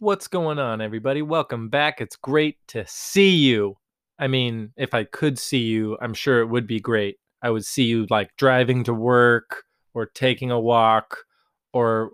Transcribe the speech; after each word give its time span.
What's 0.00 0.28
going 0.28 0.60
on, 0.60 0.80
everybody? 0.80 1.22
Welcome 1.22 1.70
back. 1.70 2.00
It's 2.00 2.14
great 2.14 2.56
to 2.68 2.84
see 2.86 3.30
you. 3.30 3.74
I 4.16 4.28
mean, 4.28 4.70
if 4.76 4.94
I 4.94 5.02
could 5.02 5.40
see 5.40 5.58
you, 5.58 5.98
I'm 6.00 6.14
sure 6.14 6.40
it 6.40 6.46
would 6.46 6.68
be 6.68 6.78
great. 6.78 7.16
I 7.42 7.50
would 7.50 7.64
see 7.64 7.82
you 7.82 8.06
like 8.08 8.30
driving 8.36 8.84
to 8.84 8.94
work 8.94 9.64
or 9.94 10.06
taking 10.06 10.52
a 10.52 10.60
walk 10.60 11.24
or 11.72 12.12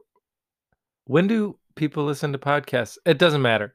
when 1.04 1.26
do 1.26 1.58
people 1.74 2.06
listen 2.06 2.32
to 2.32 2.38
podcasts? 2.38 2.96
It 3.04 3.18
doesn't 3.18 3.42
matter. 3.42 3.74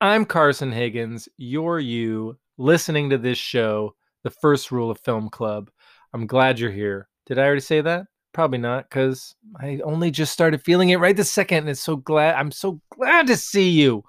I'm 0.00 0.24
Carson 0.24 0.72
Higgins. 0.72 1.28
You're 1.36 1.80
you 1.80 2.38
listening 2.56 3.10
to 3.10 3.18
this 3.18 3.36
show, 3.36 3.94
The 4.24 4.30
First 4.30 4.72
Rule 4.72 4.90
of 4.90 5.00
Film 5.00 5.28
Club. 5.28 5.70
I'm 6.14 6.26
glad 6.26 6.58
you're 6.58 6.70
here. 6.70 7.10
Did 7.26 7.38
I 7.38 7.44
already 7.44 7.60
say 7.60 7.82
that? 7.82 8.06
Probably 8.38 8.58
not, 8.58 8.88
because 8.88 9.34
I 9.58 9.80
only 9.82 10.12
just 10.12 10.32
started 10.32 10.62
feeling 10.62 10.90
it 10.90 11.00
right 11.00 11.16
this 11.16 11.28
second. 11.28 11.58
And 11.58 11.70
it's 11.70 11.80
so 11.80 11.96
glad 11.96 12.36
I'm 12.36 12.52
so 12.52 12.80
glad 12.88 13.26
to 13.26 13.36
see 13.36 13.70
you. 13.70 14.04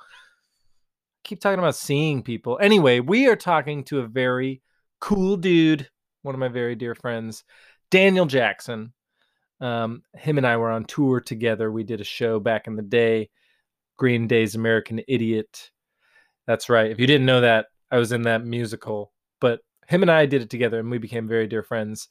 keep 1.23 1.39
talking 1.39 1.57
about 1.57 1.75
seeing 1.75 2.21
people. 2.21 2.59
Anyway, 2.61 2.99
we 2.99 3.27
are 3.27 3.35
talking 3.35 3.83
to 3.85 4.01
a 4.01 4.07
very 4.07 4.61
cool 4.99 5.35
dude, 5.35 5.89
one 6.21 6.35
of 6.35 6.39
my 6.39 6.47
very 6.47 6.75
dear 6.75 6.93
friends, 6.93 7.43
Daniel 7.89 8.27
Jackson. 8.27 8.93
Um, 9.61 10.03
him 10.13 10.37
and 10.37 10.45
I 10.45 10.57
were 10.57 10.69
on 10.69 10.85
tour 10.85 11.19
together. 11.21 11.71
We 11.71 11.83
did 11.83 11.99
a 11.99 12.03
show 12.03 12.39
back 12.39 12.67
in 12.67 12.75
the 12.75 12.83
day, 12.83 13.31
Green 13.97 14.27
Day's 14.27 14.53
American 14.53 15.01
Idiot. 15.07 15.71
That's 16.45 16.69
right. 16.69 16.91
If 16.91 16.99
you 16.99 17.07
didn't 17.07 17.25
know 17.25 17.41
that, 17.41 17.65
I 17.89 17.97
was 17.97 18.11
in 18.11 18.21
that 18.21 18.45
musical, 18.45 19.11
but 19.41 19.61
him 19.87 20.03
and 20.03 20.11
I 20.11 20.27
did 20.27 20.43
it 20.43 20.51
together 20.51 20.77
and 20.77 20.91
we 20.91 20.99
became 20.99 21.27
very 21.27 21.47
dear 21.47 21.63
friends 21.63 22.09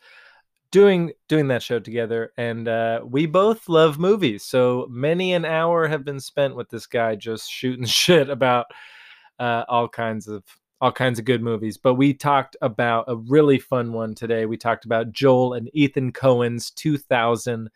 doing 0.70 1.12
doing 1.28 1.48
that 1.48 1.62
show 1.62 1.78
together 1.78 2.32
and 2.36 2.68
uh, 2.68 3.00
we 3.04 3.26
both 3.26 3.68
love 3.68 3.98
movies. 3.98 4.44
So 4.44 4.86
many 4.90 5.32
an 5.32 5.44
hour 5.44 5.88
have 5.88 6.04
been 6.04 6.20
spent 6.20 6.56
with 6.56 6.68
this 6.68 6.86
guy 6.86 7.14
just 7.14 7.50
shooting 7.50 7.84
shit 7.86 8.28
about 8.28 8.66
uh, 9.38 9.64
all 9.68 9.88
kinds 9.88 10.28
of 10.28 10.44
all 10.80 10.92
kinds 10.92 11.18
of 11.18 11.24
good 11.24 11.42
movies. 11.42 11.76
But 11.76 11.94
we 11.94 12.14
talked 12.14 12.56
about 12.62 13.06
a 13.08 13.16
really 13.16 13.58
fun 13.58 13.92
one 13.92 14.14
today. 14.14 14.46
We 14.46 14.56
talked 14.56 14.84
about 14.84 15.12
joel 15.12 15.54
and 15.54 15.70
ethan 15.72 16.12
coen's 16.12 16.70
2000 16.70 17.70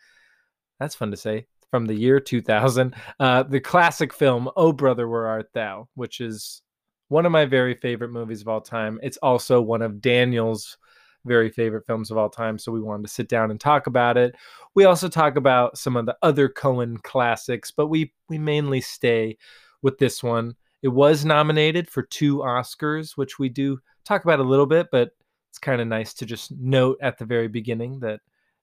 that's 0.79 0.95
fun 0.95 1.11
to 1.11 1.17
say 1.17 1.45
from 1.71 1.85
the 1.85 1.95
year 1.95 2.19
2000 2.19 2.95
uh, 3.19 3.43
the 3.43 3.59
classic 3.59 4.13
film 4.13 4.49
oh 4.55 4.71
brother 4.71 5.07
where 5.07 5.27
art 5.27 5.49
thou 5.53 5.87
which 5.95 6.19
is 6.19 6.61
one 7.07 7.25
of 7.25 7.31
my 7.31 7.45
very 7.45 7.75
favorite 7.75 8.09
movies 8.09 8.41
of 8.41 8.47
all 8.47 8.61
time. 8.61 8.99
It's 9.03 9.17
also 9.17 9.61
one 9.61 9.81
of 9.81 10.01
daniel's 10.01 10.77
very 11.25 11.49
favorite 11.49 11.85
films 11.85 12.11
of 12.11 12.17
all 12.17 12.29
time. 12.29 12.57
So 12.57 12.71
we 12.71 12.81
wanted 12.81 13.03
to 13.03 13.13
sit 13.13 13.29
down 13.29 13.51
and 13.51 13.59
talk 13.59 13.87
about 13.87 14.17
it. 14.17 14.35
We 14.75 14.85
also 14.85 15.09
talk 15.09 15.35
about 15.35 15.77
some 15.77 15.95
of 15.95 16.05
the 16.05 16.17
other 16.21 16.49
Coen 16.49 17.01
classics, 17.03 17.71
but 17.71 17.87
we 17.87 18.13
we 18.29 18.37
mainly 18.37 18.81
stay 18.81 19.37
with 19.81 19.97
this 19.97 20.23
one. 20.23 20.55
It 20.81 20.89
was 20.89 21.23
nominated 21.23 21.89
for 21.89 22.03
two 22.03 22.37
Oscars, 22.39 23.15
which 23.15 23.39
we 23.39 23.49
do 23.49 23.79
talk 24.05 24.23
about 24.23 24.39
a 24.39 24.43
little 24.43 24.65
bit, 24.65 24.87
but 24.91 25.11
it's 25.49 25.59
kind 25.59 25.81
of 25.81 25.87
nice 25.87 26.13
to 26.15 26.25
just 26.25 26.51
note 26.51 26.97
at 27.01 27.17
the 27.17 27.25
very 27.25 27.47
beginning 27.47 27.99
that 27.99 28.19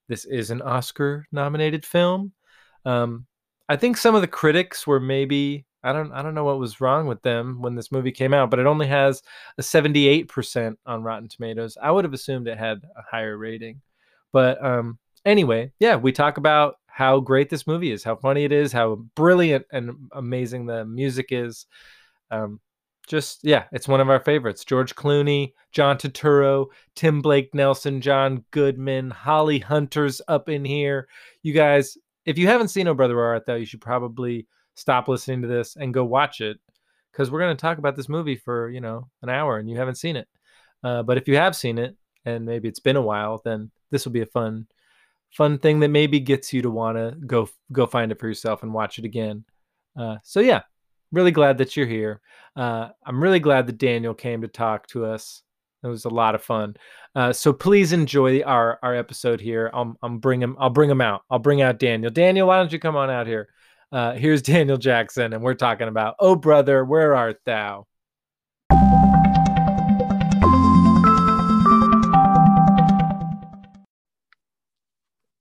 this 0.08 0.24
is 0.24 0.50
an 0.50 0.60
Oscar 0.60 1.26
nominated 1.32 1.86
film. 1.86 2.32
Um, 2.84 3.26
I 3.68 3.76
think 3.76 3.96
some 3.96 4.14
of 4.16 4.22
the 4.22 4.28
critics 4.28 4.86
were 4.86 4.98
maybe 4.98 5.66
I 5.82 5.92
don't 5.92 6.12
I 6.12 6.22
don't 6.22 6.34
know 6.34 6.44
what 6.44 6.58
was 6.58 6.80
wrong 6.80 7.06
with 7.06 7.22
them 7.22 7.60
when 7.60 7.74
this 7.74 7.90
movie 7.92 8.12
came 8.12 8.34
out, 8.34 8.50
but 8.50 8.58
it 8.58 8.66
only 8.66 8.86
has 8.86 9.22
a 9.58 9.62
78% 9.62 10.76
on 10.86 11.02
Rotten 11.02 11.28
Tomatoes. 11.28 11.78
I 11.80 11.90
would 11.90 12.04
have 12.04 12.12
assumed 12.12 12.48
it 12.48 12.58
had 12.58 12.82
a 12.96 13.02
higher 13.10 13.36
rating. 13.36 13.80
But 14.32 14.62
um 14.64 14.98
anyway, 15.24 15.72
yeah, 15.78 15.96
we 15.96 16.12
talk 16.12 16.36
about 16.36 16.76
how 16.86 17.20
great 17.20 17.48
this 17.48 17.66
movie 17.66 17.92
is, 17.92 18.04
how 18.04 18.16
funny 18.16 18.44
it 18.44 18.52
is, 18.52 18.72
how 18.72 18.96
brilliant 19.14 19.64
and 19.72 20.08
amazing 20.12 20.66
the 20.66 20.84
music 20.84 21.26
is. 21.30 21.66
Um 22.30 22.60
just 23.08 23.40
yeah, 23.42 23.64
it's 23.72 23.88
one 23.88 24.00
of 24.00 24.10
our 24.10 24.20
favorites. 24.20 24.64
George 24.64 24.94
Clooney, 24.94 25.52
John 25.72 25.96
Turturro, 25.96 26.66
Tim 26.94 27.22
Blake 27.22 27.54
Nelson, 27.54 28.00
John 28.00 28.44
Goodman, 28.50 29.10
Holly 29.10 29.58
Hunter's 29.58 30.20
up 30.28 30.48
in 30.48 30.64
here. 30.64 31.08
You 31.42 31.52
guys, 31.52 31.96
if 32.26 32.38
you 32.38 32.46
haven't 32.46 32.68
seen 32.68 32.86
Oh 32.86 32.94
Brother 32.94 33.16
Where 33.16 33.24
Art 33.26 33.46
Thou, 33.46 33.54
you 33.54 33.66
should 33.66 33.80
probably 33.80 34.46
stop 34.74 35.08
listening 35.08 35.42
to 35.42 35.48
this 35.48 35.76
and 35.76 35.94
go 35.94 36.04
watch 36.04 36.40
it 36.40 36.58
because 37.12 37.30
we're 37.30 37.40
going 37.40 37.56
to 37.56 37.60
talk 37.60 37.78
about 37.78 37.96
this 37.96 38.08
movie 38.08 38.36
for 38.36 38.70
you 38.70 38.80
know 38.80 39.08
an 39.22 39.28
hour 39.28 39.58
and 39.58 39.68
you 39.68 39.76
haven't 39.76 39.96
seen 39.96 40.16
it. 40.16 40.28
Uh, 40.82 41.02
but 41.02 41.18
if 41.18 41.28
you 41.28 41.36
have 41.36 41.54
seen 41.54 41.78
it 41.78 41.96
and 42.24 42.44
maybe 42.44 42.68
it's 42.68 42.80
been 42.80 42.96
a 42.96 43.02
while 43.02 43.40
then 43.44 43.70
this 43.90 44.04
will 44.04 44.12
be 44.12 44.22
a 44.22 44.26
fun 44.26 44.66
fun 45.30 45.58
thing 45.58 45.80
that 45.80 45.88
maybe 45.88 46.18
gets 46.18 46.52
you 46.52 46.62
to 46.62 46.70
want 46.70 46.96
to 46.96 47.14
go 47.26 47.48
go 47.72 47.86
find 47.86 48.10
it 48.10 48.18
for 48.18 48.28
yourself 48.28 48.62
and 48.62 48.72
watch 48.72 48.98
it 48.98 49.04
again. 49.04 49.44
Uh, 49.96 50.16
so 50.22 50.40
yeah 50.40 50.62
really 51.12 51.32
glad 51.32 51.58
that 51.58 51.76
you're 51.76 51.86
here. 51.86 52.20
Uh, 52.56 52.88
i'm 53.06 53.22
really 53.22 53.38
glad 53.38 53.66
that 53.66 53.78
daniel 53.78 54.14
came 54.14 54.40
to 54.40 54.48
talk 54.48 54.86
to 54.88 55.04
us. 55.04 55.42
It 55.82 55.86
was 55.86 56.04
a 56.04 56.10
lot 56.10 56.34
of 56.34 56.42
fun. 56.42 56.76
Uh, 57.14 57.32
so 57.32 57.52
please 57.52 57.92
enjoy 57.92 58.42
our 58.42 58.78
our 58.82 58.94
episode 58.94 59.40
here. 59.40 59.70
I'll, 59.72 59.96
I'll 60.02 60.18
bring 60.18 60.42
him 60.42 60.56
i'll 60.58 60.70
bring 60.70 60.90
him 60.90 61.00
out. 61.00 61.22
I'll 61.30 61.38
bring 61.38 61.62
out 61.62 61.78
daniel. 61.78 62.10
Daniel 62.10 62.48
why 62.48 62.58
don't 62.58 62.72
you 62.72 62.78
come 62.78 62.96
on 62.96 63.10
out 63.10 63.26
here 63.26 63.48
uh, 63.92 64.12
here's 64.14 64.42
Daniel 64.42 64.76
Jackson, 64.76 65.32
and 65.32 65.42
we're 65.42 65.54
talking 65.54 65.88
about 65.88 66.16
Oh 66.18 66.36
Brother, 66.36 66.84
Where 66.84 67.14
Art 67.14 67.38
Thou? 67.44 67.86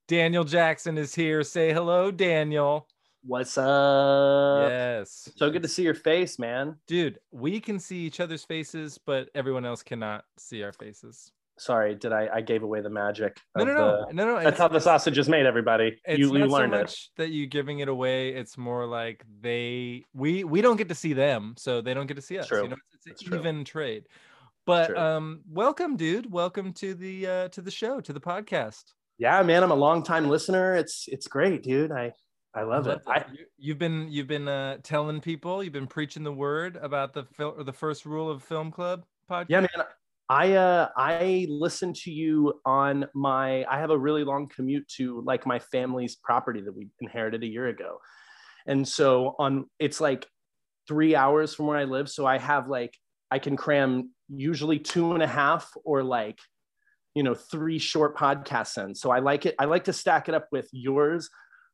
Daniel 0.08 0.44
Jackson 0.44 0.98
is 0.98 1.14
here. 1.14 1.44
Say 1.44 1.72
hello, 1.72 2.10
Daniel. 2.10 2.88
What's 3.24 3.58
up? 3.60 4.70
Yes. 4.70 5.30
So 5.36 5.52
good 5.52 5.62
to 5.62 5.68
see 5.68 5.84
your 5.84 5.94
face, 5.94 6.40
man. 6.40 6.78
Dude, 6.88 7.20
we 7.32 7.60
can 7.60 7.78
see 7.78 7.98
each 8.00 8.20
other's 8.20 8.44
faces, 8.44 8.98
but 8.98 9.30
everyone 9.36 9.66
else 9.66 9.84
cannot 9.84 10.24
see 10.38 10.64
our 10.64 10.72
faces 10.72 11.32
sorry, 11.60 11.96
did 11.96 12.12
I? 12.12 12.30
I 12.34 12.42
gave 12.42 12.64
away 12.64 12.82
the 12.82 12.90
magic. 12.90 13.40
No, 13.56 13.64
no, 13.64 13.74
no, 13.74 14.06
the, 14.08 14.14
no, 14.14 14.26
no. 14.26 14.44
That's 14.44 14.58
how 14.58 14.68
the 14.68 14.80
sausage 14.80 15.18
is 15.18 15.30
made. 15.30 15.46
Everybody, 15.46 16.00
it's 16.06 16.20
you, 16.20 16.34
you 16.34 16.40
not 16.40 16.50
learned 16.50 16.74
so 16.74 16.80
much 16.80 16.92
it. 16.92 17.22
that 17.22 17.30
you 17.30 17.48
giving 17.48 17.80
it 17.80 17.88
away. 17.88 18.30
It's 18.30 18.58
more 18.58 18.86
like 18.86 19.24
they 19.42 20.04
we 20.14 20.44
we 20.44 20.62
don't 20.62 20.78
get 20.78 20.90
to 20.90 20.96
see 20.96 21.14
them, 21.14 21.56
so 21.58 21.82
they 21.82 21.94
don't 21.94 22.08
get 22.08 22.16
to 22.16 22.22
see 22.22 22.40
us. 22.40 22.48
True. 22.48 22.64
You 22.64 22.70
know, 22.70 22.78
it's, 22.94 23.08
it's 23.08 23.28
an 23.28 23.36
even 23.36 23.64
trade. 23.64 24.06
But 24.66 24.96
um, 24.98 25.42
welcome, 25.50 25.98
dude. 25.98 26.32
Welcome 26.32 26.74
to 26.74 26.94
the 26.94 27.28
uh, 27.28 27.48
to 27.50 27.62
the 27.62 27.72
show, 27.72 28.02
to 28.02 28.14
the 28.14 28.22
podcast. 28.22 28.84
Yeah, 29.18 29.42
man, 29.44 29.64
I'm 29.64 29.72
a 29.72 29.76
long 29.76 30.04
time 30.04 30.30
listener. 30.30 30.76
It's 30.76 31.06
it's 31.08 31.28
great, 31.28 31.64
dude. 31.64 31.92
I 31.92 32.14
I 32.54 32.64
love, 32.64 32.88
I 32.88 32.92
love 32.92 32.98
it. 32.98 33.02
I, 33.08 33.26
you, 33.58 33.74
have 33.74 33.80
been 33.80 34.08
you've 34.10 34.28
been 34.28 34.48
uh, 34.48 34.78
telling 34.82 35.22
people, 35.22 35.64
you've 35.64 35.74
been 35.74 35.88
preaching 35.88 36.24
the 36.24 36.32
word 36.32 36.78
about 36.82 37.14
the 37.14 37.24
fil- 37.24 37.64
the 37.64 37.74
first 37.74 38.06
rule 38.06 38.30
of 38.30 38.44
Film 38.44 38.72
Club 38.72 39.06
podcast. 39.30 39.46
Yeah, 39.50 39.62
man. 39.62 39.70
I 40.30 40.54
uh 40.54 40.90
I 40.96 41.48
listen 41.50 41.92
to 41.94 42.12
you 42.12 42.62
on 42.64 43.08
my 43.16 43.66
I 43.66 43.80
have 43.80 43.90
a 43.90 43.98
really 43.98 44.24
long 44.24 44.48
commute 44.48 44.88
to 44.98 45.22
like 45.26 45.48
my 45.48 45.58
family's 45.58 46.16
property 46.16 46.62
that 46.62 46.76
we 46.76 46.88
inherited 47.00 47.44
a 47.44 47.48
year 47.48 47.68
ago. 47.68 47.98
And 48.68 48.88
so 48.88 49.36
on 49.40 49.66
it's 49.80 50.00
like 50.00 50.28
three 50.88 51.16
hours 51.16 51.56
from 51.56 51.66
where 51.66 51.78
I 51.78 51.86
live. 51.86 52.10
So 52.10 52.28
I 52.28 52.38
have 52.38 52.68
like 52.68 52.96
I 53.32 53.40
can 53.40 53.58
cram 53.58 54.12
usually 54.28 54.78
two 54.78 55.14
and 55.14 55.24
a 55.24 55.28
half 55.28 55.72
or 55.84 56.04
like 56.04 56.38
you 57.16 57.24
know 57.24 57.34
three 57.34 57.80
short 57.80 58.16
podcasts 58.16 58.84
in. 58.84 58.94
So 58.94 59.10
I 59.10 59.20
like 59.20 59.48
it. 59.48 59.56
I 59.58 59.66
like 59.66 59.86
to 59.86 59.94
stack 59.94 60.30
it 60.30 60.36
up 60.36 60.48
with 60.52 60.70
yours, 60.72 61.28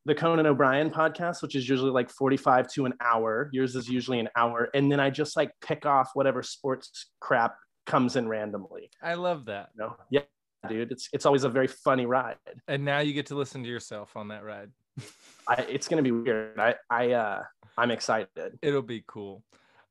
the 0.05 0.15
Conan 0.15 0.45
O'Brien 0.45 0.91
podcast, 0.91 1.41
which 1.41 1.55
is 1.55 1.67
usually 1.67 1.91
like 1.91 2.09
45 2.09 2.69
to 2.69 2.85
an 2.85 2.93
hour. 3.01 3.49
Yours 3.51 3.75
is 3.75 3.89
usually 3.89 4.19
an 4.21 4.29
hour. 4.37 4.69
And 4.73 4.89
then 4.89 5.01
I 5.01 5.09
just 5.09 5.35
like 5.35 5.51
pick 5.61 5.85
off 5.85 6.11
whatever 6.13 6.41
sports 6.41 7.09
crap 7.19 7.57
comes 7.85 8.15
in 8.15 8.27
randomly. 8.27 8.89
I 9.01 9.15
love 9.15 9.45
that. 9.45 9.69
You 9.75 9.83
know? 9.83 9.95
Yeah, 10.09 10.21
dude. 10.67 10.91
It's 10.91 11.09
it's 11.13 11.25
always 11.25 11.43
a 11.43 11.49
very 11.49 11.67
funny 11.67 12.05
ride. 12.05 12.37
And 12.67 12.83
now 12.83 12.99
you 12.99 13.13
get 13.13 13.27
to 13.27 13.35
listen 13.35 13.63
to 13.63 13.69
yourself 13.69 14.15
on 14.15 14.29
that 14.29 14.43
ride. 14.43 14.71
I, 15.47 15.55
it's 15.69 15.87
gonna 15.87 16.01
be 16.01 16.11
weird. 16.11 16.59
I 16.59 16.75
I 16.89 17.11
uh 17.11 17.43
I'm 17.77 17.91
excited. 17.91 18.57
It'll 18.61 18.81
be 18.81 19.03
cool. 19.07 19.43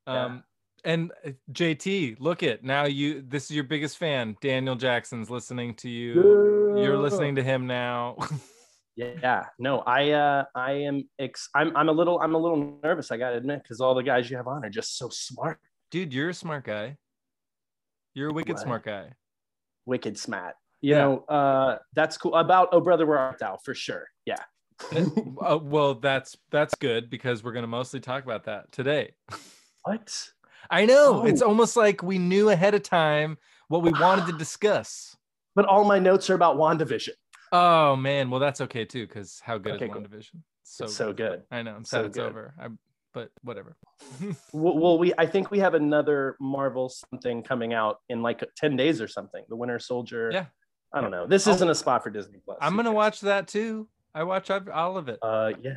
Um 0.07 0.43
yeah. 0.85 0.93
and 0.93 1.13
uh, 1.25 1.31
JT, 1.53 2.17
look 2.19 2.43
it. 2.43 2.65
Now 2.65 2.85
you 2.85 3.23
this 3.23 3.45
is 3.45 3.53
your 3.53 3.65
biggest 3.65 3.99
fan. 3.99 4.37
Daniel 4.41 4.75
Jackson's 4.75 5.31
listening 5.31 5.75
to 5.77 5.89
you. 5.89 6.75
Yeah. 6.77 6.83
You're 6.83 6.99
listening 6.99 7.37
to 7.37 7.43
him 7.43 7.67
now. 7.67 8.17
yeah 8.97 9.47
no 9.59 9.81
i 9.81 10.11
uh 10.11 10.45
i 10.55 10.73
am 10.73 11.09
ex- 11.19 11.49
i'm 11.55 11.77
i'm 11.77 11.89
a 11.89 11.93
little 11.93 12.21
i'm 12.21 12.35
a 12.35 12.39
little 12.39 12.79
nervous 12.83 13.11
i 13.11 13.17
gotta 13.17 13.37
admit 13.37 13.63
because 13.63 13.81
all 13.81 13.95
the 13.95 14.03
guys 14.03 14.31
you 14.31 14.37
have 14.37 14.47
on 14.47 14.65
are 14.65 14.71
just 14.71 14.97
so 14.97 15.09
smart 15.09 15.59
dude 15.91 16.15
you're 16.15 16.29
a 16.29 16.35
smart 16.35 16.65
guy 16.65 16.97
you're 18.15 18.31
a 18.31 18.33
wicked 18.33 18.55
what? 18.55 18.63
smart 18.63 18.85
guy. 18.85 19.13
Wicked 19.87 20.19
smart. 20.19 20.55
You 20.81 20.91
yeah. 20.91 20.99
know, 20.99 21.19
uh, 21.29 21.79
that's 21.95 22.17
cool. 22.17 22.35
About 22.35 22.69
Oh 22.73 22.81
Brother 22.81 23.07
Where 23.07 23.19
Art 23.19 23.39
Thou 23.39 23.59
for 23.65 23.75
sure. 23.75 24.07
Yeah. 24.25 24.43
uh, 25.41 25.59
well, 25.63 25.95
that's 25.95 26.37
that's 26.51 26.75
good 26.75 27.11
because 27.11 27.45
we're 27.45 27.53
gonna 27.53 27.67
mostly 27.67 28.01
talk 28.01 28.25
about 28.25 28.45
that 28.45 28.71
today. 28.73 29.13
What? 29.83 30.31
I 30.71 30.87
know. 30.87 31.23
Oh. 31.23 31.27
It's 31.27 31.43
almost 31.43 31.77
like 31.77 32.03
we 32.03 32.19
knew 32.19 32.49
ahead 32.49 32.75
of 32.75 32.83
time 32.83 33.39
what 33.69 33.83
we 33.83 33.93
wanted 33.93 34.27
to 34.27 34.33
discuss. 34.39 35.17
But 35.55 35.67
all 35.67 35.85
my 35.85 35.99
notes 35.99 36.29
are 36.31 36.35
about 36.35 36.57
WandaVision. 36.57 37.11
Oh 37.53 37.95
man, 37.97 38.31
well 38.31 38.41
that's 38.41 38.61
okay 38.63 38.85
too, 38.85 39.07
because 39.07 39.41
how 39.45 39.59
good 39.59 39.75
okay, 39.75 39.87
is 39.87 39.91
WandaVision? 39.91 40.41
So 40.65 40.87
so 40.87 41.13
good. 41.13 41.43
I 41.51 41.63
know. 41.63 41.75
I'm 41.77 41.85
sad 41.85 42.01
so 42.01 42.05
it's 42.07 42.17
good. 42.17 42.27
over. 42.27 42.55
I 42.59 42.69
but 43.15 43.31
whatever. 43.43 43.77
well, 44.53 44.99
we 44.99 45.15
I 45.17 45.25
think 45.25 45.51
we 45.51 45.61
have 45.61 45.73
another 45.75 46.37
Marvel 46.41 46.89
something 46.91 47.43
coming 47.43 47.73
out 47.73 47.99
in 48.09 48.21
like 48.23 48.45
10 48.57 48.77
days 48.77 49.01
or 49.01 49.09
something. 49.09 49.43
The 49.49 49.57
Winter 49.57 49.79
Soldier. 49.79 50.31
Yeah. 50.33 50.47
I 50.93 51.01
don't 51.01 51.11
know. 51.11 51.27
This 51.27 51.47
I'll- 51.47 51.55
isn't 51.55 51.71
a 51.71 51.75
spot 51.75 52.03
for 52.03 52.11
Disney 52.11 52.39
Plus. 52.45 52.59
I'm 52.61 52.77
gonna 52.77 52.93
watch 52.93 53.21
that 53.23 53.49
too. 53.49 53.89
I 54.15 54.25
watch 54.25 54.51
all 54.51 54.97
of 54.99 55.09
it. 55.09 55.19
Uh 55.23 55.53
yeah. 55.63 55.77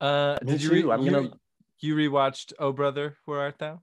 Uh, 0.00 0.38
Me 0.42 0.52
did 0.52 0.62
you 0.62 0.70
re-. 0.70 0.92
I'm 0.92 1.02
you, 1.02 1.10
gonna- 1.10 1.32
you 1.80 1.94
rewatched 1.96 2.52
Oh 2.58 2.72
Brother, 2.72 3.16
Where 3.24 3.40
Art 3.40 3.58
Thou? 3.58 3.80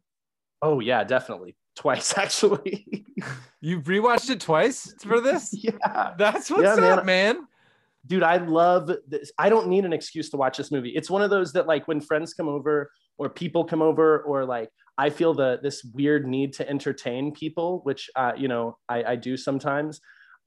Oh 0.61 0.79
yeah, 0.81 1.03
definitely. 1.03 1.55
Twice 1.75 2.17
actually. 2.17 3.05
You 3.61 3.81
rewatched 3.81 4.29
it 4.29 4.39
twice 4.39 4.93
for 5.01 5.19
this? 5.19 5.49
yeah. 5.53 6.13
That's 6.17 6.49
what's 6.49 6.63
Yeah, 6.63 6.75
man. 6.77 6.99
up, 6.99 7.05
man. 7.05 7.47
Dude 8.07 8.23
i 8.23 8.37
love 8.37 8.89
this 9.07 9.31
i 9.37 9.49
don't 9.49 9.67
need 9.67 9.85
an 9.85 9.93
excuse 9.93 10.29
to 10.29 10.37
watch 10.37 10.57
this 10.57 10.71
movie 10.71 10.89
it's 10.95 11.09
one 11.09 11.21
of 11.21 11.29
those 11.29 11.51
that 11.53 11.67
like 11.67 11.87
when 11.87 11.99
friends 11.99 12.33
come 12.33 12.47
over 12.47 12.89
or 13.17 13.29
people 13.29 13.63
come 13.65 13.81
over 13.81 14.21
or 14.21 14.45
like 14.45 14.69
i 14.97 15.09
feel 15.09 15.33
the 15.33 15.59
this 15.61 15.83
weird 15.93 16.25
need 16.27 16.53
to 16.53 16.67
entertain 16.69 17.31
people 17.33 17.81
which 17.83 18.09
uh, 18.15 18.31
you 18.37 18.47
know 18.47 18.77
I, 18.87 19.03
I 19.03 19.15
do 19.17 19.35
sometimes 19.35 19.99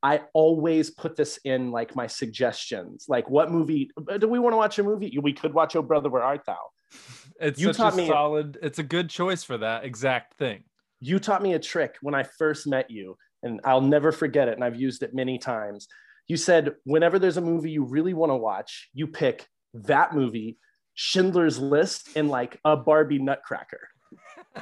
i 0.03 0.23
always 0.33 0.91
put 0.91 1.15
this 1.17 1.39
in 1.45 1.71
like 1.71 1.95
my 1.95 2.07
suggestions 2.07 3.05
like 3.09 3.29
what 3.29 3.51
movie 3.51 3.91
do 4.19 4.27
we 4.29 4.39
want 4.39 4.53
to 4.55 4.57
watch 4.57 4.79
a 4.79 4.83
movie 4.83 5.17
we 5.23 5.33
could 5.33 5.53
watch 5.55 5.77
oh 5.77 5.83
brother 5.83 6.09
where 6.11 6.23
art 6.23 6.43
thou 6.47 6.59
It's 7.41 7.59
You 7.61 7.69
such 7.69 7.77
taught 7.79 7.95
a 7.95 7.97
me- 7.97 8.07
solid. 8.07 8.59
It's 8.63 8.79
a 8.79 8.83
good 8.85 9.09
choice 9.11 9.43
for 9.43 9.59
that 9.59 9.85
exact 9.85 10.35
thing. 10.35 10.63
you 11.01 11.19
taught 11.19 11.43
me 11.43 11.55
a 11.55 11.59
trick 11.59 11.97
when 12.03 12.15
I 12.15 12.23
first 12.23 12.67
met 12.69 12.89
you, 12.91 13.17
and 13.43 13.61
I'll 13.65 13.81
never 13.81 14.13
forget 14.13 14.47
it. 14.47 14.55
And 14.55 14.63
I've 14.63 14.77
used 14.77 15.03
it 15.03 15.13
many 15.15 15.39
times. 15.39 15.89
You 16.29 16.37
said, 16.37 16.75
whenever 16.85 17.19
there's 17.19 17.37
a 17.37 17.43
movie 17.43 17.71
you 17.71 17.85
really 17.85 18.15
want 18.15 18.31
to 18.31 18.37
watch, 18.37 18.89
you 18.95 19.07
pick 19.07 19.47
that 19.75 20.15
movie, 20.15 20.59
Schindler's 20.95 21.59
List, 21.59 22.11
and 22.17 22.29
like 22.29 22.59
a 22.65 22.77
Barbie 22.77 23.19
Nutcracker. 23.19 23.89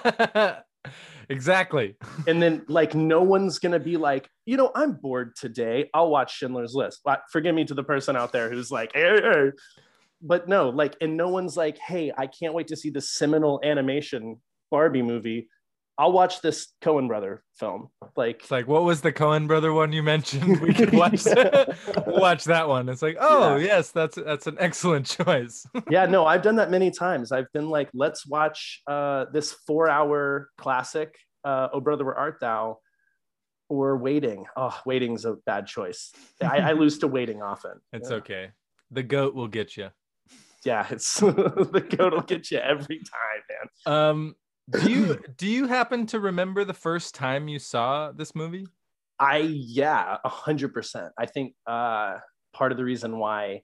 exactly. 1.28 1.96
And 2.26 2.42
then, 2.42 2.64
like, 2.68 2.94
no 2.94 3.22
one's 3.22 3.58
going 3.58 3.72
to 3.72 3.80
be 3.80 3.96
like, 3.96 4.28
you 4.46 4.56
know, 4.56 4.70
I'm 4.74 4.92
bored 4.92 5.36
today. 5.36 5.90
I'll 5.94 6.10
watch 6.10 6.36
Schindler's 6.36 6.74
List. 6.74 7.00
But 7.04 7.22
forgive 7.30 7.54
me 7.54 7.64
to 7.66 7.74
the 7.74 7.84
person 7.84 8.16
out 8.16 8.32
there 8.32 8.50
who's 8.50 8.70
like, 8.70 8.92
hey, 8.94 9.20
hey. 9.20 9.50
But 10.22 10.48
no, 10.48 10.68
like, 10.68 10.96
and 11.00 11.16
no 11.16 11.28
one's 11.28 11.56
like, 11.56 11.78
hey, 11.78 12.12
I 12.16 12.26
can't 12.26 12.52
wait 12.52 12.68
to 12.68 12.76
see 12.76 12.90
the 12.90 13.00
seminal 13.00 13.60
animation 13.64 14.40
Barbie 14.70 15.02
movie. 15.02 15.48
I'll 16.00 16.12
watch 16.12 16.40
this 16.40 16.68
Coen 16.80 17.08
brother 17.08 17.42
film. 17.58 17.90
Like, 18.16 18.40
It's 18.40 18.50
like, 18.50 18.66
what 18.66 18.84
was 18.84 19.02
the 19.02 19.12
Coen 19.12 19.46
brother 19.46 19.70
one 19.74 19.92
you 19.92 20.02
mentioned? 20.02 20.58
We 20.62 20.72
could 20.72 20.94
watch 20.94 21.26
we'll 21.26 21.74
watch 22.06 22.44
that 22.44 22.66
one. 22.66 22.88
It's 22.88 23.02
like, 23.02 23.18
oh 23.20 23.56
yes, 23.56 23.90
that's 23.90 24.16
that's 24.16 24.46
an 24.46 24.56
excellent 24.58 25.04
choice. 25.04 25.66
yeah, 25.90 26.06
no, 26.06 26.24
I've 26.24 26.40
done 26.40 26.56
that 26.56 26.70
many 26.70 26.90
times. 26.90 27.32
I've 27.32 27.52
been 27.52 27.68
like, 27.68 27.90
let's 27.92 28.26
watch 28.26 28.80
uh, 28.86 29.26
this 29.30 29.52
four 29.66 29.90
hour 29.90 30.48
classic, 30.56 31.18
uh, 31.44 31.68
Oh 31.70 31.80
Brother, 31.80 32.06
Where 32.06 32.16
Art 32.16 32.38
Thou? 32.40 32.78
Or 33.68 33.98
Waiting. 33.98 34.46
Oh, 34.56 34.76
Waiting's 34.86 35.26
a 35.26 35.34
bad 35.44 35.66
choice. 35.66 36.12
I, 36.40 36.60
I 36.60 36.72
lose 36.72 36.98
to 37.00 37.08
Waiting 37.08 37.42
often. 37.42 37.72
It's 37.92 38.08
yeah. 38.08 38.16
okay. 38.16 38.50
The 38.90 39.02
goat 39.02 39.34
will 39.34 39.48
get 39.48 39.76
you. 39.76 39.90
Yeah, 40.64 40.86
it's 40.90 41.20
the 41.20 41.86
goat 41.96 42.12
will 42.14 42.22
get 42.22 42.50
you 42.50 42.58
every 42.58 42.98
time, 42.98 43.42
man. 43.86 43.94
Um, 43.94 44.34
do 44.70 44.90
you 44.90 45.18
do 45.36 45.46
you 45.46 45.66
happen 45.66 46.06
to 46.06 46.20
remember 46.20 46.64
the 46.64 46.74
first 46.74 47.14
time 47.14 47.48
you 47.48 47.58
saw 47.58 48.12
this 48.12 48.34
movie? 48.34 48.66
I 49.18 49.38
yeah, 49.38 50.16
a 50.24 50.28
hundred 50.28 50.72
percent. 50.72 51.12
I 51.18 51.26
think 51.26 51.54
uh, 51.66 52.18
part 52.52 52.72
of 52.72 52.78
the 52.78 52.84
reason 52.84 53.18
why 53.18 53.62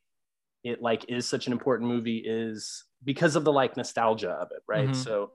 it 0.64 0.82
like 0.82 1.06
is 1.08 1.28
such 1.28 1.46
an 1.46 1.52
important 1.52 1.88
movie 1.88 2.22
is 2.26 2.84
because 3.04 3.36
of 3.36 3.44
the 3.44 3.52
like 3.52 3.76
nostalgia 3.76 4.30
of 4.30 4.48
it, 4.50 4.62
right? 4.66 4.90
Mhm. 4.90 4.96
So 4.96 5.32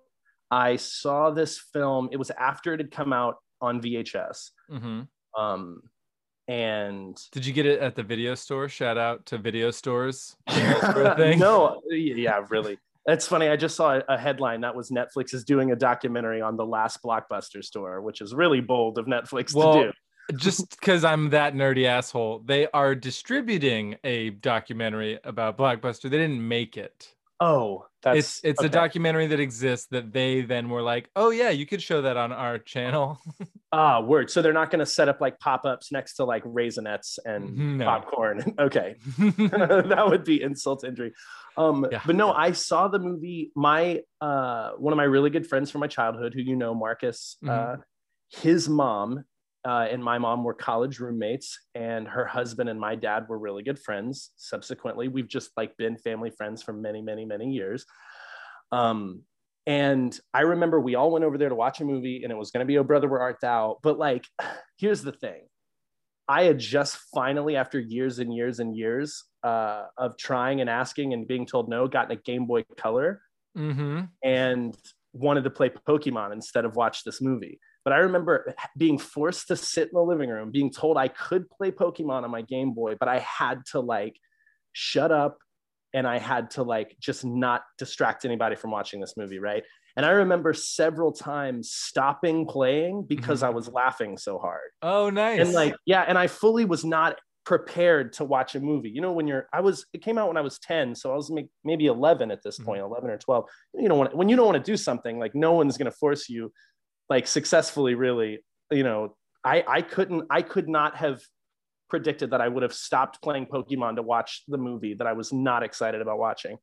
I 0.49 0.75
saw 0.75 1.31
this 1.31 1.59
film. 1.59 2.09
It 2.11 2.17
was 2.17 2.29
after 2.31 2.73
it 2.73 2.79
had 2.79 2.91
come 2.91 3.13
out 3.13 3.35
on 3.61 3.81
VHS, 3.81 4.51
hmm 4.69 5.01
um, 5.37 5.81
and 6.47 7.17
Did 7.31 7.45
you 7.45 7.53
get 7.53 7.65
it 7.65 7.79
at 7.79 7.95
the 7.95 8.03
video 8.03 8.35
store? 8.35 8.67
Shout 8.67 8.97
out 8.97 9.25
to 9.27 9.37
video 9.37 9.71
stores. 9.71 10.35
thing? 10.49 11.39
no, 11.39 11.81
yeah, 11.89 12.43
really. 12.49 12.77
That's 13.05 13.27
funny. 13.27 13.47
I 13.47 13.55
just 13.55 13.75
saw 13.75 13.95
a- 13.95 14.03
a 14.09 14.17
headline 14.17 14.61
that 14.61 14.75
was 14.75 14.91
Netflix 14.91 15.33
is 15.33 15.43
doing 15.43 15.71
a 15.71 15.75
documentary 15.75 16.41
on 16.41 16.55
the 16.55 16.65
last 16.65 17.01
Blockbuster 17.03 17.63
store, 17.63 18.01
which 18.01 18.21
is 18.21 18.33
really 18.35 18.61
bold 18.61 18.97
of 18.97 19.05
Netflix 19.05 19.53
Well, 19.53 19.73
to 19.73 19.83
do. 19.85 20.37
Just 20.37 20.79
because 20.79 21.03
I'm 21.03 21.31
that 21.31 21.55
nerdy 21.55 21.85
asshole, 21.85 22.43
they 22.45 22.67
are 22.71 22.95
distributing 22.95 23.97
a 24.03 24.29
documentary 24.29 25.19
about 25.23 25.57
Blockbuster. 25.57 26.03
They 26.03 26.17
didn't 26.19 26.47
make 26.47 26.77
it. 26.77 27.13
Oh, 27.43 27.85
that's 28.03 28.17
it's 28.19 28.41
it's 28.43 28.63
a 28.63 28.69
documentary 28.69 29.25
that 29.27 29.39
exists 29.39 29.87
that 29.87 30.13
they 30.13 30.41
then 30.41 30.69
were 30.69 30.83
like, 30.83 31.09
oh 31.15 31.31
yeah, 31.31 31.49
you 31.49 31.65
could 31.65 31.81
show 31.81 32.03
that 32.03 32.15
on 32.15 32.31
our 32.31 32.57
channel. 32.59 33.19
Ah, 33.73 34.01
word. 34.01 34.29
So 34.29 34.41
they're 34.41 34.51
not 34.51 34.69
going 34.69 34.81
to 34.81 34.85
set 34.85 35.07
up 35.07 35.21
like 35.21 35.39
pop 35.39 35.65
ups 35.65 35.93
next 35.93 36.15
to 36.15 36.25
like 36.25 36.43
raisinets 36.43 37.17
and 37.23 37.77
No. 37.77 37.85
popcorn. 37.85 38.53
okay. 38.59 38.95
that 39.17 40.03
would 40.09 40.25
be 40.25 40.41
insult 40.41 40.81
to 40.81 40.87
injury. 40.89 41.13
Um, 41.55 41.87
Yeah. 41.89 42.01
But 42.05 42.17
no, 42.17 42.33
I 42.33 42.51
saw 42.51 42.89
the 42.89 42.99
movie. 42.99 43.53
My 43.55 44.01
uh, 44.19 44.71
one 44.71 44.91
of 44.91 44.97
my 44.97 45.05
really 45.05 45.29
good 45.29 45.47
friends 45.47 45.71
from 45.71 45.79
my 45.79 45.87
childhood, 45.87 46.33
who 46.33 46.41
you 46.41 46.57
know, 46.57 46.75
Marcus, 46.75 47.37
uh, 47.47 47.47
Mhm. 47.49 47.81
his 48.41 48.67
mom 48.67 49.23
uh, 49.63 49.87
and 49.89 50.03
my 50.03 50.17
mom 50.17 50.43
were 50.43 50.53
college 50.53 50.99
roommates, 50.99 51.57
and 51.75 52.07
her 52.07 52.25
husband 52.25 52.69
and 52.69 52.79
my 52.79 52.95
dad 52.95 53.27
were 53.29 53.37
really 53.37 53.63
good 53.63 53.79
friends. 53.79 54.31
Subsequently, 54.37 55.07
we've 55.07 55.27
just 55.27 55.51
like 55.55 55.77
been 55.77 55.97
family 55.97 56.31
friends 56.31 56.63
for 56.63 56.73
many, 56.73 57.01
many, 57.01 57.25
many 57.25 57.51
years. 57.51 57.85
Um, 58.71 59.21
and 59.67 60.17
I 60.33 60.41
remember 60.41 60.79
we 60.79 60.95
all 60.95 61.11
went 61.11 61.25
over 61.25 61.37
there 61.37 61.49
to 61.49 61.55
watch 61.55 61.79
a 61.79 61.85
movie, 61.85 62.23
and 62.23 62.31
it 62.31 62.37
was 62.37 62.49
going 62.49 62.65
to 62.65 62.67
be 62.67 62.77
"Oh 62.77 62.83
Brother, 62.83 63.07
Where 63.07 63.21
Art 63.21 63.37
Thou?" 63.41 63.77
But 63.83 63.99
like, 63.99 64.25
here's 64.77 65.03
the 65.03 65.11
thing: 65.11 65.41
I 66.27 66.43
had 66.43 66.57
just 66.57 66.97
finally, 67.13 67.55
after 67.55 67.79
years 67.79 68.19
and 68.19 68.33
years 68.33 68.59
and 68.59 68.75
years 68.75 69.23
uh, 69.43 69.83
of 69.97 70.17
trying 70.17 70.61
and 70.61 70.69
asking 70.69 71.13
and 71.13 71.27
being 71.27 71.45
told 71.45 71.69
no, 71.69 71.87
gotten 71.87 72.17
a 72.17 72.21
Game 72.21 72.47
Boy 72.47 72.63
Color 72.77 73.21
mm-hmm. 73.57 74.01
and 74.23 74.75
wanted 75.13 75.43
to 75.43 75.49
play 75.49 75.69
Pokemon 75.69 76.33
instead 76.33 76.65
of 76.65 76.75
watch 76.75 77.03
this 77.03 77.21
movie. 77.21 77.59
But 77.83 77.93
I 77.93 77.97
remember 77.97 78.53
being 78.77 78.97
forced 78.97 79.47
to 79.47 79.55
sit 79.55 79.89
in 79.89 79.93
the 79.93 80.01
living 80.01 80.29
room, 80.29 80.51
being 80.51 80.71
told 80.71 80.97
I 80.97 81.07
could 81.07 81.49
play 81.49 81.71
Pokemon 81.71 82.23
on 82.23 82.31
my 82.31 82.41
Game 82.41 82.73
Boy, 82.73 82.95
but 82.99 83.07
I 83.09 83.19
had 83.19 83.65
to 83.71 83.79
like 83.79 84.15
shut 84.73 85.11
up 85.11 85.37
and 85.93 86.07
I 86.07 86.19
had 86.19 86.51
to 86.51 86.63
like 86.63 86.95
just 86.99 87.25
not 87.25 87.63
distract 87.77 88.23
anybody 88.23 88.55
from 88.55 88.71
watching 88.71 89.01
this 89.01 89.15
movie, 89.17 89.39
right? 89.39 89.63
And 89.97 90.05
I 90.05 90.11
remember 90.11 90.53
several 90.53 91.11
times 91.11 91.71
stopping 91.71 92.45
playing 92.47 93.03
because 93.07 93.43
I 93.43 93.49
was 93.49 93.67
laughing 93.67 94.17
so 94.17 94.37
hard 94.37 94.69
Oh, 94.81 95.09
nice. 95.09 95.39
and 95.39 95.51
like 95.51 95.75
yeah 95.85 96.05
and 96.07 96.17
i 96.17 96.27
fully 96.27 96.63
was 96.65 96.85
not 96.85 97.19
prepared 97.43 98.13
to 98.13 98.23
watch 98.23 98.55
a 98.55 98.59
movie 98.61 98.89
you 98.89 99.01
know 99.01 99.11
when 99.11 99.27
you're 99.27 99.47
i 99.51 99.59
was 99.59 99.85
it 99.93 100.01
came 100.01 100.17
out 100.17 100.27
when 100.27 100.37
i 100.37 100.41
was 100.41 100.59
10 100.59 100.95
so 100.95 101.11
i 101.11 101.15
was 101.15 101.31
maybe 101.63 101.87
11 101.87 102.31
at 102.31 102.41
this 102.43 102.57
Mhm. 102.59 102.65
point 102.65 102.81
11 102.81 103.09
or 103.09 103.17
12 103.17 103.45
you 103.73 103.89
know 103.89 103.95
when, 103.95 104.07
when 104.15 104.29
you 104.29 104.35
don't 104.35 104.45
want 104.45 104.63
to 104.63 104.71
do 104.71 104.77
something 104.77 105.19
like 105.19 105.35
no 105.35 105.51
one's 105.53 105.77
going 105.77 105.91
to 105.91 105.97
force 105.97 106.29
you 106.29 106.53
like 107.11 107.27
successfully 107.27 107.93
really 107.93 108.39
you 108.71 108.83
know 108.83 109.13
i 109.43 109.63
i 109.67 109.81
couldn't 109.81 110.23
i 110.29 110.41
could 110.41 110.69
not 110.69 110.95
have 110.95 111.19
predicted 111.89 112.31
that 112.31 112.39
i 112.39 112.47
would 112.47 112.63
have 112.63 112.73
stopped 112.73 113.21
playing 113.21 113.45
pokemon 113.45 113.97
to 113.97 114.01
watch 114.01 114.43
the 114.47 114.57
movie 114.57 114.93
that 114.93 115.07
i 115.07 115.11
was 115.21 115.33
not 115.33 115.61
excited 115.61 116.01
about 116.01 116.17
watching. 116.17 116.57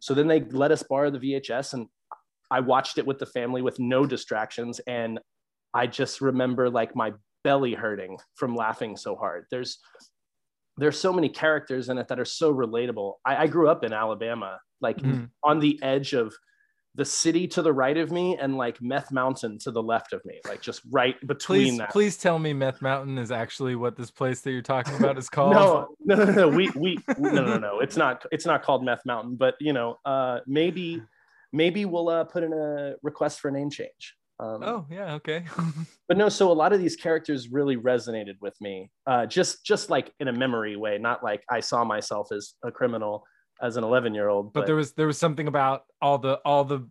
So 0.00 0.12
then 0.12 0.26
they 0.26 0.40
let 0.40 0.72
us 0.72 0.82
borrow 0.82 1.10
the 1.12 1.20
vhs 1.20 1.74
and 1.74 1.86
i 2.50 2.58
watched 2.58 2.98
it 2.98 3.06
with 3.06 3.20
the 3.20 3.30
family 3.38 3.62
with 3.62 3.78
no 3.78 4.04
distractions 4.04 4.80
and 4.88 5.20
i 5.72 5.86
just 5.86 6.20
remember 6.20 6.68
like 6.68 6.96
my 6.96 7.12
belly 7.44 7.74
hurting 7.74 8.18
from 8.34 8.56
laughing 8.56 8.96
so 8.96 9.14
hard. 9.14 9.46
There's 9.52 9.78
there's 10.76 10.98
so 10.98 11.12
many 11.12 11.28
characters 11.28 11.88
in 11.88 11.98
it 11.98 12.08
that 12.08 12.18
are 12.18 12.24
so 12.24 12.52
relatable. 12.52 13.12
I, 13.24 13.44
I 13.44 13.46
grew 13.46 13.68
up 13.68 13.84
in 13.84 13.92
alabama 13.92 14.58
like 14.80 14.98
Mhm. 14.98 15.28
on 15.44 15.60
the 15.60 15.74
edge 15.82 16.14
of 16.14 16.34
the 16.96 17.04
city 17.04 17.46
to 17.48 17.60
the 17.62 17.72
right 17.72 17.96
of 17.96 18.12
me 18.12 18.36
and 18.40 18.56
like 18.56 18.80
meth 18.80 19.10
mountain 19.10 19.58
to 19.58 19.70
the 19.70 19.82
left 19.82 20.12
of 20.12 20.24
me 20.24 20.40
like 20.46 20.60
just 20.60 20.80
right 20.90 21.16
between 21.26 21.62
please, 21.62 21.78
that 21.78 21.90
please 21.90 22.16
tell 22.16 22.38
me 22.38 22.52
Meth 22.52 22.80
Mountain 22.80 23.18
is 23.18 23.30
actually 23.32 23.74
what 23.74 23.96
this 23.96 24.10
place 24.10 24.40
that 24.42 24.52
you're 24.52 24.62
talking 24.62 24.94
about 24.96 25.18
is 25.18 25.28
called. 25.30 25.54
no 25.54 25.88
no 26.04 26.24
no 26.24 26.32
no 26.32 26.48
we 26.48 26.70
we 26.76 26.98
no 27.18 27.44
no 27.44 27.58
no 27.58 27.80
it's 27.80 27.96
not 27.96 28.24
it's 28.30 28.46
not 28.46 28.62
called 28.62 28.84
meth 28.84 29.04
mountain 29.04 29.34
but 29.36 29.54
you 29.60 29.72
know 29.72 29.96
uh 30.04 30.38
maybe 30.46 31.02
maybe 31.52 31.84
we'll 31.84 32.08
uh 32.08 32.24
put 32.24 32.42
in 32.42 32.52
a 32.52 32.94
request 33.02 33.40
for 33.40 33.48
a 33.48 33.52
name 33.52 33.70
change 33.70 34.14
um 34.40 34.62
Oh, 34.64 34.86
yeah, 34.90 35.14
okay. 35.14 35.44
but 36.08 36.16
no 36.16 36.28
so 36.28 36.50
a 36.50 36.54
lot 36.54 36.72
of 36.72 36.80
these 36.80 36.96
characters 36.96 37.48
really 37.48 37.76
resonated 37.76 38.34
with 38.40 38.54
me 38.60 38.90
uh 39.06 39.26
just 39.26 39.64
just 39.64 39.90
like 39.90 40.12
in 40.20 40.28
a 40.28 40.32
memory 40.32 40.76
way 40.76 40.98
not 40.98 41.22
like 41.24 41.42
i 41.50 41.60
saw 41.60 41.84
myself 41.84 42.28
as 42.32 42.54
a 42.64 42.70
criminal 42.70 43.24
as 43.62 43.76
an 43.76 43.84
11 43.84 44.14
year 44.14 44.28
old 44.28 44.52
but 44.52 44.66
there 44.66 44.74
was 44.74 44.92
there 44.92 45.06
was 45.06 45.18
something 45.18 45.46
about 45.46 45.84
all 46.02 46.18
the 46.18 46.34
all 46.44 46.64
the 46.64 46.86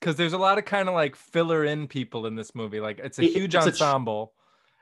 because 0.00 0.16
there's 0.16 0.34
a 0.34 0.38
lot 0.38 0.58
of 0.58 0.64
kind 0.66 0.88
of 0.88 0.94
like 0.94 1.16
filler 1.16 1.64
in 1.64 1.88
people 1.88 2.26
in 2.26 2.34
this 2.36 2.54
movie. 2.54 2.78
Like 2.78 2.98
it's 2.98 3.18
a 3.18 3.22
huge 3.24 3.54
it's 3.54 3.66
a 3.66 3.70
tr- 3.72 3.84
ensemble, 3.84 4.34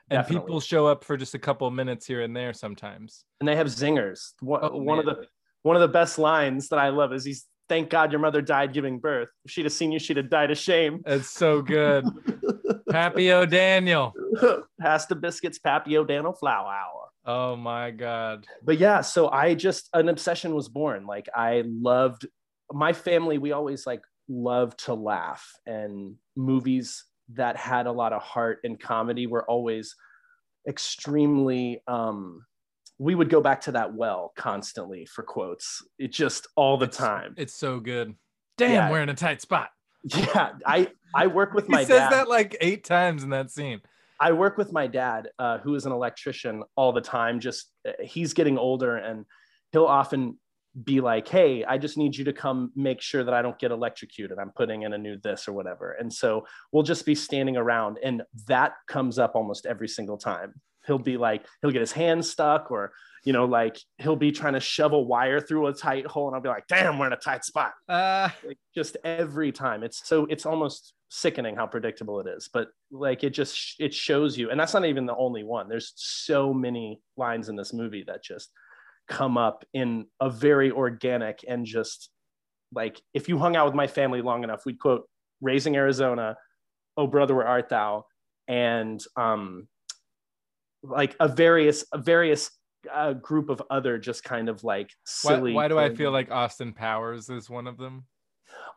and 0.09 0.17
Definitely. 0.19 0.45
people 0.47 0.59
show 0.59 0.85
up 0.85 1.05
for 1.05 1.15
just 1.15 1.33
a 1.33 1.39
couple 1.39 1.65
of 1.65 1.73
minutes 1.73 2.05
here 2.05 2.21
and 2.21 2.35
there 2.35 2.51
sometimes. 2.51 3.23
and 3.39 3.47
they 3.47 3.55
have 3.55 3.67
zingers 3.67 4.33
one, 4.41 4.59
Oh, 4.63 4.77
one 4.77 4.99
of 4.99 5.05
the 5.05 5.25
one 5.61 5.77
of 5.77 5.81
the 5.81 5.87
best 5.87 6.19
lines 6.19 6.67
that 6.69 6.77
i 6.79 6.89
love 6.89 7.13
is 7.13 7.23
he's 7.23 7.45
thank 7.69 7.89
God 7.89 8.11
your 8.11 8.19
mother 8.19 8.41
died 8.41 8.73
giving 8.73 8.99
birth. 8.99 9.29
If 9.45 9.51
she'd 9.51 9.63
have 9.63 9.71
seen 9.71 9.93
you, 9.93 9.99
she'd 9.99 10.17
have 10.17 10.29
died 10.29 10.51
of 10.51 10.57
shame. 10.57 11.01
It's 11.05 11.29
so 11.29 11.61
good. 11.61 12.05
Pappy 12.89 13.31
O'Daniel. 13.31 14.13
Pass 14.81 15.05
the 15.05 15.15
biscuits, 15.15 15.57
Pappy 15.59 15.97
O'Daniel 15.97 16.33
flour 16.33 16.67
hour. 16.67 17.02
Oh 17.25 17.55
my 17.55 17.91
God. 17.91 18.45
But 18.63 18.79
yeah, 18.79 19.01
so 19.01 19.29
I 19.29 19.53
just 19.53 19.89
an 19.93 20.09
obsession 20.09 20.53
was 20.55 20.67
born. 20.69 21.05
Like 21.05 21.29
I 21.35 21.63
loved 21.65 22.25
my 22.71 22.91
family, 22.93 23.37
we 23.37 23.51
always 23.51 23.85
like 23.87 24.01
loved 24.27 24.79
to 24.85 24.93
laugh 24.93 25.45
and 25.65 26.15
movies 26.35 27.05
that 27.33 27.55
had 27.57 27.87
a 27.87 27.91
lot 27.91 28.13
of 28.13 28.21
heart 28.21 28.59
and 28.63 28.79
comedy 28.79 29.27
were 29.27 29.49
always 29.49 29.95
extremely 30.67 31.81
um 31.87 32.45
we 32.99 33.15
would 33.15 33.29
go 33.29 33.41
back 33.41 33.59
to 33.61 33.71
that 33.73 33.93
well 33.93 34.31
constantly 34.37 35.05
for 35.05 35.23
quotes 35.23 35.81
it 35.99 36.11
just 36.11 36.47
all 36.55 36.77
the 36.77 36.85
It's- 36.85 36.97
time 36.97 37.33
It's 37.37 37.53
so 37.55 37.79
good. 37.79 38.15
Damn, 38.57 38.71
Yeah. 38.71 38.91
we're 38.91 39.01
in 39.01 39.09
a 39.09 39.13
tight 39.15 39.41
spot. 39.41 39.69
yeah 40.05 40.51
i 40.65 40.89
i 41.15 41.27
work 41.27 41.53
with 41.53 41.65
He 41.67 41.71
my 41.71 41.83
says 41.85 41.99
dad 41.99 42.11
that 42.11 42.27
like 42.29 42.55
eight 42.61 42.83
times 42.83 43.23
in 43.23 43.29
that 43.31 43.51
scene. 43.51 43.81
I 44.19 44.31
work 44.31 44.57
with 44.57 44.71
my 44.71 44.87
dad 44.87 45.29
uh, 45.39 45.57
who 45.59 45.75
is 45.75 45.85
an 45.85 45.91
electrician 45.91 46.63
all 46.75 46.91
the 46.91 47.01
time 47.01 47.39
just 47.39 47.71
uh, 47.87 47.91
he's 48.01 48.33
getting 48.33 48.57
older 48.57 48.97
and 48.97 49.25
he'll 49.71 49.85
often 49.85 50.37
be 50.83 51.01
like 51.01 51.27
hey 51.27 51.63
i 51.65 51.77
just 51.77 51.97
need 51.97 52.15
you 52.15 52.25
to 52.25 52.33
come 52.33 52.71
make 52.75 52.99
sure 52.99 53.23
that 53.23 53.33
i 53.33 53.41
don't 53.41 53.59
get 53.59 53.71
electrocuted. 53.71 54.39
I'm 54.39 54.51
putting 54.51 54.81
in 54.81 54.93
a 54.93 54.97
new 54.97 55.17
this 55.17 55.47
or 55.47 55.53
whatever. 55.53 55.91
And 55.91 56.11
so 56.11 56.47
we'll 56.71 56.83
just 56.83 57.05
be 57.05 57.13
standing 57.13 57.57
around 57.57 57.99
and 58.03 58.23
that 58.47 58.73
comes 58.87 59.19
up 59.19 59.35
almost 59.35 59.67
every 59.67 59.87
single 59.87 60.17
time 60.17 60.55
he'll 60.85 60.99
be 60.99 61.17
like 61.17 61.45
he'll 61.61 61.71
get 61.71 61.81
his 61.81 61.91
hand 61.91 62.25
stuck 62.25 62.71
or 62.71 62.93
you 63.23 63.33
know 63.33 63.45
like 63.45 63.79
he'll 63.97 64.15
be 64.15 64.31
trying 64.31 64.53
to 64.53 64.59
shove 64.59 64.93
a 64.93 64.99
wire 64.99 65.39
through 65.39 65.67
a 65.67 65.73
tight 65.73 66.05
hole 66.05 66.27
and 66.27 66.35
i'll 66.35 66.41
be 66.41 66.49
like 66.49 66.67
damn 66.67 66.97
we're 66.97 67.07
in 67.07 67.13
a 67.13 67.17
tight 67.17 67.43
spot. 67.45 67.73
Uh, 67.87 68.29
like 68.45 68.57
just 68.75 68.97
every 69.03 69.51
time. 69.51 69.83
It's 69.83 70.07
so 70.07 70.25
it's 70.29 70.45
almost 70.45 70.93
sickening 71.09 71.55
how 71.55 71.67
predictable 71.67 72.19
it 72.19 72.27
is 72.27 72.49
but 72.51 72.69
like 72.91 73.23
it 73.23 73.29
just 73.29 73.75
it 73.79 73.93
shows 73.93 74.35
you 74.35 74.49
and 74.49 74.59
that's 74.59 74.73
not 74.73 74.85
even 74.85 75.05
the 75.05 75.15
only 75.15 75.43
one. 75.43 75.69
There's 75.69 75.93
so 75.95 76.53
many 76.53 77.01
lines 77.17 77.49
in 77.49 77.55
this 77.55 77.73
movie 77.73 78.03
that 78.07 78.23
just 78.23 78.49
come 79.07 79.37
up 79.37 79.65
in 79.73 80.05
a 80.19 80.29
very 80.29 80.71
organic 80.71 81.43
and 81.47 81.65
just 81.65 82.09
like 82.73 83.01
if 83.13 83.29
you 83.29 83.37
hung 83.37 83.55
out 83.55 83.65
with 83.65 83.75
my 83.75 83.85
family 83.85 84.21
long 84.21 84.43
enough 84.43 84.65
we'd 84.65 84.79
quote 84.79 85.07
raising 85.41 85.75
arizona 85.75 86.37
oh 86.95 87.07
brother 87.07 87.35
where 87.35 87.47
art 87.47 87.69
thou? 87.69 88.05
And 88.47 89.01
um 89.15 89.67
like 90.83 91.15
a 91.19 91.27
various 91.27 91.85
a 91.91 91.97
various 91.97 92.51
uh, 92.93 93.13
group 93.13 93.49
of 93.49 93.61
other 93.69 93.97
just 93.97 94.23
kind 94.23 94.49
of 94.49 94.63
like 94.63 94.89
why, 95.23 95.35
silly 95.35 95.53
why 95.53 95.67
do 95.67 95.79
I 95.79 95.95
feel 95.95 96.11
like 96.11 96.29
Austin 96.31 96.73
Powers 96.73 97.29
is 97.29 97.49
one 97.49 97.67
of 97.67 97.77
them? 97.77 98.05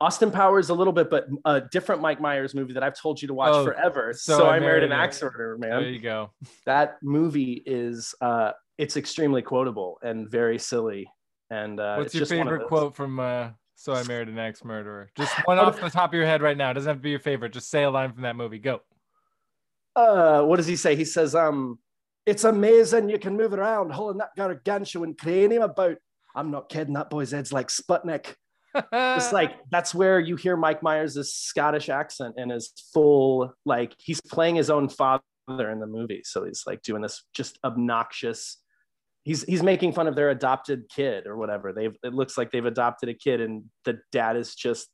Austin 0.00 0.30
Powers 0.30 0.68
a 0.68 0.74
little 0.74 0.92
bit, 0.92 1.10
but 1.10 1.26
a 1.44 1.60
different 1.60 2.00
Mike 2.00 2.20
Myers 2.20 2.54
movie 2.54 2.72
that 2.74 2.82
I've 2.82 2.98
told 2.98 3.20
you 3.20 3.28
to 3.28 3.34
watch 3.34 3.52
Oh, 3.52 3.64
forever. 3.64 4.12
So 4.14 4.38
So, 4.38 4.46
I 4.46 4.56
I 4.56 4.60
married 4.60 4.84
an 4.84 4.92
axe 4.92 5.22
murderer, 5.22 5.58
man. 5.58 5.82
There 5.82 5.90
you 5.90 6.00
go. 6.00 6.30
That 6.64 6.96
movie 7.02 7.62
is 7.66 8.14
uh, 8.20 8.52
it's 8.78 8.96
extremely 8.96 9.42
quotable 9.42 9.98
and 10.02 10.30
very 10.30 10.58
silly. 10.58 11.10
And 11.50 11.78
uh, 11.80 11.96
What's 11.96 12.14
your 12.14 12.26
favorite 12.26 12.66
quote 12.66 12.94
from 12.94 13.20
uh, 13.20 13.50
So 13.76 13.92
I 13.92 14.02
Married 14.04 14.28
an 14.28 14.38
Axe 14.38 14.64
Murderer? 14.64 15.10
Just 15.16 15.32
one 15.46 15.58
off 15.58 15.80
the 15.80 15.90
top 15.90 16.10
of 16.10 16.14
your 16.14 16.26
head 16.26 16.42
right 16.42 16.56
now. 16.56 16.70
It 16.70 16.74
doesn't 16.74 16.88
have 16.88 16.96
to 16.98 17.02
be 17.02 17.10
your 17.10 17.20
favorite. 17.20 17.52
Just 17.52 17.70
say 17.70 17.84
a 17.84 17.90
line 17.90 18.12
from 18.12 18.22
that 18.22 18.36
movie. 18.36 18.58
Go. 18.58 18.80
Uh, 19.94 20.42
what 20.42 20.56
does 20.56 20.66
he 20.66 20.76
say? 20.76 20.94
He 20.96 21.04
says, 21.04 21.34
um, 21.34 21.78
"It's 22.26 22.44
amazing 22.44 23.08
you 23.08 23.18
can 23.18 23.36
move 23.36 23.54
around, 23.54 23.92
holding 23.92 24.18
that 24.18 24.36
gargantuan 24.36 25.14
crane 25.14 25.48
cranium 25.48 25.62
about." 25.62 25.96
I'm 26.34 26.50
not 26.50 26.68
kidding. 26.68 26.94
That 26.94 27.08
boy's 27.08 27.30
head's 27.30 27.52
like 27.52 27.68
Sputnik. 27.68 28.34
it's 28.74 29.32
like 29.32 29.52
that's 29.70 29.94
where 29.94 30.20
you 30.20 30.36
hear 30.36 30.56
Mike 30.56 30.82
Myers' 30.82 31.32
Scottish 31.34 31.88
accent 31.88 32.34
and 32.36 32.50
his 32.50 32.72
full 32.92 33.54
like 33.64 33.94
he's 33.98 34.20
playing 34.20 34.56
his 34.56 34.68
own 34.68 34.88
father 34.88 35.22
in 35.48 35.80
the 35.80 35.86
movie. 35.86 36.22
So 36.24 36.44
he's 36.44 36.64
like 36.66 36.82
doing 36.82 37.02
this 37.02 37.24
just 37.34 37.58
obnoxious. 37.64 38.58
He's 39.24 39.42
he's 39.44 39.62
making 39.62 39.92
fun 39.92 40.06
of 40.06 40.14
their 40.14 40.30
adopted 40.30 40.84
kid 40.94 41.26
or 41.26 41.36
whatever. 41.36 41.72
They've 41.72 41.96
it 42.02 42.12
looks 42.12 42.36
like 42.36 42.50
they've 42.50 42.64
adopted 42.64 43.08
a 43.08 43.14
kid 43.14 43.40
and 43.40 43.64
the 43.84 43.98
dad 44.12 44.36
is 44.36 44.54
just 44.54 44.88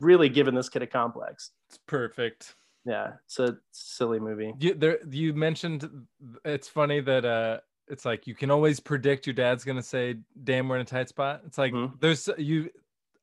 really 0.00 0.28
giving 0.28 0.54
this 0.54 0.68
kid 0.68 0.82
a 0.82 0.86
complex. 0.86 1.50
it's 1.70 1.78
perfect. 1.86 2.54
Yeah, 2.86 3.14
it's 3.24 3.38
a 3.40 3.58
silly 3.72 4.20
movie. 4.20 4.54
You 4.60 4.74
there 4.74 4.98
you 5.10 5.34
mentioned 5.34 6.06
it's 6.44 6.68
funny 6.68 7.00
that 7.00 7.24
uh 7.24 7.60
it's 7.88 8.04
like 8.04 8.26
you 8.26 8.34
can 8.34 8.50
always 8.50 8.78
predict 8.80 9.26
your 9.26 9.34
dad's 9.34 9.64
gonna 9.64 9.82
say 9.82 10.16
damn 10.44 10.68
we're 10.68 10.76
in 10.76 10.82
a 10.82 10.84
tight 10.84 11.08
spot. 11.08 11.42
It's 11.46 11.58
like 11.58 11.72
Mhm. 11.72 12.00
there's 12.00 12.28
you 12.38 12.70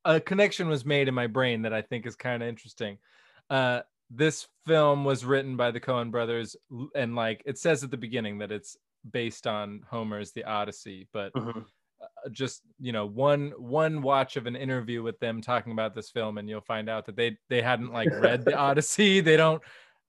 a 0.06 0.20
connection 0.20 0.68
was 0.68 0.84
made 0.86 1.08
in 1.08 1.14
my 1.14 1.28
brain 1.28 1.62
that 1.62 1.74
I 1.74 1.82
think 1.82 2.06
is 2.06 2.16
kind 2.18 2.44
of 2.44 2.50
interesting. 2.50 2.98
Uh 3.50 3.82
this 4.10 4.48
film 4.68 5.06
was 5.06 5.24
written 5.24 5.56
by 5.56 5.72
the 5.72 5.80
Coen 5.80 6.12
brothers 6.12 6.58
and 6.94 7.16
like 7.16 7.42
it 7.46 7.58
says 7.58 7.84
at 7.86 7.90
the 7.92 7.98
beginning 7.98 8.40
that 8.40 8.52
it's 8.52 8.76
based 9.10 9.48
on 9.48 9.82
Homer's 9.90 10.34
The 10.34 10.44
Odyssey, 10.44 11.08
but 11.14 11.34
Mhm. 11.34 11.66
Just 12.32 12.62
you 12.80 12.92
know 12.92 13.06
one 13.06 13.52
one 13.58 14.02
watch 14.02 14.38
of 14.38 14.46
an 14.48 14.56
interview 14.56 15.04
with 15.04 15.20
them 15.20 15.42
talking 15.42 15.74
about 15.74 15.94
this 15.94 16.10
film 16.10 16.38
and 16.38 16.50
you'll 16.50 16.62
find 16.62 16.90
out 16.90 17.06
that 17.06 17.16
they 17.16 17.38
they 17.50 17.62
hadn't 17.62 17.92
like 17.92 18.10
read 18.12 18.46
the 18.46 18.56
odyssey. 18.58 19.20
They 19.22 19.38
don't 19.38 19.62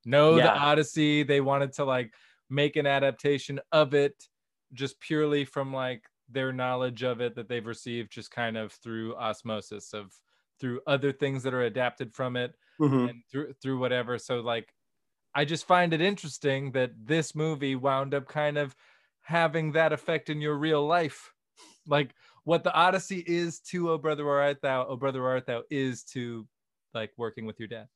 know 0.05 0.37
the 0.37 0.53
odyssey. 0.53 1.23
They 1.23 1.41
wanted 1.41 1.73
to 1.75 1.85
like 1.85 2.15
make 2.51 2.77
an 2.77 2.87
adaptation 2.87 3.61
of 3.73 3.95
it 3.95 4.29
just 4.73 5.01
purely 5.01 5.45
from 5.45 5.73
like 5.73 6.05
their 6.29 6.53
knowledge 6.53 7.03
of 7.03 7.21
it 7.21 7.35
that 7.37 7.49
they've 7.49 7.67
received 7.67 8.11
just 8.13 8.31
kind 8.31 8.57
of 8.57 8.73
through 8.73 9.15
osmosis 9.17 9.93
of 9.93 10.13
through 10.61 10.81
other 10.87 11.13
things 11.13 11.43
that 11.43 11.55
are 11.55 11.63
adapted 11.63 12.15
from 12.15 12.37
it 12.37 12.55
Mhm. 12.81 13.11
and 13.11 13.23
through 13.31 13.53
through 13.63 13.79
whatever. 13.79 14.19
So 14.19 14.41
like 14.41 14.73
i 15.35 15.45
just 15.45 15.67
find 15.67 15.93
it 15.93 16.01
interesting 16.01 16.73
that 16.73 16.93
this 16.97 17.35
movie 17.35 17.77
wound 17.77 18.15
up 18.15 18.27
kind 18.29 18.57
of 18.59 18.75
having 19.23 19.73
that 19.73 19.93
effect 19.93 20.31
in 20.31 20.41
your 20.41 20.57
real 20.57 20.87
life 20.87 21.34
like 21.87 22.11
what 22.45 22.65
the 22.65 22.73
odyssey 22.73 23.25
is 23.27 23.61
to 23.61 23.91
oh 23.91 23.99
brother 23.99 24.25
where 24.25 24.41
art 24.41 24.61
thou 24.63 24.87
oh 24.89 24.97
brother 24.97 25.23
where 25.23 25.31
art 25.33 25.47
thou 25.47 25.63
is 25.71 26.03
to 26.05 26.47
like 26.93 27.11
working 27.17 27.45
with 27.47 27.59
your 27.59 27.69
dad 27.69 27.87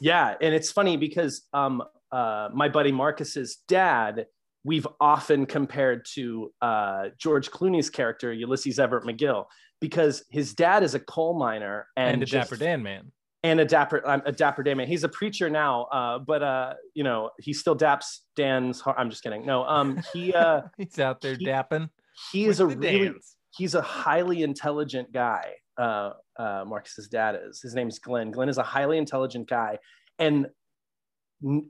Yeah, 0.00 0.34
and 0.40 0.54
it's 0.54 0.70
funny 0.72 0.96
because 0.96 1.42
um, 1.52 1.82
uh, 2.10 2.48
my 2.52 2.68
buddy 2.68 2.92
Marcus's 2.92 3.58
dad, 3.68 4.26
we've 4.64 4.86
often 5.00 5.46
compared 5.46 6.04
to 6.14 6.52
uh, 6.60 7.08
George 7.18 7.50
Clooney's 7.50 7.90
character 7.90 8.32
Ulysses 8.32 8.78
Everett 8.78 9.04
McGill 9.04 9.46
because 9.80 10.24
his 10.30 10.54
dad 10.54 10.82
is 10.82 10.94
a 10.94 11.00
coal 11.00 11.38
miner 11.38 11.86
and, 11.96 12.14
and, 12.14 12.22
a 12.22 12.26
just- 12.26 12.50
dapper 12.50 12.58
dan 12.62 12.82
man 12.82 13.12
and 13.44 13.58
a 13.60 13.64
dapper 13.64 14.06
um, 14.08 14.22
a 14.24 14.30
dapper 14.32 14.62
Dan 14.62 14.76
man. 14.76 14.86
He's 14.86 15.02
a 15.04 15.08
preacher 15.08 15.50
now, 15.50 15.84
uh, 15.84 16.18
but 16.20 16.42
uh, 16.42 16.74
you 16.94 17.02
know 17.04 17.30
he 17.40 17.52
still 17.52 17.76
daps 17.76 18.20
Dan's. 18.36 18.80
Heart. 18.80 18.96
I'm 19.00 19.10
just 19.10 19.22
kidding. 19.22 19.44
No, 19.44 19.64
um, 19.64 20.00
he 20.12 20.32
uh, 20.32 20.62
he's 20.76 20.98
out 21.00 21.20
there 21.20 21.34
he- 21.34 21.46
dapping 21.46 21.90
he 22.30 22.44
is 22.46 22.60
a 22.60 22.66
really 22.66 23.08
Dans. 23.08 23.36
he's 23.56 23.74
a 23.74 23.82
highly 23.82 24.42
intelligent 24.42 25.12
guy. 25.12 25.54
Uh, 25.78 26.12
uh, 26.38 26.64
Marcus's 26.66 27.08
dad 27.08 27.38
is. 27.48 27.60
His 27.62 27.74
name's 27.74 27.98
Glenn. 27.98 28.30
Glenn 28.30 28.48
is 28.48 28.58
a 28.58 28.62
highly 28.62 28.98
intelligent 28.98 29.48
guy, 29.48 29.78
and 30.18 30.46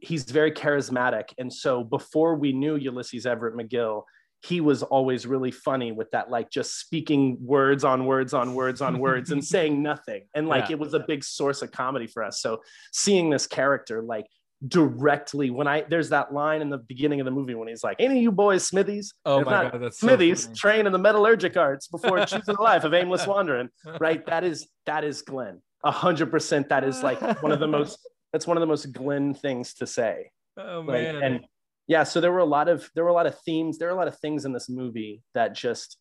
he's 0.01 0.25
very 0.25 0.53
charismatic. 0.53 1.31
And 1.39 1.53
so 1.53 1.83
before 1.83 2.35
we 2.35 2.53
knew 2.53 2.77
Ulysses 2.77 3.25
Everett 3.27 3.55
McGill, 3.55 4.03
he 4.45 4.61
was 4.61 4.83
always 4.83 5.25
really 5.27 5.53
funny 5.53 5.93
with 5.93 6.11
that, 6.11 6.29
like 6.31 6.51
just 6.51 6.79
speaking 6.81 7.39
words 7.41 7.85
on 7.85 8.07
words 8.07 8.35
on 8.35 8.55
words 8.55 8.83
on 8.83 8.99
words 8.99 9.31
and 9.31 9.43
saying 9.55 9.83
nothing. 9.83 10.23
And 10.35 10.49
like 10.49 10.69
Yeah. 10.69 10.73
it 10.75 10.79
was 10.81 10.95
a 10.95 11.01
big 11.01 11.23
source 11.25 11.63
of 11.63 11.71
comedy 11.71 12.07
for 12.09 12.23
us. 12.25 12.41
So 12.43 12.61
seeing 12.93 13.31
this 13.31 13.47
character 13.47 14.03
like 14.03 14.27
directly 14.69 15.51
when 15.51 15.67
I 15.67 15.85
there's 15.89 16.11
that 16.11 16.33
line 16.33 16.63
in 16.63 16.71
the 16.71 16.79
beginning 16.79 17.21
of 17.21 17.25
the 17.25 17.31
movie 17.31 17.55
when 17.55 17.69
he's 17.69 17.83
like, 17.83 17.97
"Any 17.99 18.19
of 18.19 18.23
you 18.23 18.33
boys 18.33 18.67
Smithies?" 18.67 19.15
oh 19.27 19.41
If 19.41 19.47
my 19.47 19.51
not, 19.65 19.73
god 19.73 19.83
that's 19.83 19.99
Smithies 20.01 20.45
funny. 20.45 20.57
train 20.57 20.87
in 20.87 20.93
the 20.93 20.99
metallurgic 20.99 21.57
arts 21.57 21.89
before 21.89 22.25
choosing 22.27 22.55
a 22.57 22.63
life 22.63 22.85
of 22.85 22.95
aimless 22.95 23.27
wandering. 23.27 23.69
Right? 24.01 24.25
That 24.27 24.45
is 24.45 24.69
that 24.87 25.05
is 25.05 25.23
Glenn. 25.23 25.61
A 25.85 25.91
hundred 25.91 26.31
percent. 26.31 26.69
That 26.69 26.85
is 26.85 27.03
like 27.03 27.21
one 27.43 27.53
of 27.53 27.61
the 27.61 27.67
most. 27.67 27.99
That's 28.33 28.47
one 28.47 28.57
of 28.57 28.61
the 28.61 28.67
most 28.67 28.93
Glenn 28.93 29.35
things 29.35 29.75
to 29.75 29.87
say. 29.87 30.31
oh 30.57 30.81
Like, 30.81 31.03
man 31.03 31.23
and 31.23 31.41
yeah, 31.89 32.05
so 32.05 32.21
there 32.21 32.31
were 32.33 32.39
a 32.39 32.45
lot 32.45 32.69
of 32.69 32.89
there 32.95 33.05
were 33.05 33.11
a 33.11 33.15
lot 33.15 33.27
of 33.27 33.39
themes. 33.41 33.79
There 33.79 33.89
were 33.89 33.95
a 33.95 33.99
lot 33.99 34.09
of 34.09 34.17
things 34.21 34.45
in 34.45 34.53
this 34.53 34.69
movie 34.69 35.23
that 35.35 35.55
just 35.55 35.99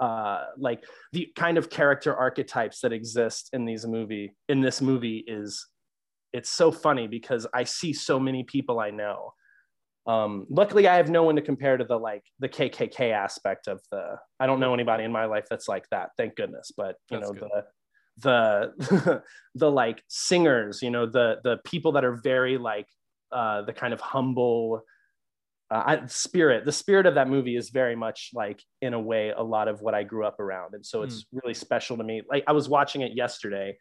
uh 0.00 0.46
like 0.58 0.82
the 1.12 1.30
kind 1.36 1.56
of 1.56 1.70
character 1.70 2.12
archetypes 2.14 2.80
that 2.80 2.92
exist 2.92 3.50
in 3.52 3.64
these 3.64 3.86
movie 3.86 4.34
in 4.48 4.60
this 4.60 4.80
movie 4.82 5.22
is 5.28 5.68
it's 6.34 6.50
so 6.50 6.72
funny 6.72 7.06
because 7.06 7.46
I 7.54 7.62
see 7.62 7.92
so 7.92 8.18
many 8.18 8.42
people 8.42 8.80
I 8.80 8.90
know. 8.90 9.32
Um, 10.06 10.46
luckily, 10.50 10.88
I 10.88 10.96
have 10.96 11.08
no 11.08 11.22
one 11.22 11.36
to 11.36 11.42
compare 11.42 11.76
to 11.76 11.84
the 11.84 11.96
like 11.96 12.24
the 12.40 12.48
KKK 12.48 13.12
aspect 13.12 13.68
of 13.68 13.80
the. 13.90 14.16
I 14.38 14.46
don't 14.46 14.60
know 14.60 14.74
anybody 14.74 15.04
in 15.04 15.12
my 15.12 15.24
life 15.26 15.46
that's 15.48 15.68
like 15.68 15.88
that. 15.90 16.10
Thank 16.18 16.34
goodness. 16.34 16.72
But 16.76 16.96
you 17.10 17.20
That's 17.20 17.30
know 17.30 17.38
good. 17.38 17.50
the 18.18 18.72
the 18.98 19.22
the 19.54 19.70
like 19.70 20.02
singers. 20.08 20.82
You 20.82 20.90
know 20.90 21.06
the 21.06 21.36
the 21.44 21.58
people 21.64 21.92
that 21.92 22.04
are 22.04 22.16
very 22.16 22.58
like 22.58 22.88
uh, 23.32 23.62
the 23.62 23.72
kind 23.72 23.94
of 23.94 24.00
humble, 24.00 24.82
uh, 25.70 25.82
I, 25.86 26.06
spirit 26.06 26.64
the 26.64 26.72
spirit 26.72 27.06
of 27.06 27.14
that 27.14 27.28
movie 27.28 27.56
is 27.56 27.70
very 27.70 27.96
much 27.96 28.30
like 28.34 28.60
in 28.82 28.92
a 28.92 29.00
way 29.00 29.32
a 29.34 29.42
lot 29.42 29.66
of 29.66 29.80
what 29.80 29.94
i 29.94 30.02
grew 30.02 30.26
up 30.26 30.38
around 30.38 30.74
and 30.74 30.84
so 30.84 31.02
it's 31.02 31.22
mm. 31.22 31.40
really 31.42 31.54
special 31.54 31.96
to 31.96 32.04
me 32.04 32.22
like 32.30 32.44
i 32.46 32.52
was 32.52 32.68
watching 32.68 33.00
it 33.00 33.12
yesterday 33.16 33.76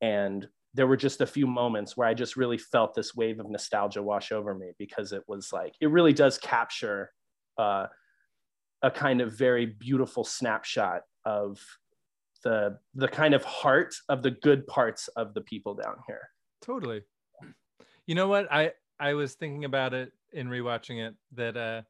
and 0.00 0.46
there 0.74 0.86
were 0.86 0.96
just 0.96 1.20
a 1.20 1.26
few 1.26 1.46
moments 1.46 1.96
where 1.96 2.08
i 2.08 2.14
just 2.14 2.36
really 2.36 2.58
felt 2.58 2.94
this 2.94 3.14
wave 3.14 3.40
of 3.40 3.48
nostalgia 3.48 4.02
wash 4.02 4.32
over 4.32 4.54
me 4.54 4.72
because 4.78 5.12
it 5.12 5.22
was 5.26 5.52
like 5.52 5.74
it 5.80 5.90
really 5.90 6.12
does 6.12 6.38
capture 6.38 7.10
uh, 7.58 7.86
a 8.82 8.90
kind 8.90 9.20
of 9.20 9.32
very 9.32 9.66
beautiful 9.66 10.24
snapshot 10.24 11.02
of 11.24 11.58
the 12.44 12.78
the 12.94 13.08
kind 13.08 13.34
of 13.34 13.42
heart 13.42 13.94
of 14.08 14.22
the 14.22 14.30
good 14.30 14.66
parts 14.66 15.08
of 15.16 15.34
the 15.34 15.40
people 15.40 15.74
down 15.74 15.96
here. 16.06 16.28
Totally. 16.62 17.02
You 18.06 18.14
know 18.14 18.28
what? 18.28 18.52
I 18.52 18.72
i 19.00 19.14
was 19.14 19.34
thinking 19.34 19.64
about 19.64 19.92
it 19.92 20.12
in 20.32 20.48
rewatching 20.48 21.04
it 21.04 21.14
that 21.32 21.56
uh 21.56 21.82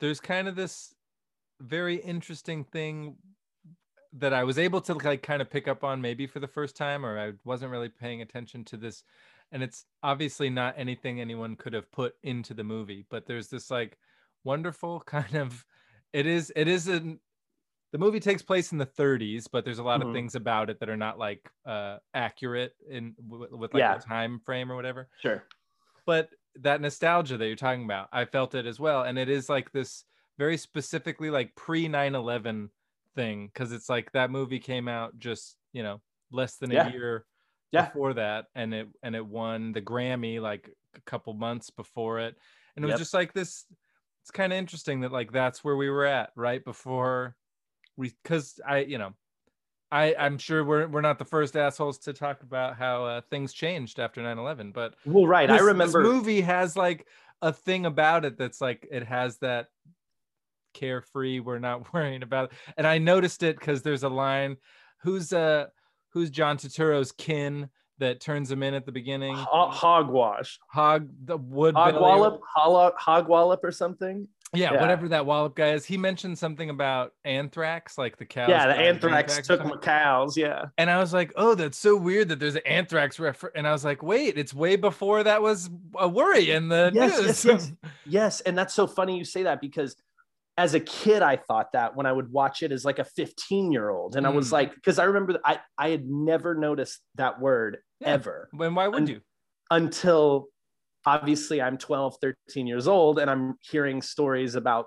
there's 0.00 0.20
kind 0.20 0.48
of 0.48 0.56
this 0.56 0.94
very 1.60 1.96
interesting 1.96 2.64
thing 2.64 3.16
that 4.14 4.32
I 4.32 4.44
was 4.44 4.58
able 4.58 4.80
to 4.82 4.94
like 4.94 5.22
kind 5.22 5.42
of 5.42 5.50
pick 5.50 5.68
up 5.68 5.84
on 5.84 6.00
maybe 6.00 6.26
for 6.26 6.40
the 6.40 6.48
first 6.48 6.76
time 6.76 7.04
or 7.04 7.18
I 7.18 7.32
wasn't 7.44 7.72
really 7.72 7.90
paying 7.90 8.22
attention 8.22 8.64
to 8.66 8.76
this 8.76 9.02
and 9.52 9.62
it's 9.62 9.84
obviously 10.02 10.50
not 10.50 10.74
anything 10.76 11.20
anyone 11.20 11.56
could 11.56 11.72
have 11.72 11.90
put 11.90 12.14
into 12.22 12.54
the 12.54 12.64
movie 12.64 13.04
but 13.10 13.26
there's 13.26 13.48
this 13.48 13.70
like 13.70 13.98
wonderful 14.44 15.00
kind 15.06 15.34
of 15.34 15.64
it 16.12 16.26
is 16.26 16.52
it 16.56 16.68
is 16.68 16.88
a 16.88 17.16
the 17.90 17.98
movie 17.98 18.20
takes 18.20 18.42
place 18.42 18.72
in 18.72 18.78
the 18.78 18.86
30s 18.86 19.46
but 19.50 19.64
there's 19.64 19.78
a 19.78 19.82
lot 19.82 20.00
mm-hmm. 20.00 20.10
of 20.10 20.14
things 20.14 20.34
about 20.34 20.70
it 20.70 20.80
that 20.80 20.88
are 20.88 20.96
not 20.96 21.18
like 21.18 21.50
uh 21.66 21.98
accurate 22.14 22.74
in 22.88 23.14
w- 23.28 23.56
with 23.56 23.72
like 23.74 23.80
yeah. 23.80 23.96
the 23.96 24.04
time 24.04 24.40
frame 24.44 24.70
or 24.70 24.76
whatever 24.76 25.08
sure 25.20 25.44
but 26.06 26.30
that 26.56 26.80
nostalgia 26.80 27.36
that 27.36 27.46
you're 27.46 27.56
talking 27.56 27.84
about 27.84 28.08
i 28.12 28.24
felt 28.24 28.54
it 28.54 28.66
as 28.66 28.80
well 28.80 29.02
and 29.02 29.18
it 29.18 29.28
is 29.28 29.48
like 29.48 29.70
this 29.72 30.04
very 30.38 30.56
specifically 30.56 31.30
like 31.30 31.54
pre 31.56 31.88
9-11 31.88 32.68
thing 33.18 33.50
because 33.52 33.72
it's 33.72 33.88
like 33.88 34.12
that 34.12 34.30
movie 34.30 34.60
came 34.60 34.86
out 34.86 35.18
just 35.18 35.56
you 35.72 35.82
know 35.82 36.00
less 36.30 36.54
than 36.54 36.70
yeah. 36.70 36.86
a 36.86 36.92
year 36.92 37.24
yeah. 37.72 37.86
before 37.86 38.14
that 38.14 38.44
and 38.54 38.72
it 38.72 38.86
and 39.02 39.16
it 39.16 39.26
won 39.26 39.72
the 39.72 39.82
grammy 39.82 40.40
like 40.40 40.70
a 40.94 41.00
couple 41.00 41.34
months 41.34 41.68
before 41.70 42.20
it 42.20 42.36
and 42.76 42.84
it 42.84 42.88
yep. 42.88 42.94
was 42.94 43.00
just 43.00 43.14
like 43.14 43.32
this 43.32 43.64
it's 44.22 44.30
kind 44.30 44.52
of 44.52 44.58
interesting 44.58 45.00
that 45.00 45.10
like 45.10 45.32
that's 45.32 45.64
where 45.64 45.76
we 45.76 45.90
were 45.90 46.06
at 46.06 46.30
right 46.36 46.64
before 46.64 47.34
we 47.96 48.12
because 48.22 48.60
i 48.64 48.78
you 48.78 48.98
know 48.98 49.12
I, 49.90 50.14
I'm 50.18 50.36
sure 50.36 50.62
we're 50.64 50.86
we're 50.86 51.00
not 51.00 51.18
the 51.18 51.24
first 51.24 51.56
assholes 51.56 51.96
to 52.00 52.12
talk 52.12 52.42
about 52.42 52.76
how 52.76 53.06
uh, 53.06 53.20
things 53.30 53.54
changed 53.54 53.98
after 53.98 54.20
9/11, 54.20 54.74
but 54.74 54.96
well, 55.06 55.26
right. 55.26 55.48
This, 55.48 55.62
I 55.62 55.64
remember 55.64 56.02
this 56.02 56.12
movie 56.12 56.42
has 56.42 56.76
like 56.76 57.06
a 57.40 57.54
thing 57.54 57.86
about 57.86 58.26
it 58.26 58.36
that's 58.36 58.60
like 58.60 58.86
it 58.90 59.02
has 59.04 59.38
that 59.38 59.68
carefree. 60.78 61.40
We're 61.40 61.58
not 61.58 61.92
worrying 61.94 62.22
about 62.22 62.52
it, 62.52 62.58
and 62.76 62.86
I 62.86 62.98
noticed 62.98 63.42
it 63.42 63.58
because 63.58 63.82
there's 63.82 64.02
a 64.02 64.08
line. 64.08 64.56
Who's 65.02 65.32
uh 65.32 65.66
who's 66.10 66.30
John 66.30 66.56
Turturro's 66.56 67.12
kin 67.12 67.68
that 67.98 68.20
turns 68.20 68.50
him 68.50 68.62
in 68.62 68.74
at 68.74 68.86
the 68.86 68.92
beginning? 68.92 69.34
hogwash. 69.36 70.58
Hog 70.68 71.08
the 71.24 71.36
wood. 71.36 71.74
Hogwallop. 71.74 72.40
Hog, 72.54 72.94
hogwallop 72.96 73.58
or 73.62 73.72
something. 73.72 74.28
Yeah, 74.54 74.72
yeah, 74.72 74.80
whatever 74.80 75.08
that 75.08 75.26
Wallop 75.26 75.54
guy 75.54 75.72
is. 75.72 75.84
He 75.84 75.98
mentioned 75.98 76.38
something 76.38 76.70
about 76.70 77.12
anthrax, 77.22 77.98
like 77.98 78.16
the 78.16 78.24
cows. 78.24 78.48
Yeah, 78.48 78.66
the 78.66 78.74
anthrax, 78.76 79.36
anthrax 79.36 79.46
took 79.46 79.64
my 79.64 79.76
cows. 79.76 80.38
Yeah. 80.38 80.66
And 80.78 80.88
I 80.88 80.98
was 80.98 81.12
like, 81.12 81.32
oh, 81.36 81.54
that's 81.54 81.76
so 81.76 81.96
weird 81.96 82.28
that 82.28 82.40
there's 82.40 82.54
an 82.54 82.62
anthrax 82.64 83.18
reference. 83.20 83.54
And 83.56 83.68
I 83.68 83.72
was 83.72 83.84
like, 83.84 84.02
wait, 84.02 84.38
it's 84.38 84.54
way 84.54 84.76
before 84.76 85.22
that 85.22 85.42
was 85.42 85.68
a 85.98 86.08
worry 86.08 86.50
in 86.50 86.68
the 86.68 86.90
yes, 86.94 87.18
news. 87.18 87.26
Yes, 87.26 87.44
yes, 87.44 87.72
yes. 88.06 88.40
And 88.40 88.56
that's 88.56 88.72
so 88.72 88.86
funny 88.86 89.18
you 89.18 89.24
say 89.24 89.42
that 89.42 89.60
because 89.60 89.96
as 90.58 90.74
a 90.74 90.80
kid, 90.80 91.22
I 91.22 91.36
thought 91.36 91.72
that 91.72 91.94
when 91.94 92.04
I 92.04 92.12
would 92.12 92.32
watch 92.32 92.64
it 92.64 92.72
as 92.72 92.84
like 92.84 92.98
a 92.98 93.04
15 93.04 93.70
year 93.70 93.88
old. 93.90 94.16
And 94.16 94.26
mm. 94.26 94.30
I 94.30 94.32
was 94.32 94.48
mm. 94.48 94.52
like, 94.52 94.74
because 94.74 94.98
I 94.98 95.04
remember 95.04 95.38
I, 95.44 95.60
I 95.78 95.90
had 95.90 96.04
never 96.06 96.56
noticed 96.56 97.00
that 97.14 97.40
word 97.40 97.78
yeah. 98.00 98.08
ever. 98.08 98.48
When 98.50 98.74
why 98.74 98.88
would 98.88 99.02
un- 99.02 99.06
you? 99.06 99.20
Until 99.70 100.48
obviously 101.06 101.62
I'm 101.62 101.78
12, 101.78 102.16
13 102.20 102.66
years 102.66 102.88
old, 102.88 103.20
and 103.20 103.30
I'm 103.30 103.54
hearing 103.60 104.02
stories 104.02 104.56
about 104.56 104.86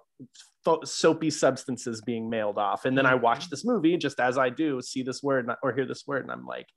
soapy 0.84 1.30
substances 1.30 2.02
being 2.02 2.30
mailed 2.30 2.58
off. 2.58 2.84
And 2.84 2.98
then 2.98 3.06
I 3.06 3.16
watch 3.16 3.42
mm-hmm. 3.42 3.48
this 3.52 3.66
movie 3.66 3.96
just 3.96 4.20
as 4.20 4.38
I 4.38 4.50
do, 4.50 4.82
see 4.82 5.04
this 5.04 5.24
word 5.24 5.50
or 5.64 5.72
hear 5.72 5.86
this 5.86 6.04
word, 6.06 6.24
and 6.24 6.32
I'm 6.32 6.46
like, 6.46 6.68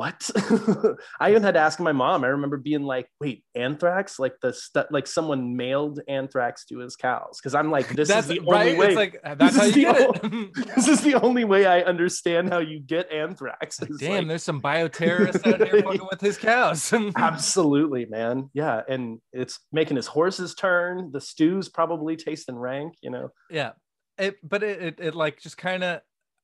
what? 0.00 0.30
I 1.20 1.28
even 1.28 1.42
had 1.42 1.52
to 1.52 1.60
ask 1.60 1.78
my 1.78 1.92
mom. 1.92 2.24
I 2.24 2.28
remember 2.28 2.56
being 2.56 2.84
like, 2.84 3.06
wait, 3.20 3.44
anthrax? 3.54 4.18
Like 4.18 4.32
the 4.40 4.50
stuff, 4.54 4.86
like 4.90 5.06
someone 5.06 5.56
mailed 5.56 6.00
anthrax 6.08 6.64
to 6.66 6.78
his 6.78 6.96
cows. 6.96 7.38
Cause 7.42 7.54
I'm 7.54 7.70
like, 7.70 7.86
this 7.88 8.08
that's, 8.08 8.30
is 8.30 8.38
the 8.38 8.40
right? 8.48 8.68
only 8.68 8.78
way. 8.78 8.86
It's 8.86 8.96
like, 8.96 9.20
that's 9.38 9.56
how 9.56 9.64
you 9.64 9.72
get 9.74 10.24
it. 10.24 10.54
this 10.74 10.88
is 10.88 11.02
the 11.02 11.16
only 11.16 11.44
way 11.44 11.66
I 11.66 11.82
understand 11.82 12.48
how 12.48 12.60
you 12.60 12.80
get 12.80 13.12
anthrax. 13.12 13.78
Like, 13.78 13.90
damn, 13.98 14.12
like, 14.12 14.28
there's 14.28 14.42
some 14.42 14.62
bioterrorists 14.62 15.46
out 15.46 15.68
here 15.68 15.82
fucking 15.82 16.08
with 16.10 16.22
his 16.22 16.38
cows. 16.38 16.90
Absolutely, 17.14 18.06
man. 18.06 18.48
Yeah. 18.54 18.80
And 18.88 19.18
it's 19.34 19.58
making 19.70 19.96
his 19.96 20.06
horses 20.06 20.54
turn. 20.54 21.10
The 21.12 21.20
stew's 21.20 21.68
probably 21.68 22.16
tasting 22.16 22.56
rank, 22.56 22.94
you 23.02 23.10
know? 23.10 23.32
Yeah. 23.50 23.72
It, 24.16 24.36
but 24.42 24.62
it, 24.62 24.82
it, 24.82 24.94
it 24.98 25.14
like 25.14 25.42
just 25.42 25.58
kind 25.58 25.84
of 25.84 26.00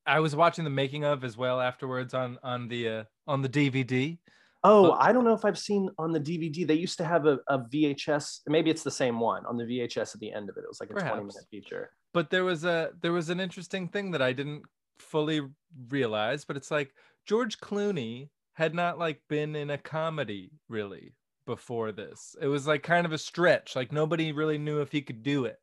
I 0.06 0.20
was 0.20 0.36
watching 0.36 0.64
the 0.64 0.70
making 0.70 1.04
of 1.04 1.24
as 1.24 1.36
well 1.36 1.60
afterwards 1.60 2.14
on 2.14 2.38
on 2.42 2.68
the 2.68 2.88
uh, 2.88 3.04
on 3.26 3.42
the 3.42 3.48
DVD. 3.48 4.18
Oh, 4.64 4.92
I 4.92 5.12
don't 5.12 5.24
know 5.24 5.34
if 5.34 5.44
I've 5.44 5.58
seen 5.58 5.90
on 5.98 6.12
the 6.12 6.20
DVD. 6.20 6.66
They 6.66 6.74
used 6.74 6.98
to 6.98 7.04
have 7.04 7.26
a, 7.26 7.38
a, 7.46 7.60
VHS. 7.60 8.40
Maybe 8.48 8.68
it's 8.68 8.82
the 8.82 8.90
same 8.90 9.20
one 9.20 9.46
on 9.46 9.56
the 9.56 9.62
VHS 9.62 10.14
at 10.14 10.20
the 10.20 10.32
end 10.32 10.50
of 10.50 10.56
it. 10.56 10.64
It 10.64 10.68
was 10.68 10.80
like 10.80 10.90
a 10.90 10.94
perhaps. 10.94 11.12
20 11.12 11.26
minute 11.26 11.46
feature. 11.50 11.90
But 12.12 12.30
there 12.30 12.42
was 12.42 12.64
a 12.64 12.90
there 13.00 13.12
was 13.12 13.30
an 13.30 13.38
interesting 13.38 13.88
thing 13.88 14.10
that 14.12 14.22
I 14.22 14.32
didn't 14.32 14.62
fully 14.98 15.42
realize, 15.88 16.44
but 16.44 16.56
it's 16.56 16.70
like 16.70 16.92
George 17.26 17.58
Clooney 17.58 18.30
had 18.54 18.74
not 18.74 18.98
like 18.98 19.20
been 19.28 19.54
in 19.54 19.70
a 19.70 19.78
comedy 19.78 20.50
really 20.68 21.14
before 21.46 21.92
this. 21.92 22.34
It 22.40 22.48
was 22.48 22.66
like 22.66 22.82
kind 22.82 23.06
of 23.06 23.12
a 23.12 23.18
stretch. 23.18 23.76
Like 23.76 23.92
nobody 23.92 24.32
really 24.32 24.58
knew 24.58 24.80
if 24.80 24.90
he 24.90 25.02
could 25.02 25.22
do 25.22 25.44
it. 25.44 25.58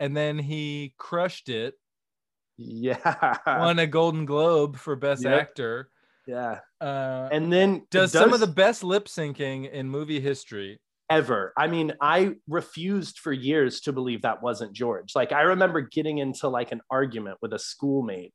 And 0.00 0.16
then 0.16 0.38
he 0.38 0.94
crushed 0.98 1.48
it 1.48 1.74
yeah. 2.56 3.36
Won 3.46 3.78
a 3.78 3.86
Golden 3.86 4.24
Globe 4.24 4.76
for 4.76 4.96
Best 4.96 5.24
yep. 5.24 5.40
Actor. 5.40 5.88
Yeah. 6.26 6.60
Uh, 6.80 7.28
and 7.30 7.52
then 7.52 7.86
does, 7.90 8.12
does 8.12 8.22
some 8.22 8.32
of 8.32 8.40
the 8.40 8.46
best 8.46 8.82
lip 8.82 9.06
syncing 9.06 9.70
in 9.70 9.88
movie 9.88 10.20
history 10.20 10.80
ever. 11.10 11.52
I 11.56 11.66
mean, 11.66 11.92
I 12.00 12.34
refused 12.48 13.18
for 13.18 13.32
years 13.32 13.80
to 13.82 13.92
believe 13.92 14.22
that 14.22 14.42
wasn't 14.42 14.72
George. 14.72 15.12
Like 15.14 15.32
I 15.32 15.42
remember 15.42 15.80
getting 15.80 16.18
into 16.18 16.48
like 16.48 16.72
an 16.72 16.80
argument 16.90 17.38
with 17.42 17.52
a 17.52 17.58
schoolmate. 17.58 18.32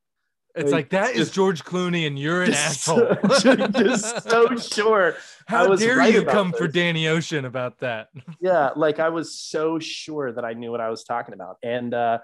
It's 0.55 0.71
like, 0.71 0.73
like 0.73 0.89
that 0.89 1.07
just, 1.09 1.19
is 1.19 1.31
George 1.31 1.63
Clooney, 1.63 2.07
and 2.07 2.17
you're 2.17 2.41
an 2.41 2.51
just, 2.51 2.89
asshole. 2.89 3.15
just 3.71 4.27
so 4.27 4.55
sure. 4.57 5.15
How 5.47 5.75
dare 5.75 5.97
right 5.97 6.11
you 6.13 6.25
come 6.25 6.49
this. 6.51 6.59
for 6.59 6.67
Danny 6.67 7.07
Ocean 7.07 7.45
about 7.45 7.79
that? 7.79 8.09
Yeah, 8.41 8.71
like 8.75 8.99
I 8.99 9.09
was 9.09 9.37
so 9.37 9.79
sure 9.79 10.31
that 10.31 10.43
I 10.43 10.53
knew 10.53 10.71
what 10.71 10.81
I 10.81 10.89
was 10.89 11.03
talking 11.03 11.35
about, 11.35 11.57
and 11.63 11.93
uh, 11.93 12.17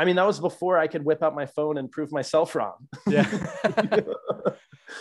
I 0.00 0.06
mean, 0.06 0.16
that 0.16 0.26
was 0.26 0.40
before 0.40 0.78
I 0.78 0.86
could 0.86 1.04
whip 1.04 1.22
out 1.22 1.34
my 1.34 1.44
phone 1.44 1.76
and 1.76 1.90
prove 1.90 2.10
myself 2.10 2.54
wrong. 2.54 2.88
Yeah. 3.06 3.28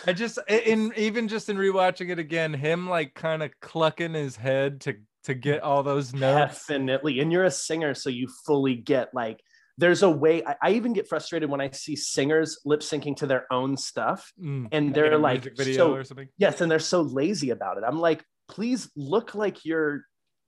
I 0.05 0.11
just 0.11 0.39
in 0.49 0.91
even 0.97 1.29
just 1.29 1.47
in 1.47 1.55
rewatching 1.55 2.09
it 2.09 2.19
again, 2.19 2.53
him 2.53 2.89
like 2.89 3.13
kind 3.13 3.41
of 3.41 3.57
clucking 3.61 4.13
his 4.13 4.35
head 4.35 4.81
to 4.81 4.95
to 5.23 5.33
get 5.33 5.63
all 5.63 5.83
those 5.83 6.13
notes. 6.13 6.67
Definitely. 6.67 7.21
And 7.21 7.31
you're 7.31 7.45
a 7.45 7.51
singer, 7.51 7.93
so 7.93 8.09
you 8.09 8.27
fully 8.45 8.75
get 8.75 9.13
like 9.13 9.39
there's 9.77 10.03
a 10.03 10.09
way 10.09 10.43
I, 10.45 10.55
I 10.61 10.71
even 10.71 10.91
get 10.91 11.07
frustrated 11.07 11.49
when 11.49 11.61
I 11.61 11.69
see 11.69 11.95
singers 11.95 12.59
lip 12.65 12.81
syncing 12.81 13.15
to 13.17 13.25
their 13.25 13.45
own 13.53 13.77
stuff 13.77 14.33
mm, 14.37 14.67
and 14.73 14.93
they're 14.93 15.17
like 15.17 15.49
so, 15.57 15.93
or 15.93 16.03
something. 16.03 16.27
Yes, 16.37 16.59
and 16.59 16.69
they're 16.69 16.79
so 16.79 17.03
lazy 17.03 17.51
about 17.51 17.77
it. 17.77 17.85
I'm 17.87 18.01
like, 18.01 18.21
please 18.49 18.91
look 18.97 19.33
like 19.33 19.63
you're 19.63 20.01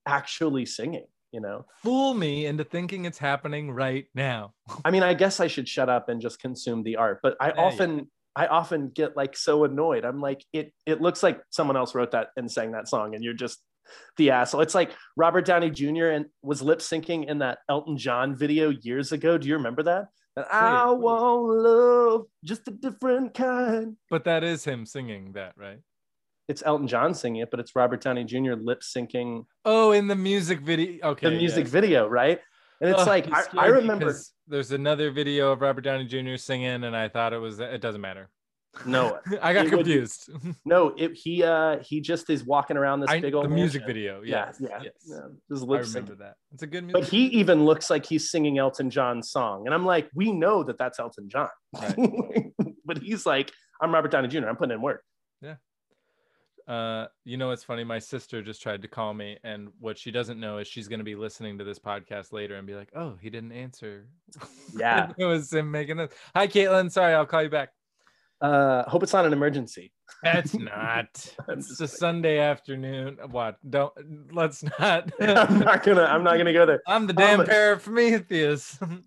actually 0.06 0.66
singing 0.66 1.06
you 1.32 1.40
know? 1.40 1.66
Fool 1.84 2.14
me 2.14 2.46
into 2.46 2.64
thinking 2.64 3.06
it's 3.06 3.18
happening 3.18 3.72
right 3.72 4.06
now. 4.14 4.54
I 4.86 4.92
mean 4.92 5.04
i 5.04 5.14
guess 5.14 5.40
i 5.40 5.48
should 5.48 5.68
shut 5.68 5.90
up 5.90 6.10
and 6.10 6.22
just 6.22 6.40
consume 6.40 6.84
the 6.84 6.96
art 6.96 7.20
but 7.22 7.36
i 7.40 7.48
yeah, 7.48 7.54
often 7.58 7.98
yeah. 7.98 8.04
i 8.36 8.48
often 8.48 8.90
get 8.90 9.18
like 9.18 9.36
so 9.36 9.64
annoyed. 9.64 10.06
I'm 10.06 10.22
like 10.22 10.44
it 10.54 10.74
it 10.86 11.02
looks 11.02 11.24
like 11.24 11.42
someone 11.50 11.78
else 11.78 11.96
wrote 11.96 12.12
that 12.12 12.30
and 12.38 12.52
sang 12.52 12.72
that 12.72 12.88
song 12.88 13.16
and 13.16 13.24
you're 13.24 13.34
just 13.34 13.60
the 14.18 14.32
asshole. 14.32 14.62
It's 14.62 14.76
like 14.76 14.92
robert 15.18 15.46
downey 15.46 15.70
jr 15.70 16.08
and 16.08 16.26
was 16.42 16.62
lip 16.62 16.80
syncing 16.80 17.28
in 17.28 17.40
that 17.40 17.60
elton 17.68 17.98
john 17.98 18.36
video 18.36 18.70
years 18.70 19.12
ago. 19.12 19.38
Do 19.38 19.48
you 19.48 19.56
remember 19.56 19.84
that? 19.84 20.08
And 20.36 20.46
I 20.50 20.90
want 20.92 21.44
love, 21.44 22.26
just 22.46 22.68
a 22.68 22.72
different 22.72 23.34
kind. 23.34 23.98
But 24.10 24.24
that 24.24 24.46
is 24.46 24.64
him 24.64 24.86
singing 24.86 25.34
that, 25.34 25.54
right? 25.58 25.80
It's 26.52 26.62
Elton 26.66 26.88
John 26.88 27.14
singing 27.14 27.42
it, 27.42 27.50
but 27.50 27.60
it's 27.62 27.76
Robert 27.76 28.02
Downey 28.02 28.26
Jr. 28.26 28.54
lip 28.54 28.82
syncing. 28.82 29.46
Oh, 29.64 29.92
in 29.94 30.08
the 30.08 30.16
music 30.16 30.60
video. 30.60 31.12
Okay. 31.12 31.30
The 31.30 31.36
music 31.38 31.66
yeah. 31.66 31.72
video, 31.72 32.08
right? 32.08 32.40
And 32.82 32.90
it's 32.90 33.04
oh, 33.04 33.06
like 33.06 33.32
I, 33.32 33.44
I 33.58 33.66
remember 33.68 34.14
there's 34.48 34.72
another 34.72 35.12
video 35.12 35.52
of 35.52 35.62
Robert 35.62 35.82
Downey 35.82 36.06
Jr. 36.06 36.36
singing, 36.36 36.84
and 36.84 36.96
I 36.96 37.08
thought 37.08 37.32
it 37.32 37.38
was 37.38 37.60
it 37.60 37.80
doesn't 37.80 38.02
matter. 38.02 38.30
No, 38.86 39.20
I 39.42 39.54
got 39.54 39.66
It 39.68 39.72
would- 39.72 39.86
confused. 39.86 40.30
no, 40.66 40.94
it, 40.98 41.12
he 41.16 41.44
uh 41.44 41.78
he 41.84 42.02
just 42.02 42.30
is 42.30 42.44
walking 42.44 42.76
around 42.76 43.00
this 43.00 43.12
I, 43.12 43.22
big 43.22 43.32
the 43.32 43.38
old 43.38 43.52
music 43.52 43.86
video. 43.86 44.22
Yeah, 44.24 44.48
Yes, 44.48 44.58
yeah, 44.60 44.80
yes. 44.84 44.94
yeah, 45.06 45.20
just 45.50 45.64
I 45.64 45.68
lip 45.68 45.82
remember 45.84 46.16
syncing. 46.16 46.20
that. 46.20 46.36
It's 46.54 46.64
a 46.64 46.68
good 46.68 46.84
music. 46.84 47.02
But 47.02 47.10
he 47.10 47.28
even 47.28 47.66
looks 47.66 47.90
like 47.90 48.06
he's 48.06 48.30
singing 48.30 48.58
Elton 48.58 48.90
John's 48.90 49.30
song, 49.32 49.68
and 49.68 49.74
I'm 49.74 49.86
like, 49.86 50.10
we 50.14 50.32
know 50.34 50.64
that 50.64 50.78
that's 50.78 51.00
Elton 51.00 51.30
John, 51.30 51.50
but 52.84 52.98
he's 52.98 53.26
like, 53.26 53.52
I'm 53.80 53.94
Robert 53.94 54.12
Downey 54.12 54.28
Jr. 54.28 54.48
I'm 54.48 54.58
putting 54.58 54.76
in 54.76 54.82
work. 54.82 55.04
Uh, 56.68 57.08
you 57.26 57.38
know 57.38 57.50
what's 57.50 57.64
funny? 57.64 57.84
My 57.84 58.00
sister 58.00 58.42
just 58.42 58.62
tried 58.62 58.82
to 58.82 58.88
call 58.88 59.14
me, 59.14 59.38
and 59.44 59.70
what 59.80 59.98
she 59.98 60.12
doesn't 60.12 60.40
know 60.40 60.58
is 60.58 60.68
she's 60.68 60.88
going 60.88 61.00
to 61.00 61.06
be 61.06 61.16
listening 61.16 61.58
to 61.58 61.64
this 61.64 61.80
podcast 61.80 62.32
later 62.34 62.56
and 62.56 62.66
be 62.68 62.76
like, 62.76 62.90
"Oh, 62.96 63.18
he 63.22 63.30
didn't 63.30 63.52
answer." 63.52 64.08
Yeah. 64.74 65.12
it 65.18 65.26
was 65.26 65.52
him 65.52 65.70
making 65.70 65.98
this. 65.98 66.14
Hi, 66.34 66.48
Caitlin. 66.48 66.90
Sorry, 66.90 67.14
I'll 67.14 67.26
call 67.26 67.44
you 67.44 67.50
back. 67.50 67.70
Uh, 68.40 68.90
hope 68.90 69.04
it's 69.04 69.14
not 69.14 69.26
an 69.26 69.34
emergency. 69.34 69.92
It's 70.24 70.54
not. 70.54 71.08
It's 71.48 71.80
a. 71.80 71.88
Sunday 71.88 72.38
afternoon. 72.40 73.18
What? 73.32 73.58
Don't. 73.68 73.94
Let's 74.34 74.62
not. 74.64 75.10
I'm 75.22 75.60
not 75.60 75.84
gonna. 75.84 76.04
I'm 76.04 76.24
not 76.24 76.38
gonna 76.38 76.54
go 76.54 76.66
there. 76.66 76.82
I'm 76.86 77.08
the 77.08 77.14
damn 77.14 77.40
Um. 77.40 77.46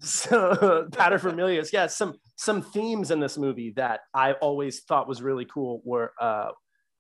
So 0.01 0.89
paterfamilias, 0.91 1.73
yeah. 1.73 1.87
Some 1.89 2.15
some 2.37 2.63
themes 2.63 3.11
in 3.11 3.21
this 3.21 3.37
movie 3.39 3.73
that 3.77 4.01
I 4.15 4.33
always 4.33 4.81
thought 4.81 5.07
was 5.07 5.23
really 5.23 5.45
cool 5.45 5.83
were. 5.85 6.13
Uh, 6.21 6.51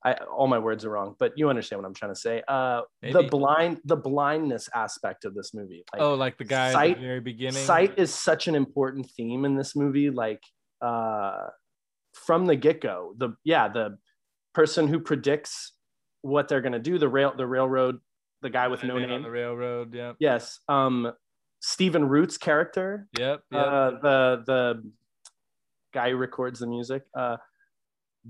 I, 0.04 0.12
all 0.36 0.46
my 0.48 0.58
words 0.58 0.84
are 0.84 0.90
wrong, 0.90 1.16
but 1.18 1.32
you 1.36 1.48
understand 1.48 1.80
what 1.80 1.86
I'm 1.88 1.94
trying 1.94 2.12
to 2.12 2.20
say. 2.20 2.42
Uh, 2.46 2.82
the 3.02 3.22
blind, 3.22 3.80
the 3.86 3.96
blindness 3.96 4.68
aspect 4.74 5.24
of 5.24 5.34
this 5.34 5.54
movie. 5.54 5.82
Like, 5.94 6.02
oh, 6.02 6.14
like 6.14 6.36
the 6.36 6.44
guy 6.44 6.66
at 6.68 6.72
sight- 6.74 6.96
the 6.96 7.06
very 7.06 7.20
beginning. 7.20 7.54
sight 7.64 7.98
is 7.98 8.12
such 8.12 8.46
an 8.46 8.54
important 8.54 9.10
theme 9.16 9.44
in 9.46 9.56
this 9.56 9.74
movie 9.74 10.10
like 10.10 10.42
uh 10.82 11.46
from 12.26 12.44
the 12.46 12.54
get-go 12.56 13.14
the 13.16 13.30
yeah 13.44 13.68
the 13.68 13.96
person 14.52 14.86
who 14.88 15.00
predicts 15.00 15.72
what 16.22 16.48
they're 16.48 16.60
going 16.60 16.72
to 16.72 16.78
do 16.78 16.98
the 16.98 17.08
rail 17.08 17.32
the 17.36 17.46
railroad 17.46 17.98
the 18.42 18.50
guy 18.50 18.68
with 18.68 18.82
no 18.84 18.94
Man 18.94 19.04
on 19.04 19.08
name 19.10 19.22
the 19.22 19.30
railroad. 19.30 19.94
Yeah. 19.94 20.12
yes 20.18 20.60
um 20.68 21.10
stephen 21.60 22.04
root's 22.06 22.36
character 22.36 23.06
Yep. 23.18 23.40
Yep. 23.50 23.66
uh 23.66 23.90
the 24.02 24.42
the 24.46 24.90
guy 25.94 26.10
who 26.10 26.16
records 26.16 26.60
the 26.60 26.66
music 26.66 27.02
uh 27.16 27.36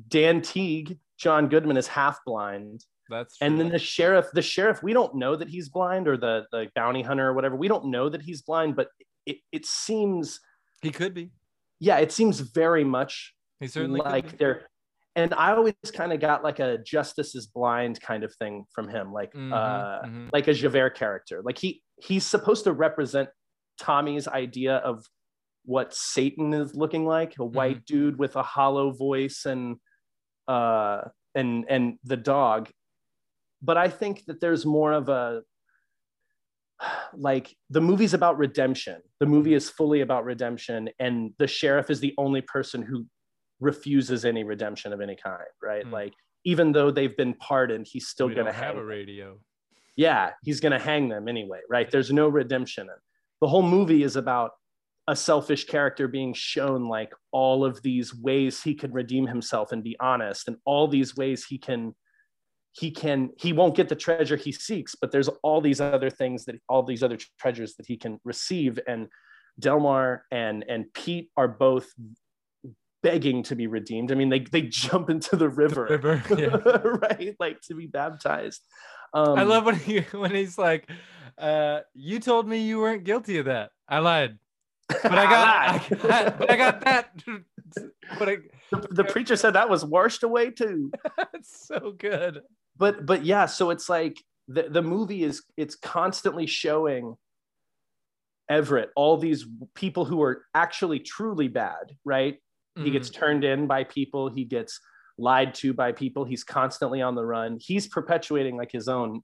dan 0.09 0.41
teague 0.41 0.99
john 1.19 1.49
goodman 1.49 1.77
is 1.77 1.87
half 1.87 2.19
blind 2.27 2.85
That's 3.11 3.37
and 3.41 3.59
then 3.59 3.69
the 3.69 3.79
sheriff 3.79 4.27
the 4.33 4.43
sheriff 4.43 4.83
we 4.83 4.93
don't 4.93 5.15
know 5.15 5.37
that 5.37 5.49
he's 5.49 5.69
blind 5.69 6.09
or 6.09 6.17
the 6.17 6.45
the 6.53 6.69
bounty 6.75 7.03
hunter 7.03 7.29
or 7.29 7.33
whatever 7.35 7.57
we 7.57 7.69
don't 7.69 7.87
know 7.87 8.09
that 8.09 8.23
he's 8.23 8.43
blind 8.43 8.77
but 8.77 8.89
it, 9.27 9.37
it 9.53 9.65
seems 9.67 10.41
he 10.83 10.91
could 10.91 11.15
be. 11.15 11.31
yeah 11.81 11.99
it 11.99 12.13
seems 12.13 12.41
very 12.41 12.85
much 12.85 13.35
He 13.61 13.69
certainly 13.69 14.01
like 14.01 14.37
they're 14.39 14.67
and 15.17 15.33
i 15.35 15.53
always 15.53 15.75
kind 15.95 16.13
of 16.13 16.21
got 16.21 16.43
like 16.43 16.59
a 16.59 16.79
justice 16.79 17.35
is 17.35 17.47
blind 17.47 18.01
kind 18.01 18.25
of 18.25 18.35
thing 18.35 18.65
from 18.75 18.89
him 18.89 19.13
like 19.13 19.33
Mhm, 19.33 19.53
uh 19.53 20.03
mhm. 20.07 20.31
like 20.33 20.49
a 20.49 20.53
javert 20.55 20.91
character 20.97 21.41
like 21.45 21.59
he 21.59 21.83
he's 22.03 22.25
supposed 22.27 22.65
to 22.65 22.73
represent 22.73 23.29
tommy's 23.79 24.27
idea 24.29 24.77
of 24.79 25.05
what 25.65 25.95
satan 25.95 26.53
is 26.53 26.75
looking 26.75 27.07
like 27.07 27.35
a 27.39 27.45
white 27.45 27.77
Mm-hmm. 27.77 27.95
dude 27.97 28.19
with 28.19 28.37
a 28.37 28.43
hollow 28.43 28.91
voice 28.91 29.47
and 29.47 29.77
uh 30.49 31.03
and 31.35 31.65
and 31.69 31.99
the 32.05 32.17
dog. 32.17 32.71
But 33.63 33.77
i 33.77 33.89
think 33.89 34.25
that 34.27 34.41
there's 34.41 34.67
more 34.67 34.93
of 34.93 35.09
a 35.09 35.43
like 37.17 37.55
the 37.71 37.81
movie's 37.81 38.15
about 38.15 38.37
redemption. 38.39 39.01
The 39.21 39.27
movie 39.27 39.55
is 39.55 39.71
fully 39.71 40.01
about 40.01 40.25
redemption 40.25 40.91
and 40.99 41.33
the 41.39 41.47
sheriff 41.47 41.91
is 41.91 42.01
the 42.01 42.15
only 42.19 42.41
person 42.41 42.83
who 42.83 43.07
refuses 43.61 44.25
any 44.25 44.45
redemption 44.45 44.93
of 44.93 45.01
any 45.01 45.17
kind 45.17 45.39
right? 45.63 45.85
Hmm. 45.85 45.93
like 45.93 46.13
even 46.45 46.73
though 46.73 46.91
they've 46.91 47.17
been 47.17 47.35
pardoned 47.35 47.87
he's 47.91 48.09
still 48.09 48.27
we 48.27 48.35
gonna 48.35 48.53
have 48.53 48.77
a 48.77 48.85
radio. 48.85 49.39
yeah 49.97 50.31
he's 50.43 50.61
gonna 50.61 50.79
hang 50.79 51.09
them 51.09 51.29
anyway 51.29 51.61
right? 51.71 51.91
There's 51.91 52.13
no 52.13 52.29
redemption. 52.29 52.89
The 53.41 53.49
whole 53.49 53.63
movie 53.63 54.03
is 54.03 54.17
about 54.17 54.51
a 55.07 55.15
selfish 55.15 55.65
character 55.67 56.09
being 56.09 56.33
shown 56.33 56.89
like 56.89 57.13
all 57.31 57.65
of 57.65 57.83
these 57.83 58.15
ways 58.15 58.63
he 58.63 58.75
can 58.75 58.91
redeem 58.93 59.27
himself 59.27 59.71
and 59.71 59.85
be 59.85 59.97
honest 60.01 60.49
and 60.49 60.57
all 60.65 60.89
these 60.89 61.15
ways 61.15 61.45
he 61.45 61.59
can 61.59 61.95
he 62.73 62.91
can 62.91 63.31
he 63.37 63.53
won't 63.53 63.77
get 63.77 63.89
the 63.89 63.95
treasure 63.95 64.37
he 64.37 64.51
seeks 64.51 64.95
but 64.95 65.13
there's 65.13 65.29
all 65.43 65.61
these 65.61 65.81
other 65.81 66.11
things 66.11 66.47
that 66.47 66.57
all 66.69 66.83
these 66.83 67.03
other 67.03 67.19
treasures 67.39 67.77
that 67.77 67.87
he 67.87 67.97
can 67.97 68.19
receive. 68.25 68.79
And 68.89 69.09
delmar 69.59 70.25
and 70.31 70.65
and 70.69 70.93
pete 70.93 71.31
are 71.37 71.49
both 71.49 71.93
begging 73.03 73.43
to 73.45 73.55
be 73.55 73.67
redeemed. 73.67 74.11
I 74.11 74.15
mean 74.15 74.29
they 74.29 74.41
they 74.41 74.63
jump 74.63 75.11
into 75.11 75.37
the 75.37 75.49
river, 75.49 75.87
river, 75.91 76.23
yeah. 76.39 76.57
right? 76.85 77.37
Like 77.39 77.61
to 77.63 77.75
be 77.75 77.87
baptized. 77.87 78.63
Um, 79.13 79.39
I 79.39 79.43
love 79.43 79.65
when 79.65 79.77
he 79.77 80.01
when 80.13 80.35
he's 80.35 80.59
like, 80.59 80.89
uh, 81.39 81.81
"You 81.95 82.19
told 82.19 82.49
me 82.49 82.59
you 82.59 82.81
weren't 82.81 83.05
guilty 83.05 83.39
of 83.39 83.47
that. 83.47 83.71
I 83.89 83.99
lied, 83.99 84.39
but 84.89 85.13
I 85.19 85.25
got, 85.25 85.93
I 85.93 85.97
got 86.09 86.39
but 86.39 86.51
I 86.51 86.57
got 86.57 86.81
that." 86.83 87.11
but 88.19 88.29
I, 88.29 88.37
the, 88.71 88.87
the 88.91 89.05
preacher 89.05 89.35
said 89.37 89.53
that 89.55 89.69
was 89.71 89.85
washed 89.85 90.23
away 90.23 90.51
too 90.51 90.93
it's 91.35 91.67
so 91.67 91.93
good. 91.99 92.43
but 92.77 93.05
but 93.07 93.25
yeah 93.25 93.47
so 93.47 93.71
it's 93.71 93.89
like 93.89 94.23
the, 94.49 94.65
the 94.69 94.83
movie 94.83 95.25
is 95.25 95.43
it's 95.57 95.75
constantly 95.75 96.47
showing 96.47 97.17
everett 98.51 98.91
all 98.95 99.17
these 99.17 99.47
people 99.75 100.05
who 100.05 100.23
are 100.23 100.45
actually 100.55 100.99
truly 101.01 101.49
bad 101.49 101.97
right 102.05 102.37
he 102.77 102.91
gets 102.91 103.09
Mhm. 103.09 103.15
turned 103.15 103.45
in 103.45 103.67
by 103.67 103.85
people 103.85 104.29
he 104.29 104.45
gets 104.45 104.81
lied 105.17 105.55
to 105.55 105.73
by 105.73 105.93
people 105.93 106.25
he's 106.25 106.45
constantly 106.45 107.01
on 107.01 107.15
the 107.15 107.25
run 107.25 107.57
he's 107.61 107.87
perpetuating 107.87 108.57
like 108.57 108.71
his 108.73 108.89
own 108.89 109.23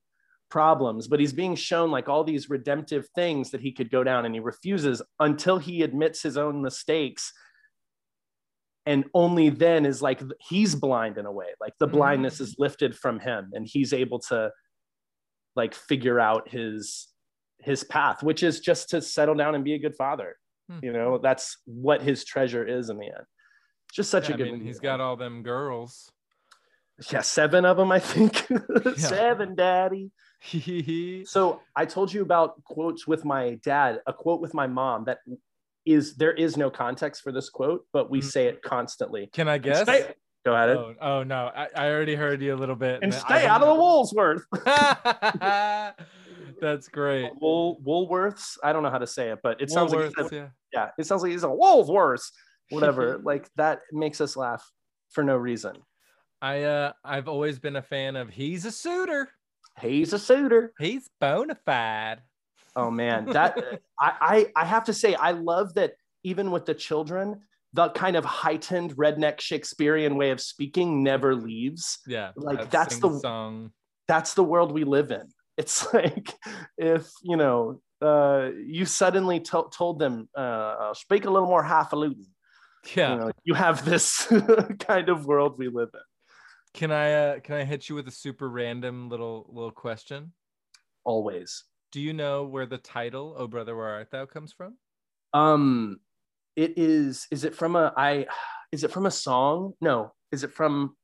problems 0.51 1.07
but 1.09 1.21
he's 1.21 1.33
being 1.33 1.55
shown 1.55 1.91
like 1.91 2.09
all 2.09 2.25
these 2.25 2.51
redemptive 2.51 3.09
things 3.15 3.51
that 3.51 3.61
he 3.61 3.71
could 3.73 3.91
go 3.91 4.03
down 4.05 4.25
and 4.27 4.35
he 4.35 4.41
refuses 4.41 5.01
until 5.21 5.59
he 5.59 5.83
admits 5.83 6.23
his 6.23 6.37
own 6.37 6.61
mistakes 6.61 7.33
and 8.87 9.05
only 9.15 9.49
then 9.51 9.87
is 9.87 10.03
like 10.03 10.21
he's 10.49 10.75
blind 10.75 11.19
in 11.19 11.27
a 11.27 11.33
way 11.33 11.47
like 11.61 11.75
the 11.79 11.87
Mhm. 11.87 11.93
blindness 11.93 12.41
is 12.41 12.57
lifted 12.59 12.97
from 12.99 13.21
him 13.21 13.51
and 13.53 13.67
he's 13.67 13.93
able 13.93 14.19
to 14.19 14.51
like 15.57 15.75
figure 15.75 16.19
out 16.19 16.49
his 16.49 17.09
his 17.61 17.85
path 17.85 18.23
which 18.23 18.43
is 18.43 18.61
just 18.61 18.89
to 18.89 19.01
settle 19.03 19.35
down 19.35 19.55
and 19.55 19.65
be 19.65 19.75
a 19.75 19.79
good 19.79 19.95
father 19.97 20.37
Hmm. 20.71 20.79
you 20.83 20.93
know 20.93 21.19
that's 21.19 21.59
what 21.67 22.01
his 22.03 22.25
treasure 22.25 22.67
is 22.67 22.91
in 22.91 22.99
the 22.99 23.07
end 23.07 23.25
just 23.93 24.11
such 24.11 24.29
Yeah, 24.29 24.33
a 24.33 24.35
I 24.35 24.39
good 24.39 24.45
mean, 24.45 24.55
movie, 24.55 24.67
he's 24.67 24.77
man. 24.83 24.99
got 24.99 25.01
all 25.01 25.17
them 25.17 25.43
girls. 25.43 26.11
yeah 27.13 27.21
seven 27.23 27.65
of 27.65 27.77
them 27.77 27.91
i 27.93 27.99
think 27.99 28.47
seven 28.97 29.55
daddy 29.55 30.11
Can 30.11 30.11
so 31.27 31.61
i 31.77 31.85
told 31.85 32.13
you 32.13 32.23
about 32.23 32.63
quotes 32.65 33.07
with 33.07 33.25
my 33.25 33.59
dad 33.65 34.01
a 34.07 34.13
quote 34.13 34.41
with 34.41 34.55
my 34.55 34.67
mom 34.67 35.05
that 35.05 35.19
is 35.87 36.17
there 36.17 36.33
is 36.33 36.57
no 36.57 36.71
context 36.71 37.23
for 37.23 37.33
this 37.33 37.49
quote 37.51 37.85
but 37.93 38.11
we 38.11 38.21
Mm. 38.21 38.25
say 38.25 38.47
it 38.47 38.63
constantly 38.63 39.29
Can 39.33 39.49
I 39.49 39.59
guess? 39.59 39.83
Stay- 39.83 40.15
go 40.45 40.55
ahead 40.55 40.71
Oh, 40.77 40.95
oh 41.01 41.23
no, 41.23 41.51
I, 41.55 41.69
I 41.77 41.89
already 41.91 42.15
heard 42.15 42.41
you 42.41 42.55
a 42.55 42.57
little 42.57 42.75
bit. 42.77 43.01
and 43.03 43.13
stay 43.13 43.47
out 43.47 43.61
of 43.63 43.69
the 43.69 43.75
woolsworth. 43.75 44.43
That's 46.61 46.89
great. 46.89 47.31
Wool, 47.41 47.81
woolworths 47.87 48.57
i 48.63 48.73
don't 48.73 48.83
know 48.83 48.91
how 48.91 48.99
to 48.99 49.07
say 49.07 49.31
it 49.31 49.39
but 49.43 49.61
it 49.61 49.71
sounds 49.71 49.93
like 49.93 50.11
Woolworths, 50.11 50.29
said- 50.31 50.33
yeah. 50.33 50.49
yeah 50.73 50.89
it 50.99 51.07
sounds 51.07 51.23
like 51.23 51.33
he's 51.33 51.43
a 51.45 51.49
woolsworth 51.51 52.23
whatever 52.71 53.19
like 53.25 53.49
that 53.57 53.81
makes 53.93 54.21
us 54.21 54.37
laugh 54.37 54.65
for 55.11 55.25
no 55.25 55.37
reason 55.37 55.77
I 56.43 56.63
uh 56.63 56.93
I've 57.05 57.29
always 57.29 57.59
been 57.59 57.77
a 57.77 57.83
fan 57.83 58.17
of 58.17 58.31
he's 58.31 58.65
a 58.65 58.73
suitor. 58.73 59.29
He's 59.81 60.13
a 60.13 60.19
suitor 60.19 60.73
He's 60.79 61.09
bona 61.21 61.57
fide. 61.67 62.23
Oh 62.77 62.91
man, 62.91 63.27
that 63.33 63.81
I, 63.99 64.47
I 64.57 64.63
I 64.63 64.65
have 64.65 64.85
to 64.85 64.93
say 64.93 65.15
I 65.15 65.33
love 65.33 65.75
that 65.75 65.95
even 66.23 66.51
with 66.51 66.67
the 66.67 66.75
children, 66.75 67.41
the 67.73 67.89
kind 67.91 68.17
of 68.17 68.25
heightened 68.25 68.97
redneck 68.97 69.41
Shakespearean 69.41 70.17
way 70.17 70.31
of 70.31 70.41
speaking 70.41 71.03
never 71.03 71.35
leaves. 71.35 71.99
Yeah. 72.07 72.33
Like, 72.37 72.59
that 72.59 72.71
that's 72.71 72.99
the- 72.99 73.19
song. 73.19 73.73
That's 74.09 74.35
the 74.35 74.43
world 74.43 74.73
we 74.73 74.85
live 74.85 75.11
in. 75.13 75.23
It's 75.57 75.93
like 75.95 76.35
if 76.77 77.09
you 77.23 77.37
know 77.37 77.81
uh, 78.03 78.51
you 78.65 78.87
suddenly 78.87 79.41
to- 79.41 79.69
told 79.73 79.99
them 79.99 80.29
uh, 80.35 80.95
speak 80.95 81.27
a 81.27 81.31
little 81.31 81.49
more 81.49 81.63
highfalutin. 81.63 82.27
Yeah. 82.97 83.13
You, 83.13 83.21
know, 83.21 83.33
you 83.45 83.55
have 83.55 83.85
this 83.85 84.27
kind 84.79 85.11
of 85.11 85.27
world 85.27 85.59
we 85.59 85.69
live 85.69 85.91
in. 85.93 86.01
Can 86.75 86.93
I 86.93 87.13
uh 87.13 87.41
can 87.41 87.57
I 87.57 87.65
hit 87.65 87.89
you 87.89 87.95
with 87.95 88.07
a 88.09 88.13
super 88.13 88.49
random 88.49 89.09
little 89.09 89.47
little 89.53 89.73
question? 89.73 90.33
Always. 91.05 91.65
Do 91.93 92.01
you 92.01 92.13
know 92.13 92.45
where 92.45 92.67
the 92.67 92.79
title 92.79 93.35
"Oh 93.37 93.49
Brother 93.49 93.77
Where 93.77 93.89
Art 93.89 94.11
Thou" 94.11 94.27
comes 94.27 94.53
from? 94.53 94.77
Um, 95.33 95.99
it 96.57 96.75
is. 96.77 97.27
Is 97.31 97.45
it 97.45 97.55
from 97.55 97.75
a? 97.77 97.93
I. 97.97 98.27
Is 98.73 98.85
it 98.85 98.93
from 98.93 99.07
a 99.07 99.11
song? 99.11 99.73
No. 99.81 100.13
Is 100.31 100.45
it 100.45 100.53
from 100.53 100.97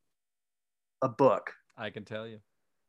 a 1.03 1.09
book? 1.09 1.53
I 1.77 1.91
can 1.91 2.05
tell 2.05 2.27
you. 2.27 2.39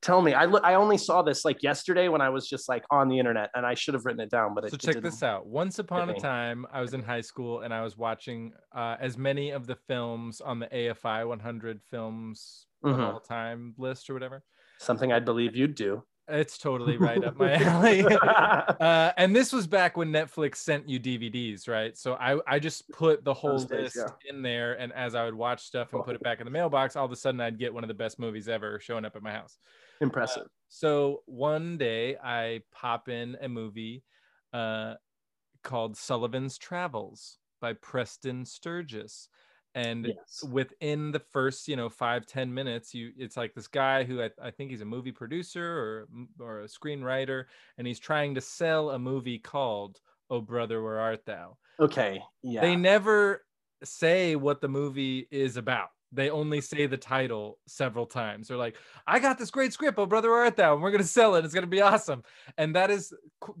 Tell 0.00 0.22
me. 0.22 0.32
I 0.32 0.44
look. 0.44 0.62
I 0.64 0.74
only 0.74 0.96
saw 0.96 1.22
this 1.22 1.44
like 1.44 1.62
yesterday 1.62 2.08
when 2.08 2.20
I 2.20 2.28
was 2.28 2.48
just 2.48 2.68
like 2.68 2.84
on 2.90 3.08
the 3.08 3.18
internet, 3.18 3.50
and 3.54 3.66
I 3.66 3.74
should 3.74 3.94
have 3.94 4.04
written 4.04 4.20
it 4.20 4.30
down. 4.30 4.54
But 4.54 4.64
it, 4.64 4.70
So 4.70 4.74
it 4.76 4.80
check 4.80 4.94
didn't. 4.94 5.04
this 5.10 5.22
out. 5.24 5.46
Once 5.46 5.80
upon 5.80 6.08
a 6.10 6.14
time, 6.14 6.66
I 6.72 6.80
was 6.80 6.94
in 6.94 7.02
high 7.02 7.20
school 7.20 7.60
and 7.62 7.74
I 7.74 7.82
was 7.82 7.96
watching 7.96 8.52
uh, 8.72 8.96
as 9.00 9.18
many 9.18 9.50
of 9.50 9.66
the 9.66 9.74
films 9.74 10.40
on 10.40 10.60
the 10.60 10.66
AFI 10.68 11.24
100 11.26 11.82
films 11.82 12.66
Mhm. 12.84 13.12
all 13.12 13.18
time 13.20 13.74
list 13.76 14.08
or 14.08 14.14
whatever. 14.14 14.44
Something 14.78 15.12
I'd 15.12 15.24
believe 15.24 15.56
you'd 15.56 15.74
do. 15.74 16.04
It's 16.28 16.58
totally 16.58 16.98
right 16.98 17.22
up 17.24 17.36
my 17.36 17.54
alley. 17.62 18.04
uh, 18.80 19.12
and 19.16 19.34
this 19.34 19.52
was 19.52 19.66
back 19.66 19.96
when 19.96 20.10
Netflix 20.10 20.56
sent 20.56 20.88
you 20.88 21.00
DVDs, 21.00 21.68
right? 21.68 21.96
So 21.96 22.14
I, 22.14 22.38
I 22.46 22.58
just 22.58 22.88
put 22.90 23.24
the 23.24 23.32
whole 23.32 23.58
days, 23.58 23.96
list 23.96 24.12
in 24.28 24.42
there, 24.42 24.74
and 24.74 24.92
as 24.92 25.14
I 25.14 25.24
would 25.24 25.34
watch 25.34 25.62
stuff 25.62 25.92
and 25.94 26.04
put 26.04 26.14
it 26.14 26.22
back 26.22 26.40
in 26.40 26.44
the 26.44 26.50
mailbox, 26.50 26.96
all 26.96 27.06
of 27.06 27.12
a 27.12 27.16
sudden 27.16 27.40
I'd 27.40 27.58
get 27.58 27.72
one 27.72 27.82
of 27.82 27.88
the 27.88 27.94
best 27.94 28.18
movies 28.18 28.48
ever 28.48 28.78
showing 28.80 29.04
up 29.04 29.16
at 29.16 29.22
my 29.22 29.32
house. 29.32 29.58
Impressive. 30.00 30.48
So 30.68 31.22
one 31.26 31.78
day 31.78 32.16
I 32.16 32.60
pop 32.72 33.08
in 33.08 33.36
a 33.40 33.48
movie 33.48 34.04
uh, 34.52 34.94
called 35.64 35.96
Sullivan's 35.96 36.58
Travels 36.58 37.38
by 37.60 37.72
Preston 37.72 38.44
Sturges. 38.44 39.28
And 39.78 40.06
yes. 40.06 40.42
within 40.50 41.12
the 41.12 41.20
first, 41.20 41.68
you 41.68 41.76
know, 41.76 41.88
five, 41.88 42.26
ten 42.26 42.52
minutes, 42.52 42.92
you 42.92 43.12
it's 43.16 43.36
like 43.36 43.54
this 43.54 43.68
guy 43.68 44.02
who 44.02 44.20
I, 44.20 44.30
I 44.42 44.50
think 44.50 44.72
he's 44.72 44.80
a 44.80 44.84
movie 44.84 45.12
producer 45.12 45.64
or 45.64 46.08
or 46.40 46.62
a 46.62 46.66
screenwriter, 46.66 47.44
and 47.76 47.86
he's 47.86 48.00
trying 48.00 48.34
to 48.34 48.40
sell 48.40 48.90
a 48.90 48.98
movie 48.98 49.38
called 49.38 50.00
Oh 50.30 50.40
Brother, 50.40 50.82
Where 50.82 50.98
Art 50.98 51.24
Thou? 51.24 51.58
Okay. 51.78 52.20
Yeah. 52.42 52.60
They 52.60 52.74
never 52.74 53.44
say 53.84 54.34
what 54.34 54.60
the 54.60 54.66
movie 54.66 55.28
is 55.30 55.56
about. 55.56 55.90
They 56.10 56.28
only 56.28 56.60
say 56.60 56.86
the 56.86 56.96
title 56.96 57.60
several 57.68 58.06
times. 58.06 58.48
They're 58.48 58.56
like, 58.56 58.78
"I 59.06 59.20
got 59.20 59.38
this 59.38 59.52
great 59.52 59.72
script, 59.72 59.96
oh 60.00 60.06
brother, 60.06 60.30
where 60.30 60.42
art 60.42 60.56
thou? 60.56 60.74
And 60.74 60.82
we're 60.82 60.90
gonna 60.90 61.04
sell 61.04 61.36
it. 61.36 61.44
It's 61.44 61.54
gonna 61.54 61.68
be 61.68 61.82
awesome." 61.82 62.24
And 62.56 62.74
that 62.74 62.90
is 62.90 63.12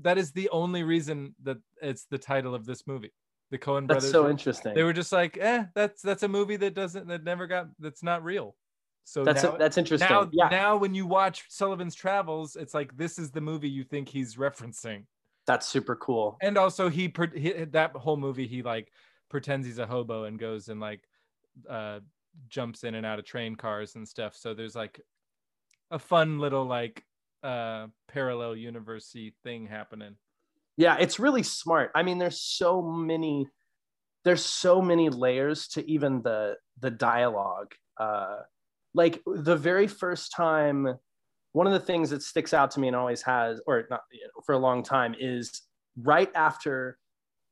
that 0.02 0.18
is 0.18 0.32
the 0.32 0.48
only 0.50 0.82
reason 0.82 1.36
that 1.44 1.58
it's 1.80 2.06
the 2.06 2.18
title 2.18 2.56
of 2.56 2.66
this 2.66 2.88
movie. 2.88 3.12
The 3.50 3.58
Coen 3.58 3.86
brothers. 3.86 4.04
That's 4.04 4.12
so 4.12 4.24
were- 4.24 4.30
interesting. 4.30 4.74
They 4.74 4.82
were 4.82 4.92
just 4.92 5.10
like, 5.12 5.38
"Eh, 5.38 5.64
that's 5.74 6.02
that's 6.02 6.22
a 6.22 6.28
movie 6.28 6.56
that 6.56 6.74
doesn't 6.74 7.08
that 7.08 7.24
never 7.24 7.46
got 7.46 7.68
that's 7.78 8.02
not 8.02 8.22
real." 8.22 8.56
So 9.04 9.24
that's 9.24 9.42
now, 9.42 9.56
that's 9.56 9.78
interesting. 9.78 10.08
now, 10.10 10.28
yeah. 10.32 10.48
now 10.48 10.76
when 10.76 10.94
you 10.94 11.06
watch 11.06 11.44
Sullivan's 11.48 11.94
Travels, 11.94 12.56
it's 12.56 12.74
like 12.74 12.94
this 12.96 13.18
is 13.18 13.30
the 13.30 13.40
movie 13.40 13.70
you 13.70 13.84
think 13.84 14.08
he's 14.08 14.34
referencing 14.34 15.04
that's 15.48 15.66
super 15.66 15.96
cool. 15.96 16.36
and 16.42 16.58
also 16.58 16.90
he, 16.90 17.10
he 17.34 17.50
that 17.52 17.90
whole 17.92 18.18
movie 18.18 18.46
he 18.46 18.62
like 18.62 18.92
pretends 19.30 19.66
he's 19.66 19.78
a 19.78 19.86
hobo 19.86 20.24
and 20.24 20.38
goes 20.38 20.68
and 20.68 20.78
like 20.78 21.00
uh 21.68 22.00
jumps 22.50 22.84
in 22.84 22.94
and 22.94 23.06
out 23.06 23.18
of 23.18 23.24
train 23.24 23.56
cars 23.56 23.94
and 23.96 24.06
stuff 24.06 24.36
so 24.36 24.52
there's 24.52 24.76
like 24.76 25.00
a 25.90 25.98
fun 25.98 26.38
little 26.38 26.66
like 26.66 27.02
uh 27.42 27.86
parallel 28.08 28.54
university 28.54 29.34
thing 29.42 29.66
happening 29.66 30.14
Yeah, 30.78 30.96
it's 30.98 31.18
really 31.18 31.42
smart. 31.42 31.90
I 31.94 32.04
mean, 32.04 32.18
there's 32.18 32.40
so 32.40 32.80
many 32.80 33.48
there's 34.24 34.44
so 34.44 34.80
many 34.80 35.10
layers 35.10 35.68
to 35.68 35.90
even 35.90 36.22
the 36.22 36.56
the 36.80 36.90
dialogue. 36.90 37.74
Uh 37.98 38.38
like 38.94 39.20
the 39.26 39.56
very 39.56 39.86
first 39.86 40.32
time 40.32 40.94
one 41.52 41.66
of 41.66 41.72
the 41.72 41.80
things 41.80 42.10
that 42.10 42.22
sticks 42.22 42.54
out 42.54 42.70
to 42.70 42.80
me 42.80 42.86
and 42.88 42.96
always 42.96 43.22
has 43.22 43.60
or 43.66 43.86
not 43.90 44.02
you 44.12 44.20
know, 44.22 44.40
for 44.46 44.54
a 44.54 44.58
long 44.58 44.82
time 44.82 45.14
is 45.18 45.62
right 46.02 46.30
after 46.34 46.96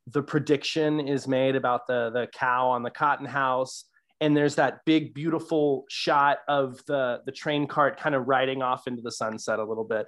the 0.07 0.23
prediction 0.23 1.01
is 1.01 1.27
made 1.27 1.57
about 1.57 1.87
the 1.89 2.11
the 2.11 2.29
cow 2.33 2.69
on 2.69 2.85
the 2.85 2.91
cotton 2.91 3.27
house 3.27 3.87
and 4.21 4.37
there's 4.37 4.55
that 4.55 4.85
big 4.87 5.15
beautiful 5.15 5.85
shot 5.89 6.39
of 6.47 6.81
the 6.87 7.21
the 7.27 7.33
train 7.33 7.67
cart 7.67 7.99
kind 7.99 8.15
of 8.15 8.29
riding 8.29 8.62
off 8.62 8.87
into 8.87 9.03
the 9.03 9.11
sunset 9.11 9.59
a 9.59 9.65
little 9.65 9.85
bit 9.85 10.07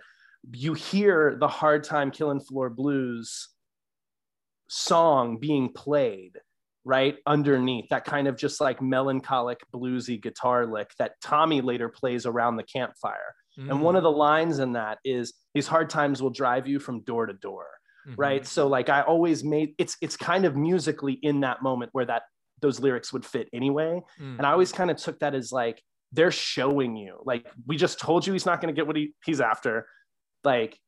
you 0.53 0.75
hear 0.75 1.37
the 1.39 1.49
hard 1.49 1.85
time 1.85 2.11
killing 2.11 2.41
floor 2.41 2.71
blues 2.71 3.49
song 4.69 5.39
being 5.39 5.73
played 5.73 6.33
right 6.85 7.17
underneath 7.27 7.89
that 7.91 8.05
kind 8.05 8.29
of 8.29 8.37
just 8.37 8.61
like 8.61 8.81
melancholic 8.83 9.59
bluesy 9.75 10.21
guitar 10.21 10.67
lick 10.67 10.91
that 10.99 11.13
tommy 11.23 11.61
later 11.61 11.89
plays 11.89 12.27
around 12.27 12.57
the 12.57 12.63
campfire 12.63 13.35
Mm. 13.59 13.71
and 13.71 13.83
one 13.83 13.97
of 13.97 14.05
the 14.05 14.11
lines 14.11 14.61
in 14.61 14.75
that 14.75 14.99
is 15.05 15.35
these 15.53 15.67
hard 15.67 15.91
times 15.91 16.23
will 16.23 16.31
drive 16.31 16.69
you 16.69 16.79
from 16.79 17.01
door 17.01 17.27
to 17.27 17.33
door 17.33 17.67
Mhm. 18.07 18.15
right 18.17 18.47
so 18.47 18.69
like 18.69 18.89
i 18.89 19.01
always 19.03 19.43
made 19.43 19.75
it's 19.79 19.97
it's 20.01 20.17
kind 20.17 20.45
of 20.45 20.55
musically 20.55 21.15
in 21.15 21.41
that 21.41 21.61
moment 21.61 21.89
where 21.93 22.05
that 22.05 22.23
those 22.61 22.79
lyrics 22.79 23.13
would 23.13 23.27
fit 23.27 23.49
anyway 23.53 24.01
Mm. 24.21 24.37
and 24.39 24.47
i 24.47 24.53
always 24.53 24.71
kind 24.71 24.93
of 24.93 24.97
took 24.99 25.19
that 25.21 25.35
as 25.35 25.51
like 25.51 25.83
they're 26.13 26.31
showing 26.31 26.95
you 26.97 27.19
like 27.25 27.47
we 27.67 27.77
just 27.77 27.99
told 27.99 28.25
you 28.27 28.33
he's 28.33 28.47
not 28.47 28.61
going 28.61 28.73
to 28.73 28.79
get 28.79 28.87
what 28.87 28.95
he, 28.97 29.13
he's 29.25 29.41
after 29.41 29.89
like 30.45 30.79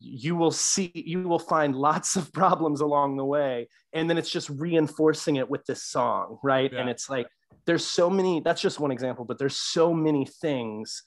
you 0.00 0.34
will 0.34 0.50
see 0.50 0.90
you 0.94 1.22
will 1.22 1.38
find 1.38 1.76
lots 1.76 2.16
of 2.16 2.32
problems 2.32 2.80
along 2.80 3.16
the 3.16 3.24
way. 3.24 3.68
And 3.92 4.08
then 4.10 4.18
it's 4.18 4.30
just 4.30 4.48
reinforcing 4.50 5.36
it 5.36 5.48
with 5.48 5.64
this 5.66 5.84
song 5.84 6.38
right? 6.42 6.72
And 6.72 6.88
it's 6.88 7.08
like 7.08 7.26
there's 7.66 7.84
so 7.86 8.10
many 8.10 8.40
that's 8.40 8.60
just 8.60 8.80
one 8.80 8.90
example 8.90 9.24
but 9.24 9.38
there's 9.38 9.56
so 9.56 9.94
many 9.94 10.24
things 10.26 11.02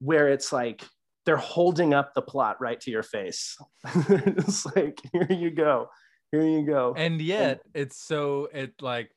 where 0.00 0.28
it's 0.28 0.52
like 0.52 0.82
they're 1.26 1.36
holding 1.36 1.94
up 1.94 2.12
the 2.14 2.22
plot 2.22 2.56
right 2.60 2.80
to 2.80 2.90
your 2.90 3.02
face. 3.02 3.56
It's 4.08 4.64
like 4.74 4.98
here 5.12 5.28
you 5.30 5.50
go 5.50 5.88
here 6.32 6.42
you 6.46 6.64
go. 6.64 6.94
And 6.96 7.20
yet 7.20 7.60
it's 7.74 7.96
so 8.02 8.48
it 8.52 8.72
like 8.80 9.10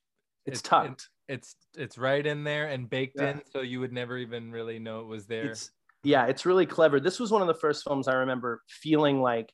it's 0.45 0.59
it- 0.59 0.63
tucked. 0.63 1.09
it's 1.27 1.55
it's 1.77 1.97
right 1.97 2.25
in 2.25 2.43
there 2.43 2.67
and 2.67 2.89
baked 2.89 3.15
Yeah. 3.19 3.31
in 3.31 3.41
so 3.51 3.61
you 3.61 3.79
would 3.79 3.93
never 3.93 4.17
even 4.17 4.51
really 4.51 4.77
know 4.79 5.01
it 5.01 5.07
was 5.07 5.25
there. 5.25 5.45
It's 5.51 5.71
yeah 6.03 6.25
it's 6.25 6.45
really 6.45 6.65
clever 6.65 6.99
this 6.99 7.19
was 7.19 7.31
one 7.31 7.41
of 7.41 7.47
the 7.47 7.53
first 7.53 7.83
films 7.83 8.07
i 8.07 8.13
remember 8.13 8.61
feeling 8.67 9.21
like 9.21 9.51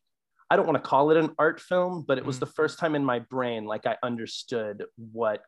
i 0.49 0.55
don't 0.55 0.65
want 0.67 0.81
to 0.81 0.89
call 0.89 1.11
it 1.11 1.17
an 1.17 1.31
art 1.37 1.59
film 1.59 2.03
but 2.07 2.17
it 2.17 2.25
was 2.25 2.37
Mhm. 2.37 2.41
the 2.41 2.45
first 2.47 2.79
time 2.79 2.95
in 2.95 3.05
my 3.05 3.19
brain 3.19 3.65
like 3.65 3.85
i 3.85 3.95
understood 4.03 4.85
what 5.11 5.41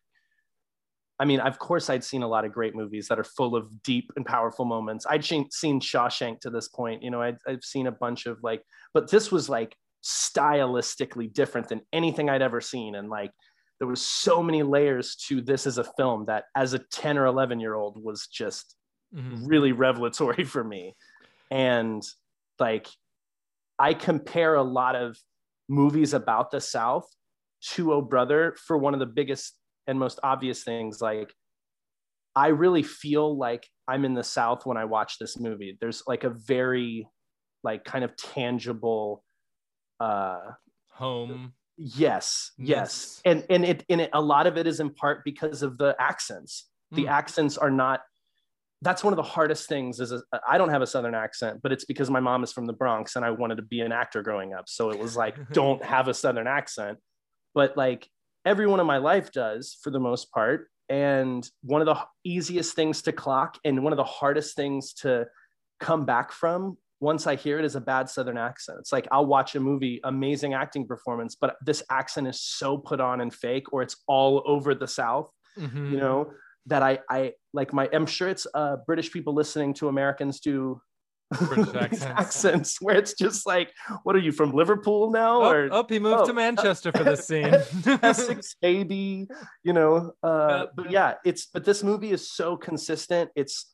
i 1.19 1.25
mean 1.25 1.39
of 1.39 1.57
course 1.59 1.89
i'd 1.89 2.03
seen 2.03 2.23
a 2.23 2.27
lot 2.27 2.45
of 2.45 2.51
great 2.53 2.75
movies 2.75 3.07
that 3.07 3.19
are 3.19 3.23
full 3.23 3.55
of 3.55 3.81
deep 3.83 4.11
and 4.15 4.25
powerful 4.25 4.65
moments 4.65 5.05
i'd 5.09 5.25
seen, 5.25 5.49
seen 5.51 5.79
shawshank 5.79 6.39
to 6.41 6.49
this 6.49 6.67
point 6.67 7.01
you 7.03 7.09
know 7.11 7.21
I'd, 7.21 7.37
I've 7.47 7.63
seen 7.63 7.87
a 7.87 7.91
bunch 7.91 8.25
of 8.27 8.37
like 8.43 8.63
but 8.93 9.09
this 9.09 9.31
was 9.31 9.49
like 9.49 9.75
stylistically 10.03 11.31
different 11.31 11.67
than 11.67 11.81
anything 11.93 12.29
i'd 12.29 12.41
ever 12.41 12.59
seen 12.61 12.95
and 12.95 13.09
like 13.09 13.31
there 13.79 13.87
was 13.87 14.01
so 14.03 14.43
many 14.43 14.61
layers 14.61 15.15
to 15.15 15.41
this 15.41 15.65
as 15.65 15.79
a 15.79 15.83
film 15.83 16.25
that 16.27 16.45
as 16.55 16.73
a 16.73 16.79
10 16.79 17.17
or 17.17 17.25
11 17.25 17.59
year 17.59 17.73
old 17.73 18.01
was 18.03 18.27
just 18.27 18.75
Mhm. 19.13 19.47
really 19.47 19.71
revelatory 19.71 20.43
for 20.45 20.63
me. 20.63 20.95
And 21.51 22.03
like, 22.59 22.87
I 23.79 23.93
compare 23.93 24.55
a 24.55 24.63
lot 24.63 24.95
of 24.95 25.17
movies 25.69 26.13
about 26.13 26.51
the 26.51 26.61
South 26.61 27.07
to 27.73 27.93
Oh 27.93 28.01
Brother 28.01 28.55
for 28.67 28.77
one 28.77 28.93
of 28.93 28.99
the 28.99 29.05
biggest 29.05 29.57
and 29.87 29.99
most 29.99 30.19
obvious 30.23 30.63
things. 30.63 31.01
Like, 31.01 31.33
I 32.35 32.47
really 32.47 32.83
feel 32.83 33.37
like 33.37 33.67
I'm 33.87 34.05
in 34.05 34.13
the 34.13 34.23
South 34.23 34.65
when 34.65 34.77
I 34.77 34.85
watch 34.85 35.17
this 35.19 35.37
movie. 35.39 35.77
There's 35.79 36.03
like 36.07 36.23
a 36.23 36.29
very, 36.29 37.07
like, 37.63 37.83
kind 37.85 38.03
of 38.05 38.15
tangible, 38.17 39.23
uh, 39.99 40.53
home 40.89 41.53
yes, 41.77 42.51
yes, 42.57 43.09
Yes. 43.11 43.21
and 43.25 43.45
and 43.49 43.65
it 43.65 43.85
and 43.89 44.01
it, 44.01 44.09
a 44.13 44.21
lot 44.21 44.47
of 44.47 44.57
it 44.57 44.67
is 44.67 44.79
in 44.79 44.93
part 44.93 45.23
because 45.25 45.63
of 45.63 45.77
the 45.77 45.95
accents. 45.99 46.69
The 46.95 47.07
Mm. 47.07 47.09
accents 47.09 47.57
are 47.57 47.71
not 47.71 48.01
that's 48.81 49.03
one 49.03 49.13
of 49.13 49.17
the 49.17 49.23
hardest 49.23 49.69
things 49.69 49.99
is 49.99 50.13
I 50.47 50.57
don't 50.57 50.69
have 50.69 50.81
a 50.81 50.87
southern 50.87 51.13
accent, 51.13 51.59
but 51.61 51.71
it's 51.71 51.85
because 51.85 52.09
my 52.09 52.19
mom 52.19 52.43
is 52.43 52.51
from 52.51 52.65
the 52.65 52.73
Bronx 52.73 53.15
and 53.15 53.23
I 53.23 53.29
wanted 53.29 53.57
to 53.57 53.61
be 53.61 53.81
an 53.81 53.91
actor 53.91 54.23
growing 54.23 54.53
up. 54.53 54.67
So 54.67 54.89
it 54.89 54.97
was 54.99 55.15
like, 55.15 55.35
don't 55.53 55.83
have 55.83 56.07
a 56.07 56.13
southern 56.13 56.47
accent. 56.47 56.97
But 57.53 57.77
like 57.77 58.07
everyone 58.43 58.79
in 58.79 58.87
my 58.87 58.97
life 58.97 59.31
does 59.31 59.77
for 59.83 59.91
the 59.91 59.99
most 59.99 60.31
part. 60.31 60.67
And 60.89 61.47
one 61.61 61.81
of 61.81 61.85
the 61.85 61.97
easiest 62.23 62.75
things 62.75 63.03
to 63.03 63.11
clock 63.11 63.57
and 63.63 63.83
one 63.83 63.93
of 63.93 63.97
the 63.97 64.03
hardest 64.03 64.55
things 64.55 64.93
to 64.95 65.27
come 65.79 66.05
back 66.05 66.31
from 66.31 66.77
once 66.99 67.25
I 67.27 67.35
hear 67.35 67.57
it 67.59 67.65
is 67.65 67.75
a 67.75 67.81
bad 67.81 68.09
southern 68.09 68.37
accent. 68.37 68.77
It's 68.79 68.91
like 68.91 69.07
I'll 69.11 69.25
watch 69.25 69.55
a 69.55 69.59
movie, 69.59 69.99
amazing 70.03 70.53
acting 70.53 70.85
performance, 70.87 71.35
but 71.35 71.55
this 71.65 71.81
accent 71.89 72.27
is 72.27 72.41
so 72.41 72.77
put 72.77 72.99
on 72.99 73.21
and 73.21 73.33
fake, 73.33 73.71
or 73.73 73.81
it's 73.81 73.95
all 74.07 74.43
over 74.45 74.75
the 74.75 74.87
South 74.87 75.29
Mhm. 75.57 75.91
you 75.91 75.97
know 75.97 76.31
that 76.67 76.83
i 76.83 76.99
i 77.09 77.33
like 77.53 77.73
my 77.73 77.89
i'm 77.93 78.05
sure 78.05 78.29
it's 78.29 78.47
uh 78.53 78.77
british 78.85 79.11
people 79.11 79.33
listening 79.33 79.73
to 79.73 79.87
americans 79.87 80.39
do 80.39 80.81
British 81.39 81.73
accents. 81.75 82.03
accents 82.05 82.81
where 82.81 82.95
it's 82.95 83.13
just 83.13 83.45
like 83.45 83.71
what 84.03 84.15
are 84.15 84.19
you 84.19 84.31
from 84.31 84.51
liverpool 84.51 85.11
now 85.11 85.41
Oh, 85.41 85.49
or 85.49 85.69
oh, 85.71 85.85
he 85.87 85.97
moved 85.99 86.21
oh, 86.21 86.25
to 86.25 86.33
Manchester 86.33 86.91
for 86.91 87.03
this 87.03 87.25
scene. 87.25 87.45
essex 88.03 88.55
baby 88.61 89.27
you 89.63 89.73
know 89.73 90.11
uh 90.23 90.65
but 90.75 90.91
yeah 90.91 91.15
it's 91.23 91.45
but 91.45 91.63
this 91.63 91.83
movie 91.83 92.11
is 92.11 92.29
so 92.29 92.57
consistent 92.57 93.29
it's 93.35 93.71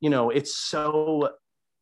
you 0.00 0.10
know 0.10 0.30
it's 0.30 0.56
so 0.56 1.30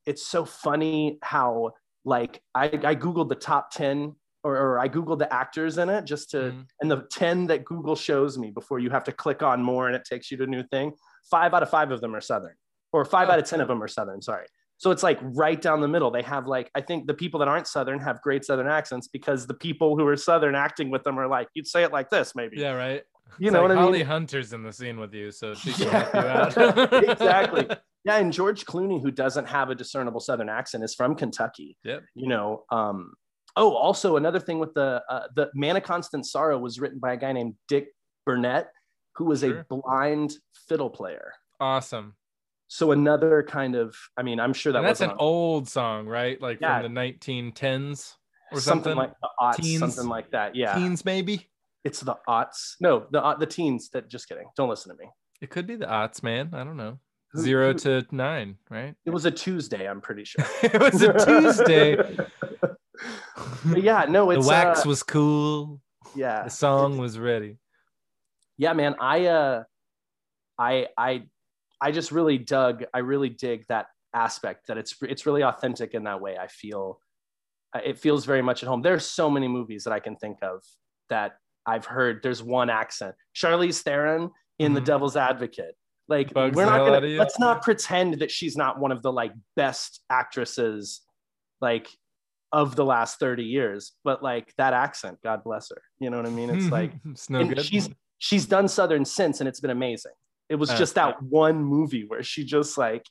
it's 0.04 0.26
so 0.26 0.44
funny 0.44 1.18
how 1.22 1.72
like 2.04 2.42
i 2.54 2.66
i 2.66 2.94
googled 2.94 3.28
the 3.28 3.34
top 3.34 3.70
10 3.72 4.14
or, 4.46 4.56
or 4.56 4.78
i 4.78 4.88
googled 4.88 5.18
the 5.18 5.30
actors 5.42 5.76
in 5.82 5.88
it 5.88 6.02
just 6.12 6.30
to 6.30 6.36
Mhm. 6.36 6.64
and 6.80 6.90
the 6.90 6.98
10 7.10 7.46
that 7.50 7.64
Google 7.64 7.96
shows 7.96 8.32
me 8.42 8.48
before 8.50 8.78
you 8.78 8.90
have 8.90 9.04
to 9.04 9.12
click 9.12 9.42
on 9.42 9.58
more 9.62 9.84
and 9.88 9.96
it 9.96 10.04
takes 10.12 10.30
you 10.30 10.36
to 10.38 10.44
a 10.44 10.46
new 10.56 10.62
thing, 10.74 10.92
five 11.30 11.50
out 11.54 11.62
of 11.62 11.70
five 11.70 11.90
of 11.90 12.00
them 12.00 12.14
are 12.14 12.20
Southern, 12.20 12.54
or 12.92 13.04
five 13.04 13.28
Oh, 13.28 13.32
out 13.32 13.38
of 13.40 13.44
10 13.46 13.60
of 13.60 13.68
them 13.68 13.82
are 13.82 13.88
Southern. 13.88 14.22
Sorry. 14.22 14.46
So 14.78 14.90
it's 14.90 15.02
like 15.02 15.18
right 15.44 15.60
down 15.66 15.80
the 15.80 15.88
middle. 15.88 16.10
They 16.10 16.22
have 16.22 16.46
like 16.46 16.70
I 16.74 16.82
think 16.88 17.06
the 17.06 17.14
people 17.22 17.38
that 17.40 17.48
aren't 17.48 17.66
Southern 17.66 17.98
have 18.00 18.20
great 18.22 18.44
Southern 18.44 18.68
accents 18.68 19.08
because 19.08 19.46
the 19.46 19.54
people 19.66 19.96
who 19.98 20.06
are 20.06 20.16
Southern 20.16 20.54
acting 20.54 20.88
with 20.90 21.02
them 21.02 21.18
are 21.18 21.26
like, 21.36 21.48
you'd 21.54 21.66
say 21.74 21.82
it 21.82 21.92
like 21.92 22.08
this, 22.10 22.34
maybe. 22.40 22.56
Yeah, 22.58 22.74
right. 22.74 23.02
You 23.38 23.48
It's 23.48 23.52
know 23.54 23.62
like 23.62 23.70
what 23.70 23.78
I 23.78 23.80
Holly 23.80 23.98
mean? 23.98 24.06
Hunter's 24.06 24.52
in 24.52 24.62
the 24.62 24.72
scene 24.72 24.98
with 25.00 25.12
you, 25.14 25.30
so 25.32 25.54
she 25.54 25.72
can 25.78 25.86
Yeah. 25.86 26.50
help 26.50 26.56
you 26.56 26.62
out. 26.82 27.04
exactly. 27.10 27.66
Yeah, 28.08 28.18
and 28.18 28.32
George 28.32 28.64
Clooney, 28.66 29.02
who 29.02 29.10
doesn't 29.10 29.46
have 29.46 29.68
a 29.68 29.74
discernible 29.74 30.20
Southern 30.20 30.48
accent, 30.48 30.84
is 30.84 30.94
from 30.94 31.16
Kentucky. 31.16 31.76
Yep. 31.82 32.04
You 32.14 32.28
know. 32.28 32.62
Um, 32.70 33.14
oh, 33.56 33.74
also 33.74 34.16
another 34.16 34.38
thing 34.40 34.58
with 34.58 34.74
the 34.74 35.02
uh, 35.08 35.26
the 35.34 35.50
Man 35.54 35.76
of 35.76 35.82
Constant 35.82 36.26
Sorrow 36.26 36.58
was 36.58 36.78
written 36.80 36.98
by 36.98 37.14
a 37.14 37.16
guy 37.16 37.32
named 37.32 37.54
Dick 37.68 37.88
Burnett, 38.24 38.68
who 39.16 39.24
was 39.24 39.40
Sure. 39.40 39.60
a 39.60 39.64
blind 39.68 40.34
fiddle 40.68 40.90
player. 40.90 41.32
Awesome. 41.60 42.14
So 42.68 42.90
another 42.90 43.44
kind 43.48 43.76
of, 43.76 43.94
I 44.16 44.22
mean, 44.22 44.40
I'm 44.40 44.52
sure 44.52 44.72
that 44.72 44.78
And 44.80 44.86
that's 44.88 44.98
wasn't 45.00 45.12
an 45.12 45.18
old 45.20 45.68
song, 45.68 46.06
right? 46.06 46.40
Like 46.42 46.60
Yeah. 46.60 46.80
from 46.82 46.92
the 46.94 47.00
1910s 47.00 48.16
or 48.52 48.60
something, 48.60 48.90
something. 48.92 48.96
like 48.96 49.12
the 49.22 49.28
aughts, 49.40 49.56
Teens. 49.56 49.78
something 49.78 50.08
like 50.08 50.30
that. 50.32 50.56
Yeah, 50.56 50.74
Teens, 50.74 51.04
maybe. 51.04 51.48
it's 51.84 52.00
the 52.00 52.16
aughts. 52.28 52.74
No, 52.80 53.06
the 53.12 53.24
au- 53.24 53.38
the 53.38 53.46
teens. 53.46 53.88
That 53.90 54.08
just 54.08 54.28
kidding. 54.28 54.48
Don't 54.56 54.68
listen 54.68 54.90
to 54.96 54.98
me. 55.02 55.08
It 55.40 55.50
could 55.50 55.66
be 55.68 55.76
the 55.76 55.86
aughts, 55.86 56.22
man. 56.24 56.50
I 56.54 56.64
don't 56.64 56.76
know. 56.76 56.98
Zero 57.36 57.72
to 57.74 58.04
nine, 58.10 58.56
right? 58.70 58.94
It 59.04 59.10
was 59.10 59.26
a 59.26 59.30
Tuesday. 59.30 59.86
I'm 59.88 60.00
pretty 60.00 60.24
sure. 60.24 60.44
it 60.62 60.80
was 60.80 61.02
a 61.02 61.12
Tuesday. 61.24 61.96
But 63.64 63.82
yeah, 63.82 64.06
no, 64.08 64.30
it's 64.30 64.46
the 64.46 64.50
wax 64.50 64.86
uh, 64.86 64.88
was 64.88 65.02
cool. 65.02 65.80
yeah. 66.14 66.44
The 66.44 66.50
song 66.50 66.98
was 66.98 67.18
ready. 67.18 67.58
yeah 68.58 68.72
man 68.72 68.94
i 69.00 69.26
uh 69.26 69.62
i 70.58 70.86
i 70.96 71.22
i 71.80 71.90
just 71.92 72.10
really 72.10 72.38
dug 72.38 72.84
i 72.94 73.00
really 73.00 73.28
dig 73.28 73.66
that 73.68 73.86
aspect 74.14 74.66
that 74.68 74.78
it's 74.78 74.94
it's 75.02 75.26
really 75.26 75.42
authentic 75.42 75.92
in 75.92 76.04
that 76.04 76.20
way 76.22 76.38
i 76.38 76.46
feel 76.46 76.98
uh, 77.74 77.80
it 77.84 77.98
feels 77.98 78.24
very 78.24 78.40
much 78.40 78.62
at 78.62 78.68
home 78.68 78.80
there's 78.80 79.04
so 79.04 79.28
many 79.28 79.46
movies 79.46 79.84
that 79.84 79.92
i 79.92 80.00
can 80.00 80.16
think 80.16 80.38
of 80.42 80.62
that 81.10 81.36
i've 81.66 81.84
heard 81.84 82.20
there's 82.22 82.42
one 82.42 82.70
accent 82.70 83.14
charlize 83.34 83.82
theron 83.82 84.30
in 84.58 84.72
the 84.72 84.80
Mhm. 84.80 84.84
devil's 84.86 85.16
advocate 85.18 85.74
like 86.08 86.32
Bugs 86.32 86.56
we're 86.56 86.64
not 86.64 86.78
gonna 86.78 87.06
let's 87.18 87.38
not 87.38 87.60
pretend 87.62 88.20
that 88.20 88.30
she's 88.30 88.56
not 88.56 88.78
one 88.80 88.90
of 88.92 89.02
the 89.02 89.12
like 89.12 89.32
best 89.54 90.00
actresses 90.08 91.02
like 91.60 91.88
of 92.52 92.76
the 92.76 92.84
last 92.84 93.18
30 93.18 93.42
years 93.44 93.92
but 94.04 94.22
like 94.22 94.52
that 94.56 94.72
accent 94.72 95.18
god 95.22 95.42
bless 95.44 95.68
her 95.70 95.82
you 95.98 96.10
know 96.10 96.16
what 96.16 96.26
i 96.26 96.30
mean 96.30 96.48
it's 96.50 96.70
like 96.70 96.92
it's 97.10 97.28
no 97.28 97.44
good. 97.44 97.62
she's 97.64 97.88
she's 98.18 98.46
done 98.46 98.68
southern 98.68 99.04
since 99.04 99.40
and 99.40 99.48
it's 99.48 99.60
been 99.60 99.70
amazing 99.70 100.12
it 100.48 100.54
was 100.54 100.70
Uh, 100.70 100.76
just 100.76 100.94
that 100.94 101.20
one 101.22 101.62
movie 101.64 102.04
where 102.06 102.22
she 102.22 102.44
just 102.44 102.78
like 102.78 103.02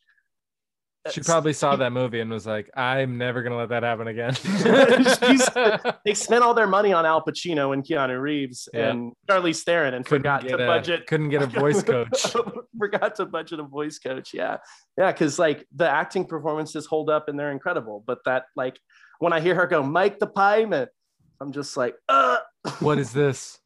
she 1.11 1.21
probably 1.21 1.53
saw 1.53 1.75
that 1.75 1.91
movie 1.91 2.19
and 2.19 2.31
was 2.31 2.47
like, 2.47 2.67
"I'm 2.75 3.19
never 3.19 3.43
gonna 3.43 3.57
let 3.57 3.69
that 3.69 3.83
happen 3.83 4.07
again." 4.07 4.33
They 6.03 6.15
spent 6.15 6.43
all 6.43 6.55
their 6.55 6.65
money 6.65 6.93
on 6.93 7.05
al 7.05 7.21
pacino 7.23 7.73
and 7.73 7.83
keanu 7.83 8.19
reeves 8.19 8.67
Yeah. 8.73 8.89
and 8.89 9.13
charlize 9.29 9.61
theron 9.63 9.93
and 9.93 10.03
couldn't 10.03 10.23
forgot 10.23 10.47
to 10.47 10.55
a, 10.55 10.65
budget 10.65 11.05
couldn't 11.05 11.29
get 11.29 11.43
a 11.43 11.45
voice 11.45 11.83
coach. 11.83 12.25
forgot 12.79 13.13
to 13.17 13.25
budget 13.27 13.59
a 13.59 13.63
voice 13.63 13.99
coach 13.99 14.33
yeah 14.33 14.57
yeah 14.97 15.11
because 15.11 15.37
like 15.37 15.67
the 15.75 15.87
acting 15.87 16.25
performances 16.25 16.87
hold 16.87 17.11
up 17.11 17.27
and 17.29 17.37
they're 17.37 17.51
incredible 17.51 18.03
but 18.07 18.17
that 18.25 18.45
like 18.55 18.79
when 19.19 19.33
i 19.33 19.39
hear 19.39 19.55
her 19.55 19.67
go 19.67 19.81
make 19.83 20.19
the 20.19 20.27
payment, 20.27 20.89
i'm 21.41 21.51
just 21.51 21.75
like 21.77 21.95
uh 22.09 22.37
what 22.79 22.97
is 22.99 23.13
this? 23.13 23.59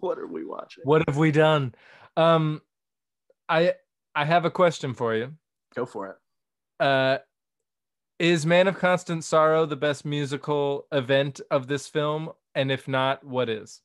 what 0.00 0.18
are 0.18 0.26
we 0.26 0.44
watching 0.44 0.82
What 0.84 1.02
have 1.08 1.16
we 1.16 1.30
done? 1.30 1.74
Um, 2.16 2.60
I 3.48 3.74
I 4.14 4.24
have 4.24 4.44
a 4.44 4.50
question 4.50 4.92
for 4.92 5.14
you. 5.14 5.32
go 5.74 5.86
for 5.86 6.08
it 6.08 6.84
Uh, 6.84 7.18
is 8.18 8.44
Man 8.44 8.68
of 8.68 8.78
Constant 8.78 9.24
Sorrow 9.24 9.66
the 9.66 9.76
best 9.76 10.04
musical 10.04 10.86
event 10.92 11.40
of 11.50 11.66
this 11.68 11.88
film? 11.88 12.30
And 12.54 12.70
if 12.70 12.86
not, 12.86 13.24
what 13.24 13.48
is? 13.48 13.80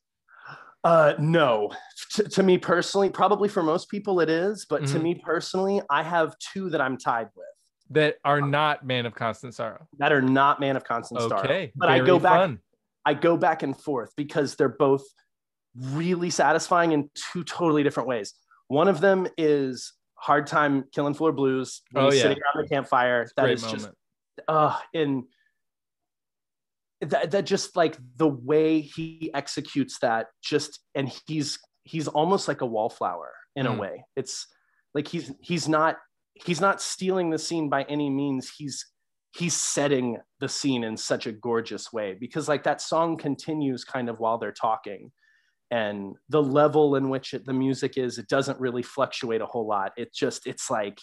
Uh, 0.84 1.14
no, 1.18 1.70
T- 2.14 2.24
to 2.24 2.42
me 2.42 2.58
personally, 2.58 3.10
probably 3.10 3.48
for 3.48 3.62
most 3.62 3.88
people 3.88 4.20
it 4.20 4.28
is, 4.30 4.64
but 4.68 4.86
to 4.86 4.98
Mhm. 4.98 5.02
me 5.02 5.14
personally, 5.24 5.80
I 5.90 6.02
have 6.02 6.36
two 6.38 6.70
that 6.70 6.80
I'm 6.80 6.96
tied 6.96 7.30
with 7.34 7.46
That 7.90 8.16
are 8.24 8.40
not 8.40 8.84
Man 8.84 9.06
of 9.06 9.14
Constant 9.14 9.54
Sorrow. 9.54 9.86
that 9.98 10.12
are 10.12 10.20
not 10.22 10.60
Man 10.60 10.76
of 10.76 10.84
Constant 10.84 11.22
Star. 11.22 11.40
Okay, 11.44 11.72
But 11.74 11.88
I 11.88 11.96
very 11.98 12.06
go 12.06 12.18
back- 12.18 12.40
fun. 12.40 12.60
I 13.04 13.14
go 13.14 13.36
back 13.36 13.62
and 13.62 13.74
forth 13.78 14.12
because 14.16 14.56
they're 14.56 14.68
both 14.68 15.02
really 15.74 16.28
satisfying 16.30 16.92
in 16.92 17.10
two 17.14 17.44
totally 17.44 17.82
different 17.82 18.08
ways. 18.08 18.34
One 18.66 18.88
of 18.88 19.00
them 19.00 19.26
is 19.38 19.94
Hard 20.16 20.46
Time 20.46 20.84
Killing 20.92 21.14
Floor 21.14 21.32
Blues 21.32 21.80
when 21.92 22.04
Oh, 22.04 22.12
yeah. 22.12 22.22
sitting 22.22 22.38
around 22.42 22.62
the 22.62 22.68
campfire. 22.68 23.26
That 23.36 23.42
Great 23.44 23.54
is 23.54 23.62
moment. 23.64 23.80
just 23.82 23.92
uh 24.48 24.78
in 24.92 25.26
that, 27.00 27.30
that 27.30 27.46
just 27.46 27.76
like 27.76 27.96
the 28.16 28.28
way 28.28 28.80
he 28.80 29.30
executes 29.34 29.98
that 30.00 30.26
just 30.42 30.80
and 30.94 31.10
he's 31.26 31.58
he's 31.84 32.08
almost 32.08 32.48
like 32.48 32.60
a 32.60 32.66
wallflower 32.66 33.32
in 33.56 33.66
a 33.66 33.70
Mm. 33.72 33.78
way 33.78 34.04
it's 34.16 34.46
like 34.94 35.08
he's 35.08 35.32
he's 35.40 35.68
not 35.68 35.96
he's 36.44 36.60
not 36.60 36.80
stealing 36.80 37.30
the 37.30 37.38
scene 37.38 37.68
by 37.68 37.82
any 37.84 38.10
means. 38.10 38.50
He's 38.56 38.86
he's 39.36 39.54
setting 39.54 40.16
the 40.40 40.48
scene 40.48 40.84
in 40.84 40.96
such 40.96 41.26
a 41.26 41.32
gorgeous 41.32 41.92
way 41.92 42.16
because 42.18 42.48
like 42.48 42.64
that 42.64 42.80
song 42.80 43.16
continues 43.16 43.84
kind 43.84 44.08
of 44.08 44.18
while 44.18 44.38
they're 44.38 44.52
talking. 44.52 45.12
And 45.70 46.14
the 46.30 46.42
level 46.42 46.96
in 46.96 47.10
which 47.10 47.34
it, 47.34 47.44
the 47.44 47.52
music 47.52 47.98
is 47.98 48.16
it 48.18 48.26
doesn't 48.28 48.58
really 48.58 48.82
fluctuate 48.82 49.42
a 49.42 49.46
whole 49.46 49.66
lot. 49.66 49.92
It 49.98 50.14
just 50.14 50.46
it's 50.46 50.70
like 50.70 50.98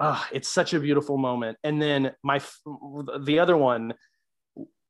ah 0.00 0.26
it's 0.32 0.48
such 0.48 0.72
a 0.74 0.80
beautiful 0.80 1.18
moment. 1.18 1.58
And 1.62 1.80
then 1.80 2.12
my 2.22 2.40
the 3.20 3.38
other 3.38 3.56
one 3.56 3.94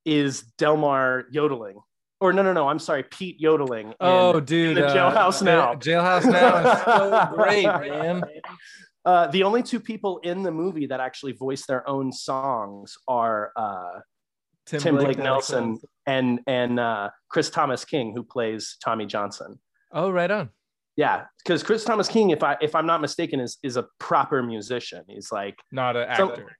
is 0.04 0.42
delmar 0.58 1.24
yodeling. 1.32 1.76
Or 2.20 2.32
no 2.32 2.42
no 2.42 2.52
no 2.54 2.68
i'm 2.68 2.78
sorry 2.78 3.02
pete 3.02 3.38
yodeling 3.40 3.88
in- 3.88 3.94
Oh, 4.00 4.40
dude, 4.40 4.76
the 4.78 4.82
Jailhouse 4.82 5.42
Now. 5.42 5.74
Jailhouse 5.74 6.24
Now 6.24 6.72
is 6.72 6.82
so 6.84 7.34
great, 7.36 7.64
man. 7.64 8.22
Uh, 9.04 9.26
the 9.28 9.42
only 9.42 9.62
two 9.62 9.80
people 9.80 10.18
in 10.18 10.42
the 10.42 10.50
movie 10.50 10.86
that 10.86 11.00
actually 11.00 11.32
voice 11.32 11.66
their 11.66 11.86
own 11.88 12.10
songs 12.10 12.96
are 13.06 13.52
uh, 13.56 14.00
Tim, 14.66 14.96
Blake, 14.96 15.18
Nelson 15.18 15.78
and 16.06 16.40
and 16.46 16.80
uh, 16.80 17.10
Chris 17.28 17.50
Thomas 17.50 17.84
King, 17.84 18.12
who 18.14 18.22
plays 18.22 18.76
Tommy 18.82 19.06
Johnson. 19.06 19.60
Oh, 19.92 20.10
right 20.10 20.30
on. 20.30 20.50
Yeah, 20.96 21.24
because 21.44 21.62
Chris 21.62 21.84
Thomas 21.84 22.08
King, 22.08 22.30
if 22.30 22.42
I 22.42 22.56
if 22.60 22.74
I'm 22.74 22.86
not 22.86 23.00
mistaken, 23.00 23.40
is 23.40 23.58
is 23.62 23.76
a 23.76 23.86
proper 23.98 24.42
musician. 24.42 25.04
He's 25.08 25.30
like 25.32 25.58
Not 25.70 25.96
an 25.96 26.08
actor. 26.08 26.56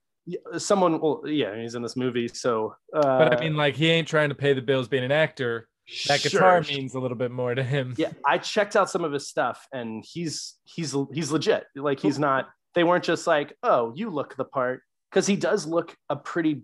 someone. 0.57 0.99
Well, 0.99 1.23
yeah, 1.25 1.59
he's 1.59 1.75
in 1.75 1.81
this 1.81 1.95
movie, 1.95 2.27
so. 2.27 2.75
Uh, 2.93 3.01
but 3.01 3.37
I 3.37 3.39
mean, 3.39 3.55
like, 3.55 3.75
he 3.75 3.89
ain't 3.89 4.07
trying 4.07 4.29
to 4.29 4.35
pay 4.35 4.53
the 4.53 4.61
bills 4.61 4.87
being 4.87 5.03
an 5.03 5.11
actor. 5.11 5.67
That 6.07 6.21
guitar 6.23 6.63
sure. 6.63 6.75
means 6.75 6.95
a 6.95 6.99
little 6.99 7.17
bit 7.17 7.31
more 7.31 7.53
to 7.53 7.63
him. 7.63 7.93
Yeah, 7.97 8.11
I 8.25 8.37
checked 8.39 8.75
out 8.75 8.89
some 8.89 9.03
of 9.03 9.11
his 9.11 9.27
stuff, 9.27 9.67
and 9.71 10.03
he's 10.07 10.55
he's 10.63 10.95
he's 11.13 11.31
legit. 11.31 11.65
Like 11.75 11.99
he's 11.99 12.17
not. 12.19 12.49
They 12.73 12.83
weren't 12.83 13.03
just 13.03 13.27
like, 13.27 13.53
oh, 13.63 13.93
you 13.95 14.09
look 14.09 14.35
the 14.35 14.45
part, 14.45 14.81
because 15.09 15.27
he 15.27 15.35
does 15.35 15.65
look 15.65 15.95
a 16.09 16.15
pretty. 16.15 16.63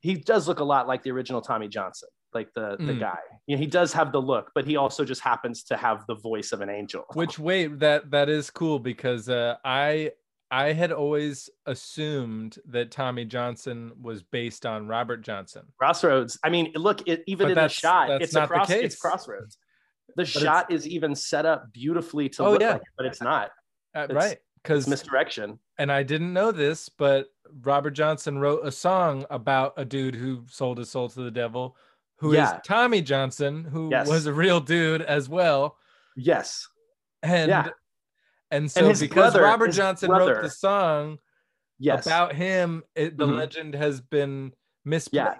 He 0.00 0.14
does 0.14 0.46
look 0.46 0.60
a 0.60 0.64
lot 0.64 0.86
like 0.86 1.02
the 1.02 1.10
original 1.10 1.40
Tommy 1.40 1.68
Johnson, 1.68 2.08
like 2.34 2.48
the 2.54 2.76
the 2.78 2.92
Mm. 2.92 3.00
guy. 3.00 3.18
You 3.46 3.56
know, 3.56 3.60
he 3.60 3.66
does 3.66 3.92
have 3.94 4.12
the 4.12 4.20
look, 4.20 4.50
but 4.54 4.66
he 4.66 4.76
also 4.76 5.04
just 5.04 5.22
happens 5.22 5.64
to 5.64 5.76
have 5.76 6.04
the 6.06 6.14
voice 6.14 6.52
of 6.52 6.60
an 6.60 6.68
angel. 6.68 7.04
Which 7.14 7.38
wait, 7.38 7.78
that 7.80 8.10
that 8.10 8.28
is 8.28 8.50
cool 8.50 8.78
because 8.78 9.28
uh, 9.30 9.56
I 9.64 10.12
I 10.50 10.72
had 10.72 10.92
always 10.92 11.50
assumed 11.66 12.58
that 12.68 12.90
Tommy 12.90 13.24
Johnson 13.24 13.92
was 14.00 14.22
based 14.22 14.64
on 14.64 14.86
Robert 14.86 15.18
Johnson. 15.22 15.62
Crossroads. 15.78 16.38
I 16.42 16.48
mean, 16.48 16.72
look, 16.74 17.06
it, 17.06 17.22
even 17.26 17.46
But 17.46 17.50
in 17.50 17.54
the 17.64 17.68
shot, 17.68 18.10
it's 18.22 18.34
a 18.34 18.40
not 18.40 18.48
the 18.48 18.54
cross. 18.54 18.70
It's. 18.70 18.96
Crossroads. 18.96 19.58
The 20.16 20.22
it's- 20.22 20.42
shot 20.42 20.72
is 20.72 20.86
even 20.88 21.14
set 21.14 21.44
up 21.44 21.70
beautifully 21.72 22.28
to 22.30 22.44
Oh, 22.44 22.52
look 22.52 22.60
yeah. 22.62 22.72
like 22.72 22.80
it, 22.82 22.88
but 22.96 23.06
it's 23.06 23.20
not. 23.20 23.50
Uh, 23.94 24.00
It's- 24.04 24.14
right? 24.16 24.38
Because 24.62 24.88
misdirection. 24.88 25.58
and 25.78 25.90
I 25.92 26.02
didn't 26.02 26.32
know 26.32 26.50
this, 26.50 26.88
but 26.88 27.28
Robert 27.62 27.92
Johnson 27.92 28.38
wrote 28.38 28.66
a 28.66 28.72
song 28.72 29.24
about 29.30 29.72
a 29.76 29.84
dude 29.84 30.14
who 30.16 30.44
sold 30.50 30.78
his 30.78 30.90
soul 30.90 31.08
to 31.10 31.20
the 31.22 31.30
devil, 31.30 31.76
who 32.16 32.32
is 32.32 32.38
Yeah. 32.38 32.58
Tommy 32.64 33.00
Johnson, 33.00 33.64
who 33.64 33.88
Yes. 33.90 34.08
was 34.08 34.26
a 34.26 34.32
real 34.32 34.60
dude 34.60 35.00
as 35.02 35.28
well. 35.28 35.78
Yes. 36.16 36.66
And 37.22 37.48
Yeah. 37.50 37.68
And 38.50 38.70
so 38.70 38.88
his 38.88 39.00
because 39.00 39.32
brother- 39.34 39.42
Robert 39.42 39.68
Johnson 39.72 40.10
wrote 40.10 40.42
the 40.42 40.50
song 40.50 41.18
Yes. 41.78 42.06
about 42.06 42.34
him, 42.34 42.82
it, 42.94 43.16
the 43.16 43.26
Mhm. 43.26 43.36
legend 43.36 43.74
has 43.74 44.00
been 44.00 44.52
misplaced. 44.84 45.14
Yeah. 45.14 45.34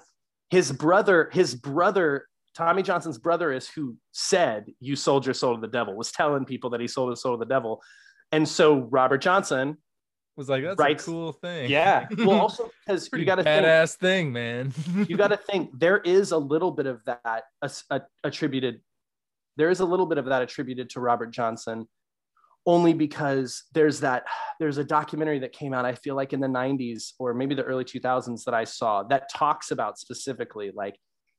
his 0.51 0.73
brother, 0.73 1.29
his 1.33 1.55
brother, 1.55 2.27
Tommy 2.55 2.83
Johnson's 2.83 3.19
brother 3.19 3.53
is 3.53 3.69
who 3.69 3.97
said, 4.13 4.67
You 4.81 4.97
sold 4.97 5.27
your 5.27 5.35
soul 5.35 5.55
to 5.57 5.61
the 5.61 5.69
devil, 5.69 5.95
was 5.95 6.11
telling 6.11 6.45
people 6.47 6.71
that 6.71 6.81
he 6.81 6.89
sold 6.89 7.11
his 7.11 7.21
soul 7.21 7.37
to 7.37 7.39
the 7.39 7.49
devil. 7.49 7.83
And 8.33 8.49
so 8.49 8.79
Robert 8.91 9.19
Johnson, 9.19 9.77
was 10.37 10.49
like 10.49 10.63
that's 10.63 10.79
Right. 10.79 11.01
a 11.01 11.05
cool 11.05 11.33
thing. 11.33 11.69
yeah. 11.71 12.07
Well, 12.19 12.31
also 12.41 12.71
because 12.87 13.09
you 13.13 13.25
got 13.25 13.35
to 13.37 13.43
think, 13.43 13.65
badass 13.67 13.97
thing, 13.97 14.33
man. 14.33 14.73
you 15.09 15.17
got 15.17 15.29
to 15.29 15.37
think 15.51 15.77
there 15.79 15.99
is 15.99 16.31
a 16.33 16.39
little 16.39 16.71
bit 16.71 16.87
of 16.87 17.05
that 17.07 17.45
a- 17.63 18.01
attributed 18.25 18.81
there 19.57 19.69
is 19.71 19.81
a 19.81 19.85
little 19.85 20.07
bit 20.07 20.17
of 20.19 20.27
that 20.27 20.41
attributed 20.41 20.89
to 20.91 21.01
robert 21.01 21.33
johnson 21.33 21.89
only 22.67 22.93
because 22.93 23.65
there's 23.73 24.01
that 24.01 24.25
there's 24.61 24.79
a 24.79 24.85
documentary 24.85 25.39
that 25.39 25.53
came 25.53 25.73
out 25.73 25.85
i 25.85 25.95
feel 25.95 26.15
like 26.15 26.33
in 26.33 26.41
the 26.41 26.47
90s 26.47 27.13
or 27.19 27.33
maybe 27.33 27.55
the 27.55 27.63
early 27.63 27.85
2000s 27.85 28.45
that 28.45 28.55
i 28.55 28.65
saw 28.65 29.03
that 29.03 29.31
talks 29.33 29.71
about 29.71 29.99
specifically 29.99 30.71
like 30.75 30.97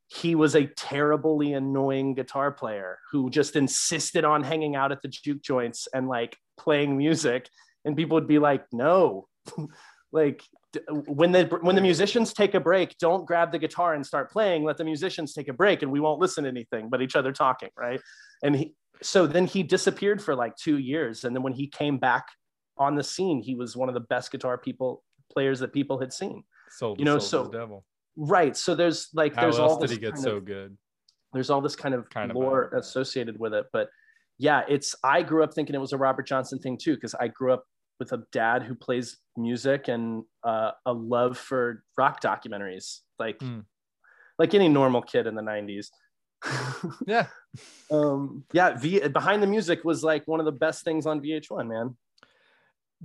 he 0.10 0.34
was 0.34 0.56
a 0.56 0.66
terribly 0.66 1.54
annoying 1.54 2.16
guitar 2.16 2.52
player 2.52 2.98
who 3.12 3.30
just 3.30 3.56
insisted 3.56 4.26
on 4.26 4.44
hanging 4.44 4.76
out 4.76 4.92
at 4.92 5.02
the 5.04 5.08
juke 5.08 5.42
joints 5.44 5.88
and 5.94 6.08
like 6.08 6.36
playing 6.58 6.98
music. 6.98 7.48
And 7.86 7.96
people 7.96 8.16
would 8.16 8.28
be 8.28 8.40
like 8.40 8.66
no. 8.72 9.28
Like 10.12 10.42
when 11.06 11.32
the 11.32 11.46
when 11.62 11.76
the 11.76 11.84
musicians 11.84 12.34
take 12.34 12.56
a 12.56 12.60
break 12.60 12.98
don't 12.98 13.28
grab 13.28 13.52
the 13.52 13.60
guitar 13.60 13.94
and 13.94 14.04
start 14.04 14.32
playing. 14.32 14.64
Let 14.64 14.78
the 14.78 14.84
musicians 14.84 15.36
take 15.36 15.50
a 15.50 15.54
break 15.54 15.84
and 15.84 15.92
we 15.92 16.00
won't 16.00 16.20
listen 16.20 16.46
to 16.46 16.50
anything 16.50 16.90
but 16.90 17.04
each 17.04 17.16
other 17.16 17.32
talking 17.32 17.70
right? 17.78 18.02
And 18.42 18.56
he 18.56 18.74
so 19.02 19.26
then 19.28 19.46
he 19.46 19.64
disappeared 19.64 20.22
for 20.22 20.36
like 20.36 20.56
two 20.56 20.78
years 20.78 21.24
and 21.24 21.36
then 21.36 21.44
when 21.44 21.54
he 21.54 21.68
came 21.68 21.98
back 21.98 22.26
on 22.78 22.96
the 22.96 23.04
scene 23.04 23.42
he 23.42 23.56
was 23.56 23.76
one 23.76 23.88
of 23.90 23.94
the 23.94 24.00
best 24.02 24.32
guitar 24.32 24.58
people 24.58 25.04
players 25.32 25.60
that 25.60 25.72
people 25.74 26.00
had 26.00 26.12
seen 26.14 26.44
so 26.72 26.96
You 26.98 27.06
know, 27.06 27.20
so- 27.20 27.44
the 27.44 27.58
devil. 27.58 27.86
right 28.18 28.56
so 28.58 28.76
there's 28.76 29.10
like 29.14 29.36
How 29.36 29.42
there's 29.44 29.60
all 29.60 29.78
did 29.80 29.90
this 29.90 29.96
he 29.98 30.02
get 30.02 30.18
so 30.18 30.38
of- 30.38 30.46
good? 30.46 30.78
there's 31.34 31.50
all 31.50 31.62
this 31.62 31.76
kind 31.76 31.94
of 31.96 32.10
Kind 32.10 32.32
of 32.32 32.38
lore 32.38 32.72
vibe. 32.74 32.80
associated 32.80 33.40
with 33.40 33.54
it 33.54 33.66
but 33.72 33.90
yeah 34.38 34.64
it's 34.68 34.96
i 35.04 35.22
grew 35.22 35.44
up 35.44 35.54
thinking 35.54 35.76
it 35.76 35.80
was 35.82 35.94
a 35.94 35.98
robert 35.98 36.26
johnson 36.28 36.60
thing 36.60 36.78
too 36.78 36.96
because 36.96 37.14
i 37.16 37.28
grew 37.28 37.54
up 37.54 37.64
with 38.00 38.12
a 38.14 38.24
dad 38.32 38.64
who 38.64 38.74
plays 38.76 39.18
music 39.38 39.88
and 39.90 40.24
uh, 40.46 40.72
a 40.86 40.94
love 40.94 41.38
for 41.38 41.84
rock 41.98 42.22
documentaries 42.22 43.00
like 43.20 43.40
Hmm. 43.42 43.60
like 44.38 44.54
any 44.54 44.70
normal 44.70 45.02
kid 45.02 45.28
in 45.28 45.36
the 45.36 45.42
90s 45.42 45.88
Yeah. 47.06 47.28
um 47.92 48.44
yeah 48.54 48.78
v- 48.78 49.08
behind 49.08 49.42
the 49.42 49.48
music 49.48 49.84
was 49.84 50.04
like 50.04 50.28
one 50.28 50.40
of 50.40 50.46
the 50.46 50.52
best 50.52 50.84
things 50.84 51.06
on 51.06 51.20
vh1 51.22 51.68
man 51.68 51.96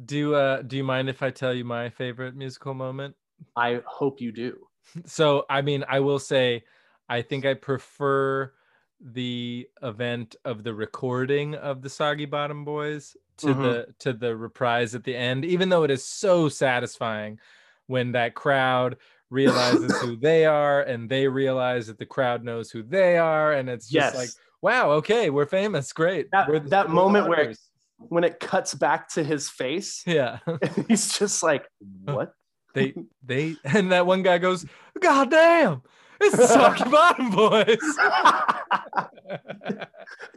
Do 0.04 0.34
uh 0.34 0.62
do 0.62 0.76
you 0.76 0.84
mind 0.84 1.08
if 1.08 1.22
I 1.22 1.30
tell 1.30 1.54
you 1.54 1.64
my 1.64 1.88
favorite 1.90 2.34
musical 2.34 2.74
moment? 2.74 3.14
i 3.56 3.80
hope 3.86 4.20
you 4.20 4.32
do 4.32 4.66
So 5.06 5.44
I 5.48 5.62
mean, 5.62 5.84
I 5.88 6.00
will 6.00 6.18
say, 6.18 6.64
I 7.08 7.22
think 7.22 7.46
I 7.46 7.54
prefer 7.54 8.52
the 9.00 9.68
event 9.82 10.36
of 10.44 10.62
the 10.62 10.74
recording 10.74 11.54
of 11.54 11.80
the 11.82 11.88
Soggy 11.90 12.26
Bottom 12.26 12.64
Boys 12.64 13.16
to 13.38 13.46
Mhm. 13.54 13.62
the 13.62 13.94
to 14.00 14.12
the 14.12 14.36
reprise 14.36 14.94
at 14.94 15.04
the 15.04 15.16
end, 15.16 15.44
even 15.44 15.68
though 15.70 15.84
it 15.84 15.90
is 15.90 16.04
so 16.04 16.48
satisfying 16.48 17.38
when 17.86 18.12
that 18.12 18.34
crowd 18.34 18.96
realizes 19.30 19.96
who 20.00 20.16
they 20.16 20.44
are 20.46 20.82
and 20.82 21.08
they 21.08 21.26
realize 21.28 21.86
that 21.88 21.98
the 21.98 22.06
crowd 22.06 22.44
knows 22.44 22.70
who 22.70 22.82
they 22.82 23.18
are, 23.18 23.52
and 23.52 23.68
it's 23.68 23.88
just 23.88 24.14
yes 24.14 24.16
like, 24.16 24.28
wow, 24.62 24.90
okay, 24.92 25.30
we're 25.30 25.46
famous, 25.46 25.92
great. 25.92 26.30
That- 26.32 26.48
the- 26.50 26.60
that 26.70 26.90
moment 26.90 27.28
where- 27.28 27.38
Rockers. 27.38 27.70
when 27.98 28.24
it 28.24 28.40
cuts 28.40 28.74
back 28.74 29.08
to 29.10 29.22
his 29.24 29.48
face 29.48 30.02
yeah, 30.06 30.38
he's 30.88 31.16
just 31.18 31.42
like 31.42 31.66
what 32.04 32.32
they 32.74 32.92
they 33.24 33.56
and 33.64 33.92
that 33.92 34.06
one 34.06 34.22
guy 34.22 34.38
goes, 34.38 34.66
God 35.00 35.30
damn, 35.30 35.82
it's 36.20 36.48
Soggy 36.52 36.84
Bottom 36.90 37.30
Boys. 37.30 37.78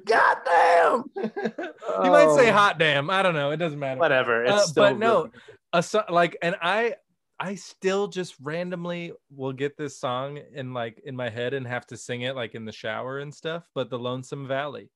god 0.06 0.38
damn 0.46 1.04
you 1.16 2.12
might 2.12 2.34
say 2.36 2.50
Oh. 2.50 2.54
hot 2.54 2.78
damn. 2.80 3.10
I 3.10 3.22
don't 3.22 3.34
know. 3.34 3.52
It 3.52 3.58
doesn't 3.58 3.80
matter. 3.80 4.00
whatever 4.00 4.44
it's 4.44 4.52
Uh, 4.54 4.60
still 4.60 4.84
but 4.84 4.98
no, 4.98 5.30
A 5.74 5.84
like, 6.10 6.38
and 6.42 6.56
I, 6.62 6.96
I 7.40 7.56
still 7.56 8.08
just 8.08 8.36
randomly 8.42 9.14
will 9.30 9.54
get 9.54 9.78
this 9.78 10.00
song 10.00 10.40
in 10.54 10.74
like 10.74 11.02
in 11.06 11.16
my 11.16 11.30
head 11.30 11.54
and 11.54 11.68
have 11.68 11.86
to 11.88 11.98
sing 11.98 12.22
it 12.22 12.36
like 12.36 12.56
in 12.56 12.66
the 12.66 12.72
shower 12.72 13.20
and 13.20 13.34
stuff. 13.34 13.70
But 13.76 13.90
the 13.90 14.00
Lonesome 14.00 14.48
Valley, 14.48 14.90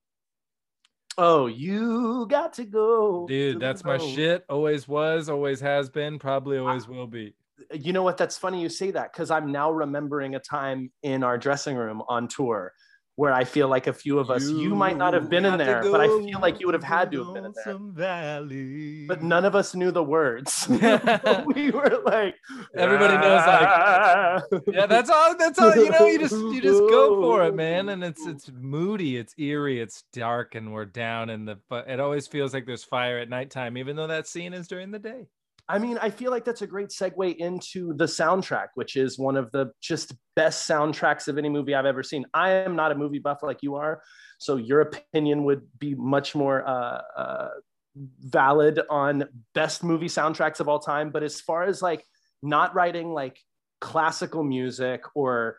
oh 1.17 1.45
you 1.45 2.25
got 2.29 2.53
to 2.53 2.65
go 2.65 3.27
dude, 3.27 3.57
the 3.57 3.59
that's 3.59 3.83
my 3.83 3.97
shit. 3.97 4.43
Always 4.49 4.87
was, 4.87 5.29
always 5.29 5.59
has 5.59 5.89
been, 5.89 6.17
probably 6.17 6.57
always 6.57 6.87
will 6.87 7.07
be. 7.07 7.35
Uh, 7.71 7.75
you 7.75 7.93
know 7.93 8.03
what 8.03 8.17
that's 8.17 8.37
funny 8.37 8.59
you 8.59 8.69
say 8.69 8.89
that 8.89 9.13
because 9.13 9.29
i'm 9.29 9.51
now 9.51 9.69
remembering 9.71 10.33
a 10.33 10.39
time 10.39 10.91
in 11.03 11.23
our 11.23 11.37
dressing 11.37 11.75
room 11.75 12.01
on 12.07 12.27
tour 12.27 12.73
where 13.21 13.33
i 13.33 13.43
feel 13.43 13.67
like 13.67 13.85
a 13.85 13.93
few 13.93 14.17
of 14.17 14.31
us 14.31 14.49
you, 14.49 14.73
might 14.73 14.97
not 14.97 15.13
have 15.13 15.29
been 15.29 15.45
in 15.45 15.55
there 15.55 15.83
but 15.91 16.01
i 16.01 16.07
feel 16.07 16.39
like 16.39 16.59
you 16.59 16.65
would 16.65 16.73
have 16.73 16.83
had 16.83 17.11
to 17.11 17.23
have 17.23 17.33
been 17.35 17.45
in 17.45 17.53
there 17.63 17.77
Valley. 17.79 19.05
but 19.05 19.21
none 19.21 19.45
of 19.45 19.53
us 19.55 19.75
knew 19.75 19.91
the 19.91 20.03
words 20.03 20.65
we 21.45 21.69
were 21.69 22.01
like 22.03 22.33
Everybody 22.75 23.13
knows, 23.13 23.45
like, 23.45 23.67
"Ah." 23.67 24.41
yeah 24.65 24.87
that's 24.87 25.11
all 25.11 25.37
that's 25.37 25.59
all 25.59 25.75
you 25.75 25.91
know 25.91 26.07
you 26.07 26.17
just 26.17 26.33
you 26.33 26.61
just 26.61 26.79
go 26.79 27.21
for 27.21 27.43
it 27.45 27.53
man 27.53 27.89
and 27.89 28.03
it's 28.03 28.25
it's 28.25 28.49
moody 28.59 29.17
it's 29.17 29.35
eerie 29.37 29.79
it's 29.79 30.03
dark 30.13 30.55
and 30.55 30.73
we're 30.73 30.85
down 30.85 31.29
in 31.29 31.45
the 31.45 31.59
but 31.69 31.87
it 31.87 31.99
always 31.99 32.25
feels 32.25 32.55
like 32.55 32.65
there's 32.65 32.83
fire 32.83 33.19
at 33.19 33.29
nighttime 33.29 33.77
even 33.77 33.95
though 33.95 34.07
that 34.07 34.27
scene 34.27 34.51
is 34.51 34.67
during 34.67 34.89
the 34.89 34.97
day 34.97 35.27
I 35.67 35.79
mean, 35.79 35.97
I 35.99 36.09
feel 36.09 36.31
like 36.31 36.45
that's 36.45 36.61
a 36.61 36.67
great 36.67 36.89
segue 36.89 37.35
into 37.37 37.93
the 37.93 38.05
soundtrack, 38.05 38.67
which 38.75 38.95
is 38.95 39.17
one 39.17 39.37
of 39.37 39.51
the 39.51 39.71
just 39.81 40.13
best 40.35 40.69
soundtracks 40.69 41.27
of 41.27 41.37
any 41.37 41.49
movie 41.49 41.75
I've 41.75 41.85
ever 41.85 42.03
seen. 42.03 42.25
I 42.33 42.51
am 42.51 42.75
not 42.75 42.91
a 42.91 42.95
movie 42.95 43.19
buff 43.19 43.39
like 43.43 43.59
you 43.61 43.75
are, 43.75 44.01
so 44.39 44.57
your 44.57 44.81
opinion 44.81 45.43
would 45.45 45.61
be 45.79 45.95
much 45.95 46.35
more 46.35 46.67
uh, 46.67 47.01
uh, 47.17 47.49
valid 47.95 48.81
on 48.89 49.25
best 49.53 49.83
movie 49.83 50.07
soundtracks 50.07 50.59
of 50.59 50.67
all 50.67 50.79
time. 50.79 51.09
But 51.09 51.23
as 51.23 51.39
far 51.41 51.63
as 51.63 51.81
like 51.81 52.05
not 52.41 52.73
writing 52.75 53.13
like 53.13 53.37
classical 53.79 54.43
music 54.43 55.03
or 55.15 55.57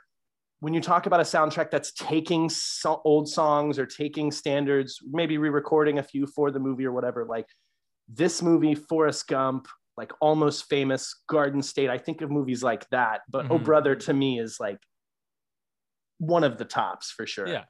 when 0.60 0.72
you 0.72 0.80
talk 0.80 1.06
about 1.06 1.18
a 1.18 1.24
soundtrack 1.24 1.72
that's 1.72 1.92
taking 1.92 2.48
so- 2.48 3.02
old 3.04 3.28
songs 3.28 3.80
or 3.80 3.86
taking 3.86 4.30
standards, 4.30 5.00
maybe 5.10 5.36
re-recording 5.36 5.98
a 5.98 6.02
few 6.04 6.24
for 6.24 6.52
the 6.52 6.60
movie 6.60 6.86
or 6.86 6.92
whatever, 6.92 7.24
like 7.24 7.46
this 8.08 8.42
movie, 8.42 8.76
Forrest 8.76 9.26
Gump, 9.26 9.66
like 9.96 10.12
almost 10.20 10.68
famous 10.68 11.22
Garden 11.28 11.62
State. 11.62 11.90
I 11.90 11.98
think 11.98 12.20
of 12.22 12.30
movies 12.30 12.62
like 12.62 12.88
that, 12.90 13.22
but 13.28 13.46
Oh 13.50 13.58
Mhm. 13.58 13.64
Brother 13.64 13.94
to 13.96 14.12
me 14.12 14.38
is 14.40 14.58
like 14.60 14.78
one 16.18 16.44
of 16.44 16.58
the 16.58 16.64
tops 16.64 17.10
for 17.10 17.26
sure. 17.26 17.48
yeah 17.48 17.64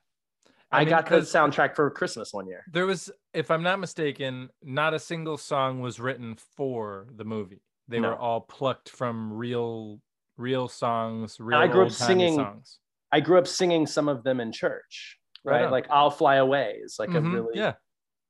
I, 0.70 0.80
mean, 0.80 0.88
got 0.88 1.06
the 1.08 1.16
soundtrack 1.16 1.74
for 1.76 1.90
Christmas 1.90 2.32
one 2.32 2.46
year. 2.46 2.64
there 2.70 2.86
was 2.86 3.10
if 3.34 3.50
i'm 3.50 3.62
not 3.62 3.78
mistaken 3.78 4.48
not 4.62 4.94
a 4.94 4.98
single 4.98 5.36
song 5.36 5.80
was 5.80 6.00
written 6.00 6.36
for 6.56 7.06
the 7.16 7.24
movie 7.24 7.62
they 7.88 8.00
No. 8.00 8.10
were 8.10 8.16
all 8.16 8.40
plucked 8.40 8.88
from 8.90 9.32
real 9.32 10.00
real 10.36 10.68
songs 10.68 11.36
real 11.40 11.58
I 11.58 11.66
grew 11.66 11.86
up 11.86 11.92
singing- 11.92 12.36
songs 12.36 12.78
I 13.14 13.20
grew 13.20 13.36
up 13.38 13.46
singing 13.46 13.86
some 13.86 14.08
of 14.08 14.22
them 14.24 14.40
in 14.40 14.52
church, 14.52 15.18
Right 15.44 15.70
like 15.70 15.86
I'll 15.90 16.10
Fly 16.10 16.36
Away 16.36 16.78
is 16.82 16.96
like 16.98 17.10
Mhm, 17.10 17.16
a 17.16 17.30
really, 17.30 17.58
yeah 17.58 17.74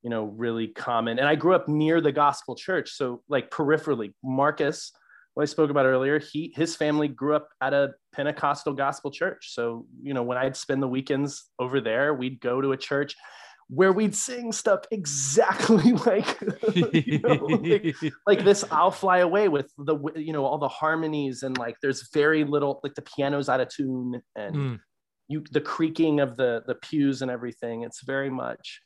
you 0.03 0.11
know, 0.11 0.25
really 0.25 0.69
common. 0.69 1.19
And 1.19 1.29
I 1.29 1.35
grew 1.35 1.55
up 1.55 1.69
near 1.69 2.01
the 2.01 2.13
gospel 2.13 2.57
church. 2.57 2.91
So 2.91 3.23
like 3.29 3.51
peripherally, 3.51 4.13
Marcus, 4.23 4.93
what 5.35 5.45
I 5.45 5.47
spoke 5.47 5.71
about 5.71 5.87
earlier, 5.87 6.19
he 6.19 6.53
his 6.57 6.77
family 6.77 7.09
grew 7.09 7.35
up 7.35 7.49
at 7.61 7.73
a 7.73 7.93
Pentecostal 8.13 8.75
gospel 8.75 9.11
church. 9.11 9.55
So, 9.55 9.87
you 10.03 10.13
know, 10.13 10.23
when 10.23 10.39
I'd 10.39 10.57
spend 10.57 10.83
the 10.83 10.89
weekends 10.89 11.45
over 11.59 11.81
there, 11.81 12.15
we'd 12.15 12.41
go 12.41 12.61
to 12.61 12.73
a 12.73 12.77
church 12.77 13.15
where 13.69 13.93
we'd 13.93 14.15
sing 14.15 14.53
stuff 14.53 14.81
exactly 14.91 15.93
like, 16.07 16.39
you 16.93 17.19
know, 17.21 17.35
like, 17.35 17.97
like 18.27 18.45
this 18.45 18.65
I'll 18.71 18.91
Fly 18.91 19.19
Away 19.19 19.49
with 19.49 19.73
the 19.79 19.97
you 20.17 20.33
know 20.33 20.45
all 20.45 20.59
the 20.59 20.69
harmonies 20.69 21.43
and 21.43 21.57
like 21.57 21.77
there's 21.81 22.11
very 22.13 22.45
little 22.45 22.81
like 22.83 22.95
the 22.95 23.03
piano's 23.03 23.49
out 23.49 23.61
of 23.61 23.69
tune 23.69 24.21
and 24.37 24.55
Mm. 24.55 24.81
you 25.29 25.45
the 25.53 25.61
creaking 25.61 26.21
of 26.21 26.37
the 26.37 26.63
the 26.67 26.75
pews 26.75 27.23
and 27.23 27.31
everything 27.31 27.83
it's 27.83 28.03
very 28.05 28.29
much 28.29 28.81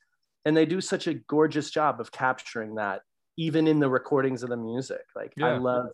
and 0.46 0.56
they 0.56 0.64
do 0.64 0.80
such 0.80 1.06
a 1.06 1.14
gorgeous 1.14 1.70
job 1.70 2.00
of 2.00 2.10
capturing 2.10 2.76
that 2.76 3.02
even 3.36 3.66
in 3.66 3.78
the 3.78 3.88
recordings 3.88 4.42
of 4.42 4.48
the 4.48 4.56
music 4.56 5.02
like 5.14 5.32
i 5.42 5.58
love 5.58 5.88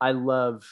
i 0.00 0.12
love 0.12 0.64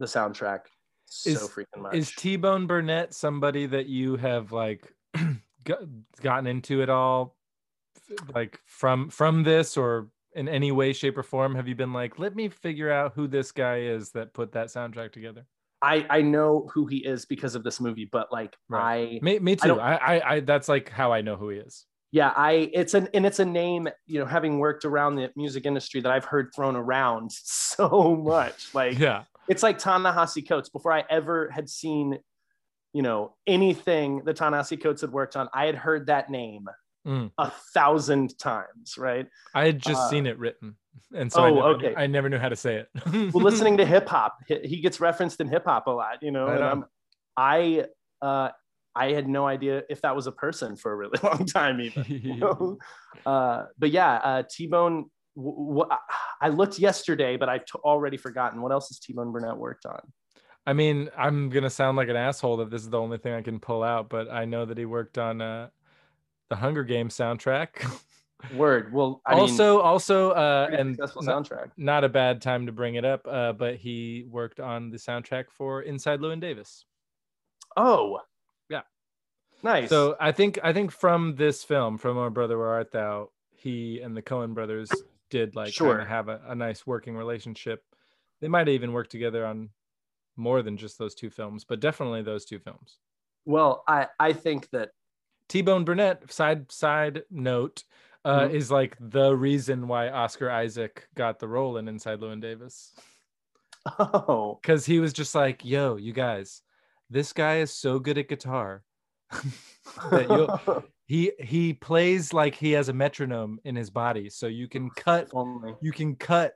the 0.00 0.06
soundtrack 0.06 0.62
so 1.04 1.30
Is- 1.30 1.38
freaking 1.42 1.82
much 1.82 1.94
Is 1.94 2.12
T 2.12 2.36
Bone 2.36 2.66
Burnett 2.66 3.14
somebody 3.14 3.66
that 3.66 3.86
you 3.86 4.16
have 4.16 4.50
like 4.50 4.92
gotten 6.20 6.46
into 6.46 6.82
it 6.82 6.90
all, 6.90 7.36
like 8.34 8.58
from 8.66 9.08
from 9.08 9.44
this 9.44 9.76
or 9.76 10.08
in 10.34 10.48
any 10.48 10.72
way, 10.72 10.92
shape, 10.92 11.16
or 11.16 11.22
form? 11.22 11.54
Have 11.54 11.68
you 11.68 11.74
been 11.74 11.92
like, 11.92 12.18
let 12.18 12.34
me 12.34 12.48
figure 12.48 12.90
out 12.90 13.12
who 13.14 13.26
this 13.28 13.52
guy 13.52 13.82
is 13.82 14.10
that 14.10 14.34
put 14.34 14.52
that 14.52 14.66
soundtrack 14.66 15.12
together? 15.12 15.46
i 15.82 16.06
i 16.08 16.22
know 16.22 16.68
who 16.72 16.86
he 16.86 16.98
is 16.98 17.26
because 17.26 17.54
of 17.54 17.62
this 17.62 17.80
movie 17.80 18.08
but 18.10 18.32
like 18.32 18.56
i 18.72 19.18
Me, 19.20 19.38
me 19.38 19.56
too. 19.56 19.78
I, 19.78 19.94
I, 19.94 20.32
I, 20.34 20.40
that's 20.40 20.68
like 20.68 20.88
how 20.88 21.12
I 21.12 21.20
know 21.20 21.36
who 21.36 21.50
he 21.50 21.58
is. 21.58 21.84
Yeah 22.12 22.32
i 22.36 22.70
it's 22.72 22.94
an 22.94 23.08
and 23.14 23.26
it's 23.26 23.38
a 23.40 23.44
name 23.44 23.88
you 24.06 24.18
know 24.20 24.26
having 24.26 24.58
worked 24.58 24.84
around 24.84 25.16
the 25.16 25.30
music 25.36 25.66
industry 25.66 26.00
that 26.00 26.12
i've 26.12 26.24
heard 26.24 26.50
thrown 26.54 26.76
around 26.76 27.30
so 27.32 28.16
much 28.16 28.72
like 28.74 28.98
Yeah, 28.98 29.24
it's 29.48 29.62
like 29.62 29.78
Ta-Nehisi 29.78 30.48
Coates. 30.48 30.68
Before 30.68 30.92
I 30.92 31.04
ever 31.08 31.48
had 31.50 31.68
seen, 31.68 32.18
you 32.92 33.02
know, 33.02 33.34
anything 33.46 34.22
that 34.24 34.34
Ta-Nehisi 34.36 34.82
Coates 34.82 35.02
had 35.02 35.12
worked 35.12 35.36
on, 35.36 35.48
I 35.54 35.66
had 35.66 35.74
heard 35.76 36.06
that 36.06 36.30
name 36.30 36.66
Mm. 37.06 37.30
a 37.38 37.52
thousand 37.72 38.36
times, 38.36 38.98
right? 38.98 39.28
I 39.54 39.66
had 39.66 39.78
just 39.78 40.00
Uh, 40.00 40.08
seen 40.08 40.26
it 40.26 40.36
written, 40.40 40.74
and 41.14 41.30
so 41.32 41.44
I 41.44 41.50
oh, 41.50 41.54
never, 41.54 41.68
okay. 41.76 41.94
I 41.96 42.08
never 42.08 42.28
knew 42.28 42.38
how 42.38 42.48
to 42.48 42.56
say 42.56 42.76
it. 42.82 42.88
Well, 43.32 43.44
listening 43.44 43.76
to 43.76 43.86
hip 43.86 44.08
hop, 44.08 44.38
he 44.48 44.80
gets 44.80 44.98
referenced 44.98 45.40
in 45.40 45.46
hip 45.46 45.64
hop 45.66 45.86
a 45.86 45.92
lot, 45.92 46.20
you 46.22 46.32
know. 46.32 46.46
Right 46.46 46.56
and. 46.56 46.64
I'm, 46.64 46.84
I, 47.36 47.84
uh, 48.20 48.48
I 48.96 49.12
had 49.12 49.28
no 49.28 49.46
idea 49.46 49.82
if 49.90 50.00
that 50.02 50.16
was 50.16 50.26
a 50.26 50.32
person 50.32 50.74
for 50.76 50.92
a 50.92 50.96
really 50.96 51.18
long 51.22 51.44
time, 51.46 51.80
even. 51.80 52.04
you 52.08 52.36
know? 52.38 52.78
uh, 53.26 53.66
but 53.78 53.90
yeah, 53.90 54.14
uh, 54.16 54.42
T 54.50 54.66
Bone. 54.66 55.10
W- 55.36 55.68
w- 55.68 55.88
I 56.40 56.48
looked 56.48 56.78
yesterday, 56.78 57.36
but 57.36 57.48
I've 57.48 57.66
t- 57.66 57.78
already 57.84 58.16
forgotten. 58.16 58.62
What 58.62 58.72
else 58.72 58.88
has 58.88 58.98
T 58.98 59.12
Bone 59.12 59.32
Burnett 59.32 59.56
worked 59.56 59.84
on? 59.86 60.00
I 60.66 60.72
mean, 60.72 61.10
I'm 61.16 61.50
gonna 61.50 61.70
sound 61.70 61.96
like 61.96 62.08
an 62.08 62.16
asshole 62.16 62.56
that 62.56 62.70
this 62.70 62.82
is 62.82 62.90
the 62.90 62.98
only 62.98 63.18
thing 63.18 63.34
I 63.34 63.42
can 63.42 63.60
pull 63.60 63.82
out, 63.82 64.08
but 64.08 64.30
I 64.30 64.46
know 64.46 64.64
that 64.64 64.78
he 64.78 64.84
worked 64.86 65.18
on 65.18 65.40
uh, 65.40 65.68
the 66.48 66.56
Hunger 66.56 66.82
Games 66.84 67.14
soundtrack. 67.14 67.68
Word. 68.54 68.92
Well, 68.92 69.20
I 69.26 69.34
also, 69.34 69.76
mean, 69.76 69.86
also, 69.86 70.30
uh, 70.32 70.68
and 70.70 70.94
successful 70.94 71.22
not, 71.22 71.44
soundtrack. 71.44 71.70
not 71.76 72.04
a 72.04 72.08
bad 72.08 72.42
time 72.42 72.66
to 72.66 72.72
bring 72.72 72.96
it 72.96 73.04
up, 73.04 73.26
uh, 73.28 73.52
but 73.52 73.76
he 73.76 74.26
worked 74.28 74.60
on 74.60 74.90
the 74.90 74.98
soundtrack 74.98 75.44
for 75.50 75.82
Inside 75.82 76.20
Llewyn 76.20 76.40
Davis. 76.40 76.84
Oh. 77.76 78.20
Nice. 79.62 79.88
So 79.88 80.16
I 80.20 80.32
think 80.32 80.58
I 80.62 80.72
think 80.72 80.90
from 80.92 81.34
this 81.36 81.64
film, 81.64 81.98
from 81.98 82.16
O 82.18 82.30
Brother 82.30 82.58
Where 82.58 82.68
Art 82.68 82.92
Thou, 82.92 83.30
he 83.54 84.00
and 84.00 84.16
the 84.16 84.22
Coen 84.22 84.54
brothers 84.54 84.90
did 85.30 85.56
like 85.56 85.72
Sure. 85.72 85.92
kind 85.92 86.02
of 86.02 86.08
have 86.08 86.28
a, 86.28 86.40
a 86.48 86.54
nice 86.54 86.86
working 86.86 87.16
relationship. 87.16 87.82
They 88.40 88.48
might 88.48 88.66
have 88.68 88.74
even 88.74 88.92
worked 88.92 89.10
together 89.10 89.44
on 89.46 89.70
more 90.36 90.62
than 90.62 90.76
just 90.76 90.98
those 90.98 91.14
two 91.14 91.30
films, 91.30 91.64
but 91.64 91.80
definitely 91.80 92.22
those 92.22 92.44
two 92.44 92.58
films. 92.58 92.98
well, 93.46 93.82
I 93.88 94.08
I 94.20 94.32
think 94.34 94.68
that 94.70 94.90
T 95.48 95.62
Bone 95.62 95.84
Burnett, 95.84 96.30
side 96.32 96.70
side 96.70 97.22
note, 97.30 97.84
uh, 98.24 98.40
Mhm. 98.48 98.50
is 98.52 98.70
like 98.70 98.96
the 99.00 99.34
reason 99.34 99.88
why 99.88 100.10
Oscar 100.10 100.50
Isaac 100.50 101.08
got 101.14 101.38
the 101.38 101.48
role 101.48 101.76
in 101.78 101.88
Inside 101.88 102.20
Llewyn 102.20 102.40
Davis. 102.42 102.92
oh 103.98 104.58
Because 104.60 104.84
he 104.84 104.98
was 104.98 105.12
just 105.12 105.34
like, 105.34 105.64
yo, 105.64 105.96
you 105.96 106.12
guys, 106.12 106.62
this 107.08 107.32
guy 107.32 107.58
is 107.58 107.72
so 107.72 107.98
good 107.98 108.18
at 108.18 108.28
guitar. 108.28 108.82
he 111.06 111.32
he 111.38 111.72
plays 111.72 112.32
like 112.32 112.54
he 112.54 112.72
has 112.72 112.88
a 112.88 112.92
metronome 112.92 113.58
in 113.64 113.76
his 113.76 113.90
body. 113.90 114.28
So 114.28 114.46
you 114.46 114.68
can 114.68 114.90
cut 114.90 115.30
you 115.80 115.92
can 115.92 116.16
cut 116.16 116.54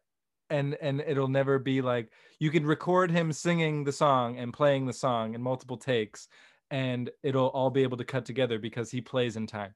and 0.51 0.77
and 0.81 1.01
it'll 1.01 1.29
never 1.29 1.59
be 1.59 1.81
like 1.81 2.11
you 2.39 2.51
can 2.51 2.67
record 2.67 3.11
him 3.11 3.33
singing 3.33 3.85
the 3.85 3.93
song 3.93 4.39
and 4.39 4.53
playing 4.53 4.87
the 4.87 4.93
song 4.93 5.35
in 5.35 5.43
multiple 5.43 5.77
takes 5.77 6.29
and 6.71 7.11
it'll 7.23 7.49
all 7.49 7.71
be 7.71 7.83
able 7.83 7.97
to 7.97 8.05
cut 8.05 8.25
together 8.25 8.59
because 8.59 8.91
he 8.91 9.01
plays 9.01 9.37
in 9.37 9.47
time. 9.47 9.75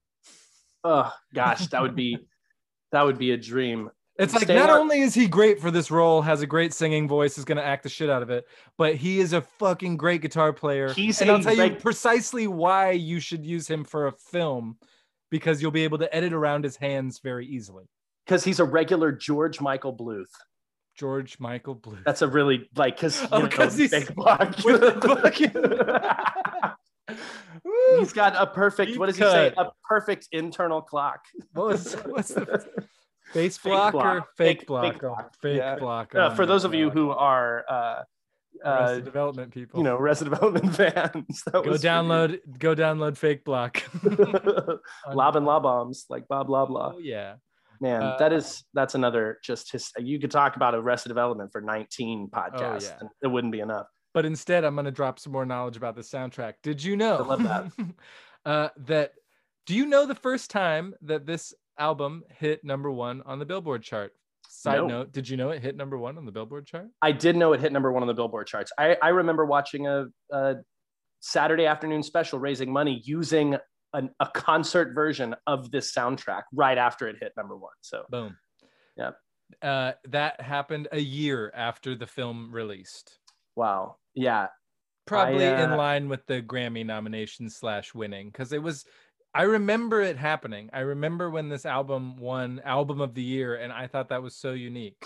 Oh 0.83 1.13
gosh, 1.33 1.67
that 1.69 1.83
would 1.83 1.97
be 1.97 2.19
that 2.93 3.03
would 3.03 3.19
be 3.19 3.31
a 3.33 3.37
dream. 3.37 3.91
It's 4.17 4.33
like 4.33 4.49
not 4.49 4.71
on- 4.71 4.79
only 4.79 5.01
is 5.01 5.13
he 5.15 5.27
great 5.27 5.61
for 5.61 5.71
this 5.73 5.91
role, 5.91 6.23
has 6.23 6.41
a 6.41 6.47
great 6.47 6.73
singing 6.73 7.09
voice, 7.09 7.37
is 7.37 7.45
going 7.45 7.59
to 7.59 7.65
act 7.65 7.83
the 7.83 7.89
shit 7.89 8.09
out 8.09 8.23
of 8.23 8.31
it, 8.31 8.47
but 8.79 8.95
he 8.95 9.19
is 9.19 9.33
a 9.33 9.41
fucking 9.41 9.97
great 9.97 10.21
guitar 10.23 10.53
player. 10.53 10.93
He's 10.93 11.21
and 11.21 11.31
I'll 11.31 11.39
a 11.39 11.43
tell 11.43 11.55
you 11.55 11.75
precisely 11.77 12.47
why 12.47 12.93
you 12.93 13.19
should 13.19 13.45
use 13.45 13.67
him 13.69 13.83
for 13.85 14.07
a 14.07 14.13
film 14.13 14.77
because 15.31 15.61
you'll 15.61 15.73
be 15.73 15.83
able 15.83 15.99
to 15.99 16.15
edit 16.15 16.33
around 16.33 16.63
his 16.63 16.77
hands 16.77 17.19
very 17.19 17.45
easily. 17.47 17.89
Because 18.25 18.45
he's 18.45 18.61
a 18.61 18.65
regular 18.65 19.11
George 19.11 19.61
Michael 19.61 19.95
Bluth. 19.95 20.31
George 20.97 21.41
Michael 21.41 21.75
Bluth. 21.75 22.05
That's 22.05 22.23
a 22.23 22.29
really 22.29 22.71
like 22.77 22.97
because 22.97 23.21
Oh, 23.33 23.47
he's- 23.47 23.91
big 23.91 24.15
block. 24.15 24.55
with 24.65 24.81
the 24.81 26.75
Woo! 27.65 27.97
he's 27.99 28.13
got 28.13 28.35
a 28.37 28.47
perfect. 28.47 28.93
Deep 28.93 29.01
what 29.01 29.07
does 29.07 29.17
he 29.17 29.23
say? 29.25 29.53
A 29.57 29.67
perfect 29.89 30.29
internal 30.33 30.81
clock. 30.81 31.21
what 31.53 31.67
was 31.67 31.95
what's 32.07 32.29
the 32.29 32.65
face 33.35 33.59
Fake 33.59 33.73
block, 33.73 33.95
or 33.95 34.25
fake, 34.39 34.59
Fake- 34.61 34.67
block? 34.67 34.85
fake 34.93 35.01
block. 35.03 35.35
Fake 35.43 35.57
Yeah. 35.59 35.77
block. 35.77 36.15
Uh, 36.15 36.31
oh 36.33 36.35
for 36.35 36.47
those 36.47 36.65
of 36.65 36.73
you 36.73 36.89
who 36.91 37.11
are, 37.11 37.65
uh, 37.69 38.03
uh, 38.65 39.01
development 39.01 39.53
people, 39.53 39.79
you 39.81 39.85
know, 39.85 39.97
Arrested 39.97 40.31
Development 40.31 40.75
fans, 40.77 41.43
go 41.51 41.61
was 41.61 41.65
for 41.83 41.87
you. 41.87 41.93
download, 41.93 42.39
go 42.59 42.75
download 42.75 43.17
fake 43.19 43.45
block. 43.45 43.83
Lob 45.13 45.37
and 45.37 45.45
lob 45.45 45.65
bombs 45.65 46.07
like 46.09 46.27
Bob 46.29 46.49
Loblaw. 46.49 46.95
Oh 46.95 46.99
yeah. 46.99 47.35
Man, 47.81 48.03
Uh, 48.03 48.17
that 48.19 48.33
is 48.33 48.65
that's 48.73 48.95
another 48.95 49.39
just 49.43 49.73
his. 49.73 49.91
You 49.99 50.21
could 50.21 50.31
talk 50.31 50.55
about 50.57 50.75
Arrested 50.75 51.09
Development 51.09 51.51
for 51.51 51.61
19 51.61 52.29
podcasts, 52.31 52.85
oh, 52.85 52.89
yeah. 52.89 52.97
and 53.01 53.09
it 53.23 53.27
wouldn't 53.27 53.53
be 53.53 53.61
enough. 53.61 53.87
But 54.15 54.25
instead, 54.25 54.63
I'm 54.65 54.77
going 54.77 54.85
to 54.85 54.93
drop 54.93 55.19
some 55.19 55.33
more 55.33 55.45
knowledge 55.45 55.77
about 55.77 55.97
the 55.97 56.03
soundtrack. 56.03 56.55
Did 56.63 56.83
you 56.83 56.97
know 56.97 57.17
I 57.17 57.23
love 57.23 57.43
that. 57.43 57.73
uh, 58.47 58.69
that? 58.87 59.13
Do 59.67 59.75
you 59.75 59.87
know 59.87 60.07
the 60.07 60.15
first 60.15 60.51
time 60.53 60.95
that 61.03 61.27
this 61.27 61.53
album 61.79 62.23
hit 62.39 62.65
number 62.65 62.91
one 62.91 63.23
on 63.23 63.39
the 63.39 63.45
Billboard 63.45 63.83
chart? 63.83 64.13
Side 64.49 64.77
No. 64.77 64.87
note: 64.87 65.13
Did 65.13 65.29
you 65.29 65.37
know 65.37 65.51
it 65.51 65.63
hit 65.63 65.77
number 65.77 65.99
one 65.99 66.17
on 66.19 66.27
the 66.27 66.33
Billboard 66.33 66.67
chart? 66.67 66.89
I 67.03 67.13
did 67.13 67.37
know 67.37 67.53
it 67.53 67.61
hit 67.61 67.73
number 67.73 67.91
one 67.93 68.03
on 68.03 68.07
the 68.07 68.15
Billboard 68.15 68.47
charts. 68.47 68.73
I, 68.79 68.97
I 69.03 69.09
remember 69.09 69.45
watching 69.45 69.87
a, 69.87 70.07
a 70.31 70.57
Saturday 71.21 71.67
afternoon 71.67 72.03
special 72.03 72.39
raising 72.39 72.73
money 72.73 73.01
using 73.05 73.57
an, 73.95 74.11
a 74.21 74.27
concert 74.27 74.95
version 74.95 75.35
of 75.47 75.71
this 75.71 75.93
soundtrack 75.93 76.43
right 76.53 76.79
after 76.79 77.09
it 77.09 77.17
hit 77.21 77.33
number 77.37 77.57
one. 77.57 77.73
So 77.81 78.05
Boom. 78.11 78.37
Yeah. 78.97 79.13
Uh, 79.63 79.93
that 80.09 80.41
happened 80.41 80.89
a 80.93 81.01
year 81.01 81.53
after 81.55 81.95
the 81.95 82.07
film 82.07 82.51
released. 82.53 83.19
wow, 83.57 83.97
yeah, 84.15 84.49
Probably 85.07 85.45
in 85.45 85.73
uh, 85.73 85.77
line 85.77 86.09
with 86.09 86.25
the 86.27 86.41
Grammy 86.41 86.85
nomination 86.85 87.51
slash 87.51 87.95
winning, 87.95 88.29
because 88.29 88.53
it 88.53 88.63
was. 88.63 88.85
I 89.35 89.43
remember 89.43 90.01
it 90.01 90.17
happening. 90.17 90.71
I 90.73 90.81
remember 90.81 91.29
when 91.29 91.49
this 91.49 91.67
album 91.67 92.17
won 92.17 92.63
Album 92.65 93.01
of 93.01 93.15
the 93.15 93.23
Year, 93.23 93.57
and 93.57 93.73
I 93.73 93.89
thought 93.89 94.11
that 94.11 94.23
was 94.23 94.37
so 94.37 94.53
unique. 94.53 95.05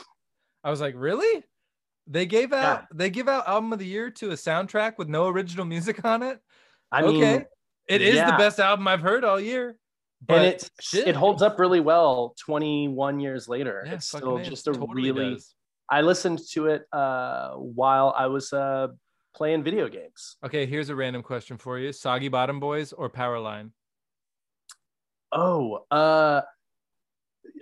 I 0.63 0.71
was 0.71 0.81
like, 0.81 0.95
really? 0.97 1.45
They 2.07 2.27
gave 2.27 2.53
out 2.53 2.85
they 2.95 3.11
give 3.11 3.29
out 3.29 3.49
Album 3.49 3.73
of 3.73 3.79
the 3.79 3.87
Year 3.87 4.11
to 4.13 4.31
a 4.31 4.35
soundtrack 4.35 4.95
with 4.99 5.09
no 5.09 5.29
original 5.29 5.65
music 5.65 6.05
on 6.05 6.23
it. 6.23 6.41
I 6.93 7.03
okay, 7.03 7.33
mean, 7.33 7.45
it 7.87 8.03
is 8.03 8.17
the 8.17 8.37
best 8.39 8.61
album 8.61 8.87
I've 8.87 9.01
heard 9.01 9.25
all 9.25 9.41
year. 9.41 9.77
But 10.27 10.39
and 10.39 10.47
it 10.47 10.71
shit. 10.81 11.07
it 11.07 11.15
holds 11.15 11.43
up 11.43 11.59
really 11.59 11.81
well 11.81 12.35
21 12.45 13.21
years 13.21 13.49
later. 13.49 13.83
Yeah, 13.87 13.95
it's 13.95 14.09
still 14.09 14.39
just 14.39 14.67
a 14.69 14.73
totally 14.73 15.13
really. 15.13 15.35
does. 15.35 15.55
I 15.91 16.03
listened 16.03 16.41
to 16.53 16.67
it 16.67 16.85
uh, 16.93 17.53
while 17.53 18.15
I 18.17 18.27
was 18.27 18.53
uh, 18.53 18.89
playing 19.35 19.63
video 19.63 19.89
games. 19.89 20.37
Okay, 20.45 20.67
here's 20.67 20.91
a 20.91 20.97
random 20.97 21.23
question 21.23 21.57
for 21.57 21.79
you: 21.79 21.93
Soggy 21.93 22.29
Bottom 22.29 22.59
Boys 22.59 22.93
or 22.93 23.09
Powerline? 23.09 23.71
Oh, 25.33 25.85
uh, 25.91 26.43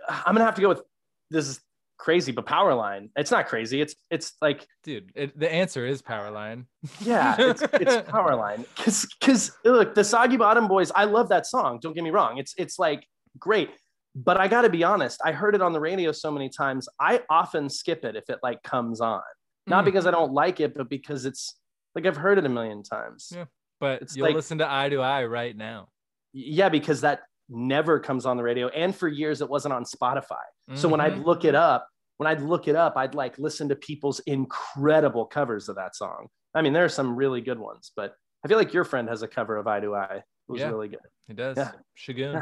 I'm 0.08 0.34
gonna 0.34 0.44
have 0.44 0.54
to 0.56 0.62
go 0.62 0.68
with 0.70 0.82
this 1.30 1.48
is 1.48 1.60
crazy, 1.98 2.30
but 2.32 2.46
Powerline. 2.46 3.10
It's 3.16 3.30
not 3.30 3.46
crazy. 3.48 3.80
It's 3.80 3.94
it's 4.10 4.34
like 4.40 4.66
Dude, 4.84 5.10
it, 5.14 5.38
the 5.38 5.52
answer 5.52 5.86
is 5.86 6.02
Powerline. 6.02 6.66
yeah, 7.00 7.34
it's 7.38 7.62
it's 7.62 7.96
Powerline. 8.10 8.64
Cause 8.76 9.06
cause 9.20 9.52
look, 9.64 9.94
the 9.94 10.04
Soggy 10.04 10.36
Bottom 10.36 10.68
Boys. 10.68 10.92
I 10.94 11.04
love 11.04 11.28
that 11.30 11.46
song. 11.46 11.78
Don't 11.82 11.94
get 11.94 12.04
me 12.04 12.10
wrong. 12.10 12.38
It's 12.38 12.54
it's 12.56 12.78
like 12.78 13.06
great. 13.38 13.70
But 14.14 14.40
I 14.40 14.48
got 14.48 14.62
to 14.62 14.70
be 14.70 14.82
honest. 14.82 15.20
I 15.24 15.32
heard 15.32 15.54
it 15.54 15.60
on 15.60 15.74
the 15.74 15.80
radio 15.80 16.10
so 16.10 16.30
many 16.30 16.48
times. 16.48 16.88
I 16.98 17.20
often 17.28 17.68
skip 17.68 18.02
it 18.02 18.16
if 18.16 18.30
it 18.30 18.38
like 18.42 18.62
comes 18.62 19.00
on. 19.02 19.20
Not 19.66 19.82
Mm. 19.82 19.86
because 19.86 20.06
I 20.06 20.10
don't 20.10 20.32
like 20.32 20.58
it, 20.60 20.74
but 20.74 20.88
because 20.88 21.26
it's 21.26 21.54
like 21.94 22.06
I've 22.06 22.16
heard 22.16 22.38
it 22.38 22.46
a 22.46 22.48
million 22.48 22.82
times. 22.82 23.30
Yeah. 23.34 23.44
But 23.78 24.00
It's 24.02 24.16
you'll 24.16 24.26
like- 24.28 24.34
listen 24.36 24.56
to 24.58 24.70
Eye 24.72 24.88
to 24.88 25.02
Eye 25.02 25.24
right 25.26 25.54
now. 25.54 25.88
Yeah, 26.32 26.70
because 26.70 27.02
that 27.02 27.22
never 27.48 27.98
comes 28.00 28.26
on 28.26 28.36
the 28.36 28.42
radio, 28.42 28.68
and 28.68 28.94
for 28.94 29.08
years 29.08 29.40
it 29.40 29.48
wasn't 29.48 29.72
on 29.74 29.84
Spotify. 29.84 30.42
So 30.74 30.88
when 30.88 31.00
I'd 31.00 31.14
Mhm. 31.14 31.24
look 31.24 31.44
it 31.44 31.54
up, 31.54 31.88
when 32.16 32.26
I'd 32.26 32.40
look 32.42 32.66
it 32.66 32.74
up, 32.76 32.96
I'd 32.96 33.14
like 33.14 33.38
listen 33.38 33.68
to 33.68 33.76
people's 33.76 34.20
incredible 34.20 35.26
covers 35.26 35.68
of 35.68 35.76
that 35.76 35.94
song. 35.94 36.28
I 36.54 36.62
mean, 36.62 36.72
there 36.72 36.84
are 36.84 36.88
some 36.88 37.14
really 37.14 37.40
good 37.40 37.58
ones, 37.58 37.92
but 37.94 38.14
I 38.44 38.48
feel 38.48 38.58
like 38.58 38.72
your 38.72 38.84
friend 38.84 39.08
has 39.08 39.22
a 39.22 39.28
cover 39.28 39.56
of 39.56 39.66
Eye 39.66 39.80
to 39.80 39.94
Eye. 39.94 40.16
It 40.48 40.52
was 40.52 40.60
Yeah. 40.60 40.68
really 40.68 40.88
good. 40.88 41.00
It 41.28 41.36
does. 41.36 41.56
Yeah. 41.56 41.72
Shagun. 41.98 42.32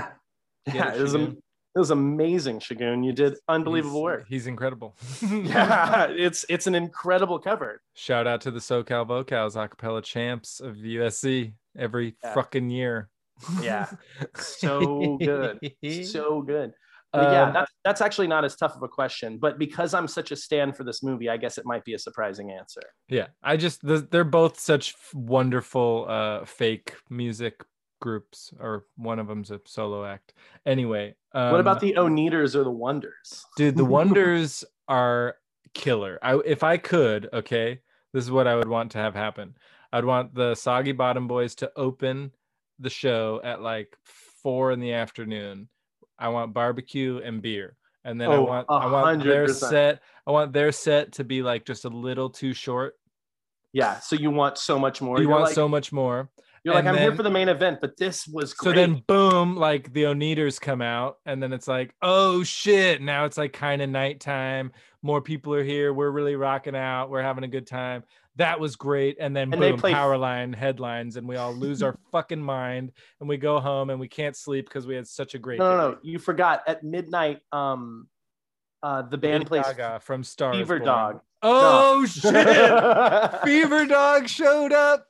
Yeah, 0.66 0.74
yeah 0.74 0.92
it, 0.94 1.00
it, 1.00 1.02
was, 1.02 1.14
am- 1.14 1.38
it 1.74 1.78
was 1.78 1.90
amazing, 1.90 2.60
Shagun. 2.60 3.04
You 3.04 3.12
did 3.12 3.34
unbelievable 3.48 3.96
He's- 3.96 4.02
work. 4.04 4.26
He's 4.28 4.46
incredible. 4.46 4.96
Yeah, 5.22 6.06
it's 6.10 6.44
it's 6.48 6.66
an 6.66 6.74
incredible 6.74 7.38
cover. 7.38 7.82
Shout 7.94 8.26
out 8.26 8.40
to 8.42 8.50
the 8.50 8.60
SoCal 8.60 9.06
Vocals 9.06 9.56
acapella 9.56 10.02
champs 10.02 10.60
of 10.60 10.76
USC 10.76 11.52
every 11.76 12.16
Yeah. 12.22 12.34
fucking 12.34 12.70
year. 12.70 13.08
Yeah, 13.62 13.88
so 14.36 15.16
good. 15.18 15.58
so 16.04 16.42
good. 16.46 16.72
But 17.12 17.30
yeah, 17.32 17.44
Um, 17.44 17.52
that's 17.52 17.72
that's 17.84 18.00
actually 18.00 18.26
not 18.26 18.44
as 18.44 18.56
tough 18.56 18.74
of 18.74 18.82
a 18.82 18.88
question. 18.88 19.38
But 19.38 19.56
because 19.58 19.94
I'm 19.94 20.08
such 20.08 20.32
a 20.32 20.36
stand 20.36 20.76
for 20.76 20.82
this 20.82 21.02
movie, 21.02 21.28
I 21.30 21.36
guess 21.36 21.58
it 21.58 21.64
might 21.64 21.84
be 21.84 21.94
a 21.94 21.98
surprising 21.98 22.50
answer. 22.50 22.82
yeah. 23.08 23.28
I 23.42 23.56
just 23.56 23.80
they're 23.84 24.24
both 24.24 24.58
such 24.58 24.94
wonderful 25.14 26.06
uh 26.08 26.44
fake 26.44 26.94
music 27.10 27.62
groups, 28.00 28.52
or 28.58 28.84
one 28.96 29.18
of 29.20 29.28
them's 29.28 29.50
a 29.52 29.60
solo 29.64 30.04
act. 30.04 30.34
Anyway, 30.66 31.14
um, 31.32 31.52
what 31.52 31.60
about 31.60 31.80
the 31.80 31.94
Oneders 31.96 32.54
or 32.56 32.64
the 32.64 32.70
Wonders? 32.70 33.44
dude? 33.56 33.76
The 33.76 33.84
Wonders 33.98 34.64
are 34.88 35.36
killer. 35.72 36.18
I 36.20 36.34
if 36.44 36.64
I 36.64 36.76
could, 36.78 37.28
okay, 37.32 37.80
this 38.12 38.24
is 38.24 38.30
what 38.32 38.48
I 38.48 38.56
would 38.56 38.68
want 38.68 38.90
to 38.92 38.98
have 38.98 39.14
happen. 39.14 39.54
I'd 39.92 40.04
want 40.04 40.34
the 40.34 40.56
Soggy 40.56 40.90
Bottom 40.92 41.28
Boys 41.28 41.54
to 41.56 41.70
open 41.76 42.32
the 42.78 42.90
show 42.90 43.40
at 43.44 43.60
like 43.62 43.96
four 44.42 44.72
in 44.72 44.80
the 44.80 44.92
afternoon. 44.92 45.68
I 46.18 46.28
want 46.28 46.54
barbecue 46.54 47.20
and 47.24 47.42
beer. 47.42 47.76
And 48.04 48.20
then 48.20 48.30
I 48.30 48.36
Oh, 48.36 48.42
want 48.44 48.66
I 48.70 48.86
want 48.90 49.24
their 49.24 49.48
set. 49.48 50.02
I 50.26 50.30
want 50.30 50.52
their 50.52 50.72
set 50.72 51.12
to 51.12 51.24
be 51.24 51.42
like 51.42 51.64
just 51.64 51.84
a 51.84 51.88
little 51.88 52.28
too 52.30 52.52
short. 52.52 52.94
Yeah, 53.72 53.98
so 53.98 54.14
you 54.14 54.30
want 54.30 54.58
so 54.58 54.78
much 54.78 55.00
more. 55.02 55.16
you 55.18 55.22
You're 55.22 55.30
want 55.32 55.44
like, 55.44 55.54
so 55.54 55.66
much 55.68 55.90
more. 55.92 56.30
You're 56.62 56.74
like, 56.74 56.84
And 56.86 56.96
I'm 56.96 57.02
here 57.02 57.14
for 57.14 57.22
the 57.22 57.30
main 57.30 57.48
event, 57.48 57.78
but 57.80 57.96
this 57.98 58.26
was 58.26 58.54
So 58.58 58.72
then, 58.72 59.02
boom, 59.06 59.56
like 59.56 59.92
the 59.92 60.04
Oneders 60.04 60.58
come 60.60 60.80
out, 60.80 61.16
and 61.26 61.42
then 61.42 61.52
it's 61.52 61.68
like, 61.68 61.94
oh 62.00 62.42
shit! 62.42 63.02
Now 63.02 63.24
it's 63.24 63.36
like 63.36 63.52
kind 63.52 63.82
of 63.82 63.90
nighttime. 63.90 64.72
More 65.02 65.20
people 65.20 65.52
are 65.54 65.64
here. 65.64 65.92
We're 65.92 66.10
really 66.10 66.36
rocking 66.36 66.76
out. 66.76 67.10
We're 67.10 67.22
having 67.22 67.44
a 67.44 67.48
good 67.48 67.66
time. 67.66 68.04
That 68.36 68.58
was 68.58 68.76
great. 68.76 69.16
And 69.20 69.34
then 69.34 69.52
And 69.52 69.60
boom, 69.60 69.78
play- 69.78 69.92
Powerline 69.92 70.54
headlines, 70.54 71.16
and 71.16 71.28
we 71.28 71.36
all 71.36 71.54
lose 71.54 71.82
our 71.82 71.96
fucking 72.12 72.42
mind, 72.42 72.92
and 73.20 73.28
we 73.28 73.36
go 73.36 73.60
home 73.60 73.90
and 73.90 74.00
we 74.00 74.08
can't 74.08 74.36
sleep 74.36 74.66
because 74.66 74.86
we 74.86 74.94
had 74.94 75.06
such 75.06 75.34
a 75.34 75.38
great. 75.38 75.58
no, 75.58 75.76
no, 75.76 75.90
day. 75.90 75.94
no. 75.94 75.98
You 76.02 76.18
forgot 76.18 76.62
at 76.66 76.82
midnight. 76.82 77.40
Um, 77.52 78.08
uh, 78.82 79.02
the 79.02 79.16
band 79.16 79.46
plays 79.46 79.64
from 80.02 80.24
Star 80.24 80.52
Fever. 80.52 80.78
Dog. 80.78 81.20
Oh 81.42 82.04
shit! 82.06 83.42
Fever 83.44 83.86
Dog 83.86 84.28
showed 84.28 84.72
up. 84.72 85.06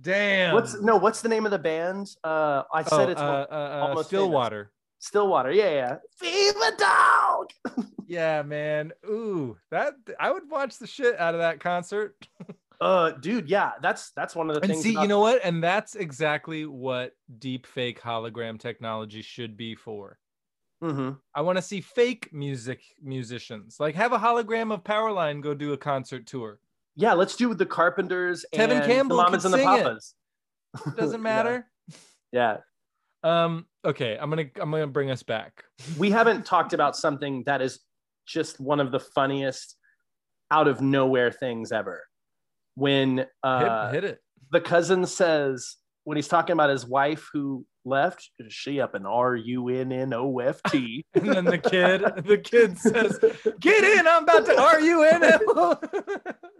Damn. 0.00 0.54
What's 0.54 0.80
no? 0.80 0.96
What's 0.96 1.20
the 1.20 1.28
name 1.28 1.44
of 1.44 1.50
the 1.50 1.58
band? 1.58 2.08
Uh, 2.22 2.62
I 2.72 2.84
oh, 2.90 2.96
said 2.96 3.10
it's 3.10 3.20
uh, 3.20 3.46
uh, 3.50 3.54
uh, 3.54 3.86
almost 3.86 4.08
Stillwater. 4.08 4.70
Stillwater. 4.98 5.52
Yeah, 5.52 5.70
yeah. 5.70 5.96
Fever 6.18 6.76
Dog. 6.78 7.86
Yeah, 8.08 8.40
man. 8.40 8.92
Ooh, 9.06 9.58
that 9.70 9.92
I 10.18 10.30
would 10.30 10.50
watch 10.50 10.78
the 10.78 10.86
shit 10.86 11.20
out 11.20 11.34
of 11.34 11.40
that 11.40 11.60
concert. 11.60 12.16
Uh, 12.80 13.10
dude, 13.12 13.48
yeah, 13.48 13.72
that's 13.82 14.12
that's 14.12 14.36
one 14.36 14.48
of 14.50 14.54
the 14.54 14.62
And 14.62 14.70
things. 14.70 14.82
see, 14.82 14.92
about- 14.92 15.02
you 15.02 15.08
know 15.08 15.20
what? 15.20 15.40
And 15.44 15.62
that's 15.62 15.94
exactly 15.96 16.64
what 16.66 17.12
deep 17.38 17.66
fake 17.66 18.00
hologram 18.00 18.58
technology 18.58 19.22
should 19.22 19.56
be 19.56 19.74
for. 19.74 20.18
Mhm. 20.82 21.18
I 21.34 21.40
want 21.40 21.58
to 21.58 21.62
see 21.62 21.80
fake 21.80 22.32
music 22.32 22.80
musicians. 23.02 23.80
Like 23.80 23.96
have 23.96 24.12
a 24.12 24.18
hologram 24.18 24.72
of 24.72 24.84
Powerline 24.84 25.40
go 25.42 25.54
do 25.54 25.72
a 25.72 25.76
concert 25.76 26.26
tour. 26.26 26.60
Yeah, 26.94 27.14
let's 27.14 27.34
do 27.34 27.52
the 27.52 27.66
Carpenters. 27.66 28.44
Tevin 28.54 28.70
and 28.76 28.84
Campbell 28.84 29.16
the 29.16 29.22
Mamas 29.24 29.44
and 29.44 29.54
the 29.54 29.58
sing 29.58 29.86
it. 29.86 30.96
Doesn't 30.96 31.18
Yeah, 31.18 31.22
matter. 31.22 31.70
Yeah. 32.30 32.58
Um, 33.24 33.66
okay, 33.84 34.16
I'm 34.20 34.30
gonna 34.30 34.44
I'm 34.60 34.70
gonna 34.70 34.86
bring 34.86 35.10
us 35.10 35.24
back. 35.24 35.64
we 35.98 36.10
haven't 36.12 36.46
talked 36.46 36.72
about 36.72 36.96
something 36.96 37.42
that 37.46 37.60
is 37.60 37.80
just 38.26 38.60
one 38.60 38.78
of 38.78 38.92
the 38.92 39.00
funniest 39.00 39.76
out 40.52 40.68
of 40.68 40.80
nowhere 40.80 41.32
things 41.32 41.72
ever. 41.72 42.04
When 42.78 43.26
uh, 43.42 43.90
hit, 43.90 44.04
hit 44.04 44.10
it. 44.12 44.20
the 44.52 44.60
cousin 44.60 45.04
says, 45.04 45.76
when 46.04 46.16
he's 46.16 46.28
talking 46.28 46.52
about 46.52 46.70
his 46.70 46.86
wife 46.86 47.28
who 47.32 47.66
left, 47.84 48.30
is 48.38 48.52
she 48.52 48.80
up 48.80 48.94
in 48.94 49.04
R 49.04 49.34
U 49.34 49.68
N 49.68 49.90
N 49.90 50.12
O 50.14 50.38
F 50.38 50.60
T? 50.68 51.04
And 51.14 51.28
then 51.28 51.44
the 51.44 51.58
kid, 51.58 52.02
the 52.24 52.38
kid 52.38 52.78
says, 52.78 53.18
"Get 53.60 53.82
in! 53.82 54.06
I'm 54.06 54.22
about 54.22 54.46
to 54.46 54.60
R 54.60 54.80
U 54.80 55.02
N 55.02 55.24
L." 55.24 55.82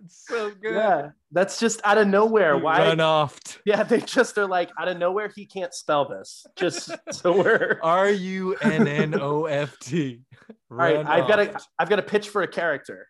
It's 0.04 0.24
so 0.26 0.50
good. 0.50 0.74
Yeah, 0.74 1.10
that's 1.32 1.60
just 1.60 1.82
out 1.84 1.98
of 1.98 2.08
nowhere. 2.08 2.56
Why? 2.56 2.78
Run 2.78 3.00
off. 3.00 3.38
Yeah, 3.66 3.82
they 3.82 4.00
just 4.00 4.38
are 4.38 4.46
like 4.46 4.70
out 4.80 4.88
of 4.88 4.96
nowhere. 4.96 5.30
He 5.34 5.44
can't 5.44 5.74
spell 5.74 6.08
this. 6.08 6.46
Just 6.56 6.92
so 7.12 7.36
we're 7.36 7.78
all 7.82 7.90
R 7.90 8.08
U 8.08 8.54
N 8.62 8.88
N 8.88 9.20
O 9.20 9.44
F 9.44 9.78
T. 9.80 10.22
right. 10.70 11.04
I've 11.06 11.28
got 11.28 11.40
a 11.40 11.60
I've 11.78 11.90
got 11.90 11.98
a 11.98 12.02
pitch 12.02 12.30
for 12.30 12.42
a 12.42 12.48
character. 12.48 13.08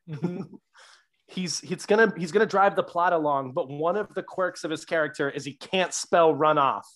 He's 1.28 1.60
he's 1.60 1.86
gonna 1.86 2.12
he's 2.16 2.32
gonna 2.32 2.46
drive 2.46 2.74
the 2.74 2.82
plot 2.82 3.12
along, 3.12 3.52
but 3.52 3.68
one 3.68 3.96
of 3.96 4.12
the 4.14 4.22
quirks 4.22 4.64
of 4.64 4.70
his 4.70 4.84
character 4.84 5.30
is 5.30 5.44
he 5.44 5.52
can't 5.54 5.94
spell 5.94 6.34
run 6.34 6.58
off. 6.58 6.88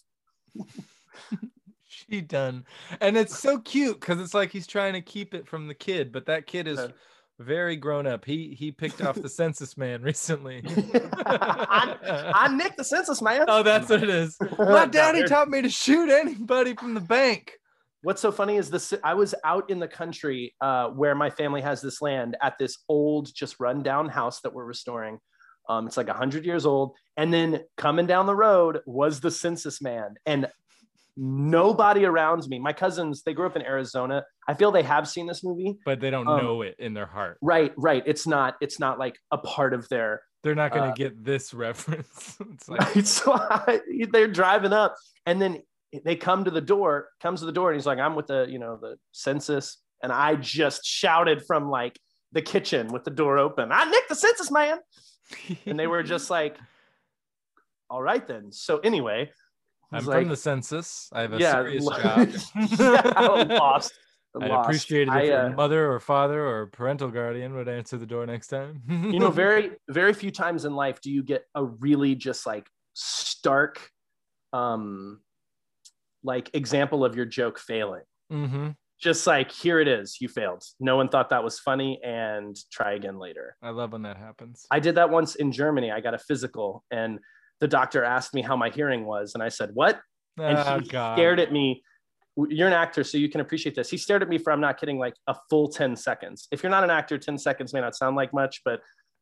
She 1.84 2.20
done, 2.20 2.64
and 3.00 3.16
it's 3.16 3.38
so 3.38 3.58
cute 3.58 4.00
because 4.00 4.20
it's 4.20 4.34
like 4.34 4.50
he's 4.50 4.66
trying 4.66 4.94
to 4.94 5.02
keep 5.02 5.34
it 5.34 5.46
from 5.46 5.68
the 5.68 5.74
kid, 5.74 6.10
but 6.10 6.26
that 6.26 6.46
kid 6.46 6.66
is 6.66 6.80
very 7.38 7.76
grown 7.76 8.06
up. 8.06 8.24
He 8.24 8.56
he 8.58 8.72
picked 8.72 9.02
off 9.02 9.20
the 9.20 9.28
census 9.28 9.76
man 9.76 10.02
recently. 10.02 10.62
I, 11.26 12.32
I 12.34 12.54
nicked 12.54 12.78
the 12.78 12.84
census 12.84 13.20
man. 13.20 13.44
oh, 13.48 13.62
that's 13.62 13.90
what 13.90 14.02
it 14.02 14.08
is. 14.08 14.36
My 14.58 14.86
daddy 14.86 15.24
taught 15.24 15.48
me 15.48 15.62
to 15.62 15.68
shoot 15.68 16.08
anybody 16.10 16.74
from 16.74 16.94
the 16.94 17.00
bank. 17.00 17.52
What's 18.02 18.20
so 18.20 18.32
funny 18.32 18.56
is 18.56 18.68
this 18.70 18.92
I 19.04 19.14
was 19.14 19.34
out 19.44 19.70
in 19.70 19.78
the 19.78 19.88
country 19.88 20.54
uh, 20.60 20.88
where 20.88 21.14
my 21.14 21.30
family 21.30 21.60
has 21.60 21.80
this 21.80 22.02
land 22.02 22.36
at 22.42 22.58
this 22.58 22.78
old, 22.88 23.32
just 23.34 23.60
rundown 23.60 24.08
house 24.08 24.40
that 24.40 24.52
we're 24.52 24.64
restoring. 24.64 25.18
Um, 25.68 25.86
it's 25.86 25.96
like 25.96 26.08
100 26.08 26.44
years 26.44 26.66
old. 26.66 26.94
And 27.16 27.32
then 27.32 27.60
coming 27.76 28.06
down 28.06 28.26
the 28.26 28.34
road 28.34 28.80
was 28.86 29.20
the 29.20 29.30
census 29.30 29.80
man. 29.80 30.14
And 30.26 30.48
nobody 31.16 32.04
around 32.04 32.46
me, 32.48 32.58
my 32.58 32.72
cousins, 32.72 33.22
they 33.22 33.34
grew 33.34 33.46
up 33.46 33.54
in 33.56 33.62
Arizona. 33.62 34.24
I 34.48 34.54
feel 34.54 34.72
they 34.72 34.82
have 34.82 35.08
seen 35.08 35.26
this 35.26 35.44
movie. 35.44 35.78
But 35.84 36.00
they 36.00 36.10
don't 36.10 36.26
Um, 36.26 36.42
know 36.42 36.62
it 36.62 36.74
in 36.78 36.94
their 36.94 37.06
heart. 37.06 37.38
Right, 37.40 37.72
right. 37.76 38.02
It's 38.06 38.26
not, 38.26 38.56
it's 38.60 38.80
not 38.80 38.98
like 38.98 39.16
a 39.30 39.38
part 39.38 39.74
of 39.74 39.88
their 39.88 40.22
They're 40.42 40.54
not 40.56 40.72
gonna 40.72 40.90
uh, 40.90 40.94
get 40.94 41.22
this 41.24 41.54
reference. 41.66 42.36
it's 42.40 42.68
like. 42.68 42.94
So 43.04 43.32
I, 43.34 43.80
they're 44.10 44.26
driving 44.26 44.72
up, 44.72 44.96
and 45.26 45.40
then 45.40 45.62
they 46.04 46.16
come 46.16 46.44
to 46.44 46.50
the 46.50 46.60
door. 46.60 47.08
Comes 47.20 47.40
to 47.40 47.46
the 47.46 47.52
door, 47.52 47.70
and 47.70 47.78
he's 47.78 47.86
like, 47.86 47.98
"I'm 47.98 48.14
with 48.14 48.26
the, 48.26 48.46
you 48.48 48.58
know, 48.58 48.76
the 48.80 48.96
census." 49.12 49.78
And 50.02 50.10
I 50.10 50.34
just 50.34 50.84
shouted 50.84 51.44
from 51.46 51.70
like 51.70 51.98
the 52.32 52.42
kitchen 52.42 52.88
with 52.88 53.04
the 53.04 53.10
door 53.10 53.38
open, 53.38 53.70
"I 53.72 53.88
nicked 53.88 54.08
the 54.08 54.14
census 54.14 54.50
man!" 54.50 54.78
And 55.66 55.78
they 55.78 55.86
were 55.86 56.02
just 56.02 56.30
like, 56.30 56.56
"All 57.90 58.02
right 58.02 58.26
then." 58.26 58.52
So 58.52 58.78
anyway, 58.78 59.30
I'm 59.92 60.00
he's 60.00 60.12
from 60.12 60.28
the 60.28 60.36
census. 60.36 61.10
I 61.12 61.22
have 61.22 61.34
a 61.34 61.38
yeah, 61.38 61.52
serious 61.52 61.86
job. 61.86 62.28
yeah, 62.78 63.12
I 63.16 63.26
lost. 63.44 63.92
I'd 64.40 64.48
lost. 64.48 64.66
appreciate 64.66 65.02
it 65.02 65.08
if 65.08 65.14
I, 65.14 65.22
your 65.24 65.46
uh, 65.46 65.50
mother 65.50 65.92
or 65.92 66.00
father 66.00 66.46
or 66.46 66.66
parental 66.68 67.10
guardian 67.10 67.54
would 67.54 67.68
answer 67.68 67.98
the 67.98 68.06
door 68.06 68.24
next 68.24 68.48
time. 68.48 68.80
you 68.88 69.18
know 69.18 69.30
very 69.44 69.72
very 69.90 70.14
few 70.14 70.30
times 70.30 70.64
in 70.64 70.74
life 70.74 71.02
do 71.02 71.10
you 71.10 71.22
get 71.22 71.44
a 71.54 71.62
really 71.62 72.14
just 72.14 72.46
like 72.46 72.66
stark 72.94 73.90
um 74.54 75.20
like 76.22 76.50
example 76.54 77.04
of 77.04 77.16
your 77.16 77.26
joke 77.26 77.58
failing. 77.58 78.02
Hmm 78.30 78.70
just 79.02 79.26
like 79.26 79.50
here 79.50 79.80
it 79.80 79.88
is 79.88 80.18
you 80.20 80.28
failed. 80.28 80.62
No 80.78 80.96
one 80.96 81.08
thought 81.08 81.30
that 81.30 81.42
was 81.42 81.58
funny 81.58 82.00
and 82.04 82.56
try 82.70 82.92
again 82.92 83.18
later. 83.18 83.56
I 83.60 83.70
love 83.70 83.92
when 83.92 84.02
that 84.02 84.16
happens. 84.16 84.64
i 84.70 84.78
did 84.78 84.94
that 84.94 85.10
once 85.10 85.34
in 85.34 85.50
germany. 85.50 85.90
I 85.90 86.00
got 86.00 86.14
a 86.14 86.18
physical 86.18 86.84
and 86.90 87.18
the 87.60 87.68
doctor 87.68 88.04
asked 88.04 88.32
me 88.32 88.42
how 88.42 88.56
my 88.56 88.70
hearing 88.70 89.04
was 89.04 89.32
and 89.34 89.42
i 89.42 89.48
said 89.48 89.70
what? 89.74 90.00
And 90.38 90.56
oh, 90.56 90.78
he 90.78 90.88
God. 90.88 91.16
stared 91.16 91.40
at 91.40 91.52
me. 91.52 91.82
You're 92.48 92.68
an 92.68 92.72
actor 92.72 93.04
so 93.04 93.18
you 93.18 93.28
can 93.28 93.42
appreciate 93.42 93.74
this. 93.74 93.90
He 93.90 93.98
stared 93.98 94.22
at 94.22 94.28
me 94.28 94.38
for 94.38 94.52
i'm 94.52 94.60
not 94.60 94.78
kidding 94.78 94.98
like 94.98 95.14
a 95.26 95.34
full 95.50 95.68
10 95.68 95.96
seconds. 95.96 96.46
If 96.52 96.62
you're 96.62 96.70
not 96.70 96.84
an 96.84 96.90
actor 96.90 97.18
10 97.18 97.38
seconds 97.38 97.74
may 97.74 97.80
not 97.80 97.96
sound 97.96 98.14
like 98.14 98.32
much 98.32 98.62
but 98.64 98.80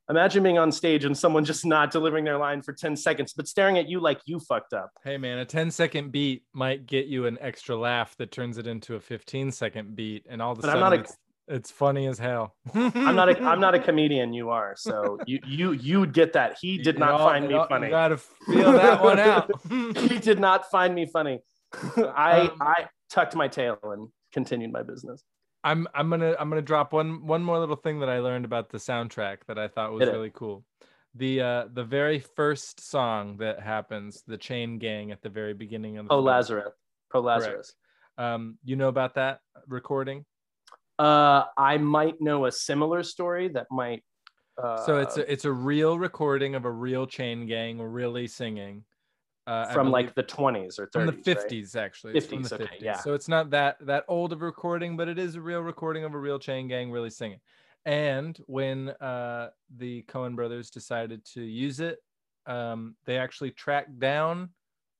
imagine 0.09 0.43
being 0.43 0.59
on 0.59 0.73
stage 0.73 1.05
and 1.05 1.17
someone 1.17 1.45
just 1.45 1.65
not 1.67 1.91
delivering 1.91 2.25
their 2.25 2.39
line 2.39 2.63
for 2.63 2.73
10 2.73 2.97
seconds 2.97 3.33
but 3.33 3.47
staring 3.47 3.79
at 3.79 3.89
you 3.89 4.01
like 4.01 4.21
you 4.25 4.41
fucked 4.41 4.73
up. 4.73 4.91
Hey 5.05 5.17
man, 5.19 5.39
a 5.39 5.45
10 5.45 5.71
second 5.71 6.11
beat 6.13 6.45
might 6.53 6.87
get 6.87 7.07
you 7.07 7.27
an 7.27 7.39
extra 7.41 7.77
laugh 7.77 8.17
that 8.19 8.31
turns 8.33 8.59
it 8.59 8.67
into 8.67 8.95
a 8.97 9.01
15 9.01 9.53
second 9.53 9.95
beat, 9.97 10.27
and 10.29 10.41
all 10.43 10.53
of 10.53 10.59
a 10.59 10.63
But 10.63 10.71
I'm 10.71 10.77
sudden 10.77 10.91
not 10.91 10.93
a- 10.95 11.01
it's, 11.03 11.17
it's 11.49 11.71
funny 11.71 12.07
as 12.07 12.19
hell. 12.19 12.55
i'm 12.75 13.17
not 13.17 13.29
a 13.29 13.43
i'm 13.43 13.61
not 13.61 13.75
a 13.75 13.79
comedian 13.89 14.33
you 14.33 14.51
are 14.51 14.75
so 14.77 15.19
you 15.27 15.39
you 15.47 15.73
you 15.73 15.99
would 16.01 16.13
get 16.13 16.33
that. 16.35 16.57
He 16.61 16.79
did 16.79 16.99
not 16.99 17.19
find 17.21 17.49
me 17.49 17.61
funny 17.69 17.87
You 17.87 17.91
gotta 17.91 18.17
feel 18.19 18.73
that 18.73 19.03
one 19.03 19.19
out. 19.33 19.51
he 19.69 20.19
did 20.19 20.39
not 20.39 20.71
find 20.71 20.95
me 20.95 21.07
funny. 21.07 21.41
I 21.97 22.41
Um, 22.43 22.57
i 22.61 22.87
tucked 23.11 23.35
my 23.35 23.49
tail 23.49 23.77
and 23.83 24.09
continued 24.33 24.71
my 24.73 24.83
business 24.85 25.25
I'm 25.63 25.87
I'm 25.95 26.09
gonna 26.09 26.35
I'm 26.39 26.49
gonna 26.49 26.63
drop 26.63 26.93
one 26.93 27.27
one 27.27 27.43
more 27.43 27.59
little 27.59 27.77
thing 27.77 28.01
that 28.01 28.09
I 28.09 28.21
learned 28.21 28.45
about 28.45 28.71
the 28.71 28.79
soundtrack 28.79 29.39
that 29.47 29.59
I 29.59 29.69
thought 29.69 29.93
was 29.93 30.07
really 30.09 30.31
cool. 30.35 30.65
The 31.15 31.41
uh 31.41 31.65
the 31.73 31.85
very 31.85 32.21
first 32.21 32.81
song 32.81 33.37
that 33.39 33.61
happens, 33.61 34.23
the 34.27 34.39
chain 34.39 34.79
gang 34.79 35.11
at 35.11 35.23
the 35.23 35.29
very 35.29 35.55
beginning 35.55 35.99
of 35.99 36.09
the 36.09 36.15
oh 36.15 36.21
lazarus 36.21 36.73
po 37.13 37.21
lazarus 37.21 37.75
Um, 38.17 38.59
you 38.65 38.77
know 38.77 38.89
about 38.89 39.15
that 39.15 39.41
recording? 39.67 40.25
Uh, 40.99 41.45
I 41.57 41.79
might 41.79 42.21
know 42.21 42.47
a 42.47 42.53
similar 42.53 43.03
story 43.03 43.49
that 43.49 43.67
might. 43.71 44.05
Uh, 44.63 44.77
so 44.85 44.99
it's 44.99 45.17
a 45.17 45.31
it's 45.31 45.45
a 45.45 45.53
real 45.53 45.99
recording 45.99 46.55
of 46.55 46.65
a 46.65 46.71
real 46.71 47.07
chain 47.07 47.47
gang 47.47 47.81
really 47.81 48.27
singing. 48.27 48.85
Uh, 49.51 49.73
from 49.73 49.91
like 49.91 50.15
the 50.15 50.23
20s 50.23 50.79
or 50.79 50.87
30s. 50.87 50.93
from 50.93 51.07
the 51.07 51.13
right? 51.13 51.25
50s 51.25 51.75
actually 51.75 52.13
it's 52.17 52.27
from 52.27 52.43
50s, 52.45 52.49
the 52.51 52.55
okay, 52.63 52.77
50s 52.77 52.81
yeah. 52.83 52.97
so 52.99 53.15
it's 53.15 53.27
not 53.27 53.51
that 53.51 53.77
that 53.85 54.05
old 54.07 54.33
of 54.33 54.41
a 54.43 54.45
recording 54.45 54.97
but 54.97 55.09
it 55.09 55.19
is 55.19 55.35
a 55.35 55.41
real 55.41 55.61
recording 55.61 56.05
of 56.05 56.15
a 56.15 56.19
real 56.19 56.39
chain 56.39 56.69
gang 56.69 56.91
really 56.93 57.11
singing 57.11 57.41
and 57.85 58.39
when 58.47 58.91
uh 59.11 59.51
the 59.77 60.03
coen 60.13 60.37
brothers 60.37 60.71
decided 60.71 61.25
to 61.25 61.41
use 61.43 61.81
it 61.81 61.99
um 62.47 62.95
they 63.07 63.17
actually 63.19 63.51
tracked 63.51 63.99
down 63.99 64.51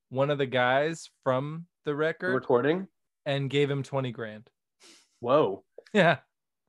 one 0.09 0.29
of 0.29 0.37
the 0.37 0.45
guys 0.45 1.09
from 1.23 1.65
the 1.85 1.91
The 1.91 1.95
record 1.95 2.33
recording. 2.33 2.87
and 3.25 3.49
gave 3.49 3.69
him 3.71 3.83
20 3.83 4.11
grand 4.11 4.49
Whoa. 5.21 5.63
yeah 5.93 6.17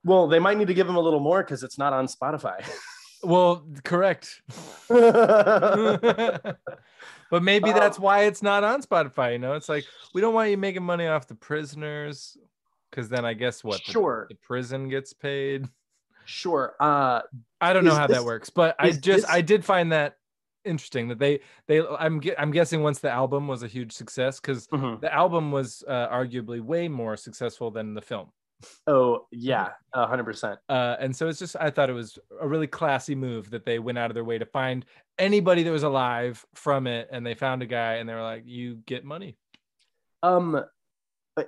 Well, 0.05 0.27
they 0.27 0.39
might 0.39 0.57
need 0.57 0.67
to 0.67 0.73
give 0.73 0.87
him 0.87 0.95
a 0.95 1.01
little 1.01 1.19
more 1.19 1.43
because 1.43 1.63
it's 1.63 1.77
not 1.77 1.91
on 1.91 2.07
Spotify. 2.07 2.63
well 3.23 3.65
correct 3.83 4.41
but 7.33 7.41
maybe 7.41 7.71
Oh. 7.71 7.73
that's 7.73 7.97
why 7.97 8.25
it's 8.25 8.43
not 8.43 8.63
on 8.63 8.83
spotify 8.83 9.31
you 9.33 9.39
know 9.39 9.53
it's 9.53 9.67
like 9.67 9.85
we 10.13 10.21
don't 10.21 10.35
want 10.35 10.51
you 10.51 10.57
making 10.57 10.83
money 10.83 11.07
off 11.07 11.27
the 11.27 11.33
prisoners 11.35 12.37
because 12.91 13.09
then 13.09 13.25
i 13.25 13.33
guess 13.33 13.63
what 13.63 13.81
Sure. 13.81 14.27
the 14.29 14.35
prison 14.35 14.87
gets 14.87 15.13
paid 15.13 15.65
sure. 16.25 16.75
Uh, 16.79 17.21
I 17.59 17.73
don't 17.73 17.83
know 17.83 17.93
how 17.95 18.07
this- 18.07 18.17
that 18.17 18.23
works, 18.23 18.49
but 18.49 18.75
I 18.79 18.91
just 18.91 19.03
this- 19.03 19.25
I 19.27 19.41
did 19.41 19.65
find 19.65 19.91
that 19.91 20.15
interesting 20.63 21.09
that 21.09 21.19
they 21.19 21.41
they 21.67 21.81
I'm 21.85 22.21
I'm 22.37 22.51
guessing 22.51 22.81
once 22.81 22.99
the 22.99 23.09
album 23.11 23.47
was 23.49 23.61
a 23.63 23.67
huge 23.67 23.91
success 23.91 24.39
because 24.39 24.67
Mhm. 24.67 25.01
the 25.01 25.13
album 25.13 25.51
was 25.51 25.83
uh, 25.85 26.07
arguably 26.07 26.61
way 26.61 26.87
more 26.87 27.17
successful 27.17 27.71
than 27.71 27.93
the 27.93 28.01
film. 28.01 28.31
Oh 28.87 29.27
yeah, 29.31 29.71
a 29.93 30.07
hundred 30.07 30.23
percent. 30.23 30.59
Uh, 30.69 30.95
and 30.97 31.13
so 31.13 31.27
it's 31.27 31.39
just 31.39 31.57
I 31.59 31.69
thought 31.69 31.89
it 31.89 31.93
was 32.03 32.17
a 32.39 32.47
really 32.47 32.67
classy 32.67 33.15
move 33.15 33.49
that 33.49 33.65
they 33.65 33.77
went 33.79 33.97
out 33.97 34.09
of 34.09 34.15
their 34.15 34.23
way 34.23 34.37
to 34.37 34.45
find 34.45 34.85
anybody 35.17 35.63
that 35.63 35.71
was 35.71 35.83
alive 35.83 36.45
from 36.55 36.87
it, 36.87 37.09
and 37.11 37.25
they 37.25 37.35
found 37.35 37.61
a 37.61 37.65
guy, 37.65 37.95
and 37.95 38.07
they 38.07 38.13
were 38.13 38.21
like, 38.21 38.43
"You 38.45 38.75
get 38.85 39.03
money." 39.03 39.37
Um, 40.21 40.63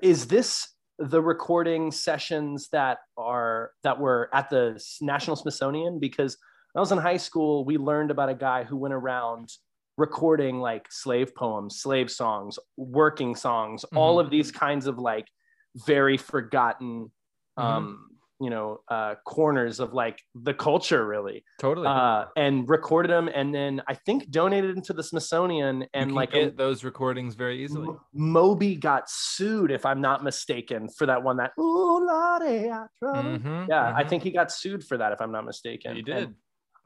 is 0.02 0.28
this 0.28 0.70
the 0.98 1.22
recording 1.22 1.92
sessions 1.92 2.70
that 2.72 3.00
are 3.18 3.72
that 3.84 4.00
were 4.00 4.30
at 4.34 4.50
the 4.50 4.82
National 5.02 5.36
Smithsonian? 5.36 6.00
Because 6.00 6.38
when 6.74 6.80
I 6.80 6.82
was 6.82 6.92
in 6.92 6.98
high 6.98 7.18
school, 7.18 7.66
we 7.66 7.78
learned 7.78 8.12
about 8.12 8.30
a 8.30 8.36
guy 8.36 8.64
who 8.64 8.78
went 8.78 8.94
around 8.94 9.50
recording 9.98 10.60
like 10.60 10.92
slave 10.92 11.34
poems, 11.36 11.80
slave 11.80 12.12
songs, 12.12 12.60
working 12.76 13.36
songs, 13.36 13.86
all 13.96 14.20
of 14.20 14.30
these 14.30 14.52
kinds 14.52 14.88
of 14.88 15.00
like 15.00 15.28
very 15.76 16.18
forgotten, 16.18 17.12
um, 17.58 18.10
you 18.40 18.50
know, 18.50 18.80
uh, 18.90 19.16
corners 19.26 19.80
of 19.80 19.94
like 19.94 20.20
the 20.34 20.54
culture, 20.54 21.06
really. 21.06 21.44
Totally. 21.60 21.88
Uh, 21.88 22.26
and 22.36 22.68
recorded 22.68 23.10
them, 23.12 23.30
and 23.34 23.54
then 23.54 23.82
I 23.88 23.94
think 23.94 24.30
donated 24.30 24.76
them 24.76 24.84
to 24.84 24.94
the 24.94 25.04
Smithsonian, 25.04 25.86
and 25.94 26.14
like 26.14 26.34
a- 26.34 26.46
get 26.46 26.58
those 26.58 26.84
recordings 26.84 27.36
very 27.36 27.64
easily. 27.64 27.88
M- 27.88 28.00
Moby 28.14 28.76
got 28.76 29.10
sued, 29.10 29.72
if 29.72 29.86
I'm 29.86 30.02
not 30.02 30.24
mistaken, 30.24 30.90
for 30.90 31.06
that 31.06 31.24
one. 31.24 31.38
That 31.38 31.52
ooh, 31.60 32.06
Lordy, 32.06 32.70
I 32.70 32.88
trouble." 33.00 33.38
Mhm, 33.38 33.68
yeah, 33.70 33.94
I 33.96 34.04
mhm. 34.04 34.10
think 34.10 34.24
he 34.24 34.32
got 34.32 34.52
sued 34.52 34.84
for 34.84 34.98
that, 34.98 35.12
if 35.12 35.22
I'm 35.22 35.32
not 35.32 35.46
mistaken. 35.46 35.98
And 35.98 36.06
did. 36.06 36.36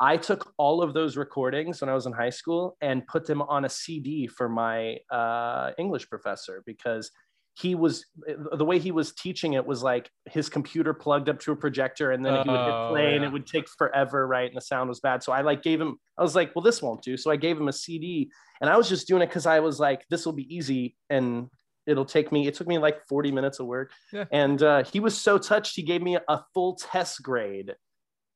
I 0.02 0.16
took 0.18 0.54
all 0.58 0.82
of 0.82 0.94
those 0.94 1.18
recordings 1.18 1.82
when 1.82 1.90
I 1.90 1.94
was 1.94 2.06
in 2.06 2.14
high 2.14 2.30
school 2.30 2.78
and 2.80 3.06
put 3.08 3.26
them 3.26 3.42
on 3.42 3.66
a 3.66 3.70
CD 3.70 4.28
for 4.28 4.48
my 4.48 4.98
uh, 5.12 5.72
English 5.78 6.10
professor 6.10 6.64
because 6.66 7.12
he 7.60 7.76
was 7.76 8.06
the 8.54 8.64
way 8.64 8.80
he 8.80 8.92
was 8.92 9.12
teaching 9.14 9.54
it 9.54 9.66
was 9.66 9.84
like 9.84 10.10
his 10.30 10.50
computer 10.50 10.94
plugged 10.94 11.28
up 11.28 11.40
to 11.42 11.52
a 11.52 11.56
projector 11.56 12.12
and 12.12 12.24
then 12.24 12.34
he 12.34 12.50
would 12.50 12.60
hit 12.60 12.74
Oh, 12.74 12.90
play 12.92 13.16
and 13.16 13.26
it 13.26 13.32
would 13.32 13.46
take 13.46 13.68
forever, 13.68 14.26
right? 14.28 14.48
And 14.48 14.56
the 14.56 14.62
sound 14.62 14.88
was 14.88 15.00
bad. 15.00 15.24
So 15.24 15.32
I 15.34 15.42
like 15.42 15.62
gave 15.62 15.82
him, 15.82 15.98
I 16.18 16.22
was 16.22 16.36
like, 16.36 16.56
well, 16.56 16.64
this 16.64 16.82
won't 16.82 17.02
do. 17.02 17.18
So 17.18 17.32
I 17.32 17.36
gave 17.36 17.58
him 17.58 17.68
a 17.68 17.74
CD 17.74 18.32
and 18.62 18.70
I 18.70 18.78
was 18.78 18.88
just 18.88 19.08
doing 19.08 19.22
it 19.22 19.28
because 19.28 19.46
I 19.46 19.60
was 19.60 19.80
like, 19.80 20.06
this 20.10 20.26
will 20.26 20.34
be 20.34 20.54
easy 20.56 20.96
and 21.10 21.50
it'll 21.86 22.06
take 22.06 22.32
me, 22.32 22.48
it 22.48 22.54
took 22.54 22.68
me 22.68 22.78
like 22.78 23.06
40 23.08 23.32
minutes 23.32 23.60
of 23.60 23.66
work. 23.66 23.92
Yeah. 24.14 24.26
And 24.32 24.62
uh, 24.62 24.84
he 24.84 25.00
was 25.00 25.20
so 25.20 25.38
touched, 25.38 25.76
he 25.76 25.84
gave 25.84 26.02
me 26.02 26.18
a 26.28 26.42
full 26.54 26.76
test 26.76 27.22
grade 27.22 27.76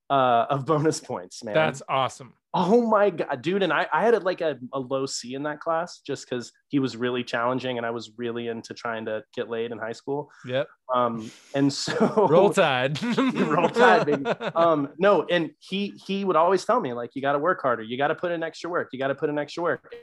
uh, 0.10 0.46
of 0.50 0.66
bonus 0.66 1.00
points, 1.00 1.44
man. 1.44 1.54
That's 1.54 1.82
awesome. 1.88 2.34
Oh 2.56 2.86
my 2.86 3.10
god, 3.10 3.42
dude! 3.42 3.64
And 3.64 3.74
I, 3.74 3.88
I 3.92 4.04
had 4.04 4.24
like 4.24 4.42
a, 4.42 4.60
a 4.74 4.80
low 4.80 5.08
C 5.08 5.34
in 5.34 5.42
that 5.44 5.60
class 5.60 6.02
just 6.06 6.30
because 6.30 6.52
he 6.68 6.78
was 6.78 6.96
really 6.96 7.24
challenging, 7.24 7.78
and 7.78 7.86
I 7.86 7.90
was 7.90 8.12
really 8.16 8.48
into 8.48 8.76
trying 8.76 9.06
to 9.06 9.24
get 9.36 9.50
laid 9.50 9.72
in 9.72 9.80
high 9.80 9.94
school. 9.94 10.30
Yep. 10.46 10.68
Um, 10.94 11.32
and 11.56 11.74
so 11.74 12.28
Roll 12.30 12.52
Tide. 12.52 13.02
Roll 13.18 13.70
Tide, 13.70 14.06
baby. 14.06 14.26
um, 14.56 14.90
no, 15.00 15.26
and 15.32 15.50
he 15.60 16.00
he 16.06 16.26
would 16.26 16.36
always 16.36 16.64
tell 16.64 16.80
me 16.80 16.94
like, 16.94 17.12
you 17.16 17.24
got 17.24 17.34
to 17.34 17.40
work 17.40 17.60
harder, 17.60 17.82
you 17.82 17.98
got 17.98 18.10
to 18.10 18.16
put 18.16 18.32
in 18.32 18.44
extra 18.44 18.70
work, 18.70 18.90
you 18.94 19.00
got 19.00 19.08
to 19.08 19.16
put 19.16 19.30
in 19.30 19.40
extra 19.40 19.64
work. 19.64 19.96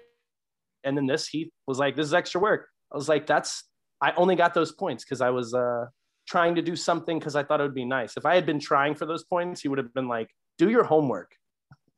And 0.83 0.97
then 0.97 1.07
this, 1.07 1.29
he 1.29 1.53
was 1.69 1.79
like, 1.79 1.95
this 1.95 2.07
is 2.07 2.15
extra 2.15 2.41
work. 2.41 2.67
I 2.93 2.97
was 2.97 3.09
like, 3.09 3.27
that's 3.27 3.63
I 4.01 4.13
only 4.17 4.35
got 4.35 4.55
those 4.55 4.73
points 4.73 5.05
because 5.05 5.21
I 5.21 5.31
was 5.31 5.55
uh 5.55 5.87
trying 6.31 6.55
to 6.55 6.63
do 6.63 6.77
something 6.77 7.19
because 7.19 7.35
I 7.35 7.43
thought 7.43 7.59
it 7.61 7.65
would 7.65 7.75
be 7.75 7.85
nice. 7.85 8.17
If 8.17 8.25
I 8.25 8.37
had 8.37 8.47
been 8.47 8.61
trying 8.61 8.95
for 8.95 9.05
those 9.05 9.25
points, 9.25 9.61
he 9.61 9.69
would 9.69 9.79
have 9.79 9.93
been 9.93 10.07
like, 10.07 10.31
do 10.59 10.71
your 10.71 10.85
homework. 10.85 11.35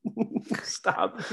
Stop. 0.62 1.18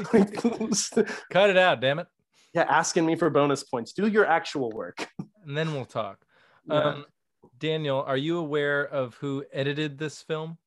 Cut 1.31 1.49
it 1.49 1.57
out, 1.57 1.79
damn 1.79 1.99
it. 1.99 2.07
yeah, 2.53 2.63
asking 2.63 3.05
me 3.05 3.15
for 3.15 3.29
bonus 3.29 3.63
points. 3.63 3.93
Do 3.93 4.05
your 4.07 4.25
actual 4.25 4.71
work. 4.71 5.07
And 5.47 5.57
then 5.57 5.73
we'll 5.73 5.85
talk. 5.85 6.19
Yeah. 6.67 6.79
Um, 6.79 7.05
Daniel, 7.57 8.03
are 8.05 8.17
you 8.17 8.37
aware 8.37 8.83
of 8.83 9.15
who 9.15 9.43
edited 9.51 9.97
this 9.97 10.21
film? 10.21 10.59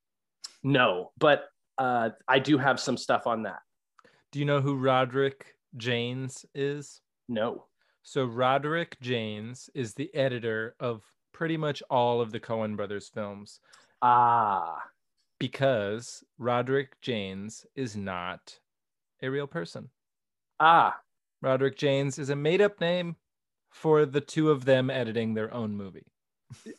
no, 0.65 1.13
but 1.19 1.45
uh, 1.79 2.11
I 2.27 2.41
do 2.41 2.59
have 2.59 2.81
some 2.81 2.97
stuff 2.97 3.29
on 3.29 3.45
that. 3.45 3.61
Do 4.33 4.41
you 4.41 4.45
know 4.45 4.61
who 4.61 4.75
Roderick 4.75 5.55
Jaynes 5.77 6.45
is? 6.53 7.01
No. 7.29 7.67
So 8.03 8.25
Roderick 8.25 8.99
Jaynes 9.01 9.71
is 9.73 9.95
the 9.95 10.13
editor 10.15 10.75
of 10.81 11.05
pretty 11.33 11.57
much 11.57 11.83
all 11.91 12.21
of 12.21 12.31
the 12.33 12.41
Coen 12.41 12.77
brothers 12.77 13.09
films 13.09 13.61
Ah, 14.03 14.83
because 15.39 16.23
Roderick 16.39 17.01
Jaynes 17.01 17.65
is 17.75 17.97
not 17.97 18.59
a 19.23 19.29
real 19.31 19.47
person. 19.47 19.91
ah, 20.61 20.97
Roderick 21.41 21.77
Jaynes 21.77 22.19
is 22.19 22.31
a 22.31 22.37
made-up 22.37 22.81
name 22.81 23.17
for 23.71 24.07
the 24.07 24.21
two 24.21 24.51
of 24.51 24.65
them 24.65 24.91
editing 24.91 25.35
their 25.35 25.53
own 25.53 25.75
movie. 25.77 26.07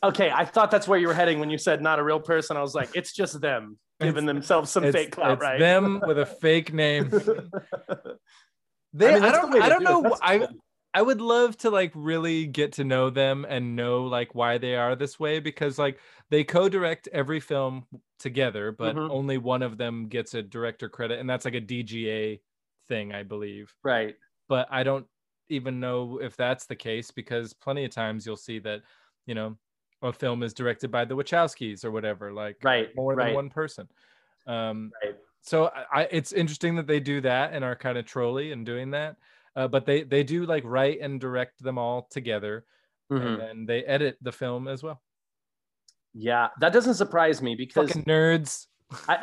okay. 0.02 0.30
I 0.30 0.44
thought 0.44 0.70
that's 0.70 0.86
where 0.88 0.98
you 0.98 1.08
were 1.08 1.14
heading 1.14 1.40
when 1.40 1.50
you 1.50 1.58
said 1.58 1.82
not 1.82 1.98
a 1.98 2.02
real 2.04 2.20
person. 2.20 2.56
I 2.56 2.62
was 2.62 2.74
like, 2.74 2.90
it's 2.94 3.12
just 3.12 3.40
them 3.40 3.76
giving 4.00 4.24
themselves 4.26 4.70
some 4.70 4.90
fake 4.92 5.10
clout, 5.12 5.32
it's 5.32 5.42
right? 5.42 5.58
them 5.58 6.00
with 6.06 6.18
a 6.18 6.26
fake 6.26 6.72
name. 6.82 7.10
They, 8.92 9.08
I, 9.08 9.14
mean, 9.14 9.22
the 9.22 9.30
don't, 9.30 9.62
I 9.62 9.68
don't 9.68 9.80
do 9.80 9.84
know. 9.84 10.16
I. 10.22 10.46
I 10.94 11.02
would 11.02 11.20
love 11.20 11.56
to 11.58 11.70
like 11.70 11.90
really 11.94 12.46
get 12.46 12.72
to 12.74 12.84
know 12.84 13.10
them 13.10 13.44
and 13.48 13.74
know 13.74 14.04
like 14.04 14.34
why 14.34 14.58
they 14.58 14.76
are 14.76 14.94
this 14.94 15.18
way 15.18 15.40
because 15.40 15.78
like 15.78 15.98
they 16.30 16.44
co-direct 16.44 17.08
every 17.08 17.40
film 17.40 17.86
together, 18.18 18.70
but 18.70 19.00
Mhm. 19.00 19.08
only 19.08 19.36
one 19.38 19.62
of 19.62 19.76
them 19.76 20.08
gets 20.08 20.34
a 20.34 20.42
director 20.42 20.88
credit, 20.88 21.18
and 21.18 21.28
that's 21.28 21.44
like 21.44 21.54
a 21.54 21.60
DGA 21.60 22.40
thing, 22.86 23.12
I 23.12 23.24
believe. 23.24 23.74
right. 23.82 24.16
But 24.48 24.68
I 24.70 24.82
don't 24.84 25.06
even 25.48 25.80
know 25.80 26.20
if 26.20 26.36
that's 26.36 26.66
the 26.66 26.76
case 26.76 27.10
because 27.10 27.52
plenty 27.54 27.84
of 27.84 27.90
times 27.92 28.26
you'll 28.26 28.36
see 28.36 28.58
that, 28.60 28.82
you 29.26 29.34
know, 29.34 29.58
a 30.02 30.12
film 30.12 30.42
is 30.42 30.54
directed 30.54 30.90
by 30.90 31.04
the 31.06 31.16
Wachowskis 31.16 31.84
or 31.84 31.90
whatever, 31.92 32.32
like 32.32 32.62
Right, 32.62 32.90
more 32.94 33.16
than 33.16 33.30
right. 33.30 33.32
one 33.32 33.50
person. 33.50 33.88
Um, 34.46 34.94
Right. 35.02 35.18
so 35.42 35.66
I, 35.68 35.84
I 35.92 36.08
it's 36.10 36.32
interesting 36.32 36.76
that 36.76 36.86
they 36.86 37.00
do 37.00 37.20
that 37.22 37.52
and 37.52 37.64
are 37.64 37.76
kind 37.76 37.98
of 37.98 38.06
trolly 38.06 38.52
and 38.52 38.64
doing 38.66 38.90
that 38.92 39.16
uh, 39.56 39.68
but 39.68 39.86
they 39.86 40.02
they 40.02 40.22
do 40.22 40.44
like 40.46 40.64
write 40.64 41.00
and 41.00 41.20
direct 41.20 41.62
them 41.62 41.78
all 41.78 42.06
together 42.10 42.64
Mhm. 43.12 43.26
and 43.26 43.40
then 43.40 43.66
they 43.66 43.84
edit 43.84 44.16
the 44.22 44.32
film 44.32 44.66
as 44.68 44.82
well 44.82 45.02
Yeah, 46.14 46.48
that 46.60 46.72
doesn't 46.72 46.94
surprise 46.94 47.42
me 47.42 47.54
because 47.54 47.88
fucking 47.88 48.04
nerds 48.04 48.66
I, 49.08 49.16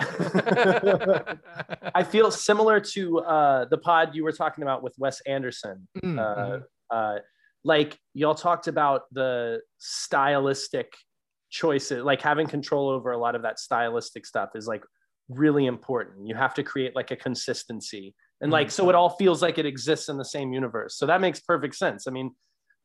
I 1.95 2.03
feel 2.03 2.31
similar 2.31 2.79
to 2.79 3.19
uh, 3.19 3.65
the 3.65 3.77
pod 3.77 4.13
you 4.15 4.23
were 4.23 4.31
talking 4.31 4.63
about 4.63 4.83
with 4.83 4.93
Wes 4.97 5.21
Anderson. 5.21 5.87
Mm, 6.03 6.19
Uh, 6.19 6.35
mhm. 6.35 6.63
uh, 6.89 7.19
like 7.63 7.97
y'all 8.13 8.35
talked 8.35 8.67
about 8.67 9.03
the 9.11 9.61
stylistic 9.77 10.91
choices, 11.49 12.03
like 12.03 12.21
having 12.21 12.47
control 12.47 12.89
over 12.89 13.11
a 13.11 13.17
lot 13.17 13.35
of 13.35 13.43
that 13.43 13.59
stylistic 13.59 14.25
stuff 14.25 14.49
is 14.55 14.67
like 14.67 14.83
really 15.29 15.65
important. 15.67 16.27
You 16.27 16.35
have 16.35 16.53
to 16.55 16.63
create 16.63 16.95
like 16.95 17.11
a 17.11 17.15
consistency, 17.15 18.13
and 18.41 18.51
like 18.51 18.71
so 18.71 18.89
it 18.89 18.95
all 18.95 19.09
feels 19.11 19.41
like 19.41 19.57
it 19.57 19.65
exists 19.65 20.09
in 20.09 20.17
the 20.17 20.25
same 20.25 20.51
universe. 20.53 20.95
So 20.97 21.05
that 21.05 21.21
makes 21.21 21.39
perfect 21.39 21.75
sense. 21.75 22.07
I 22.07 22.11
mean, 22.11 22.31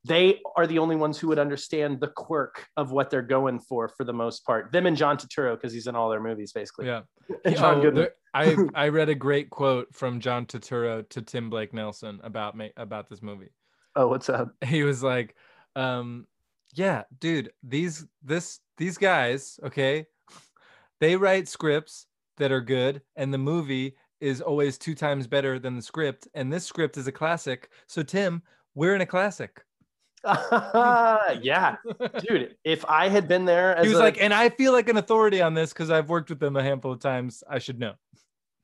they 0.05 0.41
are 0.57 0.67
the 0.67 0.79
only 0.79 0.95
ones 0.97 1.19
who 1.19 1.27
would 1.29 1.39
understand 1.39 1.99
the 2.01 2.09
quirk 2.09 2.67
of 2.77 2.93
what 2.93 3.11
they're 3.11 3.23
going 3.23 3.59
for 3.59 3.89
for 3.89 4.05
the 4.05 4.13
most 4.13 4.45
part. 4.45 4.71
Them 4.71 4.87
and 4.87 4.97
John 4.97 5.17
Turturro 5.17 5.57
because 5.57 5.73
he's 5.73 5.87
in 5.89 5.97
all 5.97 6.11
their 6.11 6.21
movies 6.23 6.53
basically. 6.53 6.87
yeah 6.87 7.03
And 7.45 7.57
John 7.61 7.79
Oh, 7.79 7.83
Goodman. 7.83 8.09
I 8.35 8.57
I 8.75 8.89
read 8.89 9.09
a 9.09 9.15
great 9.15 9.51
quote 9.51 9.95
from 9.95 10.21
John 10.21 10.47
Turturro 10.47 11.09
to 11.09 11.23
Tim 11.23 11.49
Blake 11.51 11.73
Nelson 11.73 12.21
about 12.23 12.57
me 12.57 12.71
about 12.77 13.09
this 13.09 13.23
movie. 13.23 13.49
Oh, 13.97 14.09
what's 14.09 14.29
up? 14.29 14.53
He 14.63 14.83
was 14.83 15.03
like, 15.03 15.35
um, 15.75 16.27
"Yeah, 16.75 17.05
dude, 17.19 17.51
these 17.63 18.07
this 18.23 18.61
these 18.77 18.99
guys, 18.99 19.59
okay, 19.65 20.05
they 21.01 21.17
write 21.17 21.49
scripts 21.49 22.07
that 22.37 22.53
are 22.53 22.61
good, 22.61 23.01
and 23.17 23.33
the 23.33 23.39
movie 23.39 23.97
is 24.21 24.41
always 24.41 24.79
two 24.79 24.95
times 24.95 25.27
better 25.27 25.59
than 25.59 25.77
the 25.77 25.83
script, 25.83 26.29
and 26.35 26.53
this 26.53 26.65
script 26.65 26.97
is 26.97 27.07
a 27.07 27.13
classic. 27.13 27.71
So 27.87 28.03
Tim, 28.03 28.43
we're 28.75 28.95
in 28.95 29.01
a 29.01 29.07
classic." 29.07 29.63
yeah, 30.25 31.77
dude. 32.27 32.57
If 32.65 32.85
I 32.87 33.09
had 33.09 33.29
been 33.29 33.45
there, 33.45 33.77
as 33.77 33.85
he 33.85 33.91
was 33.91 33.99
a- 33.99 34.03
like, 34.03 34.21
and 34.21 34.35
I 34.35 34.49
feel 34.49 34.73
like 34.73 34.89
an 34.89 34.97
authority 34.97 35.41
on 35.41 35.55
this 35.55 35.73
because 35.73 35.91
I've 35.91 36.09
worked 36.09 36.31
with 36.31 36.41
them 36.41 36.57
a 36.57 36.63
handful 36.63 36.93
of 36.93 37.01
times. 37.01 37.45
I 37.49 37.59
should 37.59 37.79
know. 37.79 37.95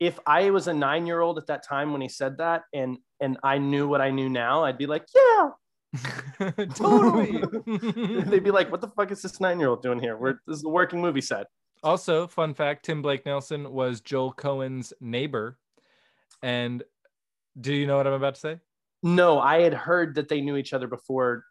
if 0.00 0.18
I 0.26 0.50
was 0.50 0.66
a 0.66 0.74
nine 0.74 1.06
year 1.06 1.20
old 1.20 1.38
at 1.38 1.46
that 1.46 1.62
time 1.64 1.92
when 1.92 2.00
he 2.00 2.08
said 2.08 2.38
that, 2.38 2.62
and 2.72 2.98
and 3.20 3.38
I 3.44 3.58
knew 3.58 3.86
what 3.86 4.00
I 4.00 4.10
knew 4.10 4.28
now, 4.28 4.64
I'd 4.64 4.78
be 4.78 4.86
like, 4.86 5.06
yeah. 5.14 5.50
totally. 6.74 7.42
They'd 8.24 8.42
be 8.42 8.50
like, 8.50 8.70
what 8.72 8.80
the 8.80 8.88
fuck 8.96 9.12
is 9.12 9.22
this 9.22 9.40
nine 9.40 9.60
year 9.60 9.68
old 9.68 9.82
doing 9.82 10.00
here? 10.00 10.16
We're 10.16 10.38
this 10.46 10.56
is 10.56 10.62
the 10.62 10.68
working 10.68 11.00
movie 11.00 11.20
set. 11.20 11.46
Also, 11.82 12.26
fun 12.26 12.54
fact: 12.54 12.84
Tim 12.84 13.02
Blake 13.02 13.26
Nelson 13.26 13.72
was 13.72 14.00
Joel 14.00 14.32
Coen's 14.34 14.92
neighbor. 15.00 15.58
And 16.42 16.84
do 17.60 17.74
you 17.74 17.86
know 17.86 17.96
what 17.98 18.06
I'm 18.08 18.14
about 18.14 18.34
to 18.36 18.40
say? 18.40 18.60
No, 19.02 19.40
I 19.40 19.60
had 19.62 19.74
heard 19.74 20.14
that 20.14 20.28
they 20.28 20.40
knew 20.40 20.56
each 20.56 20.72
other 20.72 20.86
before. 20.86 21.44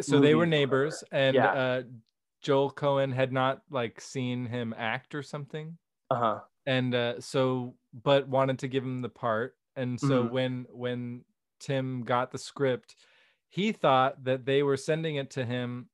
So 0.00 0.18
they 0.18 0.34
were 0.34 0.46
neighbors, 0.46 1.04
and 1.12 1.44
Yeah. 1.44 1.54
uh, 1.54 1.82
Joel 2.42 2.72
Coen 2.72 3.12
had 3.14 3.32
not 3.32 3.62
like 3.70 4.00
seen 4.00 4.46
him 4.46 4.74
act 4.76 5.14
or 5.14 5.22
something, 5.22 5.78
Uh 6.10 6.14
huh. 6.16 6.48
and 6.66 6.94
uh, 6.94 7.20
so 7.20 7.76
but 7.94 8.28
wanted 8.28 8.60
to 8.60 8.68
give 8.68 8.84
him 8.84 9.02
the 9.02 9.08
part 9.10 9.56
And 9.76 10.00
so 10.00 10.24
Mhm. 10.24 10.26
when 10.26 10.66
when 10.70 11.24
Tim 11.60 12.04
got 12.04 12.30
the 12.32 12.38
script, 12.38 12.96
he 13.50 13.72
thought 13.72 14.24
that 14.24 14.46
they 14.46 14.62
were 14.64 14.76
sending 14.78 15.16
it 15.16 15.30
to 15.32 15.44
him 15.46 15.90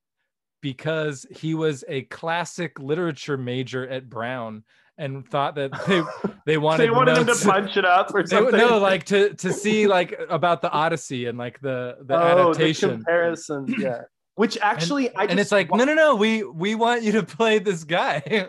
because 0.63 1.27
he 1.31 1.55
was 1.55 1.85
a 1.89 2.03
classic 2.03 2.79
literature 2.79 3.37
major 3.37 3.87
at 3.87 4.09
Brown 4.09 4.65
and 4.97 5.29
thought 5.29 5.57
that 5.57 5.73
they 5.87 6.03
they 6.47 6.57
wanted 6.57 6.85
they 6.85 6.91
wanted 6.91 7.19
him 7.19 7.27
to 7.27 7.35
punch 7.35 7.77
it 7.77 7.85
up 7.85 8.15
or 8.15 8.23
they, 8.27 8.37
something. 8.37 8.57
no 8.57 8.79
like 8.79 9.05
to 9.05 9.35
to 9.35 9.53
see 9.53 9.87
like 9.99 10.19
about 10.31 10.63
the 10.63 10.71
Odyssey 10.71 11.27
and 11.27 11.37
like 11.37 11.61
the 11.61 11.99
the 12.07 12.15
oh, 12.15 12.51
adaptation. 12.51 12.89
the 12.89 12.95
comparison, 12.97 13.67
yeah. 13.79 14.03
Which 14.35 14.57
actually, 14.63 15.15
I 15.15 15.25
and 15.25 15.39
it's 15.39 15.53
like 15.53 15.71
wa- 15.71 15.77
no 15.77 15.85
no 15.85 15.95
no 15.95 16.15
we 16.15 16.43
we 16.43 16.75
want 16.75 17.03
you 17.03 17.13
to 17.13 17.23
play 17.23 17.59
this 17.59 17.85
guy 17.85 18.49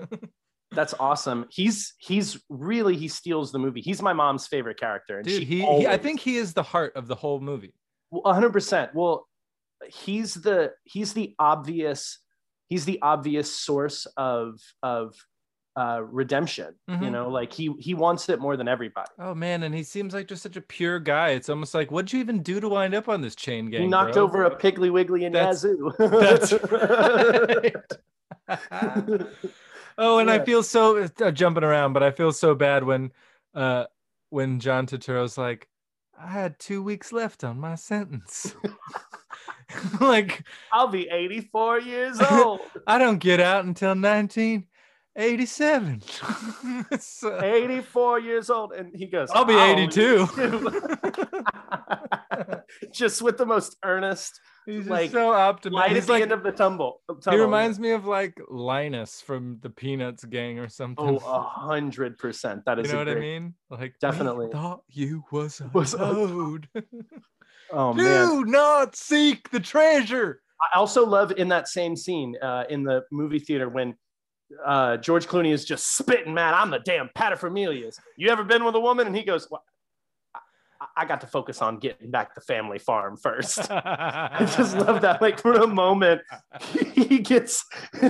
that's 0.73 0.93
awesome. 0.99 1.45
He's 1.49 1.93
he's 1.97 2.41
really 2.49 2.95
he 2.97 3.07
steals 3.07 3.51
the 3.51 3.59
movie. 3.59 3.81
He's 3.81 4.01
my 4.01 4.13
mom's 4.13 4.47
favorite 4.47 4.79
character, 4.79 5.17
and 5.17 5.27
dude 5.27 5.39
she 5.39 5.45
he, 5.45 5.65
he 5.79 5.87
i 5.87 5.97
think 5.97 6.19
he 6.19 6.37
is 6.37 6.53
the 6.53 6.63
heart 6.63 6.95
of 6.95 7.07
the 7.07 7.15
whole 7.15 7.39
movie 7.39 7.73
Well, 8.11 8.33
hundred 8.33 8.53
percent. 8.53 8.93
Well, 8.93 9.27
he's 9.89 10.33
the 10.35 10.71
he's 10.83 11.13
the 11.13 11.35
obvious 11.39 12.19
he's 12.69 12.85
the 12.85 12.99
obvious 13.01 13.53
source 13.53 14.05
of 14.17 14.59
of 14.81 15.15
uh, 15.75 16.01
redemption. 16.03 16.75
You 16.87 16.95
Mhm. 16.97 17.11
know, 17.11 17.29
like 17.29 17.51
he 17.51 17.73
he 17.79 17.95
wants 17.95 18.29
it 18.29 18.39
more 18.39 18.55
than 18.57 18.67
everybody. 18.67 19.09
oh 19.17 19.33
man 19.33 19.63
and 19.63 19.73
he 19.73 19.81
seems 19.81 20.13
like 20.13 20.27
just 20.27 20.43
such 20.43 20.55
a 20.55 20.61
pure 20.61 20.99
guy 20.99 21.29
it's 21.29 21.49
almost 21.49 21.73
like 21.73 21.89
what'd 21.91 22.13
you 22.13 22.19
even 22.19 22.43
do 22.43 22.59
to 22.59 22.69
wind 22.69 22.93
up 22.93 23.09
on 23.09 23.21
this 23.21 23.35
chain 23.35 23.71
gang 23.71 23.81
he 23.81 23.87
knocked 23.87 24.13
bro? 24.13 24.23
over 24.23 24.43
a 24.43 24.55
Piggly 24.55 24.91
Wiggly 24.91 25.25
and 25.25 25.33
That's- 25.33 25.63
Yazoo. 25.63 25.91
that's 25.97 26.53
right. 26.71 27.75
oh 29.97 30.19
and 30.19 30.29
i 30.29 30.43
feel 30.43 30.63
so 30.63 31.07
uh, 31.21 31.31
jumping 31.31 31.63
around 31.63 31.93
but 31.93 32.03
i 32.03 32.11
feel 32.11 32.31
so 32.31 32.53
bad 32.55 32.83
when 32.83 33.11
uh 33.55 33.85
when 34.29 34.59
john 34.59 34.85
turturro's 34.85 35.37
like 35.37 35.67
i 36.19 36.27
had 36.27 36.57
two 36.59 36.81
weeks 36.83 37.11
left 37.11 37.43
on 37.43 37.59
my 37.59 37.75
sentence 37.75 38.55
like 40.01 40.43
I'll 40.71 40.87
be 40.87 41.07
84 41.09 41.79
years 41.81 42.19
old. 42.31 42.61
I 42.87 42.97
don't 42.97 43.19
get 43.19 43.39
out 43.39 43.65
until 43.65 43.89
1987. 43.95 46.01
So, 46.99 47.41
84 47.41 48.19
years 48.19 48.49
old. 48.49 48.73
And 48.73 48.93
he 48.95 49.07
goes, 49.07 49.29
I'll 49.31 49.45
be 49.45 49.53
"I'll 49.55 49.79
82. 49.79 50.27
Just 52.91 53.21
with 53.21 53.37
the 53.37 53.45
most 53.45 53.77
earnest 53.83 54.39
He's 54.65 54.79
just 54.79 54.89
Like, 54.89 55.11
so 55.11 55.33
optimistic. 55.33 55.91
He's 55.91 56.05
the 56.05 56.11
like, 56.13 56.21
end 56.23 56.31
of 56.31 56.43
the 56.43 56.51
tumble. 56.51 57.01
he 57.29 57.37
reminds 57.37 57.79
me 57.79 57.91
of 57.91 58.05
like 58.05 58.39
Linus 58.49 59.21
from 59.21 59.59
the 59.61 59.69
Peanuts 59.69 60.23
gang 60.23 60.59
or 60.59 60.69
something. 60.69 61.05
Oh, 61.05 61.17
a 61.17 61.41
hundred 61.41 62.17
percent. 62.17 62.63
That 62.65 62.79
is. 62.79 62.87
you 62.87 62.93
know 62.93 62.99
what 62.99 63.09
I 63.09 63.15
mean? 63.15 63.55
Like, 63.69 63.95
Definitely. 63.99 64.47
"We 64.47 64.53
thought 64.53 64.83
you 64.89 65.23
was 65.31 65.59
a 65.59 65.69
Was 65.73 65.93
toad. 65.93 66.69
Oh 67.71 67.93
man. 67.93 68.27
Do 68.27 68.45
not 68.45 68.95
seek 68.95 69.49
the 69.49 69.59
treasure. 69.59 70.41
I 70.61 70.77
also 70.77 71.05
love 71.05 71.31
in 71.31 71.49
that 71.49 71.67
same 71.67 71.95
scene 71.95 72.37
uh, 72.41 72.63
in 72.69 72.83
the 72.83 73.03
movie 73.11 73.39
theater 73.39 73.67
when 73.67 73.95
uh, 74.63 74.97
George 74.97 75.27
Clooney 75.27 75.51
is 75.51 75.65
just 75.65 75.97
spitting, 75.97 76.33
man. 76.33 76.53
I'm 76.53 76.69
the 76.69 76.79
damn 76.79 77.09
paterfamilias. 77.09 77.99
You 78.17 78.29
ever 78.29 78.43
been 78.43 78.63
with 78.63 78.75
a 78.75 78.79
woman? 78.79 79.07
And 79.07 79.15
he 79.15 79.23
goes, 79.23 79.47
well, 79.49 79.63
I, 80.35 80.85
I 80.97 81.05
got 81.05 81.21
to 81.21 81.27
focus 81.27 81.61
on 81.61 81.79
getting 81.79 82.11
back 82.11 82.35
the 82.35 82.41
family 82.41 82.79
farm 82.79 83.17
first. 83.17 83.59
I 83.71 84.45
just 84.55 84.75
love 84.77 85.01
that. 85.01 85.21
Like 85.21 85.39
for 85.39 85.53
a 85.53 85.67
moment, 85.67 86.21
he 86.93 87.19
gets 87.19 87.65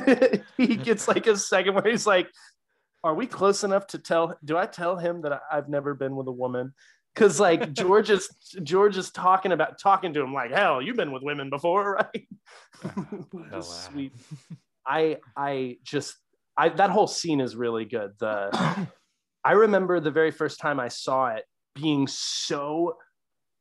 he 0.58 0.76
gets 0.76 1.08
like 1.08 1.28
a 1.28 1.38
second 1.38 1.76
where 1.76 1.90
he's 1.90 2.08
like, 2.08 2.30
"Are 3.04 3.14
we 3.14 3.26
close 3.26 3.64
enough 3.64 3.88
to 3.88 4.00
tell? 4.00 4.38
Do 4.44 4.58
I 4.58 4.66
tell 4.66 4.98
him 4.98 5.22
that 5.22 5.42
I've 5.52 5.70
never 5.70 5.94
been 5.94 6.16
with 6.16 6.28
a 6.28 6.32
woman?" 6.32 6.74
Because 7.14 7.40
like 7.40 7.74
George 7.74 8.10
is 8.10 8.28
George 8.64 8.98
is 8.98 9.12
talking 9.12 9.52
about 9.52 9.80
talking 9.80 10.14
to 10.14 10.22
him 10.22 10.34
like, 10.34 10.52
"Hell, 10.52 10.82
you've 10.82 10.96
been 10.98 11.12
with 11.12 11.24
women 11.24 11.50
before, 11.50 11.94
right?" 12.14 12.28
Just 13.52 13.86
sweet. 13.86 14.14
I 14.86 15.18
I 15.38 15.78
just 15.84 16.16
I 16.58 16.70
that 16.70 16.90
whole 16.90 17.08
scene 17.08 17.40
is 17.40 17.56
really 17.56 17.86
good. 17.86 18.14
The 18.20 18.88
I 19.44 19.52
remember 19.52 20.00
the 20.00 20.12
very 20.12 20.32
first 20.32 20.60
time 20.60 20.80
I 20.80 20.88
saw 20.88 21.28
it 21.28 21.46
being 21.76 22.08
so 22.08 22.98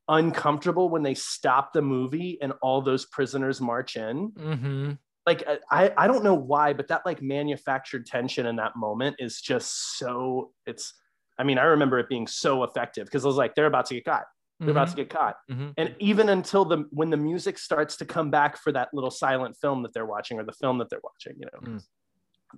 uncomfortable 0.09 0.89
when 0.89 1.03
they 1.03 1.15
stop 1.15 1.73
the 1.73 1.83
movie 1.83 2.39
and 2.43 2.53
all 2.63 2.83
those 2.83 3.07
prisoners 3.07 3.61
march 3.61 3.97
in. 3.97 4.33
hmm 4.37 4.93
Like 5.27 5.47
I 5.71 5.93
I 5.97 6.07
don't 6.07 6.25
know 6.25 6.35
why, 6.35 6.73
but 6.73 6.89
that 6.89 7.07
like 7.07 7.23
manufactured 7.23 8.07
tension 8.07 8.47
in 8.47 8.57
that 8.57 8.77
moment 8.77 9.17
is 9.19 9.41
just 9.41 9.99
so 9.99 10.53
it's 10.67 10.95
I 11.39 11.45
mean, 11.45 11.59
I 11.59 11.65
remember 11.65 11.99
it 11.99 12.09
being 12.09 12.27
so 12.27 12.63
effective 12.65 13.07
because 13.07 13.25
I 13.25 13.29
was 13.29 13.37
like, 13.37 13.55
they're 13.55 13.67
about 13.67 13.87
to 13.87 13.95
get 13.95 14.05
caught. 14.05 14.25
They're 14.61 14.71
about 14.71 14.89
to 14.89 14.97
get 14.97 15.11
caught. 15.11 15.37
hmm 15.51 15.71
And 15.77 15.97
even 15.99 16.29
until 16.29 16.65
the 16.65 16.85
when 16.91 17.11
the 17.11 17.17
music 17.17 17.59
starts 17.59 17.97
to 17.97 18.05
come 18.05 18.31
back 18.31 18.57
for 18.57 18.71
that 18.73 18.91
little 18.93 19.11
silent 19.11 19.57
film 19.57 19.83
that 19.83 19.93
they're 19.93 20.07
watching 20.07 20.39
or 20.39 20.45
the 20.45 20.53
film 20.53 20.79
that 20.79 20.89
they're 20.89 21.01
watching, 21.03 21.35
you 21.41 21.47
know, 21.53 21.73
Mm. 21.75 21.83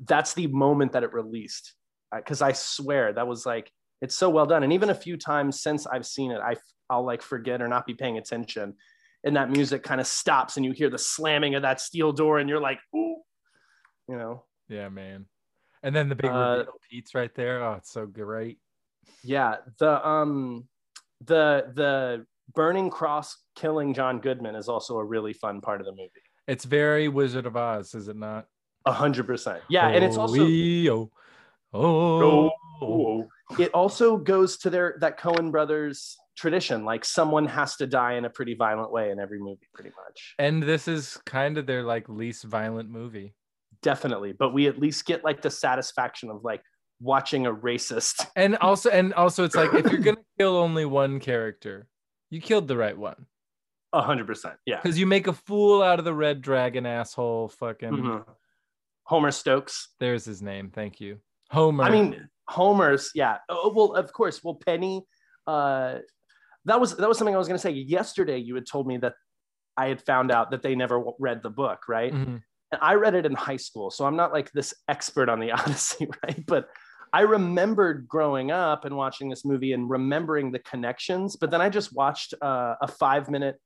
that's 0.07 0.35
the 0.35 0.47
moment 0.49 0.93
that 0.93 1.03
it 1.03 1.13
released. 1.15 1.75
Because 2.15 2.43
I 2.43 2.53
swear 2.53 3.13
that 3.15 3.27
was 3.27 3.47
like 3.47 3.71
it's 4.03 4.15
so 4.15 4.29
well 4.29 4.45
done. 4.45 4.63
And 4.65 4.73
even 4.73 4.91
a 4.91 4.95
few 4.95 5.17
times 5.17 5.63
since 5.63 5.87
I've 5.87 6.05
seen 6.05 6.31
it, 6.31 6.41
I 6.41 6.57
I'll 6.91 7.07
like 7.07 7.23
forget 7.23 7.63
or 7.63 7.69
not 7.69 7.87
be 7.87 7.95
paying 7.95 8.19
attention, 8.19 8.75
and 9.25 9.37
that 9.37 9.51
music 9.51 9.83
kind 9.83 10.01
of 10.01 10.07
stops, 10.07 10.57
and 10.59 10.67
you 10.67 10.73
hear 10.73 10.91
the 10.91 10.99
slamming 10.99 11.55
of 11.55 11.63
that 11.63 11.81
steel 11.81 12.13
door, 12.13 12.39
and 12.39 12.51
you're 12.51 12.61
like, 12.61 12.81
ooh, 12.95 13.17
you 14.09 14.17
know, 14.17 14.45
Yeah, 14.69 14.91
man. 14.91 15.25
And 15.83 15.97
then 15.97 16.11
the 16.11 16.17
big 16.17 16.31
Uh, 16.31 16.65
Pete's 16.91 17.15
right 17.15 17.35
there. 17.35 17.65
Oh, 17.65 17.75
it's 17.75 17.91
so 17.91 18.05
great. 18.07 18.59
Yeah. 19.23 19.57
The 19.79 20.07
um, 20.07 20.69
the 21.25 21.73
the 21.75 22.27
burning 22.55 22.91
cross 22.91 23.37
killing 23.57 23.95
John 23.95 24.21
Goodman 24.21 24.55
is 24.55 24.69
also 24.69 24.99
a 24.99 25.05
really 25.05 25.33
fun 25.33 25.61
part 25.61 25.81
of 25.81 25.87
the 25.87 25.93
movie. 25.93 26.11
It's 26.47 26.65
very 26.65 27.09
Wizard 27.09 27.47
of 27.47 27.57
Oz, 27.57 27.95
is 27.95 28.09
it 28.09 28.17
not? 28.17 28.47
A 28.87 28.93
hundred 28.93 29.27
percent. 29.27 29.63
Yeah, 29.69 29.89
and 29.89 30.05
it's 30.05 30.19
also 30.19 30.43
oh, 30.43 31.11
oh, 31.73 32.51
oh. 32.83 33.29
it 33.59 33.71
also 33.73 34.19
goes 34.19 34.59
to 34.59 34.71
their 34.71 34.97
that 35.01 35.19
Coen 35.19 35.51
brothers 35.51 36.17
tradition. 36.37 36.85
Like 36.85 37.05
someone 37.05 37.47
has 37.47 37.77
to 37.77 37.87
die 37.87 38.15
in 38.15 38.27
a 38.27 38.31
pretty 38.31 38.55
violent 38.55 38.93
way 38.93 39.11
in 39.11 39.19
every 39.19 39.39
movie, 39.39 39.69
pretty 39.73 39.91
much. 39.91 40.35
And 40.39 40.63
this 40.63 40.87
is 40.87 41.19
kind 41.25 41.57
of 41.57 41.67
their 41.67 41.83
like 41.83 42.09
least 42.09 42.45
violent 42.45 42.91
movie. 42.91 43.35
Definitely. 43.83 44.33
But 44.33 44.53
we 44.53 44.67
at 44.67 44.79
least 44.79 45.07
get 45.07 45.25
like 45.25 45.43
the 45.43 45.51
satisfaction 45.51 46.31
of 46.31 46.45
like 46.45 46.63
watching 47.01 47.47
a 47.47 47.53
racist. 47.53 48.27
And 48.37 48.57
also, 48.57 48.91
and 48.91 49.15
also, 49.15 49.45
it's 49.45 49.55
like 49.55 49.73
if 49.75 49.91
you're 49.91 50.01
gonna 50.09 50.19
kill 50.39 50.57
only 50.57 50.85
one 50.85 51.21
character, 51.21 51.87
you 52.31 52.41
killed 52.41 52.69
the 52.69 52.77
right 52.77 52.97
one 52.97 53.27
A 53.93 54.03
hundred 54.03 54.27
percent. 54.27 54.55
Yeah. 54.67 54.81
because 54.83 54.99
you 54.99 55.07
make 55.07 55.27
a 55.27 55.33
fool 55.33 55.83
out 55.83 55.99
of 55.99 56.05
the 56.05 56.15
red 56.15 56.41
dragon 56.43 56.87
asshole. 56.87 57.49
Fucking, 57.49 57.91
Mhm. 57.91 58.25
Homer 59.05 59.31
Stokes. 59.31 59.95
there's 60.01 60.25
his 60.25 60.41
name. 60.43 60.71
Thank 60.71 61.01
you, 61.01 61.19
Homer. 61.51 61.85
I 61.85 61.91
mean, 61.91 62.29
Homer's, 62.49 63.11
yeah. 63.15 63.39
Oh, 63.49 63.73
well, 63.75 63.95
of 63.95 64.13
course. 64.13 64.43
Well, 64.43 64.55
Penny, 64.67 65.03
uh, 65.47 65.99
that 66.65 66.81
was 66.81 66.97
that 66.97 67.09
was 67.09 67.19
something 67.19 67.35
I 67.35 67.39
was 67.39 67.49
gonna 67.49 67.59
say. 67.59 67.71
Yesterday 67.71 68.39
you 68.39 68.55
had 68.55 68.67
told 68.67 68.87
me 68.87 68.97
that 68.99 69.15
I 69.77 69.89
had 69.89 70.01
found 70.03 70.31
out 70.31 70.51
that 70.53 70.63
they 70.63 70.75
never 70.75 70.97
w- 70.99 71.17
read 71.19 71.43
the 71.43 71.51
book, 71.51 71.81
right? 71.89 72.13
Mhm. 72.13 72.43
and 72.73 72.81
I 72.83 72.95
read 72.95 73.15
it 73.15 73.27
in 73.27 73.35
high 73.35 73.59
school, 73.59 73.91
so 73.91 74.05
I'm 74.07 74.17
not 74.17 74.33
like 74.33 74.51
this 74.53 74.73
expert 74.89 75.29
on 75.29 75.39
the 75.41 75.53
Odyssey, 75.59 76.09
right? 76.25 76.45
But 76.47 76.69
I 77.15 77.21
remembered 77.21 78.09
growing 78.09 78.51
up 78.51 78.85
and 78.85 78.97
watching 78.97 79.29
this 79.31 79.45
movie 79.45 79.73
and 79.73 79.89
remembering 79.89 80.51
the 80.51 80.59
connections. 80.59 81.37
But 81.37 81.53
then 81.53 81.61
I 81.61 81.69
just 81.69 81.93
watched 81.95 82.35
uh, 82.43 82.75
a 82.83 82.89
five 82.89 83.31
minute 83.31 83.57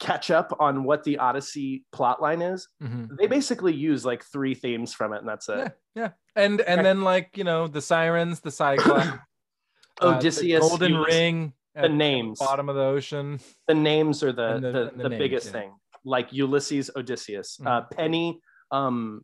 catch 0.00 0.30
up 0.30 0.56
on 0.60 0.84
what 0.84 1.04
the 1.04 1.18
Odyssey 1.18 1.84
plotline 1.94 2.54
is. 2.54 2.68
Mhm. 2.82 3.16
They 3.18 3.26
basically 3.26 3.74
use 3.74 4.04
like 4.06 4.24
three 4.24 4.54
themes 4.54 4.94
from 4.94 5.12
it, 5.12 5.18
and 5.18 5.28
that's 5.28 5.48
it. 5.50 5.58
Yeah, 5.58 5.68
yeah. 6.02 6.10
And 6.34 6.60
and 6.62 6.84
then 6.86 7.02
like 7.02 7.36
you 7.36 7.44
know 7.44 7.66
the 7.68 7.82
sirens, 7.82 8.40
the 8.40 8.50
cyclops, 8.50 9.06
uh, 10.00 10.10
the 10.12 10.16
Odysseus, 10.16 10.66
golden 10.66 10.96
ring, 10.96 11.52
the 11.74 11.88
names, 11.90 12.38
bottom 12.38 12.70
of 12.70 12.76
the 12.76 12.82
ocean. 12.82 13.40
the 13.68 13.74
names 13.74 14.22
are 14.22 14.32
the 14.32 14.54
the- 14.58 14.72
the, 14.72 14.90
the 14.96 15.02
the, 15.02 15.08
names, 15.10 15.18
biggest 15.18 15.46
yeah. 15.48 15.52
thing. 15.52 15.70
Like 16.04 16.32
Ulysses, 16.32 16.90
Odysseus, 16.96 17.58
uh, 17.66 17.82
Mhm. 17.82 17.90
Penny. 17.90 18.40
Um, 18.70 19.22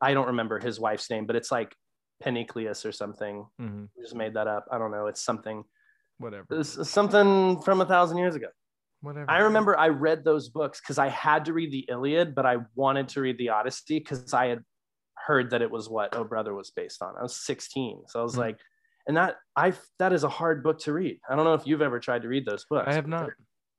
I 0.00 0.14
don't 0.14 0.28
remember 0.28 0.58
his 0.60 0.80
wife's 0.80 1.10
name, 1.10 1.26
but 1.26 1.36
it's 1.36 1.50
like 1.52 1.74
Pennycleus 2.22 2.84
or 2.84 2.92
something. 2.92 3.46
Mhm. 3.60 3.88
I 3.98 4.00
just 4.00 4.14
made 4.14 4.34
that 4.34 4.46
up. 4.46 4.66
I 4.70 4.78
don't 4.78 4.90
know. 4.90 5.06
It's 5.06 5.20
something. 5.20 5.64
Whatever. 6.18 6.46
It's 6.50 6.88
something 6.88 7.60
from 7.62 7.80
a 7.80 7.86
thousand 7.86 8.18
years 8.18 8.34
ago. 8.34 8.48
Whatever. 9.00 9.28
I 9.30 9.38
remember 9.40 9.76
I 9.76 9.88
read 9.88 10.24
those 10.24 10.48
books 10.48 10.80
because 10.80 10.98
I 10.98 11.08
had 11.08 11.46
to 11.46 11.52
read 11.52 11.72
the 11.72 11.84
Iliad, 11.88 12.34
but 12.34 12.46
I 12.46 12.58
wanted 12.76 13.08
to 13.10 13.20
read 13.20 13.38
the 13.38 13.48
Odyssey 13.48 13.98
because 13.98 14.32
I 14.32 14.46
had 14.46 14.62
heard 15.26 15.50
that 15.50 15.62
it 15.62 15.70
was 15.70 15.88
what 15.88 16.14
Oh 16.16 16.24
Brother 16.24 16.54
was 16.54 16.70
based 16.70 17.02
on. 17.02 17.14
I 17.18 17.22
was 17.22 17.34
16, 17.36 18.04
so 18.08 18.20
I 18.20 18.22
was 18.22 18.34
Mhm. 18.34 18.38
like, 18.38 18.58
and 19.08 19.16
that 19.16 19.36
I 19.56 19.72
that 19.98 20.12
is 20.12 20.22
a 20.22 20.28
hard 20.28 20.62
book 20.62 20.78
to 20.80 20.92
read. 20.92 21.18
I 21.28 21.34
don't 21.34 21.44
know 21.44 21.54
if 21.54 21.66
you've 21.66 21.82
ever 21.82 21.98
tried 21.98 22.22
to 22.22 22.28
read 22.28 22.46
those 22.46 22.64
books. 22.66 22.86
I 22.88 22.94
have 22.94 23.08
not. 23.08 23.26
They're, 23.26 23.36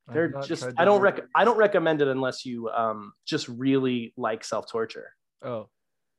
I 0.09 0.11
have 0.11 0.31
they're 0.31 0.41
just 0.41 0.67
I 0.77 0.83
don't 0.83 0.99
rec- 0.99 1.25
I 1.33 1.45
don't 1.45 1.57
recommend 1.57 2.01
it 2.01 2.09
unless 2.09 2.45
you 2.45 2.69
um 2.69 3.13
just 3.25 3.47
really 3.47 4.13
like 4.17 4.43
self 4.43 4.69
torture. 4.69 5.13
Oh, 5.41 5.69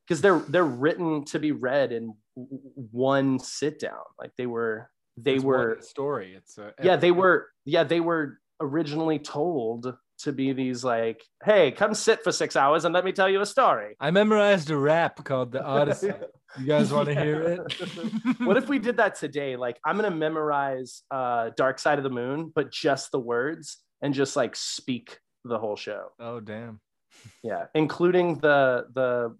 because 0.07 0.21
they're 0.21 0.41
they're 0.49 0.65
written 0.65 1.25
to 1.27 1.39
be 1.39 1.53
read 1.53 1.93
in 1.93 2.15
w- 2.37 2.61
w- 2.63 2.89
one 2.91 3.39
sit 3.39 3.79
down. 3.79 4.03
Like 4.19 4.33
they 4.37 4.47
were 4.47 4.91
they 5.17 5.35
It's 5.35 5.45
were 5.45 5.79
story. 5.81 6.35
It's 6.37 6.59
a, 6.59 6.73
yeah 6.83 6.97
they 6.97 7.11
were 7.11 7.49
yeah 7.65 7.85
they 7.85 8.01
were 8.01 8.39
originally 8.61 9.19
told 9.19 9.95
to 10.17 10.33
be 10.33 10.53
these 10.53 10.85
like 10.85 11.21
hey 11.45 11.73
come 11.73 11.93
sit 11.93 12.23
for 12.23 12.31
six 12.31 12.55
hours 12.55 12.85
and 12.85 12.95
let 12.95 13.05
me 13.05 13.11
tell 13.13 13.29
you 13.29 13.41
a 13.41 13.47
story 13.47 13.97
I 13.99 14.13
memorized 14.13 14.71
a 14.71 14.77
rap 14.77 15.23
called 15.25 15.53
the 15.53 15.63
Odyssey. 15.63 16.13
You 16.57 16.67
guys 16.67 16.93
want 16.93 17.09
to 17.09 17.17
hear 17.17 17.43
it? 17.43 18.39
what 18.39 18.57
if 18.57 18.69
we 18.69 18.79
did 18.79 18.99
that 18.99 19.17
today 19.17 19.57
like 19.57 19.77
i'm 19.85 19.97
gonna 19.97 20.09
memorize 20.13 21.03
uh 21.11 21.51
dark 21.57 21.81
side 21.81 21.99
of 21.99 22.05
the 22.05 22.11
moon 22.11 22.53
but 22.55 22.71
just 22.71 23.11
the 23.11 23.19
words 23.19 23.79
and 24.03 24.15
just 24.15 24.37
like 24.37 24.55
speak 24.55 25.19
the 25.45 25.59
whole 25.59 25.75
show 25.75 26.13
Oh 26.21 26.39
damn! 26.39 26.81
yeah 27.43 27.65
including 27.75 28.39
the 28.39 28.87
the 28.95 29.37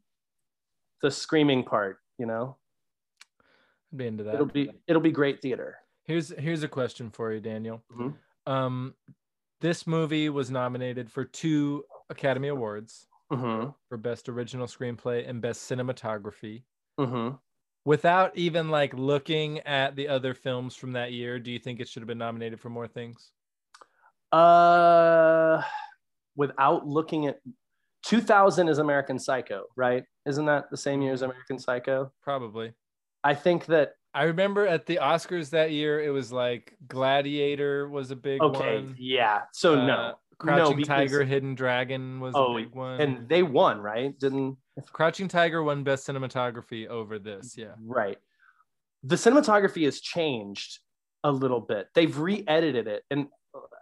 the 1.05 1.11
screaming 1.11 1.63
part 1.63 1.99
you 2.19 2.27
know 2.27 2.57
I'd 3.93 3.99
be 3.99 4.07
into 4.07 4.25
that. 4.25 4.35
it'll 4.35 4.47
be 4.47 4.71
it'll 4.89 5.03
be 5.03 5.13
great 5.13 5.41
theater 5.41 5.79
Here's 6.05 6.29
here's 6.39 6.63
a 6.63 6.69
question 6.69 7.11
for 7.11 7.33
you, 7.33 7.41
Daniel. 7.41 7.83
Mhm. 7.93 8.15
Um, 8.47 8.95
this 9.61 9.87
movie 9.87 10.29
was 10.29 10.51
nominated 10.51 11.11
for 11.11 11.25
two 11.25 11.85
Academy 12.11 12.49
Awards 12.49 13.09
mm-hmm. 13.33 13.71
for 13.89 13.97
Best 13.97 14.29
Original 14.29 14.67
Screenplay 14.67 15.27
and 15.29 15.41
Best 15.41 15.71
Cinematography. 15.71 16.65
Mm-hmm. 17.01 17.37
Without 17.87 18.37
even 18.37 18.69
like 18.69 18.93
looking 18.93 19.61
at 19.61 19.97
the 19.97 20.09
other 20.09 20.35
films 20.35 20.77
from 20.77 20.93
that 20.93 21.13
year, 21.13 21.39
do 21.39 21.51
you 21.51 21.59
think 21.59 21.81
it 21.81 21.89
should 21.89 22.03
have 22.03 22.07
been 22.07 22.19
nominated 22.19 22.61
for 22.61 22.69
more 22.69 22.89
things? 22.89 23.31
Uh, 24.31 25.63
without 26.37 26.87
looking 26.87 27.27
at 27.27 27.41
2000 28.07 28.69
is 28.69 28.79
American 28.79 29.19
Psycho, 29.19 29.65
right? 29.77 30.05
Isn't 30.27 30.47
that 30.47 30.71
the 30.71 30.77
same 30.77 31.03
year 31.03 31.13
as 31.13 31.23
American 31.23 31.59
Psycho? 31.59 32.13
Probably. 32.23 32.73
I 33.23 33.35
think 33.35 33.67
that 33.67 33.93
I 34.13 34.25
remember 34.25 34.67
at 34.67 34.87
the 34.87 34.99
Oscars 35.03 35.51
that 35.51 35.73
year, 35.73 36.01
it 36.03 36.11
was 36.11 36.31
like 36.33 36.77
Gladiator 36.87 37.89
was 37.89 38.11
a 38.11 38.17
big 38.17 38.41
one. 38.41 38.55
okay, 38.55 38.77
one. 38.77 38.95
yeah. 38.99 39.43
So 39.53 39.75
Uh, 39.81 39.87
no, 39.87 40.15
Crouching 40.39 40.77
because- 40.77 40.87
Tiger, 41.11 41.25
Hidden 41.25 41.55
Dragon 41.55 42.21
was 42.21 42.35
Oh, 42.37 42.57
a 42.57 42.63
big 42.63 42.75
one. 42.75 43.01
and 43.01 43.29
they 43.29 43.43
won, 43.43 43.81
right? 43.81 44.17
Didn't 44.19 44.57
Crouching 44.93 45.29
Tiger 45.29 45.63
won 45.63 45.83
Best 45.85 46.07
Cinematography 46.07 46.87
over 46.89 47.19
this. 47.19 47.57
Yeah. 47.57 47.75
right. 47.85 48.19
The 49.03 49.17
cinematography 49.17 49.85
has 49.85 50.01
changed 50.01 50.79
a 51.25 51.31
little 51.31 51.61
bit. 51.61 51.89
They've 51.95 52.17
re-edited 52.19 52.87
it, 52.87 53.05
and 53.11 53.29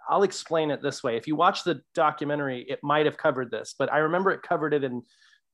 I'll 0.08 0.22
explain 0.22 0.70
it 0.70 0.82
this 0.82 1.02
way. 1.02 1.16
If 1.16 1.26
you 1.26 1.36
watch 1.36 1.64
the 1.64 1.80
documentary, 1.94 2.64
it 2.68 2.80
might 2.82 3.06
have 3.06 3.16
covered 3.16 3.50
this, 3.50 3.74
but 3.78 3.92
I 3.92 3.98
remember 3.98 4.30
it 4.30 4.42
covered 4.42 4.74
it 4.74 4.84
in 4.84 5.02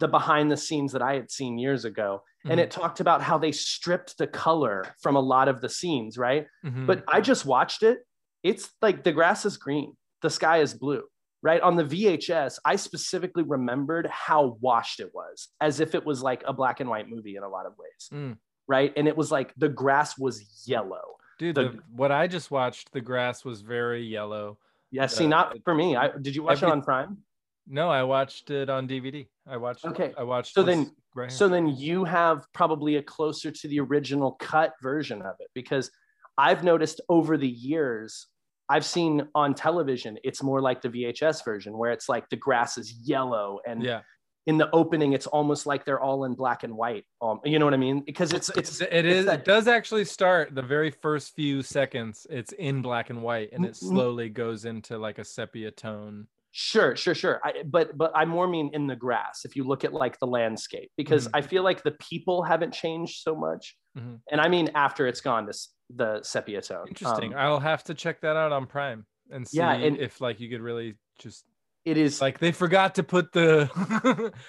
the 0.01 0.09
behind 0.09 0.51
the 0.51 0.57
scenes 0.57 0.92
that 0.92 1.03
I 1.03 1.14
had 1.14 1.30
seen 1.30 1.59
years 1.59 1.84
ago. 1.84 2.22
And 2.44 2.61
Mhm. 2.61 2.62
it 2.64 2.70
talked 2.70 3.01
about 3.01 3.20
how 3.20 3.36
they 3.36 3.51
stripped 3.51 4.16
the 4.16 4.28
color 4.28 4.84
from 5.03 5.16
a 5.16 5.20
lot 5.20 5.49
of 5.49 5.61
the 5.61 5.68
scenes, 5.68 6.16
right? 6.16 6.46
Mhm. 6.64 6.86
But 6.86 7.03
I 7.09 7.20
just 7.20 7.44
watched 7.44 7.82
it. 7.82 8.07
It's 8.44 8.72
like 8.80 9.03
the 9.03 9.11
grass 9.12 9.44
is 9.44 9.57
green, 9.57 9.96
the 10.22 10.30
sky 10.30 10.59
is 10.59 10.72
blue, 10.72 11.03
right? 11.42 11.61
On 11.62 11.74
the 11.74 11.82
VHS, 11.84 12.61
I 12.64 12.76
specifically 12.76 13.42
remembered 13.42 14.07
how 14.07 14.57
washed 14.61 15.01
it 15.01 15.12
was, 15.12 15.49
as 15.61 15.80
if 15.80 15.96
it 15.96 16.07
was 16.07 16.22
like 16.22 16.44
a 16.46 16.53
black 16.53 16.78
and 16.78 16.88
white 16.88 17.09
movie 17.09 17.34
in 17.34 17.42
a 17.42 17.49
lot 17.49 17.66
of 17.66 17.76
ways, 17.76 18.09
Mm. 18.12 18.38
right? 18.68 18.92
And 18.96 19.09
it 19.09 19.16
was 19.16 19.32
like 19.32 19.53
the 19.57 19.68
grass 19.68 20.16
was 20.16 20.62
yellow. 20.68 21.16
Dude, 21.39 21.55
the- 21.55 21.62
the, 21.70 21.82
what 21.95 22.11
I 22.12 22.26
just 22.26 22.51
watched, 22.51 22.93
the 22.93 23.01
grass 23.01 23.45
was 23.45 23.61
very 23.61 24.03
yellow. 24.05 24.59
Yeah, 24.91 25.07
see, 25.07 25.26
Uh, 25.26 25.28
not 25.28 25.57
for 25.64 25.74
me. 25.74 25.97
I 25.97 26.09
did 26.16 26.34
you 26.34 26.43
watch 26.43 26.59
every- 26.59 26.68
it 26.68 26.72
on 26.72 26.82
Prime? 26.82 27.18
No, 27.66 27.91
I 27.91 28.03
watched 28.03 28.51
it 28.51 28.70
on 28.70 28.89
DVD. 28.89 29.28
I 29.47 29.59
watched. 29.59 29.84
Okay, 29.84 30.14
I 30.16 30.22
watched. 30.22 30.55
so 30.55 30.62
then- 30.62 30.95
right. 31.14 31.30
So 31.30 31.49
then 31.49 31.68
you 31.68 32.05
have 32.05 32.47
probably 32.55 32.97
a 32.97 33.03
closer 33.03 33.51
to 33.51 33.68
the 33.68 33.80
original 33.80 34.32
cut 34.32 34.72
version 34.82 35.20
of 35.22 35.34
it 35.41 35.49
because 35.55 35.91
I've 36.39 36.64
noticed 36.64 37.01
over 37.11 37.36
the 37.36 37.49
years, 37.49 38.26
I've 38.70 38.84
seen 38.84 39.28
on 39.34 39.55
television, 39.55 40.18
it's 40.24 40.43
more 40.43 40.61
like 40.62 40.80
the 40.82 40.89
VHS 40.89 41.45
version 41.45 41.76
where 41.76 41.91
it's 41.93 42.09
like 42.09 42.28
the 42.30 42.36
grass 42.36 42.78
is 42.78 42.93
yellow 43.07 43.61
and 43.66 43.82
yeah, 43.82 44.01
in 44.49 44.57
the 44.57 44.68
opening, 44.72 45.12
it's 45.12 45.26
almost 45.26 45.66
like 45.66 45.84
they're 45.84 46.01
all 46.01 46.24
in 46.24 46.32
black 46.34 46.64
and 46.64 46.74
white. 46.74 47.05
Um, 47.20 47.38
you 47.44 47.59
know 47.59 47.66
what 47.66 47.74
I 47.74 47.78
mean? 47.78 48.01
Because 48.01 48.32
it's 48.32 48.49
it's 48.57 48.80
it 48.80 49.05
is. 49.05 49.26
that- 49.26 49.40
It 49.40 49.44
does 49.44 49.68
actually 49.68 50.07
start 50.07 50.55
the 50.55 50.62
very 50.62 50.90
first 50.90 51.34
few 51.36 51.62
seconds. 51.62 52.26
It's 52.30 52.53
in 52.53 52.80
black 52.82 53.11
and 53.11 53.22
white, 53.22 53.51
and 53.53 53.64
it 53.64 53.72
Mm, 53.74 53.82
mm. 53.84 53.88
slowly 53.90 54.28
goes 54.30 54.64
into 54.64 54.96
like 54.99 55.18
a 55.18 55.24
sepia 55.24 55.70
tone. 55.70 56.26
Sure, 56.51 56.96
sure, 56.96 57.14
sure. 57.14 57.40
I, 57.44 57.62
but 57.66 57.96
but 57.99 58.11
I 58.14 58.24
more 58.24 58.49
mean 58.49 58.70
in 58.72 58.86
the 58.86 58.96
grass. 58.96 59.44
If 59.44 59.55
you 59.55 59.64
look 59.64 59.84
at 59.84 59.92
like 59.92 60.18
the 60.18 60.26
landscape, 60.26 60.90
because 60.96 61.28
Mhm. 61.28 61.32
I 61.34 61.40
feel 61.42 61.62
like 61.62 61.82
the 61.82 61.92
people 62.11 62.42
haven't 62.42 62.72
changed 62.72 63.20
so 63.22 63.36
much, 63.36 63.76
Mhm. 63.99 64.20
and 64.32 64.40
I 64.40 64.49
mean 64.49 64.70
after 64.74 65.07
it's 65.07 65.20
gone 65.20 65.44
to 65.44 65.51
s- 65.51 65.68
the 65.90 66.22
sepia 66.22 66.62
tone. 66.62 66.88
Interesting. 66.88 67.34
Um, 67.34 67.38
I'll 67.40 67.61
have 67.61 67.84
to 67.84 67.94
check 67.94 68.22
that 68.22 68.36
out 68.36 68.51
on 68.53 68.66
Prime 68.66 69.05
and 69.30 69.46
see 69.46 69.59
Yeah, 69.59 69.72
and- 69.74 69.99
if 69.99 70.22
like 70.22 70.40
you 70.40 70.49
could 70.49 70.62
really 70.62 70.96
just 71.18 71.44
it 71.91 71.97
is 71.97 72.20
like 72.20 72.39
they 72.39 72.53
forgot 72.53 72.95
to 72.97 73.03
put 73.03 73.32
the 73.32 73.70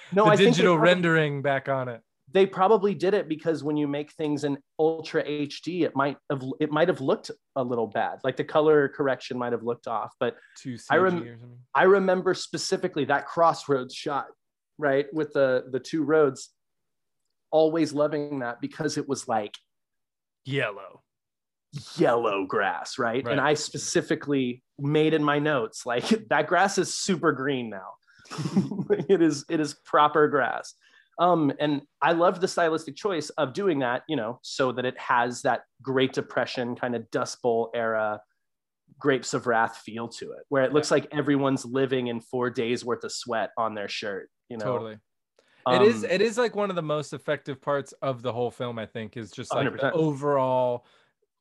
no. 0.12 0.24
the 0.24 0.30
I 0.30 0.36
digital 0.36 0.74
probably- 0.76 0.88
rendering 0.92 1.42
back 1.42 1.68
on 1.68 1.88
it. 1.88 2.00
They 2.32 2.46
probably 2.46 2.94
did 2.94 3.12
it 3.14 3.28
because 3.28 3.64
when 3.64 3.76
you 3.76 3.88
make 3.88 4.12
things 4.12 4.44
in 4.44 4.56
ultra 4.78 5.24
HD, 5.24 5.82
it 5.82 5.96
might 5.96 6.16
have 6.30 6.42
it 6.60 6.70
might 6.70 6.86
have 6.86 7.00
looked 7.00 7.32
a 7.56 7.64
little 7.64 7.88
bad. 7.88 8.20
Like 8.22 8.36
the 8.36 8.44
color 8.44 8.88
correction 8.88 9.36
might 9.36 9.50
have 9.50 9.64
looked 9.64 9.88
off. 9.88 10.12
But 10.20 10.36
I 10.88 10.96
rem- 10.98 11.14
or 11.16 11.26
something. 11.26 11.58
I 11.74 11.82
remember 11.84 12.34
specifically 12.34 13.04
that 13.06 13.26
crossroads 13.26 13.94
shot, 13.96 14.26
right, 14.78 15.06
with 15.12 15.32
the 15.32 15.64
the 15.72 15.80
two 15.80 16.04
roads. 16.04 16.50
Always 17.50 17.92
loving 17.92 18.38
that 18.38 18.60
because 18.60 18.96
it 18.96 19.08
was 19.08 19.26
like 19.26 19.54
Yellow. 20.44 21.02
Yellow 21.96 22.46
grass, 22.46 22.98
right? 22.98 23.24
Right. 23.24 23.32
And 23.32 23.40
I 23.40 23.54
specifically 23.54 24.62
made 24.78 25.14
in 25.14 25.22
my 25.22 25.38
notes 25.38 25.86
like 25.86 26.06
that 26.30 26.46
grass 26.46 26.78
is 26.78 26.96
super 26.96 27.32
green 27.32 27.70
now. 27.70 27.92
it 29.08 29.20
is 29.20 29.44
it 29.48 29.60
is 29.60 29.74
proper 29.84 30.28
grass. 30.28 30.74
Um, 31.18 31.52
and 31.60 31.82
I 32.00 32.12
love 32.12 32.40
the 32.40 32.48
stylistic 32.48 32.96
choice 32.96 33.28
of 33.30 33.52
doing 33.52 33.80
that, 33.80 34.04
you 34.08 34.16
know, 34.16 34.40
so 34.42 34.72
that 34.72 34.86
it 34.86 34.98
has 34.98 35.42
that 35.42 35.64
Great 35.82 36.14
Depression 36.14 36.74
kind 36.76 36.96
of 36.96 37.10
Dust 37.10 37.42
Bowl 37.42 37.70
era 37.74 38.22
Grapes 38.98 39.34
of 39.34 39.46
Wrath 39.46 39.78
feel 39.78 40.08
to 40.08 40.32
it, 40.32 40.44
where 40.48 40.62
it 40.62 40.72
looks 40.72 40.90
like 40.90 41.06
everyone's 41.12 41.66
living 41.66 42.06
in 42.06 42.20
four 42.20 42.48
days 42.48 42.84
worth 42.86 43.04
of 43.04 43.12
sweat 43.12 43.50
on 43.58 43.74
their 43.74 43.88
shirt. 43.88 44.30
You 44.48 44.56
know, 44.56 44.64
Totally. 44.64 44.98
it 45.68 45.82
is 45.82 46.04
Um, 46.04 46.10
it 46.10 46.22
is 46.22 46.38
like 46.38 46.56
one 46.56 46.70
of 46.70 46.76
the 46.76 46.82
most 46.82 47.12
effective 47.12 47.60
parts 47.60 47.92
of 48.00 48.22
the 48.22 48.32
whole 48.32 48.50
film, 48.50 48.78
I 48.78 48.86
think, 48.86 49.18
is 49.18 49.30
just 49.30 49.54
like 49.54 49.70
the 49.76 49.92
overall 49.92 50.86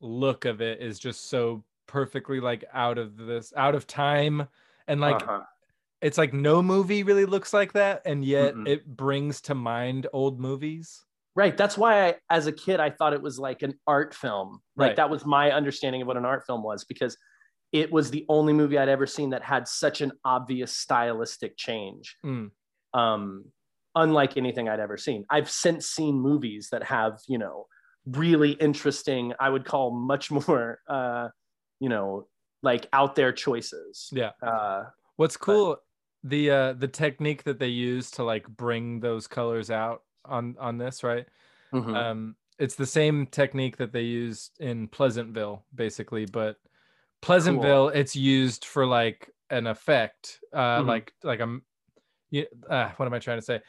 look 0.02 0.46
of 0.46 0.62
it 0.62 0.82
is 0.82 1.00
just 1.00 1.30
so 1.30 1.64
perfectly 1.88 2.40
like 2.40 2.64
out 2.74 2.98
of 2.98 3.18
this 3.18 3.52
out 3.58 3.76
of 3.76 3.88
time 3.88 4.48
and 4.88 5.02
like 5.02 5.22
uh-huh. 5.24 5.42
it's 6.02 6.18
like 6.18 6.34
no 6.34 6.62
movie 6.62 7.04
really 7.04 7.26
looks 7.26 7.52
like 7.52 7.74
that 7.74 8.02
and 8.06 8.24
yet 8.24 8.54
Mm-mm. 8.54 8.68
it 8.68 8.86
brings 8.86 9.42
to 9.42 9.56
mind 9.56 10.08
old 10.14 10.40
movies 10.40 11.06
Right. 11.40 11.56
That's 11.56 11.78
why 11.78 12.08
I, 12.08 12.16
as 12.30 12.48
a 12.48 12.52
kid, 12.52 12.82
I 12.82 12.90
thought 12.90 13.14
it 13.14 13.22
was 13.22 13.40
like 13.40 13.62
an 13.62 13.76
art 13.88 14.14
film. 14.14 14.60
Like 14.76 14.90
Right. 14.90 14.96
that 14.98 15.10
was 15.10 15.26
my 15.26 15.52
understanding 15.54 16.02
of 16.02 16.08
what 16.08 16.18
an 16.18 16.26
art 16.26 16.44
film 16.46 16.64
was 16.64 16.84
because 16.84 17.16
it 17.72 17.90
was 17.92 18.12
the 18.12 18.26
only 18.28 18.52
movie 18.52 18.78
I'd 18.78 18.90
ever 18.90 19.06
seen 19.06 19.30
that 19.30 19.42
had 19.42 19.66
such 19.66 20.02
an 20.02 20.12
obvious 20.26 20.76
stylistic 20.76 21.56
change. 21.56 22.18
Mm. 22.26 22.52
Um, 22.94 23.46
unlike 23.96 24.36
anything 24.36 24.68
I'd 24.68 24.82
ever 24.82 24.98
seen. 24.98 25.24
I've 25.30 25.50
since 25.50 25.88
seen 25.88 26.20
movies 26.20 26.70
that 26.72 26.84
have, 26.84 27.20
you 27.28 27.38
know, 27.38 27.68
really 28.06 28.52
interesting, 28.52 29.34
I 29.40 29.50
would 29.50 29.66
call 29.66 29.92
much 29.92 30.32
more, 30.48 30.80
uh, 30.88 31.30
you 31.80 31.90
know, 31.90 32.28
like 32.62 32.88
out 32.92 33.16
there 33.16 33.32
choices. 33.32 34.10
yeah 34.12 34.32
Uh, 34.42 34.86
what's 35.16 35.38
cool 35.38 35.78
the 36.24 36.52
uh 36.52 36.74
the 36.74 36.88
technique 36.88 37.44
that 37.44 37.60
they 37.60 37.68
use 37.68 38.12
to 38.12 38.24
like 38.24 38.48
bring 38.48 39.00
those 39.00 39.28
colors 39.28 39.72
out 39.72 40.04
on 40.26 40.56
on 40.60 40.78
this 40.78 41.04
right 41.04 41.26
mhm. 41.74 41.96
um 41.96 42.36
it's 42.58 42.76
the 42.76 42.86
same 42.86 43.26
technique 43.28 43.78
that 43.78 43.94
they 43.94 44.02
used 44.02 44.60
in 44.60 44.88
pleasantville 44.90 45.64
basically 45.74 46.26
but 46.26 46.58
pleasantville 47.22 47.88
it's 47.90 48.16
used 48.16 48.66
for 48.66 48.86
like 48.86 49.30
an 49.50 49.68
effect 49.68 50.40
uh 50.54 50.82
Mhm. 50.82 50.88
like 50.88 51.14
like 51.24 51.40
a 51.40 51.58
you, 52.32 52.46
uh, 52.70 52.90
what 52.98 53.06
am 53.06 53.14
i 53.14 53.20
trying 53.20 53.38
to 53.40 53.46
say 53.46 53.62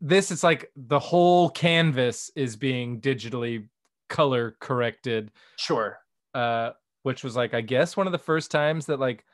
this 0.00 0.30
it's 0.30 0.42
like 0.42 0.70
the 0.76 0.98
whole 0.98 1.48
canvas 1.50 2.30
is 2.36 2.56
being 2.56 3.00
digitally 3.00 3.68
color 4.08 4.56
corrected 4.60 5.30
sure. 5.56 5.98
uh 6.34 6.70
which 7.02 7.24
was 7.24 7.36
like 7.36 7.54
i 7.54 7.60
guess 7.60 7.96
one 7.96 8.06
of 8.06 8.12
the 8.12 8.18
first 8.18 8.50
times 8.50 8.86
that 8.86 9.00
like 9.00 9.24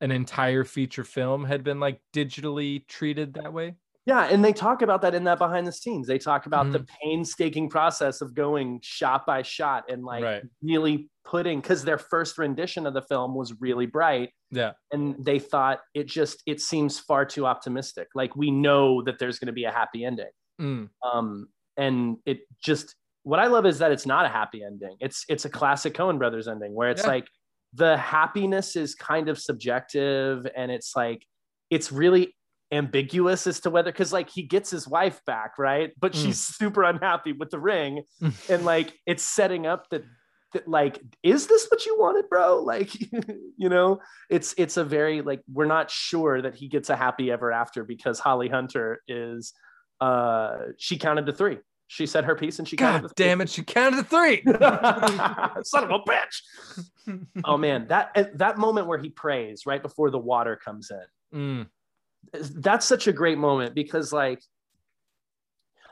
an 0.00 0.10
entire 0.10 0.64
feature 0.64 1.04
film 1.04 1.44
had 1.44 1.62
been 1.64 1.80
like 1.80 2.00
digitally 2.12 2.86
treated 2.86 3.34
that 3.34 3.52
way 3.52 3.74
Yeah, 4.06 4.28
and 4.32 4.42
they 4.42 4.52
talk 4.54 4.80
about 4.82 5.02
that 5.02 5.14
in 5.14 5.24
that 5.24 5.38
behind 5.38 5.66
the 5.66 5.72
scenes. 5.72 6.06
They 6.06 6.18
talk 6.18 6.46
about 6.46 6.72
the 6.72 6.78
Mm-hmm. 6.78 6.94
painstaking 7.02 7.68
process 7.68 8.22
of 8.22 8.34
going 8.34 8.80
shot 8.82 9.26
by 9.26 9.42
shot 9.42 9.84
and 9.90 10.02
like 10.02 10.24
Right. 10.24 10.42
really 10.62 11.10
putting 11.24 11.60
because 11.60 11.84
their 11.84 11.98
first 11.98 12.38
rendition 12.38 12.86
of 12.86 12.94
the 12.94 13.02
film 13.02 13.34
was 13.34 13.52
really 13.60 13.86
bright 13.86 14.30
yeah 14.50 14.72
and 14.92 15.14
they 15.24 15.38
thought 15.38 15.80
it 15.94 16.06
just 16.08 16.42
it 16.46 16.60
seems 16.60 16.98
far 16.98 17.24
too 17.24 17.46
optimistic. 17.46 18.08
Like 18.14 18.34
we 18.36 18.50
know 18.50 19.02
that 19.02 19.18
there's 19.18 19.38
going 19.38 19.46
to 19.46 19.52
be 19.52 19.64
a 19.64 19.70
happy 19.72 20.04
ending. 20.04 20.30
Mm. 20.60 20.88
Um 21.04 21.48
and 21.76 22.16
it 22.26 22.40
just 22.62 22.94
what 23.22 23.38
I 23.38 23.46
love 23.48 23.66
is 23.66 23.78
that 23.78 23.92
it's 23.92 24.06
not 24.06 24.24
a 24.24 24.28
happy 24.28 24.62
ending. 24.64 24.96
It's 25.00 25.24
it's 25.28 25.44
a 25.44 25.50
classic 25.50 25.94
Coen 25.94 26.18
Brothers 26.18 26.48
ending 26.48 26.74
where 26.74 26.90
it's 26.90 27.02
Yeah. 27.02 27.08
like 27.08 27.26
the 27.74 27.96
happiness 27.96 28.74
is 28.76 28.94
kind 28.94 29.28
of 29.28 29.38
subjective 29.38 30.46
and 30.56 30.70
it's 30.72 30.96
like 30.96 31.24
it's 31.70 31.92
really 31.92 32.34
ambiguous 32.72 33.46
as 33.46 33.60
to 33.60 33.70
whether 33.70 33.90
because 33.90 34.12
like 34.12 34.30
he 34.30 34.42
gets 34.42 34.70
his 34.70 34.86
wife 34.86 35.20
back 35.26 35.58
right 35.58 35.90
but 36.00 36.12
Mm. 36.12 36.22
she's 36.22 36.40
super 36.40 36.84
unhappy 36.84 37.32
with 37.32 37.50
the 37.50 37.58
ring 37.58 38.02
and 38.48 38.64
like 38.64 38.94
it's 39.06 39.22
setting 39.24 39.66
up 39.66 39.88
that, 39.90 40.02
like 40.66 41.00
is 41.22 41.46
this 41.46 41.66
what 41.68 41.84
you 41.86 41.98
wanted 41.98 42.28
bro? 42.28 42.62
Like 42.70 42.92
you 43.56 43.68
know 43.68 44.00
it's 44.28 44.54
it's 44.56 44.76
a 44.76 44.84
very 44.84 45.22
like 45.22 45.42
we're 45.52 45.66
not 45.66 45.90
sure 45.90 46.40
that 46.42 46.54
he 46.54 46.68
gets 46.68 46.88
a 46.90 46.96
happy 46.96 47.30
ever 47.30 47.50
after 47.50 47.82
because 47.82 48.20
holly 48.20 48.48
hunter 48.48 49.02
is 49.08 49.52
uh 50.00 50.58
she 50.78 50.96
counted 50.98 51.26
to 51.26 51.32
three. 51.32 51.58
She 51.88 52.06
said 52.06 52.24
her 52.24 52.36
piece 52.36 52.60
and 52.60 52.68
she 52.68 52.76
God 52.76 53.00
counted 53.00 53.14
damn 53.16 53.40
it! 53.40 53.48
She 53.48 53.64
counted 53.64 53.96
to 53.96 54.04
three. 54.04 54.42
son 55.64 55.84
of 55.84 55.90
a 55.90 55.98
bitch. 56.00 57.20
Oh 57.44 57.56
man 57.56 57.88
that 57.88 58.38
that 58.38 58.58
moment 58.58 58.86
where 58.86 58.98
he 58.98 59.10
prays 59.10 59.66
right 59.66 59.82
before 59.82 60.10
the 60.10 60.18
water 60.18 60.56
comes 60.56 60.90
in. 60.90 61.06
Mm, 61.38 61.66
that's 62.32 62.86
such 62.86 63.08
a 63.08 63.12
great 63.12 63.38
moment 63.38 63.74
because 63.74 64.12
like 64.12 64.42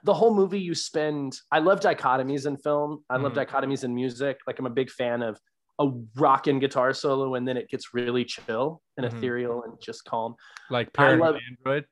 the 0.04 0.14
whole 0.14 0.34
movie 0.34 0.60
you 0.60 0.74
spend 0.74 1.36
i 1.52 1.58
love 1.58 1.80
dichotomies 1.80 2.46
in 2.46 2.56
film 2.56 3.04
i 3.10 3.16
love 3.16 3.32
Mhm. 3.32 3.44
dichotomies 3.46 3.84
in 3.84 3.94
music 3.94 4.38
like 4.46 4.58
i'm 4.58 4.66
a 4.66 4.70
big 4.70 4.90
fan 4.90 5.22
of 5.22 5.38
a 5.80 5.88
rockin' 6.16 6.58
guitar 6.58 6.92
solo 6.92 7.34
and 7.36 7.46
then 7.46 7.56
it 7.56 7.68
gets 7.68 7.94
really 7.94 8.24
chill 8.24 8.82
and 8.96 9.06
Mhm. 9.06 9.14
ethereal 9.16 9.62
and 9.64 9.74
just 9.80 10.04
calm 10.04 10.34
like 10.70 10.92
Paranoid 10.92 11.20
love- 11.20 11.36
Android. 11.48 11.84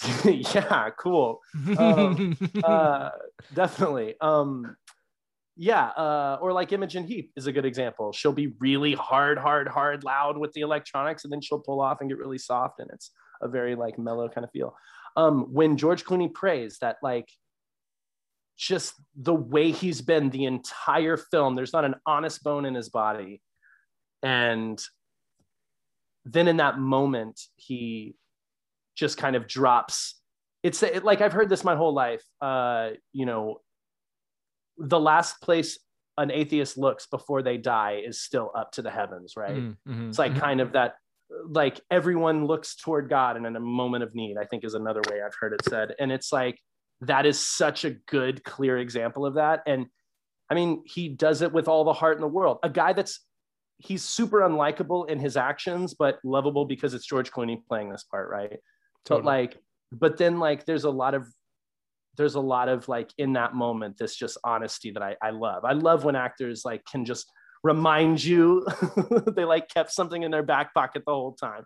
yeah 0.54 0.90
cool 0.98 1.40
Um, 1.78 2.36
uh, 2.64 3.10
definitely. 3.54 4.14
Um, 4.20 4.76
yeah, 5.56 5.88
uh, 5.90 6.38
or 6.40 6.52
like 6.52 6.72
Imogen 6.72 7.06
Heap 7.06 7.30
is 7.36 7.46
a 7.46 7.52
good 7.52 7.64
example. 7.64 8.10
She'll 8.12 8.32
be 8.32 8.48
really 8.58 8.94
hard, 8.94 9.38
hard, 9.38 9.68
hard, 9.68 10.02
loud 10.02 10.36
with 10.36 10.52
the 10.52 10.62
electronics, 10.62 11.22
and 11.22 11.32
then 11.32 11.40
she'll 11.40 11.60
pull 11.60 11.80
off 11.80 12.00
and 12.00 12.10
get 12.10 12.18
really 12.18 12.38
soft, 12.38 12.80
and 12.80 12.90
it's 12.92 13.12
a 13.40 13.46
very 13.48 13.76
like 13.76 13.96
mellow 13.96 14.28
kind 14.28 14.44
of 14.44 14.50
feel. 14.50 14.74
Um, 15.16 15.52
when 15.52 15.76
George 15.76 16.04
Clooney 16.04 16.32
prays, 16.32 16.78
that 16.80 16.96
like 17.02 17.28
just 18.56 18.94
the 19.16 19.34
way 19.34 19.70
he's 19.70 20.00
been 20.00 20.30
the 20.30 20.44
entire 20.44 21.16
film, 21.16 21.54
there's 21.54 21.72
not 21.72 21.84
an 21.84 21.96
honest 22.06 22.42
bone 22.42 22.64
in 22.64 22.74
his 22.74 22.88
body, 22.88 23.40
and 24.22 24.82
then 26.24 26.48
in 26.48 26.56
that 26.56 26.78
moment 26.78 27.40
he 27.56 28.16
just 28.96 29.18
kind 29.18 29.36
of 29.36 29.46
drops 29.46 30.20
it's 30.64 30.82
it, 30.82 31.04
like 31.04 31.20
I've 31.20 31.34
heard 31.34 31.50
this 31.50 31.62
my 31.62 31.76
whole 31.76 31.92
life. 31.92 32.24
Uh, 32.40 32.92
you 33.12 33.26
know, 33.26 33.60
the 34.78 34.98
last 34.98 35.40
place 35.42 35.78
an 36.16 36.30
atheist 36.30 36.78
looks 36.78 37.06
before 37.06 37.42
they 37.42 37.58
die 37.58 38.02
is 38.04 38.20
still 38.20 38.50
up 38.56 38.72
to 38.72 38.82
the 38.82 38.90
heavens, 38.90 39.34
right? 39.36 39.56
Mm, 39.56 39.76
mhm, 39.86 40.08
It's 40.08 40.18
like 40.18 40.32
mhm. 40.32 40.40
kind 40.40 40.60
of 40.62 40.72
that, 40.72 40.94
like 41.48 41.80
everyone 41.90 42.46
looks 42.46 42.76
toward 42.76 43.08
God, 43.08 43.36
and 43.36 43.46
in 43.46 43.56
a 43.56 43.60
moment 43.60 44.04
of 44.04 44.14
need, 44.14 44.36
I 44.38 44.44
think 44.44 44.64
is 44.64 44.74
another 44.74 45.02
way 45.10 45.20
I've 45.22 45.34
heard 45.38 45.52
it 45.52 45.64
said, 45.64 45.94
and 45.98 46.12
it's 46.12 46.32
like 46.32 46.58
that 47.00 47.26
is 47.26 47.38
such 47.38 47.84
a 47.84 47.90
good, 47.90 48.44
clear 48.44 48.78
example 48.78 49.26
of 49.26 49.34
that. 49.34 49.62
And 49.66 49.86
I 50.50 50.54
mean, 50.54 50.82
he 50.86 51.08
does 51.08 51.42
it 51.42 51.52
with 51.52 51.68
all 51.68 51.84
the 51.84 51.92
heart 51.92 52.16
in 52.16 52.20
the 52.20 52.28
world. 52.28 52.58
A 52.62 52.70
guy 52.70 52.92
that's 52.92 53.20
he's 53.78 54.04
super 54.04 54.40
unlikable 54.40 55.08
in 55.08 55.18
his 55.18 55.36
actions, 55.36 55.94
but 55.94 56.18
lovable 56.24 56.64
because 56.64 56.94
it's 56.94 57.06
George 57.06 57.30
Clooney 57.32 57.58
playing 57.66 57.90
this 57.90 58.04
part, 58.04 58.30
right? 58.30 58.58
but 59.08 59.24
like 59.24 59.58
but 59.92 60.16
then 60.16 60.38
like 60.38 60.64
there's 60.64 60.84
a 60.84 60.90
lot 60.90 61.14
of 61.14 61.28
there's 62.16 62.34
a 62.34 62.40
lot 62.40 62.68
of 62.68 62.88
like 62.88 63.10
in 63.18 63.32
that 63.34 63.54
moment 63.54 63.96
this 63.98 64.16
just 64.16 64.38
honesty 64.44 64.90
that 64.90 65.02
I, 65.02 65.16
I 65.22 65.30
love 65.30 65.64
i 65.64 65.72
love 65.72 66.04
when 66.04 66.16
actors 66.16 66.62
like 66.64 66.84
can 66.90 67.04
just 67.04 67.30
remind 67.64 68.22
you 68.22 68.64
they 69.34 69.44
like 69.44 69.68
kept 69.68 69.90
something 69.90 70.22
in 70.22 70.30
their 70.30 70.42
back 70.44 70.72
pocket 70.74 71.02
the 71.04 71.12
whole 71.12 71.32
time 71.34 71.64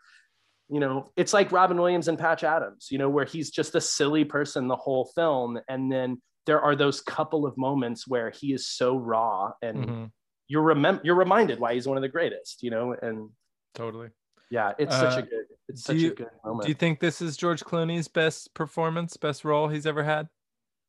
you 0.71 0.81
know 0.81 1.11
it's 1.17 1.33
like 1.35 1.51
robin 1.53 1.77
williams 1.77 2.09
and 2.09 2.19
patch 2.19 2.45
adams 2.45 2.87
you 2.91 2.97
know 2.99 3.09
where 3.11 3.25
he's 3.25 3.51
just 3.51 3.75
a 3.75 3.81
silly 3.81 4.25
person 4.25 4.69
the 4.69 4.77
whole 4.77 5.11
film 5.15 5.59
and 5.69 5.91
then 5.93 6.23
there 6.47 6.61
are 6.63 6.77
those 6.77 7.01
couple 7.03 7.45
of 7.45 7.59
moments 7.59 8.07
where 8.09 8.31
he 8.31 8.53
is 8.55 8.67
so 8.69 8.97
raw 8.97 9.51
and 9.61 9.85
Mhm, 9.85 10.11
you're 10.47 10.63
remem- 10.63 11.01
you're 11.05 11.17
reminded 11.17 11.59
why 11.59 11.75
he's 11.75 11.87
one 11.89 11.99
of 11.99 12.03
the 12.03 12.09
greatest 12.09 12.63
you 12.63 12.71
know 12.71 12.95
and 13.03 13.29
totally. 13.75 14.09
yeah 14.51 14.73
it's 14.79 14.95
such 14.95 15.17
Uh, 15.17 15.19
a 15.19 15.23
good 15.23 15.45
it's 15.69 15.83
such 15.85 15.97
you- 15.97 16.13
a 16.13 16.15
good 16.15 16.31
moment 16.45 16.63
Do 16.63 16.69
you 16.69 16.75
think 16.75 17.01
this 17.01 17.21
is 17.21 17.37
George 17.37 17.63
Clooney's 17.65 18.07
best 18.09 18.55
performance, 18.55 19.17
best 19.17 19.45
role 19.45 19.69
he's 19.69 19.85
ever 19.87 20.03
had? 20.05 20.29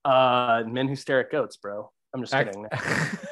Uh, 0.06 0.64
men 0.68 0.88
who 0.88 0.96
stare 0.96 1.20
at 1.20 1.30
goats, 1.32 1.58
bro. 1.58 1.92
I'm 2.14 2.22
just 2.22 2.34
Act- 2.34 2.48
kidding. 2.56 2.68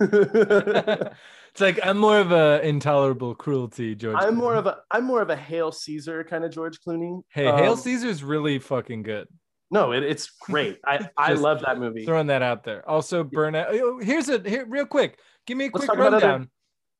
it's 0.00 1.60
like 1.60 1.78
I'm 1.84 1.98
more 1.98 2.18
of 2.18 2.32
a 2.32 2.60
intolerable 2.66 3.34
cruelty, 3.34 3.94
George. 3.94 4.16
I'm 4.18 4.36
more 4.36 4.54
of 4.54 4.66
a 4.66 4.78
I'm 4.90 5.04
more 5.04 5.22
of 5.22 5.30
a 5.30 5.36
Hail 5.36 5.72
Caesar 5.72 6.24
kind 6.24 6.44
of 6.44 6.50
George 6.52 6.80
Clooney. 6.86 7.22
Hey, 7.30 7.44
Hail 7.44 7.72
Um, 7.72 7.78
Caesar's 7.78 8.22
really 8.22 8.58
fucking 8.58 9.02
good. 9.02 9.28
No, 9.70 9.92
it, 9.92 10.02
it's 10.04 10.30
great. 10.42 10.78
I 10.84 11.08
I 11.16 11.32
love 11.32 11.60
that 11.62 11.78
movie. 11.78 12.04
Throwing 12.06 12.28
that 12.28 12.42
out 12.42 12.64
there. 12.64 12.88
Also, 12.88 13.24
Burnout. 13.24 13.66
oh, 13.72 13.98
Here's 14.00 14.28
a 14.28 14.38
here, 14.48 14.64
real 14.68 14.86
quick. 14.86 15.18
Give 15.46 15.56
me 15.56 15.64
a 15.64 15.68
Let's 15.68 15.78
quick 15.78 15.86
talk 15.88 15.96
about 15.96 16.14
other- 16.14 16.26
rundown. 16.28 16.50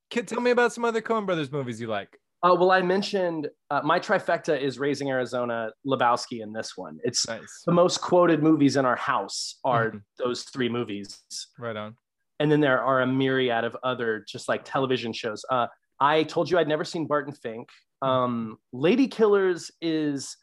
Kid, 0.09 0.29
tell 0.29 0.41
me 0.41 0.53
about 0.53 0.73
some 0.73 0.85
other 0.85 1.03
Coen 1.03 1.27
Brothers 1.27 1.51
movies 1.51 1.81
you 1.81 1.89
like. 1.89 2.17
Uh, 2.43 2.55
well, 2.59 2.71
I 2.71 2.83
mentioned 2.83 3.49
uh, 3.71 3.81
my 3.83 3.99
trifecta 3.99 4.61
is 4.61 4.79
Raising 4.79 5.11
Arizona, 5.11 5.71
Lebowski, 5.87 6.43
and 6.43 6.55
this 6.55 6.77
one. 6.77 6.99
It's 7.03 7.27
Nice. 7.27 7.63
the 7.67 7.73
most 7.73 8.01
quoted 8.01 8.43
movies 8.43 8.77
in 8.77 8.85
our 8.85 8.95
house 8.97 9.59
are 9.65 9.91
Mhm. 9.93 10.03
those 10.19 10.43
three 10.45 10.69
movies. 10.69 11.19
Right 11.59 11.77
on. 11.77 11.97
and 12.39 12.53
then 12.53 12.61
there 12.61 12.83
are 12.83 13.01
a 13.01 13.07
myriad 13.07 13.65
of 13.65 13.75
other 13.83 14.23
just 14.29 14.47
like 14.47 14.63
television 14.63 15.11
shows. 15.11 15.43
Uh, 15.51 15.69
I 16.01 16.23
told 16.25 16.51
you 16.51 16.59
I'd 16.59 16.69
never 16.69 16.85
seen 16.85 17.07
Barton 17.07 17.33
Fink. 17.33 17.71
Um, 18.03 18.59
Lady 18.75 19.09
Killers 19.09 19.71
is. 19.81 20.37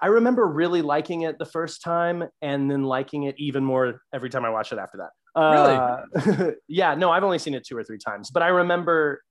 I 0.00 0.06
remember 0.06 0.46
really 0.46 0.80
liking 0.80 1.20
it 1.22 1.38
the 1.38 1.44
first 1.44 1.82
time, 1.82 2.24
and 2.40 2.70
then 2.70 2.82
liking 2.84 3.24
it 3.24 3.34
even 3.38 3.62
more 3.62 4.00
every 4.14 4.30
time 4.30 4.46
I 4.46 4.48
watched 4.48 4.72
it 4.72 4.78
after 4.78 4.96
that. 4.96 5.10
Uh, 5.38 6.52
yeah, 6.66 6.94
no, 6.94 7.10
I've 7.10 7.24
only 7.24 7.38
seen 7.38 7.52
it 7.54 7.64
two 7.66 7.76
or 7.76 7.84
three 7.84 7.98
times, 7.98 8.30
but 8.30 8.42
I 8.42 8.48
remember 8.48 9.22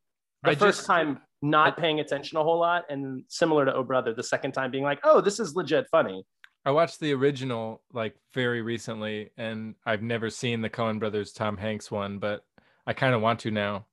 the 0.47 0.51
I 0.51 0.67
first 0.67 0.79
just- 0.79 0.87
time 0.87 1.19
not 1.41 1.77
paying 1.77 1.99
attention 1.99 2.37
a 2.37 2.43
whole 2.43 2.59
lot, 2.59 2.85
and 2.89 3.23
similar 3.27 3.63
to 3.65 3.73
Oh 3.73 3.83
Brother, 3.83 4.13
the 4.13 4.23
second 4.23 4.53
time 4.53 4.71
being 4.71 4.83
like, 4.83 4.99
"Oh, 5.03 5.21
this 5.21 5.39
is 5.39 5.55
legit 5.55 5.87
funny." 5.91 6.25
I 6.65 6.71
watched 6.71 6.99
the 6.99 7.13
original 7.13 7.81
like 7.93 8.15
very 8.33 8.61
recently, 8.61 9.31
and 9.37 9.75
I've 9.85 10.01
never 10.01 10.29
seen 10.29 10.61
the 10.61 10.69
Coen 10.69 10.99
Brothers 10.99 11.31
Tom 11.31 11.55
Hanks 11.55 11.91
one, 11.91 12.17
but 12.19 12.41
I 12.85 12.93
kind 12.93 13.13
of 13.13 13.21
want 13.21 13.39
to 13.41 13.51
now. 13.51 13.85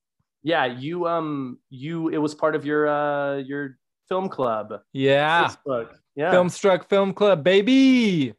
Yeah, 0.42 0.64
you 0.66 1.06
um, 1.06 1.58
you 1.70 2.08
it 2.08 2.18
was 2.18 2.34
part 2.34 2.54
of 2.56 2.64
your 2.64 2.88
uh 2.88 3.36
your 3.36 3.78
film 4.08 4.28
club. 4.28 4.72
Yeah. 4.92 5.48
Facebook. 5.48 5.88
Yeah. 6.16 6.32
Filmstruck 6.32 6.88
Film 6.88 7.12
Club, 7.12 7.42
baby. 7.42 8.34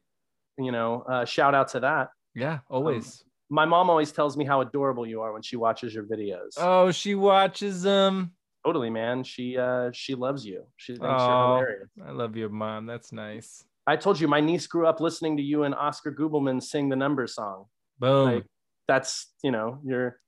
You 0.58 0.72
know, 0.72 1.02
uh, 1.02 1.24
shout 1.24 1.54
out 1.54 1.68
to 1.68 1.80
that. 1.80 2.08
Yeah, 2.34 2.60
always. 2.70 3.22
My 3.48 3.64
mom 3.64 3.88
always 3.90 4.10
tells 4.12 4.36
me 4.36 4.44
how 4.44 4.60
adorable 4.60 5.06
you 5.06 5.20
are 5.22 5.32
when 5.32 5.42
she 5.42 5.56
watches 5.56 5.94
your 5.94 6.04
videos. 6.04 6.54
oh, 6.58 6.90
she 6.90 7.14
watches 7.14 7.82
them. 7.82 8.32
totally, 8.64 8.90
man. 8.90 9.22
She 9.22 9.56
uh, 9.56 9.90
she 9.92 10.14
loves 10.14 10.44
you. 10.44 10.64
She 10.76 10.92
thinks 10.94 11.06
Oh. 11.08 11.26
you're 11.58 11.58
hilarious. 11.66 11.88
I 12.06 12.10
love 12.10 12.36
your 12.36 12.48
mom. 12.48 12.86
That's 12.86 13.12
nice. 13.12 13.64
I 13.86 13.94
told 13.96 14.18
you 14.20 14.26
my 14.26 14.40
niece 14.40 14.66
grew 14.66 14.86
up 14.86 15.00
listening 15.00 15.36
to 15.36 15.42
you 15.44 15.62
and 15.62 15.74
Oscar 15.74 16.10
Gubelman 16.12 16.60
sing 16.60 16.88
the 16.88 16.96
number 16.96 17.26
song. 17.28 17.66
Boom. 18.00 18.24
Like, 18.34 18.44
That's 18.88 19.28
you 19.44 19.52
know 19.52 19.78
you're 19.84 20.18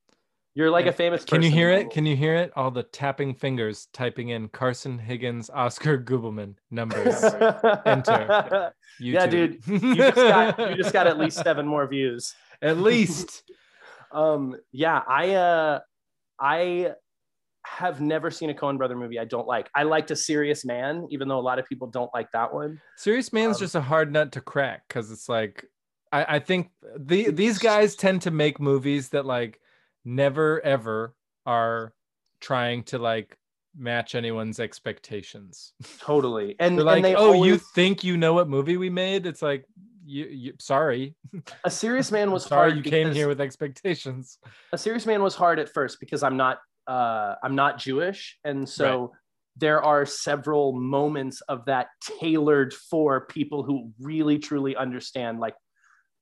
you're 0.55 0.71
like 0.71 0.87
a 0.87 0.93
famous. 0.93 1.25
Can 1.25 1.43
you 1.43 1.51
hear 1.51 1.71
it? 1.71 1.91
Can 1.91 2.07
you 2.07 2.15
hear 2.17 2.35
it? 2.37 2.53
All 2.57 2.71
the 2.71 2.83
tapping 2.85 3.35
fingers 3.35 3.87
typing 3.93 4.29
in 4.31 4.49
Carson 4.49 4.99
Higgins, 4.99 5.51
Oscar 5.51 5.99
Gubelman 5.99 6.55
numbers. 6.71 7.23
Enter. 7.87 8.73
Yeah, 9.01 9.27
dude, 9.27 9.61
you 9.69 9.95
just 9.95 10.17
got 10.17 10.59
you 10.71 10.77
just 10.77 10.93
got 10.93 11.07
at 11.07 11.19
least 11.21 11.39
seven 11.45 11.67
more 11.69 11.87
views. 11.87 12.35
At 12.63 12.79
least. 12.79 13.43
Um, 14.13 14.57
yeah, 14.73 15.03
I 15.09 15.35
uh, 15.35 15.81
I 16.41 16.93
have 17.67 18.01
never 18.01 18.31
seen 18.31 18.51
a 18.51 18.55
Coen 18.55 18.79
Brother 18.79 18.97
movie 18.97 19.19
I 19.19 19.25
don't 19.25 19.47
like. 19.47 19.69
I 19.75 19.83
liked 19.83 20.11
A 20.11 20.17
Serious 20.17 20.65
Man, 20.65 21.07
even 21.11 21.29
though 21.29 21.39
a 21.39 21.43
lot 21.43 21.59
of 21.59 21.67
people 21.67 21.89
don't 21.89 22.11
like 22.15 22.31
that 22.33 22.53
one. 22.53 22.81
Serious 22.97 23.33
Man's 23.33 23.57
Um, 23.57 23.61
just 23.61 23.75
a 23.75 23.81
hard 23.81 24.13
nut 24.13 24.33
to 24.33 24.41
crack 24.41 24.83
because 24.89 25.11
it's 25.11 25.29
like 25.29 25.67
I, 26.13 26.37
I 26.37 26.39
think 26.39 26.71
the 26.97 27.31
these 27.31 27.59
guys 27.59 27.95
tend 27.95 28.23
to 28.23 28.31
make 28.31 28.61
movies 28.61 29.11
that 29.11 29.27
like 29.27 29.61
never 30.05 30.65
ever 30.65 31.15
are 31.47 31.93
trying 32.41 32.85
to 32.85 32.99
like 32.99 33.37
match 33.77 34.15
anyone's 34.15 34.59
expectations. 34.59 35.75
Totally, 36.01 36.57
and 36.59 36.79
They're 36.79 36.85
like, 36.85 36.97
and 36.97 37.05
they 37.05 37.15
oh, 37.15 37.45
you 37.45 37.59
think 37.59 38.03
you 38.05 38.17
know 38.17 38.35
what 38.35 38.49
movie 38.49 38.77
we 38.77 38.91
made? 38.91 39.27
It's 39.27 39.43
like 39.43 39.67
you, 40.09 40.25
you 40.27 40.53
sorry, 40.59 41.15
A 41.65 41.71
Serious 41.71 42.11
Man 42.11 42.31
was 42.37 42.45
sorry 42.47 42.71
hard. 42.73 42.85
you 42.85 42.91
came 42.91 43.13
here 43.13 43.29
with 43.29 43.41
expectations. 43.41 44.39
A 44.73 44.79
Serious 44.79 45.07
Man 45.07 45.23
was 45.23 45.35
hard 45.35 45.59
at 45.59 45.69
first 45.69 46.01
because 46.01 46.23
I'm 46.23 46.37
not 46.37 46.59
uh, 46.87 47.35
I'm 47.43 47.55
not 47.55 47.79
Jewish, 47.79 48.39
and 48.45 48.67
so 48.69 49.13
there 49.57 49.83
are 49.83 50.07
several 50.07 50.73
moments 50.73 51.41
of 51.43 51.65
that 51.67 51.89
tailored 52.21 52.73
for 52.73 53.27
people 53.27 53.63
who 53.63 53.93
really 54.01 54.39
truly 54.39 54.75
understand 54.77 55.41
like 55.41 55.55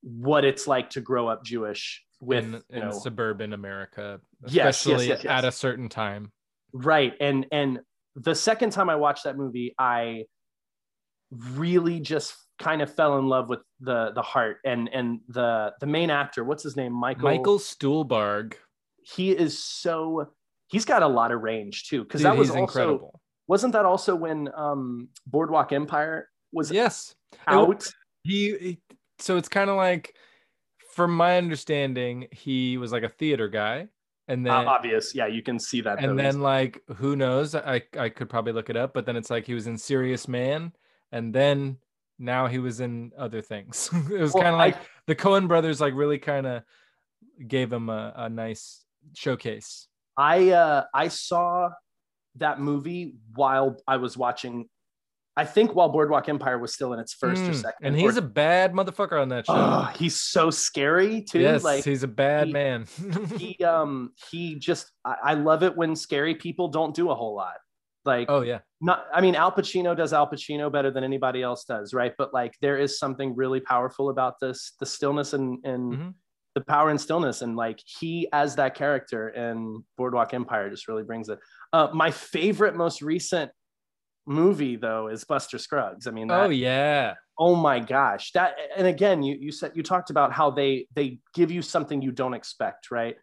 what 0.03 0.45
it's 0.45 0.67
like 0.67 0.91
to 0.91 1.01
grow 1.01 1.29
up 1.29 1.45
Jewish 1.45 2.03
with 2.21 2.45
in, 2.45 2.63
in 2.71 2.81
know, 2.81 2.91
suburban 2.91 3.53
America, 3.53 4.21
Yes, 4.47 4.55
yes, 4.55 4.77
especially 4.81 5.09
yes, 5.09 5.25
yes. 5.25 5.31
at 5.31 5.45
a 5.45 5.53
certain 5.53 5.89
time. 5.89 6.33
right 6.73 7.13
and 7.21 7.47
and 7.53 7.81
the 8.17 8.35
second 8.35 8.71
time 8.71 8.89
I 8.89 8.97
watched 8.97 9.25
that 9.25 9.37
movie, 9.37 9.75
I 9.79 10.25
really 11.31 12.01
just 12.01 12.35
kind 12.59 12.81
of 12.83 12.93
fell 12.95 13.19
in 13.19 13.27
love 13.29 13.49
with 13.49 13.61
the 13.81 14.13
the 14.15 14.23
heart 14.23 14.59
and 14.65 14.89
and 14.93 15.21
the 15.29 15.73
the 15.81 15.87
main 15.87 16.11
actor. 16.11 16.45
What's 16.45 16.63
his 16.63 16.77
name? 16.77 16.93
Michael. 16.93 17.25
Michael 17.25 17.59
Stuhlbarg, 17.59 18.55
He 19.03 19.31
is 19.33 19.59
so. 19.63 20.31
He's 20.69 20.85
got 20.85 21.03
a 21.03 21.07
lot 21.07 21.31
of 21.31 21.43
range 21.43 21.89
too, 21.89 22.03
because 22.03 22.23
that 22.23 22.37
was 22.37 22.51
also 22.51 22.61
incredible. 22.61 23.21
wasn't 23.47 23.73
that 23.75 23.85
also 23.85 24.17
when 24.17 24.49
um 24.57 25.09
Boardwalk 25.27 25.73
Empire 25.73 26.29
was 26.53 26.71
Yes, 26.73 27.15
out? 27.47 27.87
he, 28.25 28.57
he 28.59 28.79
so 29.19 29.37
it's 29.37 29.49
kind 29.49 29.71
of 29.71 29.77
like 29.77 30.15
from 30.95 31.15
my 31.17 31.37
understanding 31.39 32.27
he 32.33 32.79
was 32.79 32.91
like 32.91 33.03
a 33.05 33.09
theater 33.09 33.49
guy 33.49 33.87
and 34.29 34.45
then 34.45 34.53
Uh, 34.53 34.65
obvious, 34.65 35.15
yeah, 35.15 35.27
you 35.27 35.43
can 35.43 35.59
see 35.61 35.81
that. 35.83 35.99
and 36.01 36.19
though. 36.19 36.23
then 36.23 36.41
like 36.41 36.83
who 36.97 37.15
knows 37.15 37.55
i 37.55 37.81
i 37.99 38.09
could 38.09 38.29
probably 38.29 38.53
look 38.53 38.71
it 38.71 38.77
up 38.77 38.93
but 38.95 39.05
then 39.07 39.15
it's 39.15 39.31
like 39.31 39.45
he 39.47 39.55
was 39.55 39.67
in 39.69 39.77
serious 39.79 40.27
man 40.27 40.73
and 41.13 41.33
then 41.35 41.77
now 42.19 42.47
he 42.47 42.59
was 42.59 42.81
in 42.81 43.13
other 43.19 43.43
things 43.43 43.91
it 44.11 44.21
was 44.21 44.33
Well, 44.33 44.43
kind 44.43 44.55
of 44.55 44.61
I- 44.61 44.67
like 44.67 44.77
the 45.07 45.15
coen 45.15 45.49
brothers 45.49 45.81
like 45.81 45.95
really 45.95 46.19
kind 46.19 46.47
of 46.47 46.63
gave 47.47 47.73
him 47.73 47.89
a, 47.91 48.13
a 48.17 48.29
nice 48.29 48.85
showcase 49.15 49.89
I 50.17 50.51
uh 50.51 50.85
I 50.95 51.09
saw 51.09 51.71
that 52.37 52.59
movie 52.61 53.15
while 53.35 53.77
I 53.87 53.97
was 53.99 54.17
watching. 54.17 54.69
I 55.39 55.45
think 55.45 55.75
while 55.75 55.91
Boardwalk 55.91 56.29
Empire 56.31 56.59
was 56.59 56.73
still 56.73 56.95
in 56.95 56.99
its 57.01 57.13
first 57.13 57.43
or 57.43 57.51
Mm, 57.51 57.55
second. 57.55 57.87
and 57.87 57.95
he's 57.97 58.17
or- 58.17 58.21
a 58.21 58.23
bad 58.23 58.73
motherfucker 58.73 59.21
on 59.21 59.29
that 59.29 59.45
show 59.47 59.89
he's 59.99 60.17
so 60.19 60.51
scary 60.51 61.21
too. 61.21 61.41
yes 61.41 61.63
like 61.63 61.85
he's 61.85 62.03
a 62.03 62.09
bad 62.09 62.47
he- 62.47 62.53
man 62.55 62.87
he 63.39 63.63
um 63.63 64.13
he 64.31 64.55
just 64.59 64.91
I, 65.05 65.17
I 65.23 65.35
love 65.35 65.63
it 65.63 65.77
when 65.77 65.95
scary 65.95 66.35
people 66.35 66.69
don't 66.69 66.95
do 66.95 67.11
a 67.11 67.15
whole 67.15 67.35
lot. 67.35 67.57
Like 68.07 68.31
oh 68.31 68.43
yeah 68.43 68.61
not 68.81 69.07
I 69.13 69.21
mean 69.21 69.35
Al 69.35 69.53
Pacino 69.53 69.97
does 69.97 70.13
Al 70.13 70.31
Pacino 70.31 70.71
better 70.71 70.91
than 70.91 71.05
anybody 71.05 71.43
else 71.43 71.65
does, 71.65 71.93
right? 71.93 72.13
But 72.17 72.33
like 72.33 72.55
there 72.61 72.79
is 72.79 72.99
something 72.99 73.35
really 73.35 73.61
powerful 73.61 74.11
about 74.11 74.35
this 74.41 74.73
the 74.81 74.87
stillness 74.87 75.33
and 75.33 75.59
and 75.65 75.93
Mhm. 75.93 76.15
the 76.55 76.61
power 76.63 76.91
and 76.91 77.01
stillness 77.01 77.43
and 77.43 77.57
like 77.57 77.81
he 77.85 78.29
as 78.33 78.57
that 78.57 78.75
character 78.75 79.29
in 79.31 79.83
Boardwalk 79.99 80.33
Empire 80.35 80.71
just 80.71 80.89
really 80.89 81.03
brings 81.03 81.29
it. 81.29 81.39
Uh 81.73 81.89
my 81.93 82.11
favorite 82.11 82.77
most 82.77 83.03
recent 83.03 83.51
movie 84.27 84.77
though 84.77 85.09
is 85.09 85.25
Buster 85.25 85.59
Scruggs. 85.59 86.07
I 86.07 86.11
mean 86.11 86.29
that, 86.29 86.47
oh 86.47 86.51
yeah 86.51 87.15
oh 87.39 87.55
my 87.55 87.79
gosh 87.79 88.33
that 88.33 88.57
and 88.77 88.87
again 88.87 89.23
you 89.23 89.37
you 89.39 89.53
said 89.53 89.73
you 89.75 89.83
talked 89.83 90.11
about 90.11 90.33
how 90.33 90.51
they 90.51 90.87
they 90.95 91.19
give 91.35 91.51
you 91.51 91.63
something 91.63 92.01
you 92.03 92.11
don't 92.11 92.35
expect 92.35 92.91
right 92.91 93.17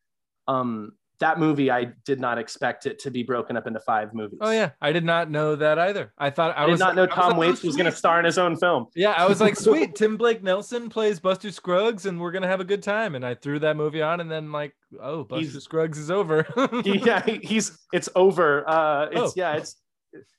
um 0.47 0.91
that 1.19 1.39
movie 1.39 1.69
i 1.71 1.85
did 2.05 2.19
not 2.19 2.37
expect 2.37 2.85
it 2.85 2.99
to 2.99 3.09
be 3.11 3.23
broken 3.23 3.55
up 3.55 3.67
into 3.67 3.79
five 3.79 4.13
movies 4.13 4.37
oh 4.41 4.51
yeah 4.51 4.71
i 4.81 4.91
did 4.91 5.05
not 5.05 5.29
know 5.29 5.55
that 5.55 5.77
either 5.79 6.11
i 6.17 6.29
thought 6.29 6.57
i, 6.57 6.63
i, 6.63 6.65
did 6.65 6.71
was 6.71 6.79
not 6.79 6.95
know 6.95 7.03
was 7.05 7.11
tom 7.13 7.29
like, 7.29 7.35
oh, 7.35 7.39
waits 7.39 7.63
was 7.63 7.75
going 7.75 7.89
to 7.89 7.95
star 7.95 8.19
in 8.19 8.25
his 8.25 8.37
own 8.37 8.55
film 8.57 8.87
Yeah, 8.95 9.11
I 9.11 9.27
was 9.27 9.39
like, 9.39 9.55
sweet. 9.67 9.95
Tim 9.95 10.17
Blake 10.17 10.43
Nelson 10.43 10.89
plays 10.89 11.19
Buster 11.19 11.51
Scruggs, 11.51 12.05
and 12.05 12.19
we're 12.19 12.31
gonna 12.31 12.47
have 12.47 12.59
a 12.59 12.65
good 12.65 12.83
time. 12.83 13.15
And 13.15 13.25
I 13.25 13.35
threw 13.35 13.59
that 13.59 13.77
movie 13.77 14.01
on, 14.01 14.19
and 14.19 14.29
then 14.29 14.51
like, 14.51 14.73
oh, 15.01 15.23
Buster 15.23 15.51
He's- 15.51 15.63
Scruggs 15.63 15.97
is 15.97 16.11
over. 16.11 16.45
yeah 16.85 17.23
he's 17.25 17.77
it's 17.93 18.09
over 18.15 18.67
uh 18.69 19.05
it's 19.11 19.19
Oh. 19.21 19.33
yeah 19.35 19.53
it's 19.53 19.75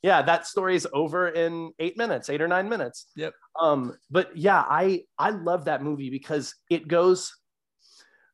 yeah 0.02 0.22
that 0.22 0.46
story 0.46 0.76
is 0.76 0.86
over 0.92 1.28
in 1.28 1.72
eight 1.80 1.96
minutes 1.98 2.30
eight 2.30 2.40
or 2.40 2.46
nine 2.48 2.68
minutes 2.68 3.06
Yep. 3.16 3.32
um 3.60 3.96
but 4.10 4.36
yeah 4.36 4.62
i 4.68 5.02
i 5.18 5.30
love 5.30 5.64
that 5.64 5.82
movie 5.82 6.10
because 6.10 6.54
it 6.70 6.86
goes 6.86 7.32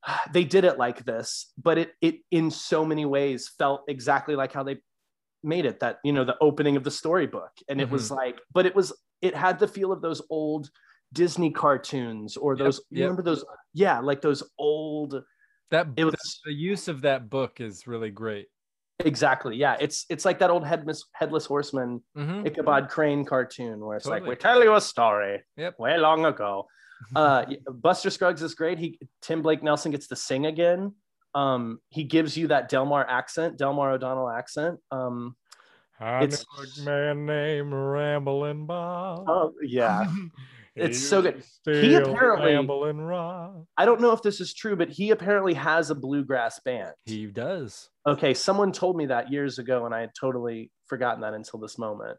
they 0.33 0.45
did 0.45 0.65
it 0.65 0.79
like 0.79 1.05
this 1.05 1.53
but 1.63 1.79
it 1.79 1.93
it 2.01 2.17
in 2.31 2.51
so 2.51 2.85
many 2.85 3.05
ways 3.05 3.51
felt 3.59 3.83
exactly 3.89 4.35
like 4.37 4.53
how 4.53 4.63
they 4.63 4.79
made 5.43 5.65
it 5.65 5.81
that 5.81 5.99
you 6.05 6.13
know 6.13 6.25
the 6.25 6.37
opening 6.41 6.77
of 6.77 6.85
the 6.85 6.91
storybook 6.91 7.51
and 7.69 7.81
it 7.81 7.85
Mm-hmm. 7.85 7.93
was 7.95 8.11
like 8.11 8.41
but 8.53 8.67
it 8.67 8.75
was 8.75 8.93
it 9.23 9.35
had 9.35 9.59
the 9.59 9.69
feel 9.69 9.91
of 9.93 10.03
those 10.03 10.21
old 10.31 10.71
disney 11.13 11.51
cartoons 11.51 12.37
or 12.37 12.57
those 12.57 12.79
you 12.91 12.99
yep. 13.01 13.05
remember 13.07 13.23
those 13.23 13.45
yeah 13.75 13.99
like 14.01 14.21
those 14.21 14.43
old 14.59 15.23
that 15.71 15.87
it 15.97 16.05
was 16.05 16.41
the 16.45 16.53
use 16.53 16.89
of 16.89 17.03
that 17.03 17.31
book 17.31 17.61
is 17.61 17.87
really 17.87 18.11
great. 18.11 18.47
Exactly. 18.99 19.57
Yeah. 19.57 19.77
It's 19.81 20.05
it's 20.11 20.25
like 20.25 20.39
that 20.41 20.51
old 20.51 20.67
headless 20.67 21.05
headless 21.13 21.47
horseman 21.47 22.03
Mhm. 22.19 22.45
Ichabod 22.47 22.89
Crane 22.91 23.25
cartoon 23.25 23.81
where 23.81 23.97
it's 23.97 24.05
like 24.07 24.25
we 24.27 24.35
tell 24.37 24.63
you 24.63 24.75
a 24.75 24.81
story 24.81 25.43
Yep. 25.57 25.79
way 25.79 25.97
long 25.97 26.27
ago. 26.27 26.67
Uh, 27.15 27.45
Buster 27.71 28.11
Scruggs 28.11 28.43
is 28.43 28.55
great. 28.55 28.79
He 28.79 28.99
Tim 29.23 29.43
Blake 29.43 29.63
Nelson 29.63 29.91
gets 29.93 30.07
to 30.09 30.17
sing 30.17 30.47
again. 30.47 30.95
Um, 31.35 31.81
he 31.91 32.05
gives 32.05 32.37
you 32.37 32.49
that 32.49 32.69
Delmar 32.69 33.07
accent, 33.09 33.57
Delmar 33.57 33.93
O'Donnell 33.93 34.29
accent. 34.29 34.81
Um, 34.91 35.37
I 36.01 36.25
It's- 36.25 36.45
know 36.83 36.83
a 36.83 36.85
man 37.15 37.27
named 37.27 37.73
Rambling 37.73 38.67
Bob. 38.67 39.25
oh 39.29 39.53
yeah. 39.63 40.07
It's 40.77 41.01
so 41.01 41.21
good. 41.21 41.43
was 41.67 41.81
He 41.83 41.95
apparently- 41.95 42.55
Rambling 42.55 43.01
Rob. 43.01 43.67
I 43.77 43.85
don't 43.85 44.01
know 44.01 44.13
if 44.13 44.23
this 44.23 44.41
is 44.41 44.55
true, 44.55 44.77
but 44.77 44.89
he 44.89 45.11
apparently 45.11 45.53
has 45.55 45.91
a 45.91 45.95
bluegrass 45.97 46.61
band. 46.61 46.95
He 47.05 47.27
does. 47.27 47.91
Okay, 48.07 48.33
someone 48.33 48.71
told 48.73 48.97
me 48.97 49.07
that 49.07 49.31
years 49.33 49.59
ago, 49.59 49.85
and 49.85 49.95
I 49.95 50.01
had 50.01 50.13
totally 50.19 50.71
forgotten 50.87 51.21
that 51.23 51.35
until 51.35 51.59
this 51.59 51.77
moment. 51.77 52.19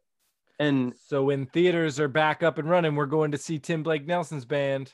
And 0.62 0.94
So 1.08 1.24
when 1.24 1.48
theaters 1.48 2.00
are 2.00 2.08
back 2.08 2.44
up 2.44 2.58
and 2.60 2.70
running, 2.70 2.96
we're 2.96 3.08
going 3.08 3.32
to 3.32 3.38
see 3.38 3.58
Tim 3.60 3.82
Blake 3.84 4.06
Nelson's 4.06 4.46
band. 4.46 4.94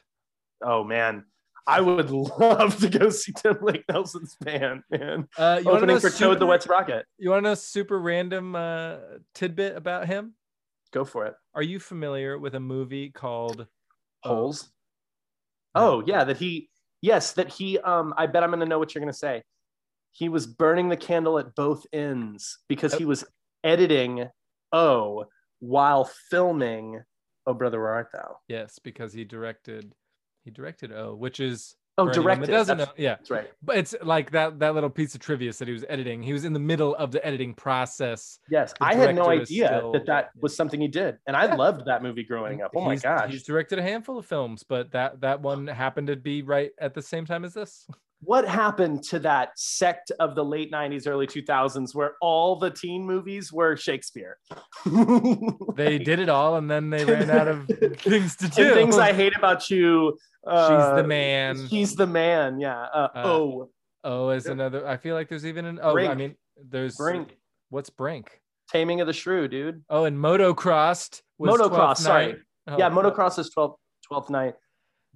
oh 0.63 0.83
man, 0.83 1.25
I 1.67 1.81
would 1.81 2.09
love 2.09 2.79
to 2.79 2.89
go 2.89 3.09
see 3.09 3.33
Tim 3.33 3.57
Blake 3.59 3.83
Nelson's 3.89 4.35
band, 4.39 4.83
man. 4.89 5.27
Uh, 5.37 5.57
you 5.59 5.65
wanna 5.65 5.77
Opening 5.79 5.95
know 5.95 5.99
for 5.99 6.09
Toad 6.09 6.37
the 6.37 6.39
super- 6.39 6.45
Wet 6.45 6.63
Sprocket. 6.63 7.05
You 7.17 7.29
want 7.31 7.39
to 7.43 7.49
know 7.49 7.51
a 7.51 7.55
super 7.57 7.99
random 7.99 8.55
uh, 8.55 8.95
tidbit 9.35 9.75
about 9.75 10.07
him? 10.07 10.33
Go 10.93 11.03
for 11.03 11.25
it. 11.25 11.35
Are 11.53 11.61
you 11.61 11.79
familiar 11.79 12.39
with 12.39 12.55
a 12.55 12.59
movie 12.61 13.09
called 13.09 13.67
Holes. 14.23 14.69
No. 15.75 15.81
Oh 15.99 16.03
yeah, 16.07 16.23
that 16.23 16.37
he 16.37 16.69
yes, 17.01 17.33
that 17.33 17.49
he 17.51 17.77
um 17.79 18.13
I 18.17 18.25
bet 18.27 18.41
I'm 18.43 18.49
gonna 18.51 18.65
know 18.65 18.79
what 18.79 18.95
you're 18.95 19.01
gonna 19.01 19.11
say. 19.13 19.43
He 20.13 20.29
was 20.29 20.47
burning 20.47 20.87
the 20.89 20.97
candle 20.97 21.37
at 21.37 21.53
both 21.55 21.85
ends 21.93 22.59
because 22.69 22.93
he 22.93 23.03
was 23.05 23.25
editing 23.63 24.27
O 24.71 25.25
while 25.59 26.05
filming 26.29 27.01
Oh 27.45 27.53
Brother 27.53 27.79
Where 27.79 27.93
Art 27.93 28.09
Thou? 28.13 28.37
Yes, 28.47 28.79
because 28.79 29.13
he 29.13 29.23
directed 29.23 29.93
he 30.43 30.51
directed 30.51 30.91
O, 30.91 31.15
which 31.15 31.39
is 31.39 31.75
Oh 31.99 32.07
directed. 32.11 32.47
doesn't 32.47 32.77
That's, 32.77 32.89
know, 32.89 32.93
yeah. 32.95 33.15
that's 33.15 33.31
right. 33.31 33.51
But 33.63 33.77
it's 33.77 33.95
like 34.03 34.29
that 34.31 34.59
that 34.59 34.75
little 34.75 34.89
piece 34.89 35.15
of 35.15 35.19
trivia 35.21 35.51
that 35.53 35.67
he 35.67 35.73
was 35.73 35.83
editing. 35.89 36.21
He 36.21 36.31
was 36.31 36.45
in 36.45 36.53
the 36.53 36.59
middle 36.59 36.93
of 36.95 37.11
the 37.11 37.25
editing 37.25 37.55
process. 37.55 38.37
Yes. 38.51 38.71
The 38.79 38.85
I 38.85 38.93
had 38.93 39.15
no 39.15 39.29
idea 39.29 39.67
still- 39.67 39.93
that 39.93 40.05
that 40.05 40.29
was 40.39 40.55
something 40.55 40.79
he 40.79 40.87
did. 40.87 41.17
And 41.25 41.35
I 41.35 41.45
Yeah. 41.45 41.55
loved 41.55 41.85
that 41.87 42.03
movie 42.03 42.23
growing 42.23 42.61
up. 42.61 42.71
Oh 42.75 42.81
my 42.81 42.91
He's- 42.91 43.01
gosh. 43.01 43.31
He's 43.31 43.43
directed 43.43 43.79
a 43.79 43.81
handful 43.81 44.19
of 44.19 44.25
films, 44.27 44.63
but 44.63 44.91
that 44.91 45.21
that 45.21 45.41
one 45.41 45.65
happened 45.67 46.07
to 46.07 46.15
be 46.15 46.43
right 46.43 46.71
at 46.79 46.93
the 46.93 47.01
same 47.01 47.25
time 47.25 47.43
as 47.43 47.53
this. 47.55 47.87
what 48.21 48.47
happened 48.47 49.03
to 49.03 49.19
that 49.19 49.49
sect 49.55 50.11
of 50.19 50.33
the 50.33 50.43
late 50.43 50.71
90s 50.71 51.07
early 51.07 51.27
2000s 51.27 51.93
where 51.93 52.13
all 52.21 52.55
the 52.57 52.69
teen 52.71 53.05
movies 53.05 53.53
were 53.53 53.77
shakespeare 53.77 54.37
They 55.75 55.97
did 55.99 56.19
it 56.19 56.29
all 56.29 56.55
and 56.55 56.69
then 56.69 56.89
they 56.89 57.05
ran 57.05 57.29
out 57.29 57.47
of 57.47 57.67
things 57.99 58.35
to 58.37 58.45
And 58.45 58.53
do. 58.53 58.73
things 58.73 58.97
i 58.97 59.13
hate 59.13 59.35
about 59.37 59.69
you 59.69 60.17
uh, 60.45 60.67
She's 60.95 60.95
the 61.03 61.07
man. 61.07 61.67
she's 61.67 61.95
the 61.95 62.07
man 62.07 62.59
yeah 62.59 62.81
uh, 62.83 63.07
Uh, 63.13 63.21
oh 63.25 63.69
Oh, 64.03 64.29
is 64.29 64.45
another. 64.45 64.87
I 64.87 64.95
feel 64.95 65.15
like 65.15 65.27
there's 65.27 65.45
even 65.45 65.65
an. 65.65 65.79
Oh, 65.81 65.97
I 65.97 66.15
mean, 66.15 66.35
there's 66.69 66.95
brink 66.95 67.35
What's 67.69 67.89
Brink? 67.89 68.39
taming 68.71 69.01
of 69.01 69.07
the 69.07 69.11
shrew 69.11 69.49
dude 69.49 69.83
Oh, 69.89 70.05
and 70.05 70.17
Motocrossed. 70.17 71.21
was 71.37 71.59
Motocross, 71.59 71.97
sorry. 71.97 72.37
Oh, 72.67 72.77
yeah 72.77 72.89
motocross 72.89 73.37
is 73.37 73.51
12th 73.57 73.75
12th 74.09 74.29
night 74.29 74.53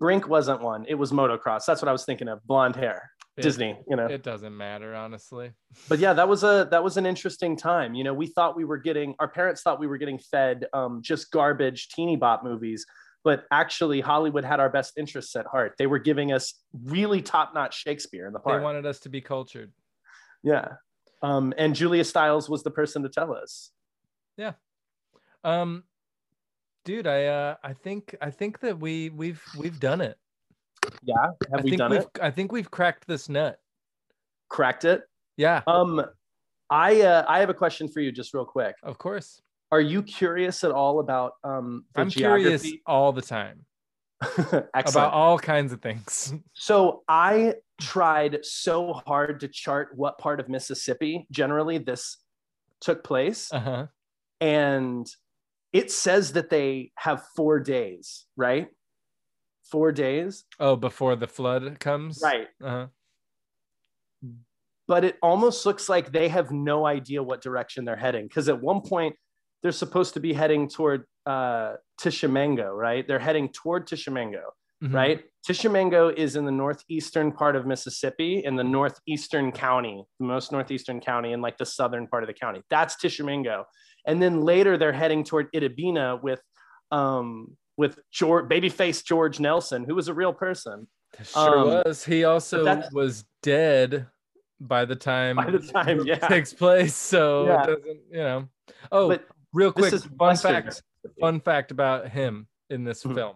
brink 0.02 0.28
wasn't 0.28 0.60
one. 0.60 0.84
It 0.90 0.96
was 0.96 1.12
motocross. 1.12 1.64
That's 1.66 1.82
what 1.82 1.88
i 1.88 1.92
was 1.92 2.04
thinking 2.04 2.28
of. 2.28 2.46
Blonde 2.46 2.76
hair. 2.76 3.12
It- 3.38 3.44
disney 3.44 3.80
you 3.88 3.96
know? 3.96 4.08
It 4.08 4.24
doesn't 4.24 4.58
matter, 4.58 4.94
honestly. 4.94 5.52
but 5.90 6.00
yeah 6.00 6.12
that 6.12 6.28
was 6.28 6.44
a 6.44 6.68
that 6.72 6.84
was 6.84 6.98
an 6.98 7.06
interesting 7.06 7.56
time. 7.56 7.94
You 7.94 8.04
know 8.04 8.14
we 8.14 8.28
thought 8.28 8.58
we 8.58 8.66
were 8.66 8.80
getting 8.80 9.16
our 9.20 9.30
parents 9.30 9.62
thought 9.62 9.80
we 9.80 9.88
were 9.88 9.98
getting 9.98 10.20
fed 10.20 10.66
um, 10.74 11.02
just 11.02 11.32
garbage 11.32 11.90
teeny 11.90 12.18
bop 12.18 12.44
movies 12.44 12.86
but 13.24 13.46
actually 13.52 14.02
hollywood 14.02 14.44
had 14.44 14.60
our 14.60 14.70
best 14.70 14.98
interests 14.98 15.36
at 15.36 15.46
heart. 15.46 15.76
They 15.78 15.86
were 15.86 16.00
giving 16.00 16.34
us 16.34 16.56
really 16.84 17.22
top-notch 17.22 17.80
shakespeare 17.80 18.26
in 18.26 18.34
the 18.34 18.40
park. 18.40 18.60
They 18.60 18.64
wanted 18.64 18.88
us 18.88 19.00
to 19.02 19.10
be 19.10 19.22
cultured. 19.22 19.72
yeah. 20.44 20.68
Um, 21.22 21.54
and 21.56 21.76
julia 21.76 22.04
stiles 22.04 22.50
was 22.50 22.64
the 22.64 22.72
person 22.72 23.04
to 23.04 23.10
tell 23.10 23.32
us. 23.32 23.70
Yeah. 24.38 24.54
Um, 25.44 25.84
dude, 26.86 27.08
I 27.08 27.26
uh, 27.26 27.56
I 27.64 27.74
think 27.74 28.16
I 28.22 28.30
think 28.32 28.60
that 28.62 28.80
we 28.80 29.10
we've 29.10 29.42
we've 29.58 29.80
done 29.80 30.02
it. 30.02 30.18
yeah 31.04 31.16
have 31.52 31.60
I 31.60 31.62
we 31.64 31.70
think 31.72 31.78
done 31.80 31.92
we've 31.92 32.02
it 32.02 32.20
I 32.22 32.32
think 32.32 32.52
we've 32.52 32.72
cracked 32.72 33.08
this 33.08 33.30
nut. 33.30 33.60
cracked 34.50 34.86
it 34.86 35.02
Yeah. 35.38 35.62
um 35.68 36.02
I 36.70 37.02
uh, 37.02 37.26
I 37.28 37.40
have 37.40 37.50
a 37.50 37.54
question 37.54 37.88
for 37.90 38.00
you, 38.00 38.12
just 38.14 38.34
real 38.34 38.46
quick. 38.46 38.76
Of 38.82 38.98
course. 38.98 39.42
Are 39.74 39.82
you 39.82 40.02
curious 40.04 40.64
at 40.64 40.72
all 40.72 41.00
about 41.02 41.34
um? 41.44 41.86
The 41.96 42.02
I'm 42.02 42.10
curious 42.10 42.62
geography? 42.64 42.82
all 42.86 43.12
the 43.12 43.22
time 43.22 43.66
about 44.74 45.12
all 45.14 45.38
kinds 45.38 45.74
of 45.74 45.82
things. 45.82 46.34
So 46.54 47.04
I 47.10 47.56
tried 47.82 48.40
so 48.46 48.94
hard 48.94 49.40
to 49.42 49.48
chart 49.50 49.90
what 49.96 50.18
part 50.18 50.40
of 50.40 50.48
Mississippi 50.48 51.28
generally 51.32 51.78
this 51.78 52.18
took 52.80 53.04
place, 53.04 53.52
Uh-huh. 53.52 53.88
and 54.40 55.06
it 55.74 55.92
says 55.92 56.34
that 56.34 56.50
they 56.50 56.92
have 56.96 57.24
four 57.36 57.60
days, 57.60 58.26
right? 58.36 58.68
Four 59.72 59.92
days, 59.92 60.44
Oh, 60.60 60.76
before 60.76 61.16
the 61.16 61.28
flood 61.28 61.80
comes. 61.80 62.20
right? 62.22 62.48
Uh-huh. 62.64 62.88
But 64.88 65.06
it 65.06 65.18
almost 65.22 65.66
looks 65.66 65.88
like 65.88 66.12
they 66.12 66.28
have 66.28 66.52
no 66.52 66.86
idea 66.86 67.24
what 67.24 67.42
direction 67.42 67.86
they're 67.86 67.96
heading 67.96 68.28
because 68.28 68.50
at 68.50 68.62
one 68.62 68.82
point 68.82 69.16
they're 69.64 69.72
supposed 69.72 70.14
to 70.16 70.20
be 70.20 70.34
heading 70.34 70.68
toward 70.68 71.06
uh, 71.26 71.76
Tishomingo, 72.00 72.72
right? 72.74 73.08
They're 73.08 73.20
heading 73.20 73.50
toward 73.50 73.88
Tishomingo. 73.88 74.42
Mhm. 74.84 74.96
right? 74.96 75.24
Tishomingo 75.46 76.10
is 76.10 76.36
in 76.36 76.44
the 76.44 76.52
northeastern 76.52 77.32
part 77.32 77.56
of 77.56 77.68
Mississippi, 77.68 78.44
in 78.44 78.56
the 78.56 78.64
northeastern 78.64 79.52
county, 79.52 80.04
the 80.20 80.26
most 80.26 80.52
northeastern 80.52 81.00
county, 81.00 81.34
in 81.34 81.40
like 81.42 81.60
the 81.60 81.66
southern 81.68 82.08
part 82.08 82.24
of 82.24 82.28
the 82.28 82.34
county. 82.34 82.64
That's 82.72 82.96
Tishomingo. 82.96 83.66
And 84.06 84.22
then 84.22 84.42
later 84.42 84.78
they're 84.78 84.92
heading 84.94 85.24
toward 85.24 85.52
Itta 85.54 85.76
Bena 85.76 86.16
with 86.22 86.42
um 86.92 87.58
with 87.78 87.98
George, 88.12 88.50
babyface 88.50 89.04
George 89.04 89.40
Nelson, 89.40 89.84
who 89.86 89.96
was 89.96 90.08
a 90.08 90.14
real 90.14 90.34
person. 90.34 90.88
Sure 91.24 91.58
Um, 91.60 91.68
was. 91.86 92.04
He 92.04 92.24
also 92.26 92.84
was 92.92 93.26
dead 93.42 94.08
by 94.60 94.86
the 94.86 94.96
time 94.96 95.36
By 95.38 95.50
the 95.52 95.60
time, 95.60 96.02
it 96.02 96.08
yeah. 96.08 96.28
takes 96.28 96.54
place. 96.54 96.96
So 96.96 97.46
Yeah. 97.48 97.64
it 97.64 97.68
doesn't, 97.68 98.02
you 98.12 98.18
know. 98.18 98.50
Oh, 98.92 99.08
But 99.10 99.26
real 99.54 99.72
quick, 99.72 99.92
this 99.92 100.04
is 100.04 100.06
fun 100.06 100.28
Western 100.30 100.52
fact. 100.64 100.84
Fun 101.20 101.40
fact 101.40 101.72
about 101.72 102.10
him 102.10 102.48
in 102.70 102.84
this 102.84 103.04
Mhm. 103.04 103.16
film. 103.16 103.36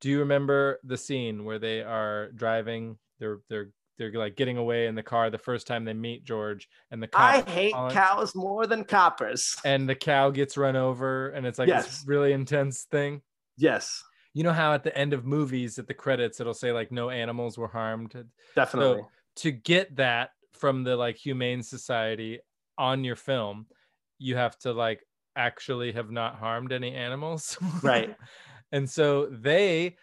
Do 0.00 0.10
you 0.10 0.18
remember 0.20 0.80
the 0.84 0.96
scene 0.96 1.44
where 1.44 1.58
they 1.58 1.82
are 1.82 2.30
driving? 2.32 2.98
They're 3.18 3.38
they're 3.48 3.70
they're 3.98 4.12
like 4.12 4.36
getting 4.36 4.56
away 4.56 4.86
in 4.86 4.94
the 4.94 5.02
car 5.02 5.30
the 5.30 5.38
first 5.38 5.66
time 5.66 5.84
they 5.84 5.94
meet 5.94 6.24
George, 6.24 6.68
and 6.90 7.02
the 7.02 7.08
I 7.14 7.42
hate 7.42 7.74
on- 7.74 7.90
cows 7.90 8.34
more 8.34 8.66
than 8.66 8.84
coppers. 8.84 9.56
and 9.64 9.88
the 9.88 9.94
cow 9.94 10.30
gets 10.30 10.56
run 10.56 10.76
over, 10.76 11.30
and 11.30 11.46
it's 11.46 11.58
like 11.58 11.68
this 11.68 12.04
really 12.06 12.32
intense 12.32 12.84
thing. 12.90 13.22
Yes, 13.56 14.02
You 14.34 14.44
know 14.44 14.52
how 14.52 14.74
at 14.74 14.84
the 14.84 14.96
end 14.96 15.12
of 15.14 15.24
movies, 15.24 15.78
at 15.78 15.86
the 15.86 15.94
credits, 15.94 16.40
it'll 16.40 16.52
say 16.54 16.72
like 16.72 16.92
no 16.92 17.08
animals 17.10 17.56
were 17.56 17.68
harmed. 17.68 18.14
definitely. 18.54 19.02
to 19.36 19.50
get 19.50 19.96
that 19.96 20.30
from 20.52 20.84
the 20.84 20.96
like 20.96 21.16
humane 21.16 21.62
society 21.62 22.40
on 22.78 23.04
your 23.04 23.16
film 23.16 23.66
you 24.18 24.34
have 24.36 24.58
to 24.58 24.72
like 24.72 25.00
actually 25.36 25.92
have 25.92 26.10
not 26.10 26.36
harmed 26.36 26.72
any 26.72 26.94
animals 26.94 27.58
Right. 27.82 28.16
and 28.72 28.88
so 28.88 29.26
they 29.26 29.96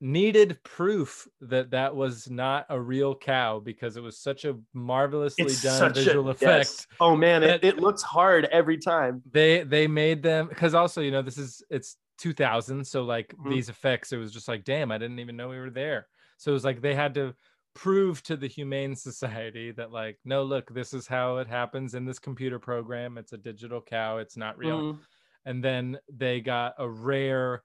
needed 0.00 0.62
proof 0.62 1.26
that 1.40 1.70
that 1.70 1.94
was 1.96 2.28
not 2.30 2.66
a 2.68 2.80
real 2.80 3.14
cow 3.16 3.58
because 3.58 3.96
it 3.96 4.02
was 4.02 4.18
such 4.18 4.44
a 4.44 4.58
marvelously 4.74 5.52
it's 5.52 5.62
done 5.62 5.92
visual 5.94 6.28
a 6.28 6.30
effect 6.30 6.68
yes. 6.70 6.86
Oh 7.00 7.16
man, 7.16 7.42
it, 7.42 7.64
it 7.64 7.76
looks 7.78 8.02
hard 8.02 8.46
every 8.46 8.78
time. 8.78 9.22
they 9.30 9.62
they 9.64 9.86
made 9.86 10.22
them 10.22 10.48
because 10.48 10.74
also 10.74 11.00
you 11.00 11.10
know 11.10 11.22
this 11.22 11.38
is 11.38 11.62
it's 11.70 11.96
2000 12.18 12.86
so 12.86 13.02
like 13.02 13.34
Mhm. 13.38 13.48
these 13.48 13.68
effects 13.68 14.12
it 14.12 14.16
was 14.18 14.32
just 14.32 14.48
like 14.48 14.64
damn 14.64 14.90
i 14.92 14.98
didn't 14.98 15.18
even 15.18 15.36
know 15.36 15.48
we 15.48 15.58
were 15.58 15.70
there 15.70 16.08
so 16.38 16.50
it 16.50 16.54
was 16.54 16.64
like 16.64 16.80
they 16.80 16.94
had 16.94 17.12
to 17.14 17.34
prove 17.74 18.22
to 18.22 18.36
the 18.36 18.46
humane 18.46 18.94
society 19.08 19.72
that 19.72 19.90
like 19.92 20.18
no 20.24 20.42
look 20.44 20.72
this 20.72 20.94
is 20.94 21.06
how 21.06 21.38
it 21.38 21.46
happens 21.48 21.94
in 21.94 22.04
this 22.04 22.18
computer 22.18 22.58
program 22.58 23.18
it's 23.18 23.32
a 23.32 23.38
digital 23.38 23.82
cow 23.82 24.18
it's 24.18 24.36
not 24.36 24.56
real 24.56 24.86
Mhm. 24.86 25.06
and 25.44 25.62
then 25.62 25.98
they 26.12 26.40
got 26.40 26.74
a 26.78 26.88
rare 26.88 27.62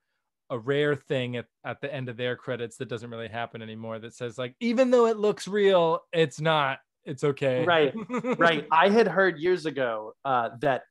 a 0.52 0.60
rare 0.60 0.96
thing 0.96 1.38
at, 1.38 1.46
at 1.66 1.82
the 1.82 1.92
end 1.92 2.10
of 2.10 2.18
their 2.18 2.36
credits 2.36 2.78
that 2.78 2.90
doesn't 2.90 3.10
really 3.10 3.28
happen 3.30 3.62
anymore 3.64 3.98
that 3.98 4.14
says 4.14 4.38
like 4.38 4.54
even 4.60 4.92
though 4.92 5.08
it 5.08 5.18
looks 5.18 5.48
real 5.48 6.02
it's 6.14 6.40
not. 6.40 6.78
It's 7.04 7.24
okay. 7.24 7.66
Right, 7.66 7.94
right. 8.38 8.68
I 8.72 8.90
had 8.90 9.08
heard 9.08 9.40
years 9.40 9.66
ago 9.66 10.14
uh, 10.24 10.50
that 10.60 10.84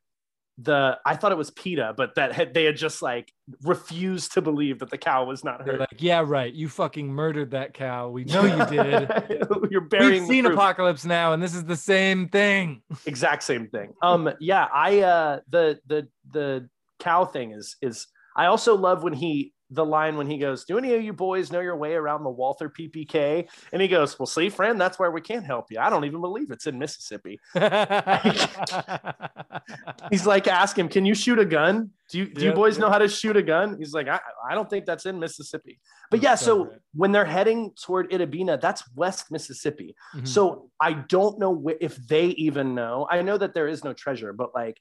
the 0.62 0.98
i 1.06 1.16
thought 1.16 1.32
it 1.32 1.38
was 1.38 1.50
peta 1.52 1.94
but 1.96 2.14
that 2.16 2.32
had, 2.32 2.52
they 2.52 2.64
had 2.64 2.76
just 2.76 3.00
like 3.00 3.32
refused 3.62 4.32
to 4.32 4.42
believe 4.42 4.78
that 4.80 4.90
the 4.90 4.98
cow 4.98 5.24
was 5.24 5.42
not 5.42 5.64
They're 5.64 5.74
hurt. 5.78 5.80
like 5.80 6.02
yeah 6.02 6.22
right. 6.26 6.52
You 6.52 6.68
fucking 6.68 7.08
murdered 7.08 7.52
that 7.52 7.72
cow. 7.72 8.10
We 8.10 8.24
know 8.24 8.44
you 8.44 8.66
did. 8.76 9.08
You're 9.70 9.80
burying 9.82 10.22
We've 10.24 10.28
seen 10.28 10.44
proof. 10.44 10.56
Apocalypse 10.56 11.04
Now, 11.06 11.32
and 11.32 11.42
this 11.42 11.54
is 11.54 11.64
the 11.64 11.76
same 11.76 12.28
thing. 12.28 12.82
exact 13.06 13.42
same 13.44 13.68
thing. 13.68 13.94
Um 14.02 14.30
yeah 14.40 14.66
i 14.74 15.00
uh 15.00 15.40
the 15.48 15.78
the 15.86 16.08
the 16.32 16.68
cow 16.98 17.24
thing 17.24 17.52
is 17.52 17.76
is 17.80 18.06
i 18.36 18.46
also 18.46 18.76
love 18.76 19.02
when 19.02 19.12
he 19.12 19.52
the 19.72 19.84
line 19.84 20.16
when 20.16 20.28
he 20.28 20.36
goes 20.36 20.64
do 20.64 20.78
any 20.78 20.94
of 20.94 21.02
you 21.02 21.12
boys 21.12 21.52
know 21.52 21.60
your 21.60 21.76
way 21.76 21.94
around 21.94 22.24
the 22.24 22.30
walther 22.30 22.68
ppk 22.68 23.48
and 23.72 23.80
he 23.80 23.86
goes 23.86 24.18
well 24.18 24.26
see 24.26 24.48
friend 24.48 24.80
that's 24.80 24.98
where 24.98 25.10
we 25.10 25.20
can't 25.20 25.44
help 25.44 25.66
you. 25.70 25.78
I 25.78 25.90
don't 25.90 26.04
even 26.04 26.20
believe 26.20 26.50
it's 26.50 26.66
in 26.66 26.78
mississippi. 26.78 27.38
He's 30.10 30.26
like 30.26 30.48
ask 30.48 30.78
him 30.78 30.88
can 30.88 31.04
you 31.04 31.14
shoot 31.14 31.38
a 31.38 31.44
gun? 31.44 31.90
Do 32.10 32.18
you 32.18 32.26
do 32.26 32.44
you 32.44 32.52
boys 32.52 32.76
yeah. 32.76 32.82
know 32.82 32.90
how 32.90 32.98
to 32.98 33.08
shoot 33.08 33.36
a 33.36 33.42
gun? 33.42 33.76
He's 33.78 33.92
like 33.92 34.08
i, 34.08 34.18
I 34.48 34.54
don't 34.54 34.68
think 34.68 34.86
that's 34.86 35.06
in 35.06 35.18
mississippi. 35.18 35.78
But 36.10 36.22
yeah 36.22 36.34
so 36.34 36.72
when 36.94 37.12
they're 37.12 37.24
heading 37.24 37.72
toward 37.80 38.10
Itta 38.10 38.30
Bena, 38.30 38.58
that's 38.58 38.82
west 38.94 39.30
mississippi. 39.30 39.94
Mhm. 40.16 40.26
so 40.26 40.70
I 40.80 40.92
don't 40.94 41.38
know 41.38 41.54
wh- 41.54 41.80
if 41.80 41.96
they 41.96 42.26
even 42.26 42.74
know. 42.74 43.06
I 43.10 43.22
know 43.22 43.38
that 43.38 43.54
there 43.54 43.68
is 43.68 43.84
no 43.84 43.92
treasure, 43.92 44.32
but 44.32 44.54
like 44.54 44.80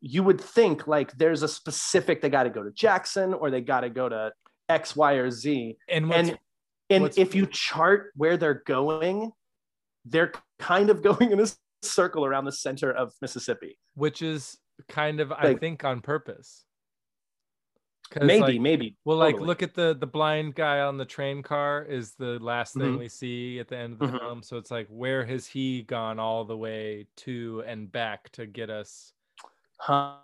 you 0.00 0.22
would 0.22 0.40
think 0.40 0.86
like 0.86 1.12
there's 1.18 1.42
a 1.42 1.48
specific 1.48 2.20
they 2.22 2.30
got 2.30 2.44
to 2.44 2.50
go 2.50 2.62
to 2.62 2.70
Jackson 2.70 3.34
or 3.34 3.50
they 3.50 3.60
got 3.60 3.80
to 3.82 3.90
go 3.90 4.08
to 4.08 4.32
X, 4.68 4.96
Y, 4.96 5.12
or 5.14 5.30
Z. 5.30 5.76
and 5.88 6.08
what's, 6.08 6.28
And 6.30 6.38
and 6.90 7.10
if 7.18 7.34
you 7.34 7.46
chart 7.46 8.10
where 8.16 8.36
they're 8.36 8.62
going, 8.66 9.32
they're 10.04 10.32
kind 10.58 10.90
of 10.90 11.02
going 11.08 11.32
in 11.32 11.40
a 11.40 11.46
circle 11.82 12.24
around 12.24 12.44
the 12.46 12.52
center 12.52 12.90
of 12.92 13.12
Mississippi. 13.20 13.78
which 13.94 14.22
is 14.22 14.58
kind 14.88 15.20
of, 15.20 15.30
I 15.32 15.54
think, 15.54 15.84
on 15.84 16.00
purpose. 16.00 16.64
Maybe, 18.20 18.40
like, 18.40 18.60
maybe. 18.60 18.96
well, 19.04 19.18
like 19.18 19.38
look 19.38 19.62
at 19.62 19.74
the 19.74 19.94
the 19.94 20.06
blind 20.06 20.56
guy 20.56 20.80
on 20.80 20.96
the 20.96 21.04
train 21.04 21.44
car 21.44 21.84
is 21.84 22.14
the 22.14 22.40
last 22.40 22.74
thing 22.74 22.94
Mhm. 22.96 22.98
we 22.98 23.08
see 23.08 23.60
at 23.60 23.68
the 23.68 23.76
end 23.76 23.92
of 23.92 23.98
the 24.00 24.06
Mhm. 24.06 24.18
film. 24.18 24.42
So 24.42 24.56
it's 24.56 24.70
like, 24.72 24.88
where 24.88 25.24
has 25.24 25.46
he 25.46 25.82
gone 25.82 26.18
all 26.18 26.44
the 26.44 26.56
way 26.56 27.06
to 27.18 27.62
and 27.66 27.90
back 27.92 28.30
to 28.32 28.46
get 28.46 28.68
us? 28.68 29.12
Huh. 29.80 30.16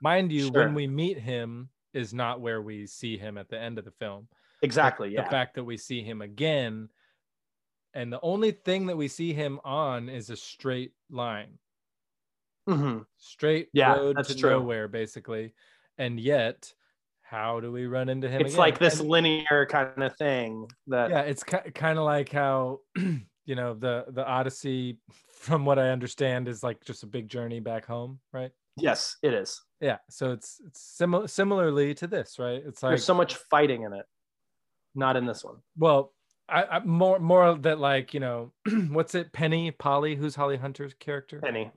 Mind 0.00 0.30
you, 0.32 0.46
Sure. 0.48 0.52
when 0.64 0.74
we 0.74 0.86
meet 0.86 1.18
him 1.18 1.70
is 1.92 2.14
not 2.14 2.40
where 2.40 2.62
we 2.62 2.86
see 2.86 3.16
him 3.18 3.36
at 3.38 3.48
the 3.48 3.58
end 3.58 3.78
of 3.78 3.84
the 3.84 3.90
film. 3.90 4.28
Exactly. 4.62 5.08
the 5.10 5.14
Yeah. 5.16 5.28
fact 5.28 5.54
that 5.56 5.64
we 5.64 5.76
see 5.76 6.02
him 6.02 6.22
again 6.22 6.88
and 7.94 8.12
the 8.12 8.20
only 8.20 8.50
thing 8.52 8.86
that 8.86 8.96
we 8.96 9.06
see 9.08 9.32
him 9.32 9.58
on 9.64 10.08
is 10.08 10.28
a 10.30 10.36
straight 10.36 10.92
line 11.10 11.58
Mhm. 12.68 13.06
straight 13.18 13.68
Yeah, 13.72 13.96
road 13.96 14.22
to 14.24 14.34
true. 14.34 14.50
nowhere 14.50 14.88
basically 14.88 15.54
and 15.98 16.18
yet 16.18 16.74
how 17.22 17.60
do 17.60 17.70
we 17.70 17.86
run 17.86 18.08
into 18.08 18.28
him 18.28 18.40
It's 18.40 18.50
again? 18.54 18.58
like 18.58 18.78
this 18.78 19.00
And- 19.00 19.08
linear 19.10 19.66
kind 19.66 20.02
of 20.02 20.16
thing 20.16 20.68
that 20.88 21.10
yeah 21.10 21.20
it's 21.22 21.44
ki- 21.44 21.70
kind 21.74 21.98
of 21.98 22.04
like 22.04 22.30
how 22.30 22.80
you 23.44 23.54
know 23.54 23.74
the 23.74 24.06
the 24.08 24.26
odyssey 24.26 24.98
from 25.28 25.64
what 25.66 25.78
i 25.78 25.90
understand 25.90 26.48
is 26.48 26.62
like 26.62 26.82
just 26.84 27.02
a 27.02 27.06
big 27.06 27.28
journey 27.28 27.60
back 27.60 27.84
home 27.84 28.20
right 28.32 28.52
yes, 28.76 29.16
it 29.22 29.34
is. 29.34 29.60
yeah 29.80 29.98
so 30.10 30.32
it's 30.32 30.60
it's 30.66 30.80
similar 30.80 31.26
similarly 31.28 31.94
to 31.94 32.06
this 32.06 32.38
right 32.38 32.62
it's 32.66 32.82
like 32.82 32.90
There's 32.90 33.04
so 33.04 33.14
much 33.14 33.34
fighting 33.50 33.82
in 33.82 33.92
it. 33.92 34.06
Not 34.94 35.16
in 35.16 35.26
this 35.26 35.44
one. 35.44 35.56
Well, 35.76 36.14
I, 36.48 36.62
I 36.64 36.78
more 36.84 37.18
more 37.18 37.54
that 37.58 37.78
like 37.78 38.14
you 38.14 38.20
know 38.20 38.52
what's 38.90 39.14
it 39.14 39.32
Penny 39.32 39.70
Polly 39.70 40.14
who's 40.16 40.34
Holly 40.34 40.56
Hunter's 40.56 40.94
character? 40.94 41.40
Penny. 41.40 41.70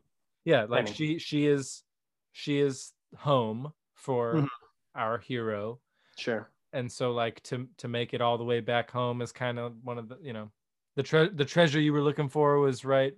Yeah, 0.46 0.66
like 0.70 0.86
Penny. 0.86 0.96
she 0.96 1.20
she 1.20 1.46
is 1.48 1.84
she 2.32 2.60
is 2.60 2.94
home 3.18 3.74
for 3.96 4.36
Mhm. 4.36 4.48
our 4.96 5.18
hero, 5.18 5.80
Sure. 6.18 6.50
and 6.72 6.90
so 6.90 7.12
like 7.12 7.42
to 7.44 7.68
to 7.78 7.88
make 7.90 8.14
it 8.14 8.22
all 8.22 8.38
the 8.38 8.46
way 8.46 8.62
back 8.62 8.90
home 8.90 9.22
is 9.22 9.34
kind 9.34 9.60
of 9.60 9.74
one 9.84 9.98
of 9.98 10.08
the 10.08 10.18
you 10.22 10.32
know 10.32 10.50
the 10.96 11.04
tre- 11.04 11.30
the 11.34 11.44
treasure 11.46 11.82
you 11.82 11.92
were 11.92 12.02
looking 12.02 12.30
for 12.30 12.60
was 12.60 12.86
right 12.86 13.14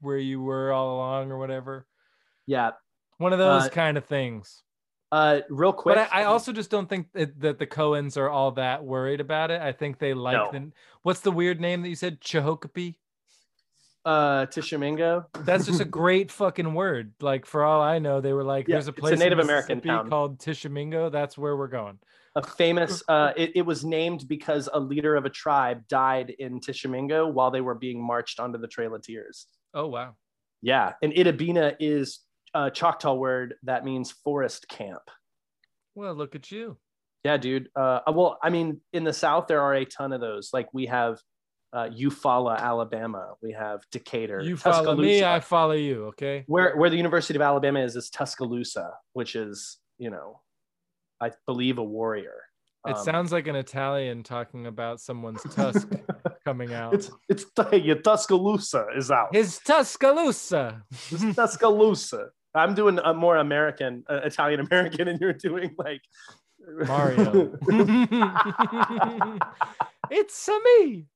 where 0.00 0.18
you 0.18 0.40
were 0.40 0.70
all 0.72 0.94
along 0.96 1.32
or 1.32 1.38
whatever. 1.38 1.86
Yeah. 2.46 2.72
One 3.18 3.32
of 3.32 3.38
those 3.38 3.64
Uh, 3.64 3.68
kind 3.70 3.96
of 3.96 4.04
things. 4.04 4.62
Uh, 5.12 5.40
real 5.48 5.72
quick. 5.72 5.94
But 5.96 6.08
I, 6.12 6.22
I 6.22 6.24
also 6.24 6.52
just 6.52 6.68
don't 6.70 6.88
think 6.88 7.12
that, 7.12 7.40
that 7.40 7.58
the 7.58 7.66
Coens 7.66 8.16
are 8.16 8.28
all 8.28 8.50
that 8.52 8.84
worried 8.84 9.20
about 9.20 9.50
it. 9.50 9.60
I 9.62 9.72
think 9.72 9.98
they 9.98 10.14
like 10.14 10.34
No. 10.34 10.50
the 10.52 10.72
what's 11.02 11.20
the 11.20 11.30
weird 11.30 11.60
name 11.60 11.82
that 11.82 11.88
you 11.88 11.94
said? 11.94 12.20
Chahokapee? 12.20 12.96
uh, 14.04 14.46
Tishomingo. 14.46 15.26
That's 15.40 15.66
just 15.66 15.80
a 15.80 15.84
great 15.84 16.30
fucking 16.30 16.74
word. 16.74 17.12
Like 17.20 17.44
for 17.44 17.64
all 17.64 17.80
I 17.82 17.98
know, 17.98 18.20
they 18.20 18.32
were 18.32 18.44
like, 18.44 18.68
Yeah, 18.68 18.76
"There's 18.76 18.86
a 18.86 18.90
a 18.90 18.94
place 18.94 19.14
in 19.14 19.18
Native 19.18 19.40
American 19.40 19.80
town. 19.80 20.08
called 20.08 20.38
Tishomingo. 20.38 21.10
That's 21.10 21.36
where 21.36 21.56
we're 21.56 21.66
going." 21.68 21.98
a 22.36 22.42
famous. 22.46 23.02
Uh, 23.08 23.32
it, 23.36 23.52
it 23.56 23.62
was 23.62 23.82
named 23.84 24.28
because 24.28 24.68
a 24.72 24.78
leader 24.78 25.16
of 25.16 25.24
a 25.24 25.30
tribe 25.30 25.88
died 25.88 26.30
in 26.38 26.60
Tishomingo 26.60 27.26
while 27.26 27.50
they 27.50 27.62
were 27.62 27.74
being 27.74 28.00
marched 28.00 28.38
onto 28.38 28.58
the 28.58 28.68
Trail 28.68 28.94
of 28.94 29.02
Tears. 29.02 29.46
Oh 29.74 29.86
wow, 29.88 30.14
Yeah, 30.62 30.92
and 31.02 31.12
Itta 31.14 31.36
Bena 31.36 31.74
is 31.80 32.20
a 32.54 32.70
Choctaw 32.70 33.14
word 33.14 33.54
that 33.64 33.84
means 33.84 34.10
forest 34.10 34.68
camp. 34.68 35.02
Well, 35.94 36.14
look 36.14 36.34
at 36.34 36.50
you. 36.50 36.76
Yeah, 37.24 37.36
dude. 37.38 37.68
Uh, 37.74 38.00
well, 38.12 38.38
I 38.42 38.50
mean, 38.50 38.80
in 38.92 39.04
the 39.04 39.12
South, 39.12 39.46
there 39.48 39.60
are 39.60 39.74
a 39.74 39.84
ton 39.84 40.12
of 40.12 40.20
those. 40.20 40.50
Like 40.52 40.68
we 40.72 40.86
have 40.86 41.18
uh, 41.72 41.88
Eufaula, 41.88 42.58
Alabama. 42.58 43.34
We 43.42 43.52
have 43.52 43.80
Decatur. 43.90 44.40
You 44.42 44.56
follow 44.56 44.94
me, 44.96 45.24
I 45.24 45.40
follow 45.40 45.72
you. 45.74 46.06
Okay. 46.06 46.44
where 46.46 46.76
where 46.76 46.88
the 46.90 46.96
University 46.96 47.36
of 47.36 47.42
Alabama 47.42 47.80
is 47.80 47.96
is 47.96 48.10
Tuscaloosa, 48.10 48.92
which 49.14 49.34
is 49.34 49.78
you 49.98 50.10
know, 50.10 50.40
I 51.20 51.32
believe 51.46 51.78
a 51.78 51.84
warrior. 51.84 52.34
It 52.86 52.96
Um, 52.96 53.04
sounds 53.04 53.32
like 53.32 53.48
an 53.48 53.56
Italian 53.56 54.22
talking 54.22 54.66
about 54.66 55.00
someone's 55.00 55.42
tusk 55.54 55.90
coming 56.44 56.72
out. 56.72 56.94
it's 56.94 57.10
it's 57.28 57.44
your 57.72 57.96
Tuscaloosa 57.96 58.86
is 58.96 59.10
out. 59.10 59.34
His 59.34 59.58
Tuscaloosa. 59.58 60.82
It's 61.10 61.34
Tuscaloosa. 61.34 62.28
I'm 62.56 62.74
doing 62.74 62.98
a 62.98 63.14
more 63.14 63.36
American, 63.36 64.04
uh, 64.08 64.20
Italian 64.24 64.60
American, 64.60 65.08
and 65.08 65.20
you're 65.20 65.32
doing 65.32 65.74
like 65.78 66.02
Mario. 66.86 67.56
it's 70.10 70.48
a 70.48 70.58
me. 70.64 71.06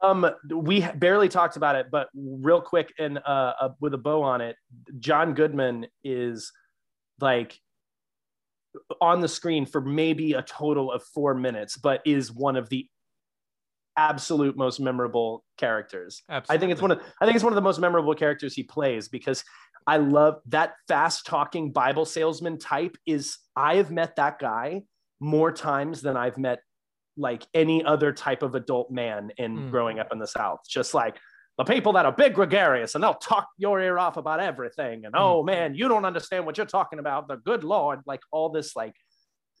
um, 0.00 0.30
we 0.50 0.86
barely 0.96 1.28
talked 1.28 1.56
about 1.56 1.76
it, 1.76 1.86
but 1.90 2.08
real 2.14 2.60
quick 2.60 2.92
and 2.98 3.18
uh, 3.18 3.52
uh, 3.60 3.68
with 3.80 3.94
a 3.94 3.98
bow 3.98 4.22
on 4.22 4.40
it, 4.40 4.56
John 4.98 5.34
Goodman 5.34 5.86
is 6.04 6.52
like 7.20 7.58
on 9.00 9.20
the 9.20 9.28
screen 9.28 9.66
for 9.66 9.80
maybe 9.80 10.32
a 10.32 10.42
total 10.42 10.92
of 10.92 11.02
four 11.02 11.34
minutes, 11.34 11.76
but 11.76 12.00
is 12.06 12.32
one 12.32 12.56
of 12.56 12.68
the 12.68 12.88
absolute 13.96 14.56
most 14.56 14.80
memorable 14.80 15.44
characters. 15.58 16.22
Absolutely. 16.28 16.56
I 16.56 16.58
think 16.58 16.72
it's 16.72 16.82
one 16.82 16.90
of 16.92 17.00
I 17.20 17.26
think 17.26 17.34
it's 17.34 17.44
one 17.44 17.52
of 17.52 17.56
the 17.56 17.62
most 17.62 17.78
memorable 17.78 18.14
characters 18.14 18.54
he 18.54 18.62
plays 18.62 19.08
because 19.08 19.44
I 19.86 19.96
love 19.98 20.40
that 20.46 20.74
fast 20.88 21.26
talking 21.26 21.72
Bible 21.72 22.04
salesman 22.04 22.58
type 22.58 22.96
is 23.06 23.38
I 23.56 23.76
have 23.76 23.90
met 23.90 24.16
that 24.16 24.38
guy 24.38 24.82
more 25.20 25.52
times 25.52 26.02
than 26.02 26.16
I've 26.16 26.38
met 26.38 26.60
like 27.16 27.46
any 27.54 27.84
other 27.84 28.12
type 28.12 28.42
of 28.42 28.54
adult 28.54 28.90
man 28.90 29.30
in 29.36 29.56
Mm. 29.56 29.70
growing 29.70 29.98
up 30.00 30.08
in 30.12 30.18
the 30.18 30.26
South. 30.26 30.60
Just 30.68 30.94
like 30.94 31.18
the 31.58 31.64
people 31.64 31.92
that 31.92 32.06
are 32.06 32.12
big 32.12 32.34
gregarious 32.34 32.94
and 32.94 33.04
they'll 33.04 33.14
talk 33.14 33.46
your 33.58 33.80
ear 33.80 33.98
off 33.98 34.16
about 34.16 34.40
everything. 34.40 35.04
And 35.04 35.14
oh 35.16 35.42
man, 35.42 35.74
you 35.74 35.88
don't 35.88 36.04
understand 36.06 36.46
what 36.46 36.56
you're 36.56 36.64
talking 36.66 36.98
about. 36.98 37.28
The 37.28 37.36
good 37.36 37.62
Lord, 37.64 38.00
like 38.06 38.20
all 38.32 38.48
this 38.50 38.74
like 38.74 38.94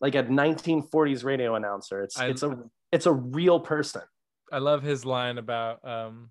like 0.00 0.14
a 0.14 0.22
1940s 0.24 1.22
radio 1.24 1.54
announcer. 1.54 2.02
It's 2.02 2.18
I- 2.18 2.28
it's 2.28 2.42
a 2.42 2.58
it's 2.90 3.06
a 3.06 3.12
real 3.12 3.60
person. 3.60 4.02
I 4.50 4.58
love 4.58 4.82
his 4.82 5.04
line 5.04 5.38
about 5.38 5.86
um 5.86 6.30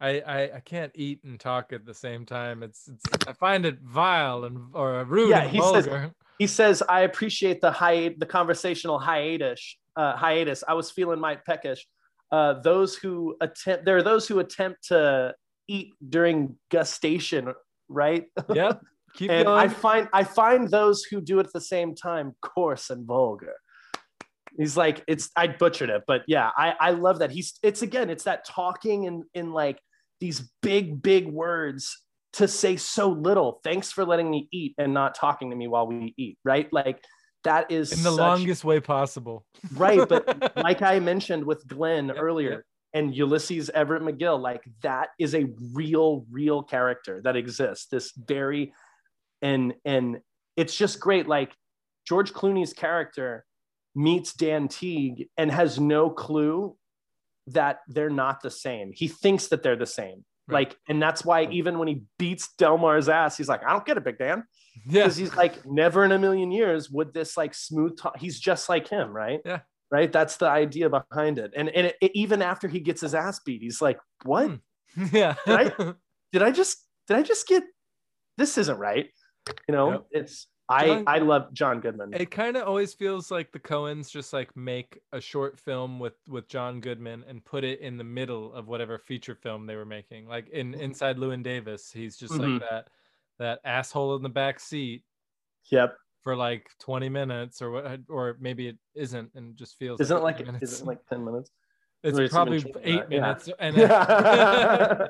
I, 0.00 0.20
I 0.20 0.42
I 0.56 0.60
can't 0.60 0.92
eat 0.94 1.24
and 1.24 1.40
talk 1.40 1.72
at 1.72 1.86
the 1.86 1.94
same 1.94 2.26
time. 2.26 2.62
It's, 2.62 2.88
it's 2.88 3.26
I 3.26 3.32
find 3.32 3.64
it 3.64 3.78
vile 3.80 4.44
and 4.44 4.58
or 4.74 5.04
rude 5.04 5.30
Yeah, 5.30 5.42
and 5.42 5.50
he 5.50 5.60
says- 5.60 6.10
he 6.38 6.46
says 6.46 6.82
i 6.88 7.00
appreciate 7.00 7.60
the 7.60 7.70
hi- 7.70 8.14
the 8.18 8.26
conversational 8.26 8.98
hiatus 8.98 9.76
uh, 9.96 10.14
hiatus 10.16 10.62
i 10.68 10.74
was 10.74 10.90
feeling 10.90 11.18
my 11.18 11.34
peckish 11.34 11.86
uh, 12.32 12.54
those 12.60 12.96
who 12.96 13.36
attempt 13.40 13.84
there 13.84 13.96
are 13.96 14.02
those 14.02 14.26
who 14.26 14.40
attempt 14.40 14.88
to 14.88 15.32
eat 15.68 15.92
during 16.08 16.56
gustation 16.70 17.52
right 17.88 18.26
yep. 18.52 18.80
Keep 19.14 19.30
and 19.30 19.46
going. 19.46 19.58
i 19.58 19.68
find 19.68 20.08
i 20.12 20.24
find 20.24 20.70
those 20.70 21.04
who 21.04 21.20
do 21.20 21.38
it 21.38 21.46
at 21.46 21.52
the 21.52 21.60
same 21.60 21.94
time 21.94 22.34
coarse 22.42 22.90
and 22.90 23.06
vulgar 23.06 23.54
he's 24.58 24.76
like 24.76 25.02
it's 25.06 25.30
i 25.36 25.46
butchered 25.46 25.88
it 25.88 26.02
but 26.06 26.22
yeah 26.26 26.50
i 26.56 26.74
i 26.80 26.90
love 26.90 27.20
that 27.20 27.30
he's 27.30 27.58
it's 27.62 27.80
again 27.82 28.10
it's 28.10 28.24
that 28.24 28.44
talking 28.44 29.04
in 29.04 29.24
in 29.32 29.52
like 29.52 29.78
these 30.20 30.50
big 30.62 31.02
big 31.02 31.26
words 31.26 32.02
to 32.34 32.46
say 32.48 32.76
so 32.76 33.08
little 33.08 33.60
thanks 33.64 33.90
for 33.92 34.04
letting 34.04 34.30
me 34.30 34.48
eat 34.52 34.74
and 34.78 34.92
not 34.92 35.14
talking 35.14 35.50
to 35.50 35.56
me 35.56 35.66
while 35.68 35.86
we 35.86 36.14
eat 36.16 36.38
right 36.44 36.70
like 36.72 37.02
that 37.44 37.70
is 37.70 37.92
in 37.92 38.02
the 38.02 38.10
such- 38.10 38.18
longest 38.18 38.64
way 38.64 38.80
possible. 38.80 39.44
right 39.74 40.06
but 40.08 40.52
like 40.56 40.82
i 40.82 40.98
mentioned 40.98 41.44
with 41.44 41.66
glenn 41.66 42.08
Yep, 42.08 42.16
earlier 42.18 42.50
yep. 42.50 42.62
and 42.94 43.14
ulysses 43.14 43.70
everett 43.70 44.02
mcgill 44.02 44.40
like 44.40 44.62
that 44.82 45.08
is 45.18 45.34
a 45.34 45.46
real 45.72 46.26
real 46.30 46.62
character 46.62 47.20
that 47.24 47.36
exists 47.36 47.86
this 47.86 48.12
very 48.16 48.72
and 49.42 49.74
and 49.84 50.18
it's 50.56 50.76
just 50.76 51.00
great 51.00 51.26
like 51.28 51.54
george 52.06 52.32
clooney's 52.32 52.72
character 52.72 53.44
meets 53.94 54.34
dan 54.34 54.68
teague 54.68 55.28
and 55.38 55.50
has 55.50 55.80
no 55.80 56.10
clue 56.10 56.76
that 57.48 57.80
they're 57.88 58.10
not 58.10 58.40
the 58.42 58.50
same 58.50 58.92
he 58.94 59.08
thinks 59.08 59.48
that 59.48 59.62
they're 59.62 59.76
the 59.76 59.86
same 59.86 60.24
Right. 60.48 60.68
like 60.68 60.78
and 60.88 61.02
that's 61.02 61.24
why 61.24 61.46
even 61.50 61.76
when 61.78 61.88
he 61.88 62.02
beats 62.18 62.50
delmar's 62.56 63.08
ass 63.08 63.36
he's 63.36 63.48
like 63.48 63.64
i 63.64 63.72
don't 63.72 63.84
get 63.84 63.96
it 63.96 64.04
big 64.04 64.16
dan 64.16 64.44
yeah. 64.86 65.02
because 65.02 65.16
he's 65.16 65.34
like 65.34 65.66
never 65.66 66.04
in 66.04 66.12
a 66.12 66.18
million 66.20 66.52
years 66.52 66.88
would 66.88 67.12
this 67.12 67.36
like 67.36 67.52
smooth 67.52 67.98
talk 67.98 68.16
he's 68.16 68.38
just 68.38 68.68
like 68.68 68.86
him 68.86 69.10
right 69.10 69.40
Yeah. 69.44 69.60
right 69.90 70.12
that's 70.12 70.36
the 70.36 70.46
idea 70.48 70.88
behind 70.88 71.40
it 71.40 71.52
and 71.56 71.68
and 71.70 71.88
it, 71.88 71.96
it- 72.00 72.12
even 72.14 72.42
after 72.42 72.68
he 72.68 72.78
gets 72.78 73.00
his 73.00 73.12
ass 73.12 73.40
beat 73.40 73.60
he's 73.60 73.80
like 73.82 73.98
what 74.24 74.50
Hmm. 74.94 75.04
Yeah. 75.12 75.34
Right? 75.48 75.74
did 76.32 76.42
i 76.44 76.52
just 76.52 76.78
did 77.08 77.16
i 77.16 77.22
just 77.22 77.48
get 77.48 77.64
this 78.38 78.56
isn't 78.56 78.78
right 78.78 79.08
you 79.68 79.74
know 79.74 79.90
Yep. 79.90 80.02
it's 80.12 80.46
i 80.46 80.55
John- 80.70 81.04
i 81.06 81.18
love 81.18 81.52
john 81.52 81.80
goodman 81.80 82.12
it 82.14 82.30
kind 82.30 82.56
of 82.56 82.66
always 82.66 82.92
feels 82.92 83.30
like 83.30 83.52
the 83.52 83.58
Coens 83.60 84.10
just 84.10 84.32
like 84.32 84.56
make 84.56 84.98
a 85.12 85.20
short 85.20 85.58
film 85.58 85.98
with 86.00 86.14
with 86.28 86.48
John 86.48 86.80
Goodman 86.80 87.24
and 87.28 87.44
put 87.44 87.62
it 87.64 87.80
in 87.80 87.96
the 87.96 88.04
middle 88.04 88.52
of 88.52 88.66
whatever 88.66 88.98
feature 88.98 89.34
film 89.34 89.66
they 89.66 89.76
were 89.76 89.84
making. 89.84 90.26
Like 90.26 90.48
in 90.48 90.74
Inside 90.74 91.16
Llewyn 91.18 91.42
Davis, 91.42 91.92
he's 91.92 92.16
just 92.16 92.32
Mhm. 92.34 92.60
like 92.60 92.68
that 92.68 92.88
that 93.38 93.60
asshole 93.64 94.16
in 94.16 94.22
the 94.22 94.28
back 94.28 94.58
seat 94.60 95.04
yep 95.70 95.96
for 96.22 96.34
like 96.34 96.68
20 96.80 97.08
minutes 97.10 97.62
or 97.62 97.70
what 97.70 98.00
or 98.08 98.36
maybe 98.40 98.66
it 98.68 98.78
isn't 98.94 99.30
and 99.34 99.56
just 99.56 99.76
feels 99.78 100.00
isn't 100.00 100.22
like, 100.22 100.44
like 100.46 100.62
isn't 100.62 100.86
like 100.86 101.04
10 101.06 101.24
minutes 101.24 101.50
it's 102.02 102.18
it's 102.18 102.32
probably 102.32 102.58
eight 102.82 103.08
that, 103.08 103.12
yeah. 103.12 103.20
minutes 103.20 103.48
and 103.58 103.76
Yeah. 103.76 105.06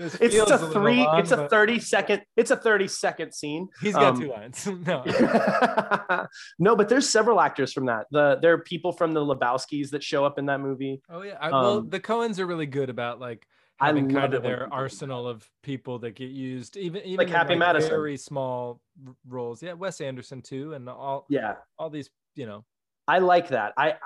This 0.00 0.14
it's 0.20 0.34
a 0.50 0.58
three 0.70 1.04
long, 1.04 1.18
it's 1.20 1.30
a 1.32 1.36
but 1.36 1.50
30 1.50 1.78
second 1.78 2.22
it's 2.36 2.50
a 2.50 2.56
30 2.56 2.88
second 2.88 3.32
scene 3.32 3.68
he's 3.82 3.94
got 3.94 4.14
um, 4.14 4.20
two 4.20 4.28
lines 4.30 4.66
no 4.86 5.04
no, 6.58 6.76
but 6.76 6.88
there's 6.88 7.08
several 7.08 7.40
actors 7.40 7.72
from 7.72 7.86
that. 7.86 8.06
The 8.10 8.38
there 8.40 8.52
are 8.54 8.58
people 8.58 8.92
from 8.92 9.12
the 9.12 9.20
Lebowskis 9.20 9.90
that 9.90 10.02
show 10.02 10.24
up 10.24 10.38
in 10.38 10.46
that 10.46 10.60
movie. 10.60 11.00
Oh 11.10 11.22
yeah. 11.22 11.36
I, 11.40 11.50
well, 11.50 11.78
Um, 11.78 11.88
the 11.88 12.00
Coens 12.00 12.38
are 12.38 12.46
really 12.46 12.66
good 12.66 12.90
about 12.90 13.20
like 13.20 13.46
having 13.78 14.08
love 14.08 14.22
kind 14.22 14.34
of 14.34 14.42
their 14.42 14.68
arsenal 14.72 15.26
of 15.26 15.48
people 15.62 15.98
that 16.00 16.12
get 16.14 16.30
used, 16.30 16.76
even 16.76 17.02
even 17.04 17.16
Like 17.16 17.28
Happy 17.28 17.54
Madison. 17.54 17.90
very 17.90 18.16
small 18.16 18.80
roles. 19.26 19.62
Yeah, 19.62 19.74
Wes 19.74 20.00
Anderson 20.00 20.42
too, 20.42 20.74
and 20.74 20.88
all 20.88 21.26
Yeah, 21.28 21.56
all 21.78 21.90
these. 21.90 22.10
You 22.34 22.46
know, 22.46 22.64
I 23.08 23.18
like 23.18 23.48
that. 23.48 23.72
I, 23.76 23.90
I 23.92 23.96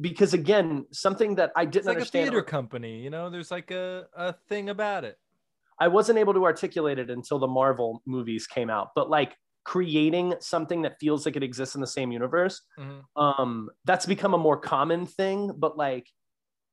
because 0.00 0.32
again, 0.34 0.86
something 0.92 1.34
that 1.36 1.52
I 1.56 1.64
didn't 1.64 1.86
like 1.86 1.96
a 1.96 2.00
understand. 2.00 2.26
theater 2.30 2.42
company. 2.42 3.00
You 3.02 3.10
know, 3.10 3.30
there's 3.30 3.50
like 3.50 3.70
a 3.70 4.06
a 4.14 4.34
thing 4.48 4.68
about 4.68 5.04
it. 5.04 5.18
I 5.80 5.88
wasn't 5.88 6.18
able 6.18 6.34
to 6.34 6.44
articulate 6.44 6.98
it 6.98 7.10
until 7.10 7.38
the 7.38 7.46
Marvel 7.48 8.02
movies 8.06 8.46
came 8.46 8.70
out. 8.70 8.90
But 8.94 9.10
like 9.10 9.36
creating 9.64 10.34
something 10.40 10.82
that 10.82 10.96
feels 11.00 11.24
like 11.24 11.36
it 11.36 11.42
exists 11.42 11.74
in 11.74 11.80
the 11.80 11.86
same 11.86 12.12
universe, 12.12 12.60
Mhm. 12.78 13.02
um, 13.16 13.70
that's 13.84 14.04
become 14.06 14.34
a 14.34 14.38
more 14.38 14.58
common 14.58 15.06
thing. 15.06 15.52
But 15.56 15.76
like, 15.76 16.06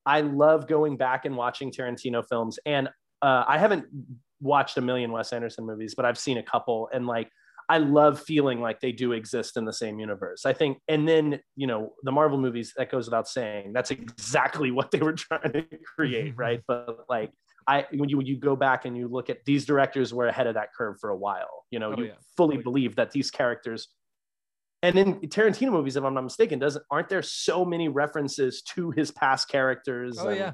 I 0.05 0.21
love 0.21 0.67
going 0.67 0.97
back 0.97 1.25
and 1.25 1.37
watching 1.37 1.71
Tarantino 1.71 2.27
films, 2.27 2.59
and 2.65 2.89
uh, 3.21 3.45
I 3.47 3.57
haven't 3.59 3.85
watched 4.41 4.77
a 4.77 4.81
million 4.81 5.11
Wes 5.11 5.31
Anderson 5.31 5.65
movies, 5.65 5.93
but 5.95 6.05
I've 6.05 6.17
seen 6.17 6.37
a 6.37 6.43
couple, 6.43 6.89
and 6.91 7.05
like, 7.07 7.29
I 7.69 7.77
love 7.77 8.19
feeling 8.19 8.59
like 8.59 8.81
they 8.81 8.91
do 8.91 9.13
exist 9.13 9.55
in 9.55 9.63
the 9.63 9.71
same 9.71 9.99
universe. 9.99 10.45
I 10.45 10.51
think, 10.51 10.79
and 10.89 11.07
then 11.07 11.39
you 11.55 11.67
know, 11.67 11.93
the 12.03 12.11
Marvel 12.11 12.37
movies 12.39 12.73
that 12.75 12.91
goes 12.91 13.05
without 13.05 13.27
saying. 13.27 13.71
That's 13.73 13.91
exactly 13.91 14.69
what 14.77 14.91
they 14.91 14.99
were 14.99 15.13
trying 15.13 15.53
to 15.53 15.65
create, 15.95 16.33
right? 16.35 16.61
But 16.67 17.05
like. 17.09 17.31
I 17.67 17.85
when 17.91 18.09
you 18.09 18.17
when 18.17 18.25
you 18.25 18.37
go 18.37 18.55
back 18.55 18.85
and 18.85 18.95
you 18.97 19.07
look 19.07 19.29
at 19.29 19.45
these 19.45 19.65
directors 19.65 20.13
were 20.13 20.27
ahead 20.27 20.47
of 20.47 20.55
that 20.55 20.73
curve 20.73 20.97
for 20.99 21.09
a 21.09 21.17
while. 21.17 21.65
You 21.71 21.79
know, 21.79 21.93
Oh, 21.93 21.97
you 21.99 22.05
yeah. 22.07 22.13
fully 22.37 22.57
believe 22.57 22.95
that 22.97 23.11
these 23.11 23.31
characters 23.31 23.89
and 24.83 24.97
in 24.97 25.19
Tarantino 25.21 25.71
movies, 25.71 25.95
if 25.95 26.03
I'm 26.03 26.13
not 26.13 26.23
mistaken, 26.23 26.57
doesn't 26.59 26.83
aren't 26.89 27.09
there 27.09 27.21
so 27.21 27.63
many 27.63 27.87
references 27.87 28.61
to 28.73 28.91
his 28.91 29.11
past 29.11 29.47
characters? 29.47 30.17
Oh 30.19 30.29
and, 30.29 30.37
yeah, 30.37 30.53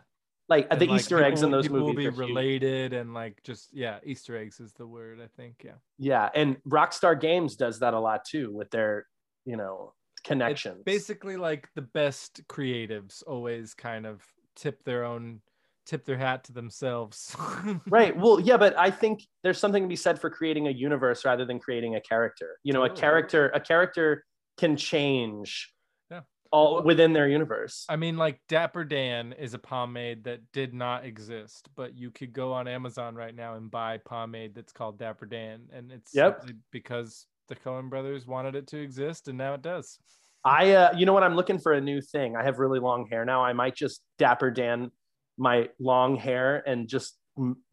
like 0.50 0.68
And, 0.70 0.82
the 0.82 0.88
like, 0.88 1.00
Easter 1.00 1.24
eggs 1.24 1.44
in 1.44 1.52
those 1.52 1.70
movies. 1.70 1.86
will 1.88 1.94
be 1.94 2.10
related 2.10 2.94
and 2.94 3.14
like 3.14 3.42
just 3.44 3.70
yeah, 3.74 4.00
Easter 4.04 4.36
eggs 4.36 4.60
is 4.60 4.74
the 4.74 4.86
word 4.88 5.22
I 5.22 5.28
think. 5.28 5.62
Yeah, 5.64 5.76
Yeah, 5.98 6.30
and 6.36 6.58
Rockstar 6.68 7.20
Games 7.20 7.56
does 7.56 7.80
that 7.80 7.94
a 7.94 8.00
lot 8.00 8.26
too 8.26 8.52
with 8.54 8.70
their, 8.72 9.08
you 9.46 9.56
know, 9.56 9.94
connections. 10.26 10.80
It's 10.80 10.84
basically 10.84 11.38
like 11.38 11.70
the 11.76 11.82
best 11.82 12.46
creatives 12.48 13.24
always 13.26 13.74
kind 13.74 14.06
of 14.06 14.26
tip 14.58 14.84
their 14.84 15.06
own 15.06 15.40
tip 15.88 16.06
their 16.06 16.18
hat 16.18 16.44
to 16.44 16.52
themselves. 16.54 17.36
right. 17.88 18.16
Well, 18.16 18.40
yeah, 18.40 18.58
but 18.58 18.78
I 18.78 18.92
think 18.92 19.24
there's 19.44 19.58
something 19.58 19.84
to 19.84 19.90
be 19.90 19.96
said 19.96 20.20
for 20.20 20.30
creating 20.30 20.68
a 20.68 20.72
universe 20.72 21.26
rather 21.26 21.46
than 21.46 21.60
creating 21.60 21.96
a 21.96 22.02
character. 22.02 22.58
You 22.64 22.74
know, 22.74 22.84
a 22.84 22.90
character, 22.90 23.50
a 23.56 23.60
character 23.60 24.24
can 24.58 24.76
change. 24.78 25.74
Yeah. 26.12 26.22
all 26.52 26.84
within 26.84 27.14
their 27.14 27.28
universe. 27.28 27.86
I 27.90 27.96
mean, 27.96 28.18
like 28.18 28.40
Dapper 28.48 28.84
Dan 28.84 29.34
is 29.34 29.54
a 29.54 29.60
pomade 29.60 30.24
that 30.26 30.40
did 30.54 30.74
not 30.74 31.06
exist, 31.06 31.68
but 31.76 31.96
you 31.98 32.12
could 32.12 32.32
go 32.34 32.54
on 32.54 32.68
Amazon 32.68 33.16
right 33.16 33.36
now 33.36 33.56
and 33.56 33.70
buy 33.72 33.98
pomade 33.98 34.56
that's 34.56 34.72
called 34.74 34.98
Dapper 35.00 35.26
Dan, 35.26 35.64
and 35.74 35.92
it's 35.92 36.14
Yep. 36.16 36.46
because 36.72 37.26
the 37.50 37.56
Coen 37.56 37.90
Brothers 37.90 38.26
wanted 38.28 38.56
it 38.56 38.68
to 38.68 38.78
exist, 38.80 39.28
and 39.28 39.38
now 39.38 39.54
it 39.54 39.62
does. 39.62 40.00
I, 40.46 40.72
uh, 40.72 40.94
you 40.96 41.06
know 41.06 41.14
what? 41.14 41.24
I'm 41.24 41.36
looking 41.36 41.60
for 41.60 41.74
a 41.74 41.82
new 41.82 42.00
thing. 42.00 42.36
I 42.38 42.44
have 42.44 42.60
really 42.60 42.80
long 42.80 43.08
hair 43.08 43.26
now. 43.26 43.44
I 43.44 43.52
might 43.54 43.76
just 43.76 44.02
dapper 44.18 44.50
Dan 44.52 44.92
my 45.38 45.70
long 45.80 46.16
hair 46.16 46.64
and 46.68 46.88
just 46.88 47.18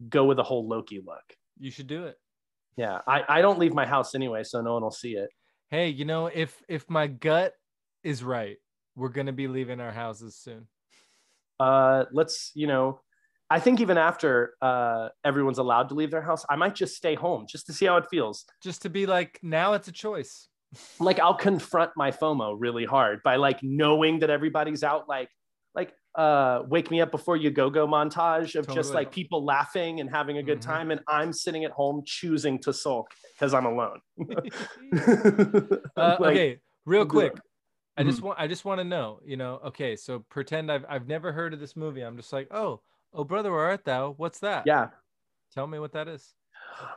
go 0.09 0.25
with 0.25 0.39
a 0.39 0.43
whole 0.43 0.67
Loki 0.67 1.01
look. 1.05 1.23
You 1.57 1.71
should 1.71 1.87
do 1.87 2.05
it. 2.05 2.15
Yeah, 2.77 2.99
I, 3.07 3.23
I 3.27 3.41
don't 3.41 3.59
leave 3.59 3.73
my 3.73 3.85
house 3.85 4.15
anyway, 4.15 4.43
so 4.43 4.61
no 4.61 4.73
one 4.73 4.83
will 4.83 4.91
see 4.91 5.13
it. 5.13 5.29
Hey, 5.69 5.89
you 5.89 6.05
know, 6.05 6.27
if 6.27 6.61
if 6.67 6.89
my 6.89 7.07
gut 7.07 7.53
is 8.03 8.23
right, 8.23 8.57
we're 8.95 9.09
gonna 9.09 9.33
be 9.33 9.47
leaving 9.47 9.79
our 9.79 9.91
houses 9.91 10.35
soon. 10.35 10.67
Uh, 11.59 12.05
let's, 12.11 12.51
you 12.53 12.67
know, 12.67 12.99
I 13.49 13.59
think 13.59 13.79
even 13.79 13.97
after 13.97 14.55
uh, 14.61 15.09
everyone's 15.23 15.57
allowed 15.57 15.89
to 15.89 15.95
leave 15.95 16.11
their 16.11 16.21
house, 16.21 16.45
I 16.49 16.55
might 16.55 16.75
just 16.75 16.95
stay 16.95 17.15
home 17.15 17.45
just 17.47 17.67
to 17.67 17.73
see 17.73 17.85
how 17.85 17.97
it 17.97 18.05
feels. 18.09 18.45
Just 18.61 18.81
to 18.81 18.89
be 18.89 19.05
like, 19.05 19.39
now 19.41 19.73
it's 19.73 19.87
a 19.87 19.91
choice. 19.91 20.49
Like 20.99 21.19
I'll 21.19 21.35
confront 21.35 21.91
my 21.95 22.11
FOMO 22.11 22.55
really 22.57 22.85
hard 22.85 23.21
by 23.23 23.37
like 23.37 23.59
knowing 23.61 24.19
that 24.19 24.29
everybody's 24.29 24.83
out, 24.83 25.07
like 25.07 25.29
uh, 26.17 26.63
wake 26.67 26.91
me 26.91 27.01
up 27.01 27.11
before 27.11 27.37
you 27.37 27.51
go 27.51 27.69
go 27.69 27.87
montage 27.87 28.55
of 28.55 28.67
just 28.69 28.93
like 28.93 29.11
people 29.11 29.43
laughing 29.45 29.99
and 29.99 30.09
having 30.09 30.37
a 30.37 30.43
good 30.43 30.59
Mhm. 30.59 30.65
time, 30.65 30.91
and 30.91 31.01
I'm 31.07 31.33
sitting 31.33 31.65
at 31.65 31.71
home 31.71 32.03
choosing 32.05 32.59
to 32.61 32.73
sulk 32.73 33.07
because 33.33 33.53
I'm 33.53 33.65
alone. 33.65 34.01
Uh, 35.97 36.17
Like, 36.19 36.35
okay, 36.35 36.59
real 36.85 37.05
quick. 37.05 37.41
I 37.97 38.03
just 38.03 38.21
want 38.21 38.39
I 38.39 38.47
just 38.47 38.65
want 38.65 38.79
to 38.79 38.83
know, 38.83 39.21
you 39.25 39.37
know, 39.37 39.55
okay, 39.65 39.95
so 39.95 40.19
pretend 40.19 40.71
I've 40.71 40.85
I've 40.89 41.07
never 41.07 41.31
heard 41.31 41.53
of 41.53 41.59
this 41.59 41.75
movie. 41.75 42.01
I'm 42.01 42.17
just 42.17 42.33
like, 42.33 42.47
oh, 42.51 42.81
oh 43.13 43.23
brother, 43.23 43.51
where 43.51 43.61
art 43.65 43.85
thou? 43.85 44.11
What's 44.11 44.39
that? 44.39 44.65
Yeah. 44.65 44.89
Tell 45.53 45.67
me 45.67 45.79
what 45.79 45.93
that 45.93 46.07
is. 46.07 46.35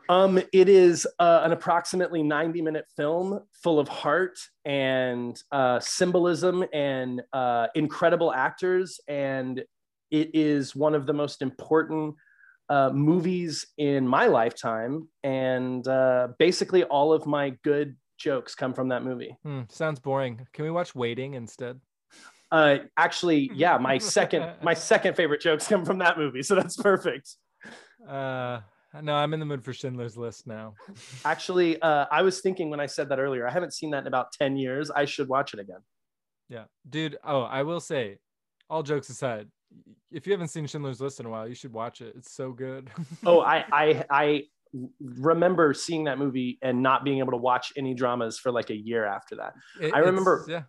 Um, 0.08 0.38
it 0.52 0.68
is 0.68 1.06
uh, 1.18 1.40
an 1.44 1.52
approximately 1.52 2.22
90 2.22 2.62
minute 2.62 2.86
film 2.96 3.40
full 3.52 3.78
of 3.78 3.88
heart 3.88 4.38
and 4.64 5.40
uh, 5.52 5.80
symbolism 5.80 6.64
and 6.72 7.22
uh, 7.32 7.66
incredible 7.74 8.32
actors. 8.32 9.00
And 9.06 9.62
it 10.10 10.30
is 10.34 10.74
one 10.74 10.94
of 10.94 11.06
the 11.06 11.12
most 11.12 11.42
important 11.42 12.14
uh, 12.70 12.90
movies 12.90 13.66
in 13.76 14.06
my 14.06 14.26
lifetime. 14.26 15.08
And 15.22 15.86
uh, 15.86 16.28
basically, 16.38 16.84
all 16.84 17.12
of 17.12 17.26
my 17.26 17.50
good 17.62 17.96
jokes 18.18 18.54
come 18.54 18.74
from 18.74 18.88
that 18.88 19.04
movie. 19.04 19.36
Hmm, 19.44 19.62
sounds 19.70 20.00
boring. 20.00 20.46
Can 20.52 20.64
we 20.64 20.70
watch 20.70 20.94
Waiting 20.94 21.34
instead? 21.34 21.80
Uh, 22.50 22.78
actually, 22.96 23.50
yeah, 23.54 23.76
my 23.76 23.98
second 23.98 24.54
my 24.62 24.74
second 24.74 25.14
favorite 25.16 25.40
jokes 25.40 25.66
come 25.68 25.84
from 25.84 25.98
that 25.98 26.16
movie, 26.16 26.42
so 26.42 26.54
that's 26.54 26.76
perfect. 26.76 27.36
No, 29.02 29.14
I'm 29.14 29.34
in 29.34 29.40
the 29.40 29.46
mood 29.46 29.62
for 29.62 29.72
Schindler's 29.72 30.16
List 30.16 30.46
now. 30.46 30.74
Actually, 31.24 31.80
uh, 31.82 32.06
I 32.10 32.22
was 32.22 32.40
thinking 32.40 32.70
when 32.70 32.80
I 32.80 32.86
said 32.86 33.08
that 33.10 33.18
earlier, 33.18 33.46
I 33.46 33.50
haven't 33.50 33.74
seen 33.74 33.90
that 33.90 33.98
in 34.00 34.06
about 34.06 34.32
ten 34.32 34.56
years. 34.56 34.90
I 34.90 35.04
should 35.04 35.28
watch 35.28 35.54
it 35.54 35.60
again. 35.60 35.80
Yeah. 36.48 36.64
Dude, 36.88 37.18
oh, 37.24 37.42
I 37.42 37.62
will 37.62 37.80
say, 37.80 38.18
all 38.70 38.82
jokes 38.82 39.10
aside, 39.10 39.48
if 40.10 40.26
you 40.26 40.32
haven't 40.32 40.48
seen 40.48 40.66
Schindler's 40.66 41.00
List 41.00 41.20
in 41.20 41.26
a 41.26 41.30
while, 41.30 41.46
you 41.46 41.54
should 41.54 41.72
watch 41.72 42.00
it. 42.00 42.14
It's 42.16 42.32
so 42.32 42.52
good. 42.52 42.90
oh 43.26 43.40
I, 43.40 43.64
I 43.72 44.04
i 44.10 44.44
remember 45.00 45.72
seeing 45.72 46.04
that 46.04 46.18
movie 46.18 46.58
and 46.60 46.82
not 46.82 47.04
being 47.04 47.18
able 47.20 47.32
to 47.32 47.38
watch 47.38 47.72
any 47.76 47.94
dramas 47.94 48.38
for 48.38 48.52
like 48.52 48.68
a 48.68 48.76
year 48.76 49.06
after 49.06 49.36
that 49.36 49.54
It- 49.80 49.94
I 49.94 50.00
remember- 50.00 50.44
yeah. 50.46 50.64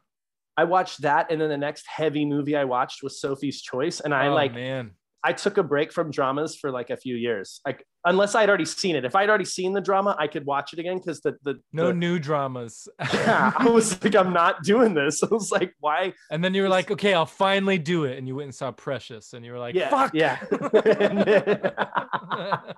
i 0.56 0.64
watched 0.64 1.02
that 1.02 1.30
and 1.30 1.42
then 1.42 1.50
the 1.50 1.58
next 1.58 1.86
heavy 1.86 2.26
movie 2.26 2.56
i 2.56 2.64
watched 2.64 3.04
was 3.04 3.20
sophie's 3.20 3.62
choice 3.62 4.00
and 4.00 4.14
i 4.14 4.28
oh, 4.28 4.34
like 4.34 4.54
man. 4.54 4.92
I 5.24 5.34
took 5.34 5.58
a 5.58 5.64
break 5.64 5.92
from 5.92 6.12
dramas 6.12 6.56
for 6.56 6.72
like 6.72 6.90
a 6.90 6.98
few 6.98 7.16
years 7.16 7.62
like 7.66 7.84
unless 8.06 8.36
i'd 8.36 8.50
already 8.50 8.66
seen 8.66 8.96
it 8.96 9.06
if 9.06 9.16
i'd 9.16 9.30
already 9.30 9.46
seen 9.46 9.74
the 9.74 9.82
drama 9.82 10.16
i 10.20 10.28
could 10.28 10.46
watch 10.46 10.74
it 10.74 10.80
again 10.80 10.98
because 10.98 11.20
the 11.22 11.36
the, 11.44 11.56
No 11.74 11.88
the- 11.88 11.94
new 11.94 12.20
dramas. 12.20 12.88
yeah 13.14 13.52
i 13.58 13.70
was 13.70 14.02
like 14.04 14.16
i'm 14.16 14.34
not 14.34 14.64
doing 14.64 14.94
this 14.94 15.24
i 15.24 15.28
was 15.30 15.52
like 15.52 15.74
why 15.80 16.14
and 16.32 16.44
then 16.44 16.54
you 16.54 16.64
were 16.64 16.70
like, 16.70 16.92
okay, 16.92 17.14
I'll 17.14 17.26
finally 17.26 17.78
do 17.78 18.06
it. 18.06 18.18
And 18.18 18.28
you 18.28 18.36
went 18.36 18.46
and 18.46 18.56
saw 18.56 18.72
Precious, 18.72 19.34
and 19.34 19.46
you 19.46 19.52
were 19.52 19.60
like, 19.60 19.76
yeah 19.76 19.90
fuck. 19.90 20.12
yeah 20.14 20.40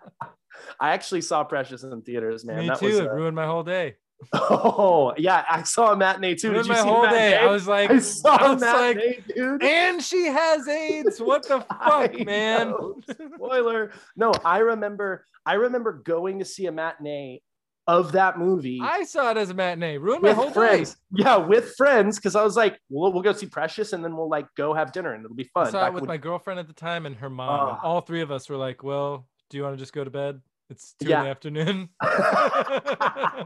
i 0.80 0.92
actually 0.92 1.22
saw 1.22 1.44
precious 1.44 1.84
in 1.84 2.02
theaters 2.02 2.46
man 2.46 2.60
Me 2.60 2.68
that 2.68 2.80
too. 2.80 2.88
was 2.88 3.00
it 3.00 3.08
uh, 3.08 3.14
ruined 3.14 3.36
my 3.36 3.46
whole 3.46 3.64
day. 3.64 3.96
Oh 4.34 5.14
yeah, 5.18 5.44
I 5.50 5.64
saw 5.64 5.94
a 5.94 5.98
matinee 5.98 6.36
too. 6.36 6.54
Did 6.54 6.66
you 6.66 6.70
my 6.72 6.78
see 6.78 6.88
whole 6.88 7.04
day. 7.04 7.32
matinee? 7.32 7.38
I 7.38 7.46
was 7.48 7.68
like, 7.68 7.90
I 7.92 8.00
saw 8.00 8.36
I 8.36 8.54
was 8.54 8.62
like, 8.62 8.96
matinee, 8.98 9.24
dude. 9.36 9.64
and 9.64 10.02
she 10.02 10.26
has 10.28 10.68
AIDS. 10.68 11.20
What 11.20 11.48
the 11.48 11.62
fuck, 11.86 12.20
man? 12.26 12.70
know. 12.70 13.02
Spoiler. 13.36 13.92
No, 14.16 14.32
I 14.46 14.60
remember. 14.60 15.26
I 15.46 15.54
remember 15.56 15.94
going 16.06 16.40
to 16.40 16.46
see 16.46 16.68
a 16.68 16.72
matinee 16.72 17.42
of 17.88 18.12
that 18.12 18.38
movie 18.38 18.80
I 18.80 19.04
saw 19.04 19.32
it 19.32 19.38
as 19.38 19.50
a 19.50 19.56
matinee. 19.56 19.98
Ruined 19.98 20.22
my 20.22 20.34
whole 20.34 20.52
friends. 20.52 20.96
Yeah, 21.12 21.38
with 21.38 21.74
friends, 21.76 22.18
because 22.20 22.36
I 22.36 22.44
was 22.44 22.56
like, 22.56 22.78
"We'll 22.90 23.12
we'll 23.12 23.24
go 23.24 23.34
see 23.34 23.48
Precious, 23.48 23.92
and 23.94 24.04
then 24.04 24.16
we'll 24.16 24.30
like 24.30 24.46
go 24.56 24.74
have 24.76 24.92
dinner, 24.92 25.14
and 25.14 25.26
it'll 25.26 25.36
be 25.36 25.46
fun." 25.46 25.68
I 25.68 25.72
saw 25.72 25.82
Back 25.82 25.90
it 25.90 25.94
with 25.96 26.02
when- 26.04 26.08
my 26.10 26.18
girlfriend 26.18 26.60
at 26.60 26.68
the 26.68 26.74
time 26.74 27.08
and 27.08 27.16
her 27.16 27.30
mom. 27.30 27.80
Oh. 27.84 27.88
all 27.88 28.02
three 28.02 28.22
of 28.22 28.32
us 28.32 28.48
were 28.50 28.56
like, 28.58 28.84
well, 28.84 29.28
do 29.50 29.58
you 29.58 29.64
want 29.64 29.76
to 29.76 29.80
just 29.80 29.94
go 29.94 30.04
to 30.04 30.12
bed? 30.12 30.42
It's 30.72 30.96
two 31.02 31.12
in 31.12 31.24
the 31.24 31.30
afternoon. 31.30 31.90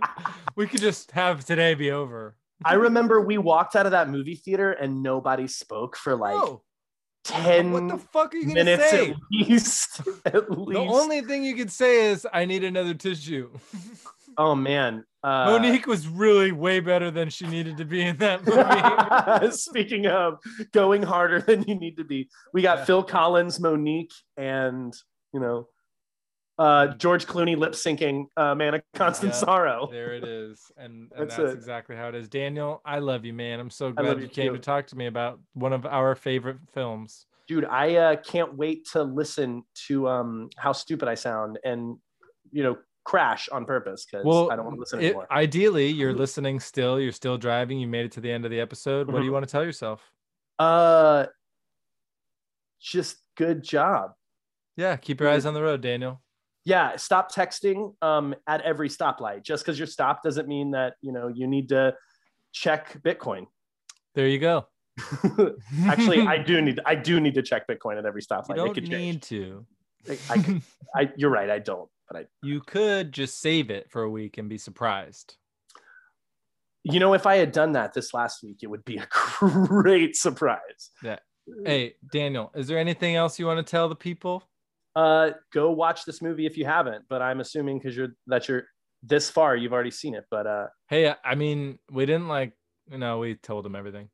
we 0.55 0.67
could 0.67 0.79
just 0.79 1.09
have 1.11 1.43
today 1.43 1.73
be 1.73 1.89
over. 1.89 2.37
I 2.63 2.75
remember 2.75 3.19
we 3.19 3.39
walked 3.39 3.75
out 3.75 3.87
of 3.87 3.93
that 3.93 4.09
movie 4.09 4.35
theater 4.35 4.71
and 4.71 5.01
nobody 5.01 5.47
spoke 5.47 5.97
for 5.97 6.15
like 6.15 6.35
oh, 6.35 6.61
ten 7.23 7.71
what 7.71 7.87
the 7.87 7.97
fuck 7.97 8.35
are 8.35 8.37
you 8.37 8.53
gonna 8.53 8.77
say? 8.77 9.09
at 9.09 9.15
least. 9.31 10.01
At 10.25 10.51
least. 10.51 10.71
The 10.71 10.79
only 10.79 11.21
thing 11.21 11.43
you 11.43 11.55
could 11.55 11.71
say 11.71 12.11
is, 12.11 12.27
I 12.31 12.45
need 12.45 12.63
another 12.63 12.93
tissue. 12.93 13.49
oh 14.37 14.53
man, 14.53 15.03
uh, 15.23 15.45
Monique 15.45 15.87
was 15.87 16.07
really 16.07 16.51
way 16.51 16.79
better 16.79 17.09
than 17.09 17.29
she 17.29 17.47
needed 17.47 17.77
to 17.77 17.85
be 17.85 18.03
in 18.03 18.17
that 18.17 18.45
movie. 18.45 19.51
Speaking 19.51 20.05
of 20.05 20.37
going 20.73 21.01
harder 21.01 21.41
than 21.41 21.63
you 21.63 21.73
need 21.73 21.97
to 21.97 22.03
be, 22.03 22.29
we 22.53 22.61
got 22.61 22.79
Yeah. 22.79 22.85
Phil 22.85 23.03
Collins, 23.03 23.59
Monique, 23.59 24.13
and 24.37 24.93
you 25.33 25.39
know, 25.39 25.67
uh, 26.57 26.87
George 26.95 27.25
Clooney 27.25 27.57
lip 27.57 27.73
syncing 27.73 28.25
uh, 28.37 28.55
"Man 28.55 28.75
of 28.75 28.81
Constant 28.93 29.33
Yeah. 29.33 29.39
Sorrow." 29.39 29.87
there 29.91 30.13
it 30.13 30.23
is. 30.23 30.61
And, 30.77 31.11
and 31.15 31.29
That's 31.29 31.35
that's, 31.37 31.53
exactly 31.53 31.95
how 31.95 32.07
it 32.09 32.15
is. 32.15 32.27
Daniel, 32.29 32.81
I 32.85 32.99
love 32.99 33.25
you, 33.25 33.33
man. 33.33 33.59
I'm 33.59 33.69
so 33.69 33.91
glad 33.91 34.17
you 34.17 34.23
you 34.23 34.29
came 34.29 34.51
too. 34.51 34.57
to 34.57 34.59
talk 34.59 34.87
to 34.87 34.95
me 34.95 35.07
about 35.07 35.39
one 35.53 35.73
of 35.73 35.85
our 35.85 36.15
favorite 36.15 36.57
films. 36.73 37.25
Dude, 37.47 37.65
I 37.65 37.95
uh, 37.95 38.15
can't 38.17 38.55
wait 38.55 38.87
to 38.93 39.03
listen 39.03 39.63
to 39.87 40.07
um, 40.07 40.49
how 40.57 40.71
stupid 40.71 41.07
I 41.07 41.13
sound 41.15 41.59
and 41.63 41.97
you 42.51 42.63
know 42.63 42.77
crash 43.03 43.47
on 43.49 43.65
purpose 43.65 44.03
because 44.09 44.25
Well, 44.25 44.49
I 44.49 44.55
don't 44.55 44.65
want 44.65 44.77
to 44.77 44.79
listen 44.79 44.99
it- 44.99 45.05
anymore. 45.07 45.27
ideally, 45.29 45.87
you're 45.89 46.13
listening 46.13 46.59
still. 46.59 46.99
You're 46.99 47.11
still 47.11 47.37
driving. 47.37 47.79
You 47.79 47.87
made 47.87 48.05
it 48.05 48.11
to 48.13 48.21
the 48.21 48.31
end 48.31 48.45
of 48.45 48.51
the 48.51 48.59
episode. 48.59 49.11
What 49.11 49.19
do 49.19 49.25
you 49.25 49.31
want 49.31 49.45
to 49.47 49.51
tell 49.51 49.63
yourself? 49.63 50.01
Uh, 50.57 51.25
just 52.81 53.17
good 53.37 53.63
job. 53.63 54.11
Yeah, 54.77 54.95
keep 54.97 55.19
your 55.19 55.29
eyes 55.29 55.45
on 55.45 55.53
the 55.53 55.61
road, 55.61 55.81
Daniel. 55.81 56.21
Yeah 56.65 56.95
stop 56.97 57.31
texting 57.33 57.93
um, 58.01 58.35
at 58.47 58.61
every 58.61 58.89
stoplight 58.89 59.43
just 59.43 59.63
because 59.63 59.77
you're 59.79 59.87
stopped 59.87 60.23
doesn't 60.23 60.47
mean 60.47 60.71
that 60.71 60.95
you 61.01 61.11
know 61.11 61.27
you 61.27 61.47
need 61.47 61.69
to 61.69 61.93
check 62.51 62.97
bitcoin 63.03 63.45
There 64.15 64.27
you 64.27 64.39
go. 64.39 64.67
actually 65.85 66.21
i 66.21 66.37
do 66.37 66.61
need 66.61 66.79
i 66.85 66.95
do 66.95 67.19
need 67.19 67.33
to 67.35 67.41
check 67.41 67.67
bitcoin 67.67 67.97
at 67.97 68.05
every 68.05 68.21
you 68.21 68.27
stoplight 68.27 68.51
it 68.53 68.55
don't 68.55 68.73
could 68.73 68.83
need 68.83 68.91
change 68.91 69.21
to. 69.23 69.65
I, 70.29 70.61
I 70.95 71.11
you're 71.17 71.29
right 71.31 71.49
i 71.49 71.59
don't 71.59 71.89
but 72.09 72.21
i 72.21 72.25
you 72.41 72.61
could 72.61 73.11
just 73.11 73.41
save 73.41 73.69
it 73.71 73.91
for 73.91 74.03
a 74.03 74.09
week 74.09 74.37
and 74.37 74.47
be 74.47 74.57
surprised. 74.57 75.35
you 76.83 76.99
know 77.01 77.13
if 77.13 77.25
i 77.25 77.35
had 77.35 77.51
done 77.51 77.73
that 77.73 77.93
this 77.93 78.13
last 78.13 78.41
week 78.41 78.59
it 78.61 78.67
would 78.67 78.85
be 78.85 78.95
a 78.97 79.07
great 79.11 80.15
surprise 80.15 80.91
Yeah. 81.03 81.19
Hey, 81.63 81.93
Daniel, 82.11 82.51
is 82.55 82.65
there 82.67 82.79
anything 82.79 83.15
else 83.15 83.37
you 83.37 83.45
want 83.45 83.59
to 83.65 83.69
tell 83.69 83.87
the 83.87 83.95
people? 83.95 84.43
Uh 84.95 85.31
go 85.53 85.71
watch 85.71 86.05
this 86.05 86.21
movie 86.21 86.45
if 86.45 86.57
you 86.57 86.65
haven't 86.65 87.03
but 87.09 87.21
i'm 87.21 87.39
assuming 87.41 87.77
because 87.77 87.95
you're 87.97 88.15
that 88.27 88.47
you're 88.47 88.63
this 89.03 89.29
far 89.29 89.55
you've 89.55 89.73
already 89.73 89.91
seen 89.91 90.15
it 90.15 90.23
but 90.31 90.47
uh 90.47 90.67
Hey, 90.89 91.13
I- 91.23 91.35
mean, 91.35 91.79
we 91.91 92.05
didn't 92.05 92.27
like, 92.27 92.53
you 92.91 92.97
know, 92.97 93.19
we 93.19 93.35
told 93.35 93.65
them 93.65 93.75
everything. 93.75 94.09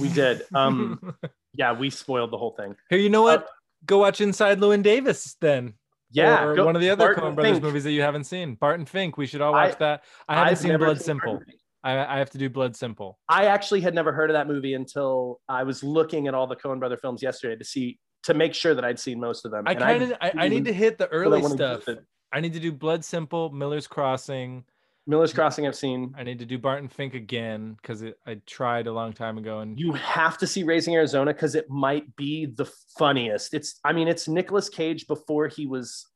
we 0.00 0.08
did 0.08 0.42
um 0.54 1.14
yeah 1.54 1.72
we 1.72 1.90
spoiled 1.90 2.30
the 2.30 2.38
whole 2.38 2.54
thing 2.56 2.76
Hey, 2.90 3.00
you 3.00 3.08
know 3.10 3.22
what? 3.22 3.48
Go 3.86 3.98
watch 3.98 4.20
Inside 4.20 4.58
Llewyn 4.60 4.82
Davis 4.82 5.36
then. 5.40 5.74
yeah 6.10 6.44
or 6.44 6.54
go- 6.56 6.66
one 6.66 6.74
of 6.76 6.82
the 6.82 6.90
other 6.90 7.14
Coen 7.14 7.34
Brothers 7.34 7.52
Fink. 7.54 7.62
movies 7.64 7.84
that 7.84 7.92
you 7.92 8.02
haven't 8.02 8.24
seen. 8.24 8.54
Barton 8.56 8.86
Fink. 8.86 9.16
We 9.16 9.26
should 9.26 9.40
all 9.40 9.52
watch 9.52 9.74
I- 9.76 9.78
that. 9.78 10.04
I 10.28 10.34
haven't 10.34 10.50
I've 10.52 10.58
seen 10.58 10.76
Blood 10.78 10.98
seen 10.98 11.04
Simple. 11.04 11.40
I, 11.84 12.16
I 12.16 12.18
have 12.18 12.30
to 12.30 12.38
do 12.38 12.50
Blood 12.50 12.74
Simple. 12.76 13.18
I 13.28 13.44
actually 13.46 13.80
had 13.80 13.94
never 13.94 14.12
heard 14.12 14.30
of 14.30 14.34
that 14.34 14.48
movie 14.48 14.74
until 14.74 15.40
I 15.48 15.62
was 15.62 15.82
looking 15.84 16.26
at 16.26 16.34
all 16.34 16.46
the 16.48 16.56
Coen 16.56 16.78
Brother 16.80 16.96
films 16.96 17.22
yesterday 17.22 17.56
to 17.56 17.64
see 17.64 17.98
to 18.24 18.34
make 18.34 18.54
sure 18.54 18.74
that 18.74 18.84
I'd 18.84 18.98
seen 18.98 19.20
most 19.20 19.44
of 19.44 19.50
them. 19.50 19.64
I 19.66 19.74
kind 19.74 20.02
of, 20.02 20.12
I, 20.20 20.32
I 20.36 20.48
need 20.48 20.64
to 20.66 20.72
hit 20.72 20.98
the 20.98 21.06
early 21.08 21.42
stuff. 21.42 21.80
existed. 21.80 22.04
I 22.32 22.40
need 22.40 22.52
to 22.54 22.60
do 22.60 22.72
Blood 22.72 23.04
Simple, 23.04 23.50
Miller's 23.50 23.86
Crossing, 23.86 24.64
Miller's 25.06 25.32
Crossing 25.32 25.66
I've 25.66 25.74
seen. 25.76 26.14
I 26.18 26.22
need 26.22 26.38
to 26.40 26.44
do 26.44 26.58
Barton 26.58 26.88
Fink 26.88 27.14
again 27.14 27.78
because 27.80 28.04
I 28.26 28.34
tried 28.46 28.86
a 28.86 28.92
long 28.92 29.14
time 29.14 29.38
ago 29.38 29.60
and 29.60 29.78
You 29.80 29.92
have 29.94 30.36
to 30.38 30.46
see 30.46 30.64
Raising 30.64 30.94
Arizona 30.94 31.32
because 31.32 31.54
it 31.54 31.70
might 31.70 32.14
be 32.16 32.44
the 32.44 32.66
funniest. 32.98 33.54
It's 33.54 33.80
I 33.84 33.94
mean, 33.94 34.08
it's 34.08 34.28
Nicolas 34.28 34.68
Cage 34.68 35.06
before 35.06 35.48
he 35.48 35.66
was 35.66 36.06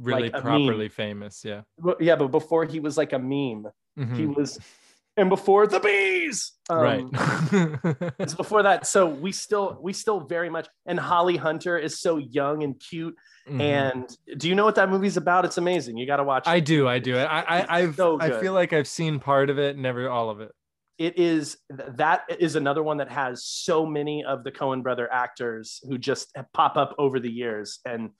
really 0.00 0.30
like 0.30 0.40
properly 0.42 0.88
famous. 0.88 1.44
Yeah. 1.44 1.62
yeah, 2.00 2.16
but 2.16 2.28
before 2.28 2.64
he 2.64 2.80
was 2.80 2.96
like 2.96 3.12
a 3.12 3.18
meme. 3.18 3.66
He 3.96 4.02
Mhm. 4.04 4.36
was 4.36 4.58
and 5.18 5.28
before 5.28 5.66
the 5.66 5.80
bees. 5.80 6.52
Um, 6.70 6.78
right. 6.78 7.04
it's 8.18 8.34
before 8.34 8.62
that. 8.62 8.86
So 8.86 9.06
we 9.06 9.32
still 9.32 9.78
we 9.82 9.92
still 9.92 10.20
very 10.20 10.48
much 10.48 10.68
and 10.86 10.98
Holly 10.98 11.36
Hunter 11.36 11.76
is 11.76 12.00
so 12.00 12.16
young 12.18 12.62
and 12.62 12.78
cute. 12.78 13.16
Mhm. 13.48 13.60
And 13.60 14.16
do 14.38 14.48
you 14.48 14.54
know 14.54 14.64
what 14.64 14.76
that 14.76 14.90
movie's 14.90 15.16
about? 15.16 15.44
It's 15.44 15.58
amazing. 15.58 15.96
You 15.96 16.06
got 16.06 16.18
to 16.18 16.24
watch 16.24 16.46
it. 16.46 16.50
I 16.50 16.60
do, 16.60 16.86
I 16.86 16.98
do. 16.98 17.16
I, 17.16 17.40
I, 17.40 17.78
I've, 17.80 17.96
so 17.96 18.18
I 18.20 18.38
feel 18.40 18.52
like 18.52 18.72
I've 18.72 18.88
seen 18.88 19.18
part 19.18 19.50
of 19.50 19.58
it, 19.58 19.76
never 19.76 20.08
all 20.08 20.30
of 20.30 20.40
it. 20.40 20.52
it 20.98 21.18
is 21.18 21.56
that 21.68 22.24
is 22.38 22.56
another 22.56 22.82
one 22.82 22.98
that 22.98 23.10
has 23.10 23.44
so 23.44 23.84
many 23.86 24.24
of 24.24 24.44
the 24.44 24.52
Coen 24.52 24.82
brother 24.82 25.10
actors 25.12 25.80
who 25.88 25.98
just 25.98 26.34
pop 26.52 26.76
up 26.76 26.94
over 26.98 27.18
the 27.18 27.30
years 27.30 27.80
and 27.84 28.10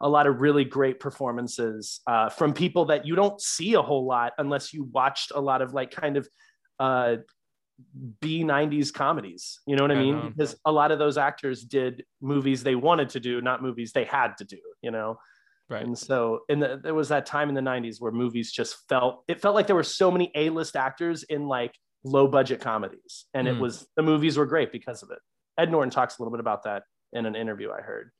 a 0.00 0.08
lot 0.08 0.26
of 0.26 0.40
really 0.40 0.64
great 0.64 1.00
performances 1.00 2.00
uh, 2.06 2.28
from 2.28 2.52
people 2.52 2.86
that 2.86 3.04
you 3.06 3.16
don't 3.16 3.40
see 3.40 3.74
a 3.74 3.82
whole 3.82 4.06
lot 4.06 4.32
unless 4.38 4.72
you 4.72 4.84
watched 4.92 5.32
a 5.34 5.40
lot 5.40 5.60
of 5.60 5.74
like 5.74 5.90
kind 5.90 6.16
of 6.16 6.28
uh, 6.78 7.16
B 8.20 8.42
90s 8.44 8.92
comedies. 8.92 9.60
You 9.66 9.76
know 9.76 9.84
what 9.84 9.92
I 9.92 9.94
mean? 9.96 10.32
Because 10.36 10.56
a 10.64 10.72
lot 10.72 10.90
of 10.90 10.98
those 10.98 11.16
actors 11.16 11.62
did 11.62 12.04
movies 12.20 12.62
they 12.62 12.74
wanted 12.74 13.08
to 13.10 13.20
do, 13.20 13.40
not 13.40 13.62
movies 13.62 13.92
they 13.92 14.04
had 14.04 14.36
to 14.38 14.44
do, 14.44 14.58
you 14.82 14.90
know? 14.90 15.18
Right. 15.70 15.84
And 15.84 15.96
so 15.96 16.40
in 16.48 16.58
the, 16.60 16.80
there 16.82 16.94
was 16.94 17.10
that 17.10 17.26
time 17.26 17.48
in 17.48 17.54
the 17.54 17.60
90s 17.60 18.00
where 18.00 18.10
movies 18.10 18.50
just 18.50 18.88
felt 18.88 19.22
it 19.28 19.40
felt 19.40 19.54
like 19.54 19.66
there 19.66 19.76
were 19.76 19.82
so 19.82 20.10
many 20.10 20.32
A-list 20.34 20.74
actors 20.76 21.22
in 21.24 21.46
like 21.46 21.74
low 22.04 22.26
budget 22.26 22.60
comedies. 22.60 23.26
And 23.34 23.46
it 23.46 23.56
Mm. 23.56 23.60
was 23.60 23.86
the 23.94 24.02
movies 24.02 24.36
were 24.38 24.46
great 24.46 24.72
because 24.72 25.02
of 25.02 25.10
it. 25.10 25.18
Ed 25.58 25.70
Norton 25.70 25.90
talks 25.90 26.18
a 26.18 26.22
little 26.22 26.32
bit 26.32 26.40
about 26.40 26.62
that 26.64 26.84
in 27.12 27.26
an 27.26 27.36
interview 27.36 27.70
I 27.70 27.82
heard. 27.82 28.10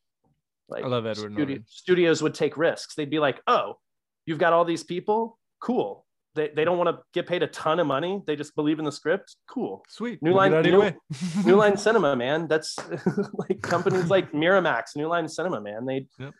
Like 0.69 0.85
I 0.85 0.89
love 0.89 1.07
Edward 1.07 1.33
Norton. 1.33 1.65
Studios 1.67 2.23
would 2.23 2.35
take 2.35 2.57
risks. 2.59 2.95
They'd 2.95 3.09
be 3.11 3.19
like, 3.19 3.41
"Oh, 3.47 3.79
you've 4.27 4.39
got 4.39 4.53
all 4.53 4.67
these 4.67 4.85
people? 4.85 5.39
Cool. 5.61 6.05
They, 6.39 6.49
they 6.55 6.65
don't 6.65 6.79
want 6.79 6.89
to 6.89 7.03
get 7.13 7.27
paid 7.27 7.43
a 7.43 7.47
ton 7.49 7.81
of 7.81 7.87
money. 7.87 8.23
They 8.27 8.37
just 8.37 8.55
believe 8.55 8.79
in 8.79 8.85
the 8.85 8.93
script. 8.93 9.37
Cool. 9.49 9.83
Sweet. 9.89 10.23
New 10.23 10.31
We'll 10.31 10.39
Line- 10.39 10.51
get 10.53 10.59
out 10.61 10.67
of 10.67 10.73
your 10.73 10.83
New- 10.91 11.45
New 11.53 11.57
Line 11.57 11.77
Cinema, 11.77 12.17
man. 12.17 12.49
That's 12.49 12.77
like 13.35 13.61
companies 13.61 14.09
like 14.09 14.33
Miramax, 14.33 14.97
New 14.97 15.09
Line 15.09 15.29
Cinema, 15.29 15.61
man. 15.61 15.85
They 15.85 16.07
Yep. 16.19 16.33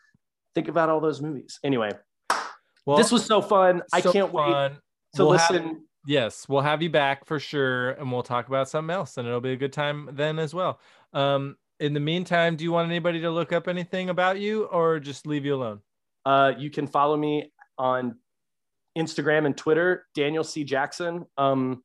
think 0.55 0.67
about 0.69 0.89
all 0.89 0.99
those 0.99 1.21
movies. 1.21 1.59
Anyway, 1.63 1.89
Well, 2.85 2.97
this 2.97 3.11
was 3.11 3.25
so 3.25 3.41
fun. 3.41 3.81
I 3.93 4.01
can't 4.01 4.31
wait 4.33 4.47
to 4.47 4.79
We'll 5.25 5.33
have- 5.33 5.51
listen. 5.51 5.85
yes, 6.07 6.47
we'll 6.49 6.61
have 6.61 6.81
you 6.81 6.89
back 6.89 7.25
for 7.25 7.39
sure, 7.39 7.91
and 7.91 8.11
we'll 8.11 8.23
talk 8.23 8.47
about 8.47 8.69
something 8.69 8.93
else, 8.93 9.17
and 9.17 9.27
it'll 9.27 9.41
be 9.41 9.51
a 9.53 9.57
good 9.57 9.73
time 9.73 10.09
then 10.13 10.39
as 10.39 10.53
well. 10.53 10.79
Um, 11.13 11.57
in 11.79 11.93
the 11.93 11.99
meantime, 11.99 12.55
do 12.55 12.63
you 12.63 12.71
want 12.71 12.89
anybody 12.89 13.21
to 13.21 13.29
look 13.31 13.51
up 13.53 13.67
anything 13.67 14.09
about 14.09 14.39
you, 14.39 14.63
or 14.65 14.99
just 14.99 15.25
leave 15.27 15.45
you 15.45 15.55
alone? 15.55 15.79
Uh, 16.25 16.51
you 16.57 16.69
can 16.69 16.85
follow 16.87 17.15
me 17.17 17.51
on 17.77 18.15
Instagram 18.99 19.45
and 19.45 19.57
Twitter, 19.57 20.05
Daniel 20.13 20.43
C. 20.43 20.63
Jackson. 20.63 21.25
Um, 21.37 21.83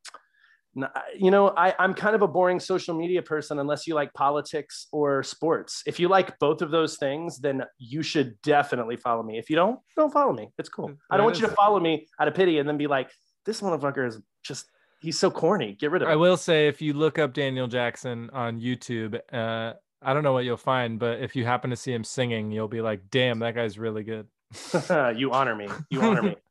you 1.16 1.30
know, 1.30 1.50
I, 1.56 1.74
I'm 1.78 1.94
kind 1.94 2.16
of 2.16 2.22
a 2.22 2.26
boring 2.26 2.58
social 2.58 2.94
media 2.94 3.22
person 3.22 3.60
unless 3.60 3.86
you 3.86 3.94
like 3.94 4.12
politics 4.12 4.88
or 4.92 5.22
sports. 5.22 5.82
If 5.86 6.00
you 6.00 6.08
like 6.08 6.36
both 6.38 6.62
of 6.62 6.70
those 6.70 6.96
things, 6.96 7.38
then 7.38 7.62
you 7.78 8.02
should 8.02 8.40
definitely 8.42 8.96
follow 8.96 9.22
me. 9.22 9.38
If 9.38 9.48
you 9.48 9.56
don't, 9.56 9.78
don't 9.96 10.12
follow 10.12 10.32
me. 10.32 10.50
It's 10.58 10.68
cool. 10.68 10.92
I 11.10 11.16
don't 11.16 11.24
want 11.24 11.40
you 11.40 11.46
to 11.46 11.52
follow 11.52 11.78
me 11.78 12.08
out 12.18 12.28
of 12.28 12.34
pity 12.34 12.58
and 12.58 12.68
then 12.68 12.76
be 12.76 12.88
like, 12.88 13.10
this 13.46 13.60
motherfucker 13.60 14.06
is 14.08 14.20
just, 14.42 14.66
he's 15.00 15.18
so 15.18 15.30
corny. 15.30 15.76
Get 15.78 15.92
rid 15.92 16.02
of 16.02 16.08
I 16.08 16.16
will 16.16 16.36
say, 16.36 16.66
if 16.66 16.82
you 16.82 16.92
look 16.92 17.18
up 17.18 17.34
Daniel 17.34 17.68
Jackson 17.68 18.30
on 18.32 18.60
YouTube, 18.60 19.20
uh, 19.32 19.74
I 20.04 20.12
don't 20.12 20.22
know 20.22 20.32
what 20.32 20.44
you'll 20.44 20.56
find, 20.56 20.98
but 20.98 21.20
if 21.20 21.34
you 21.34 21.44
happen 21.44 21.70
to 21.70 21.76
see 21.76 21.92
him 21.92 22.04
singing, 22.04 22.50
you'll 22.52 22.68
be 22.68 22.82
like, 22.82 23.08
"Damn, 23.10 23.38
that 23.38 23.54
guy's 23.54 23.78
really 23.78 24.04
good." 24.04 24.26
you 25.16 25.32
honor 25.32 25.56
me. 25.56 25.66
You 25.88 26.02
honor 26.02 26.22
me. 26.22 26.36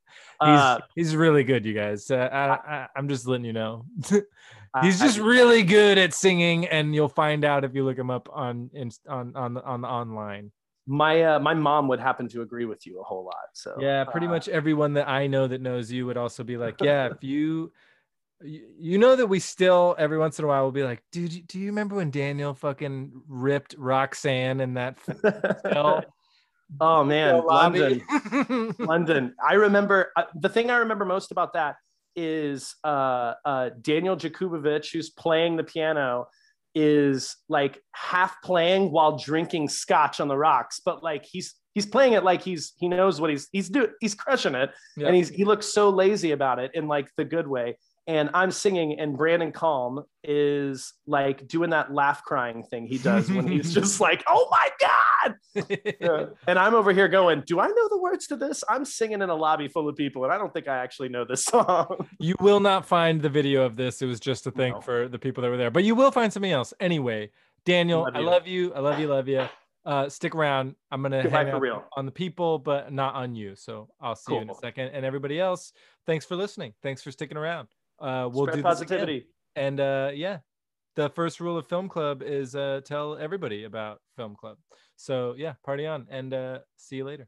He's 0.46 0.60
Uh, 0.60 0.80
he's 0.96 1.16
really 1.16 1.44
good, 1.44 1.66
you 1.66 1.74
guys. 1.74 2.10
Uh, 2.10 2.30
I, 2.32 2.88
I'm 2.96 3.08
just 3.08 3.28
letting 3.28 3.46
you 3.46 3.54
know. 3.54 3.86
He's 4.82 5.00
just 5.00 5.20
really 5.20 5.62
good 5.62 6.00
at 6.00 6.16
singing, 6.16 6.66
and 6.66 6.96
you'll 6.96 7.08
find 7.08 7.46
out 7.46 7.64
if 7.64 7.76
you 7.76 7.86
look 7.86 7.98
him 7.98 8.10
up 8.10 8.28
on 8.34 8.72
in, 8.74 8.90
on 9.08 9.36
on 9.36 9.54
the- 9.54 9.64
on 9.64 9.82
the 9.82 9.88
online. 9.88 10.52
my 10.88 11.22
uh, 11.22 11.40
my 11.40 11.54
mom 11.54 11.88
would 11.88 12.00
happen 12.00 12.28
to 12.30 12.42
agree 12.42 12.66
with 12.66 12.86
you 12.88 13.00
a 13.00 13.04
whole 13.04 13.24
lot. 13.24 13.50
So 13.54 13.76
Yeah, 13.80 14.04
pretty 14.04 14.26
uh, 14.26 14.32
much 14.32 14.50
everyone 14.50 14.94
that 14.94 15.08
I 15.08 15.28
know 15.28 15.48
that 15.48 15.62
knows 15.62 15.92
you 15.92 16.08
would 16.08 16.18
also 16.18 16.44
be 16.44 16.58
like, 16.58 16.82
yeah, 16.82 17.06
if 17.12 17.24
you. 17.24 17.72
You 18.46 18.98
know 18.98 19.16
that 19.16 19.28
we 19.28 19.40
still 19.40 19.96
every 19.98 20.18
once 20.18 20.38
in 20.38 20.44
a 20.44 20.48
while 20.50 20.64
will 20.66 20.74
be 20.74 20.84
like, 20.84 21.02
dude, 21.14 21.48
do 21.48 21.60
you 21.60 21.68
remember 21.68 21.96
when 21.96 22.12
Daniel 22.12 22.54
fucking 22.54 23.22
ripped 23.28 23.76
Roxanne 23.78 24.60
in 24.60 24.74
that? 24.74 24.98
oh 26.82 27.04
man. 27.14 27.44
London, 27.46 28.02
London. 28.80 29.34
I 29.46 29.54
remember 29.54 30.12
uh, 30.16 30.24
the 30.36 30.50
thing 30.50 30.70
I 30.70 30.78
remember 30.78 31.06
most 31.06 31.32
about 31.32 31.54
that 31.54 31.76
is 32.16 32.76
uh, 32.84 33.34
uh, 33.46 33.70
Daniel 33.82 34.16
Jakubowicz, 34.16 34.92
who's 34.92 35.10
playing 35.10 35.58
the 35.58 35.64
piano, 35.64 36.28
is 36.76 37.36
like 37.50 37.80
half 37.94 38.42
playing 38.44 38.92
while 38.92 39.18
drinking 39.18 39.70
scotch 39.70 40.20
on 40.20 40.28
the 40.28 40.38
rocks, 40.38 40.82
but 40.84 41.04
like 41.04 41.26
he's 41.26 41.56
he's 41.76 41.86
playing 41.86 42.14
it 42.14 42.24
like 42.24 42.42
he's 42.42 42.74
he 42.78 42.88
knows 42.88 43.20
what 43.22 43.30
he's 43.30 43.48
he's 43.52 43.70
doing 43.70 43.90
he's 44.00 44.16
crushing 44.16 44.56
it, 44.56 44.72
Yeah. 44.98 45.08
and 45.08 45.16
he's 45.16 45.30
he 45.30 45.44
looks 45.46 45.68
so 45.68 45.90
lazy 45.90 46.32
about 46.32 46.60
it 46.60 46.72
in 46.74 46.88
like 46.88 47.10
the 47.18 47.26
good 47.26 47.48
way. 47.48 47.78
And 48.06 48.30
I'm 48.34 48.52
singing, 48.52 49.00
and 49.00 49.16
Brandon 49.16 49.54
Calm 49.54 50.04
is 50.26 50.92
like 51.08 51.48
doing 51.48 51.70
that 51.70 51.94
laugh 51.94 52.22
crying 52.24 52.64
thing 52.64 52.86
he 52.86 52.98
does 52.98 53.32
when 53.32 53.48
he's 53.48 53.74
just 53.80 54.02
like, 54.02 54.22
"Oh 54.28 54.48
my 54.52 54.70
god!" 54.80 55.36
Yeah. 56.02 56.26
And 56.48 56.60
I'm 56.60 56.74
over 56.76 56.92
here 56.92 57.08
going, 57.08 57.44
Do 57.48 57.62
I 57.62 57.68
know 57.68 57.88
the 57.90 57.98
words 58.00 58.28
to 58.28 58.36
this? 58.36 58.62
I'm 58.68 58.84
singing 58.84 59.22
in 59.22 59.30
a 59.30 59.36
lobby 59.36 59.70
full 59.70 59.88
of 59.88 59.96
people, 59.96 60.26
and 60.26 60.34
I 60.34 60.38
don't 60.38 60.52
think 60.54 60.68
I 60.68 60.78
actually 60.80 61.10
know 61.10 61.24
this 61.24 61.46
song. 61.46 62.08
You 62.20 62.36
will 62.42 62.60
not 62.60 62.86
find 62.86 63.22
the 63.22 63.30
video 63.30 63.64
of 63.64 63.78
this. 63.78 64.02
It 64.02 64.06
was 64.08 64.20
just 64.20 64.48
a 64.48 64.52
thing 64.52 64.74
No. 64.74 64.82
for 64.82 65.08
the 65.08 65.18
people 65.20 65.42
that 65.44 65.50
were 65.50 65.58
there, 65.58 65.72
but 65.72 65.86
you 65.86 65.96
will 65.96 66.12
find 66.12 66.32
something 66.34 66.52
else. 66.52 66.74
Anyway, 66.82 67.32
Daniel, 67.66 68.02
Love 68.02 68.16
I 68.16 68.20
love 68.20 68.48
you. 68.48 68.74
I 68.74 68.80
love 68.82 69.00
you. 69.00 69.08
Love 69.08 69.28
you. 69.30 69.48
Uh, 69.86 70.10
stick 70.10 70.36
around. 70.36 70.76
I'm 70.92 71.02
gonna 71.02 71.24
Goodbye 71.24 71.46
hang 71.46 71.54
out 71.54 71.62
real. 71.62 71.84
on 71.96 72.06
the 72.06 72.12
people, 72.12 72.60
but 72.60 72.92
not 72.92 73.16
on 73.16 73.36
you. 73.36 73.56
So 73.56 73.90
I'll 74.02 74.16
see 74.16 74.34
you 74.34 74.42
in 74.42 74.50
a 74.50 74.56
second. 74.56 74.90
And 74.90 75.06
everybody 75.06 75.40
else, 75.40 75.72
thanks 76.06 76.26
for 76.26 76.36
listening. 76.36 76.74
Thanks 76.82 77.02
for 77.02 77.12
sticking 77.12 77.38
around. 77.38 77.70
Uh, 78.04 78.30
we'll 78.32 78.46
Spread 78.46 78.58
do 78.58 78.64
positivity. 78.64 79.28
And 79.56 79.80
uh, 79.80 80.12
yeah, 80.14 80.40
the 80.96 81.10
first 81.10 81.40
rule 81.40 81.58
of 81.58 81.66
Film 81.68 81.88
Club 81.88 82.22
is 82.22 82.54
uh, 82.54 82.82
tell 82.84 83.18
everybody 83.18 83.64
about 83.64 84.00
Film 84.18 84.36
Club. 84.36 84.58
So 84.98 85.36
yeah, 85.38 85.54
party 85.64 85.86
on 85.86 86.08
and 86.10 86.34
uh, 86.34 86.60
see 86.76 86.98
you 86.98 87.06
later. 87.06 87.28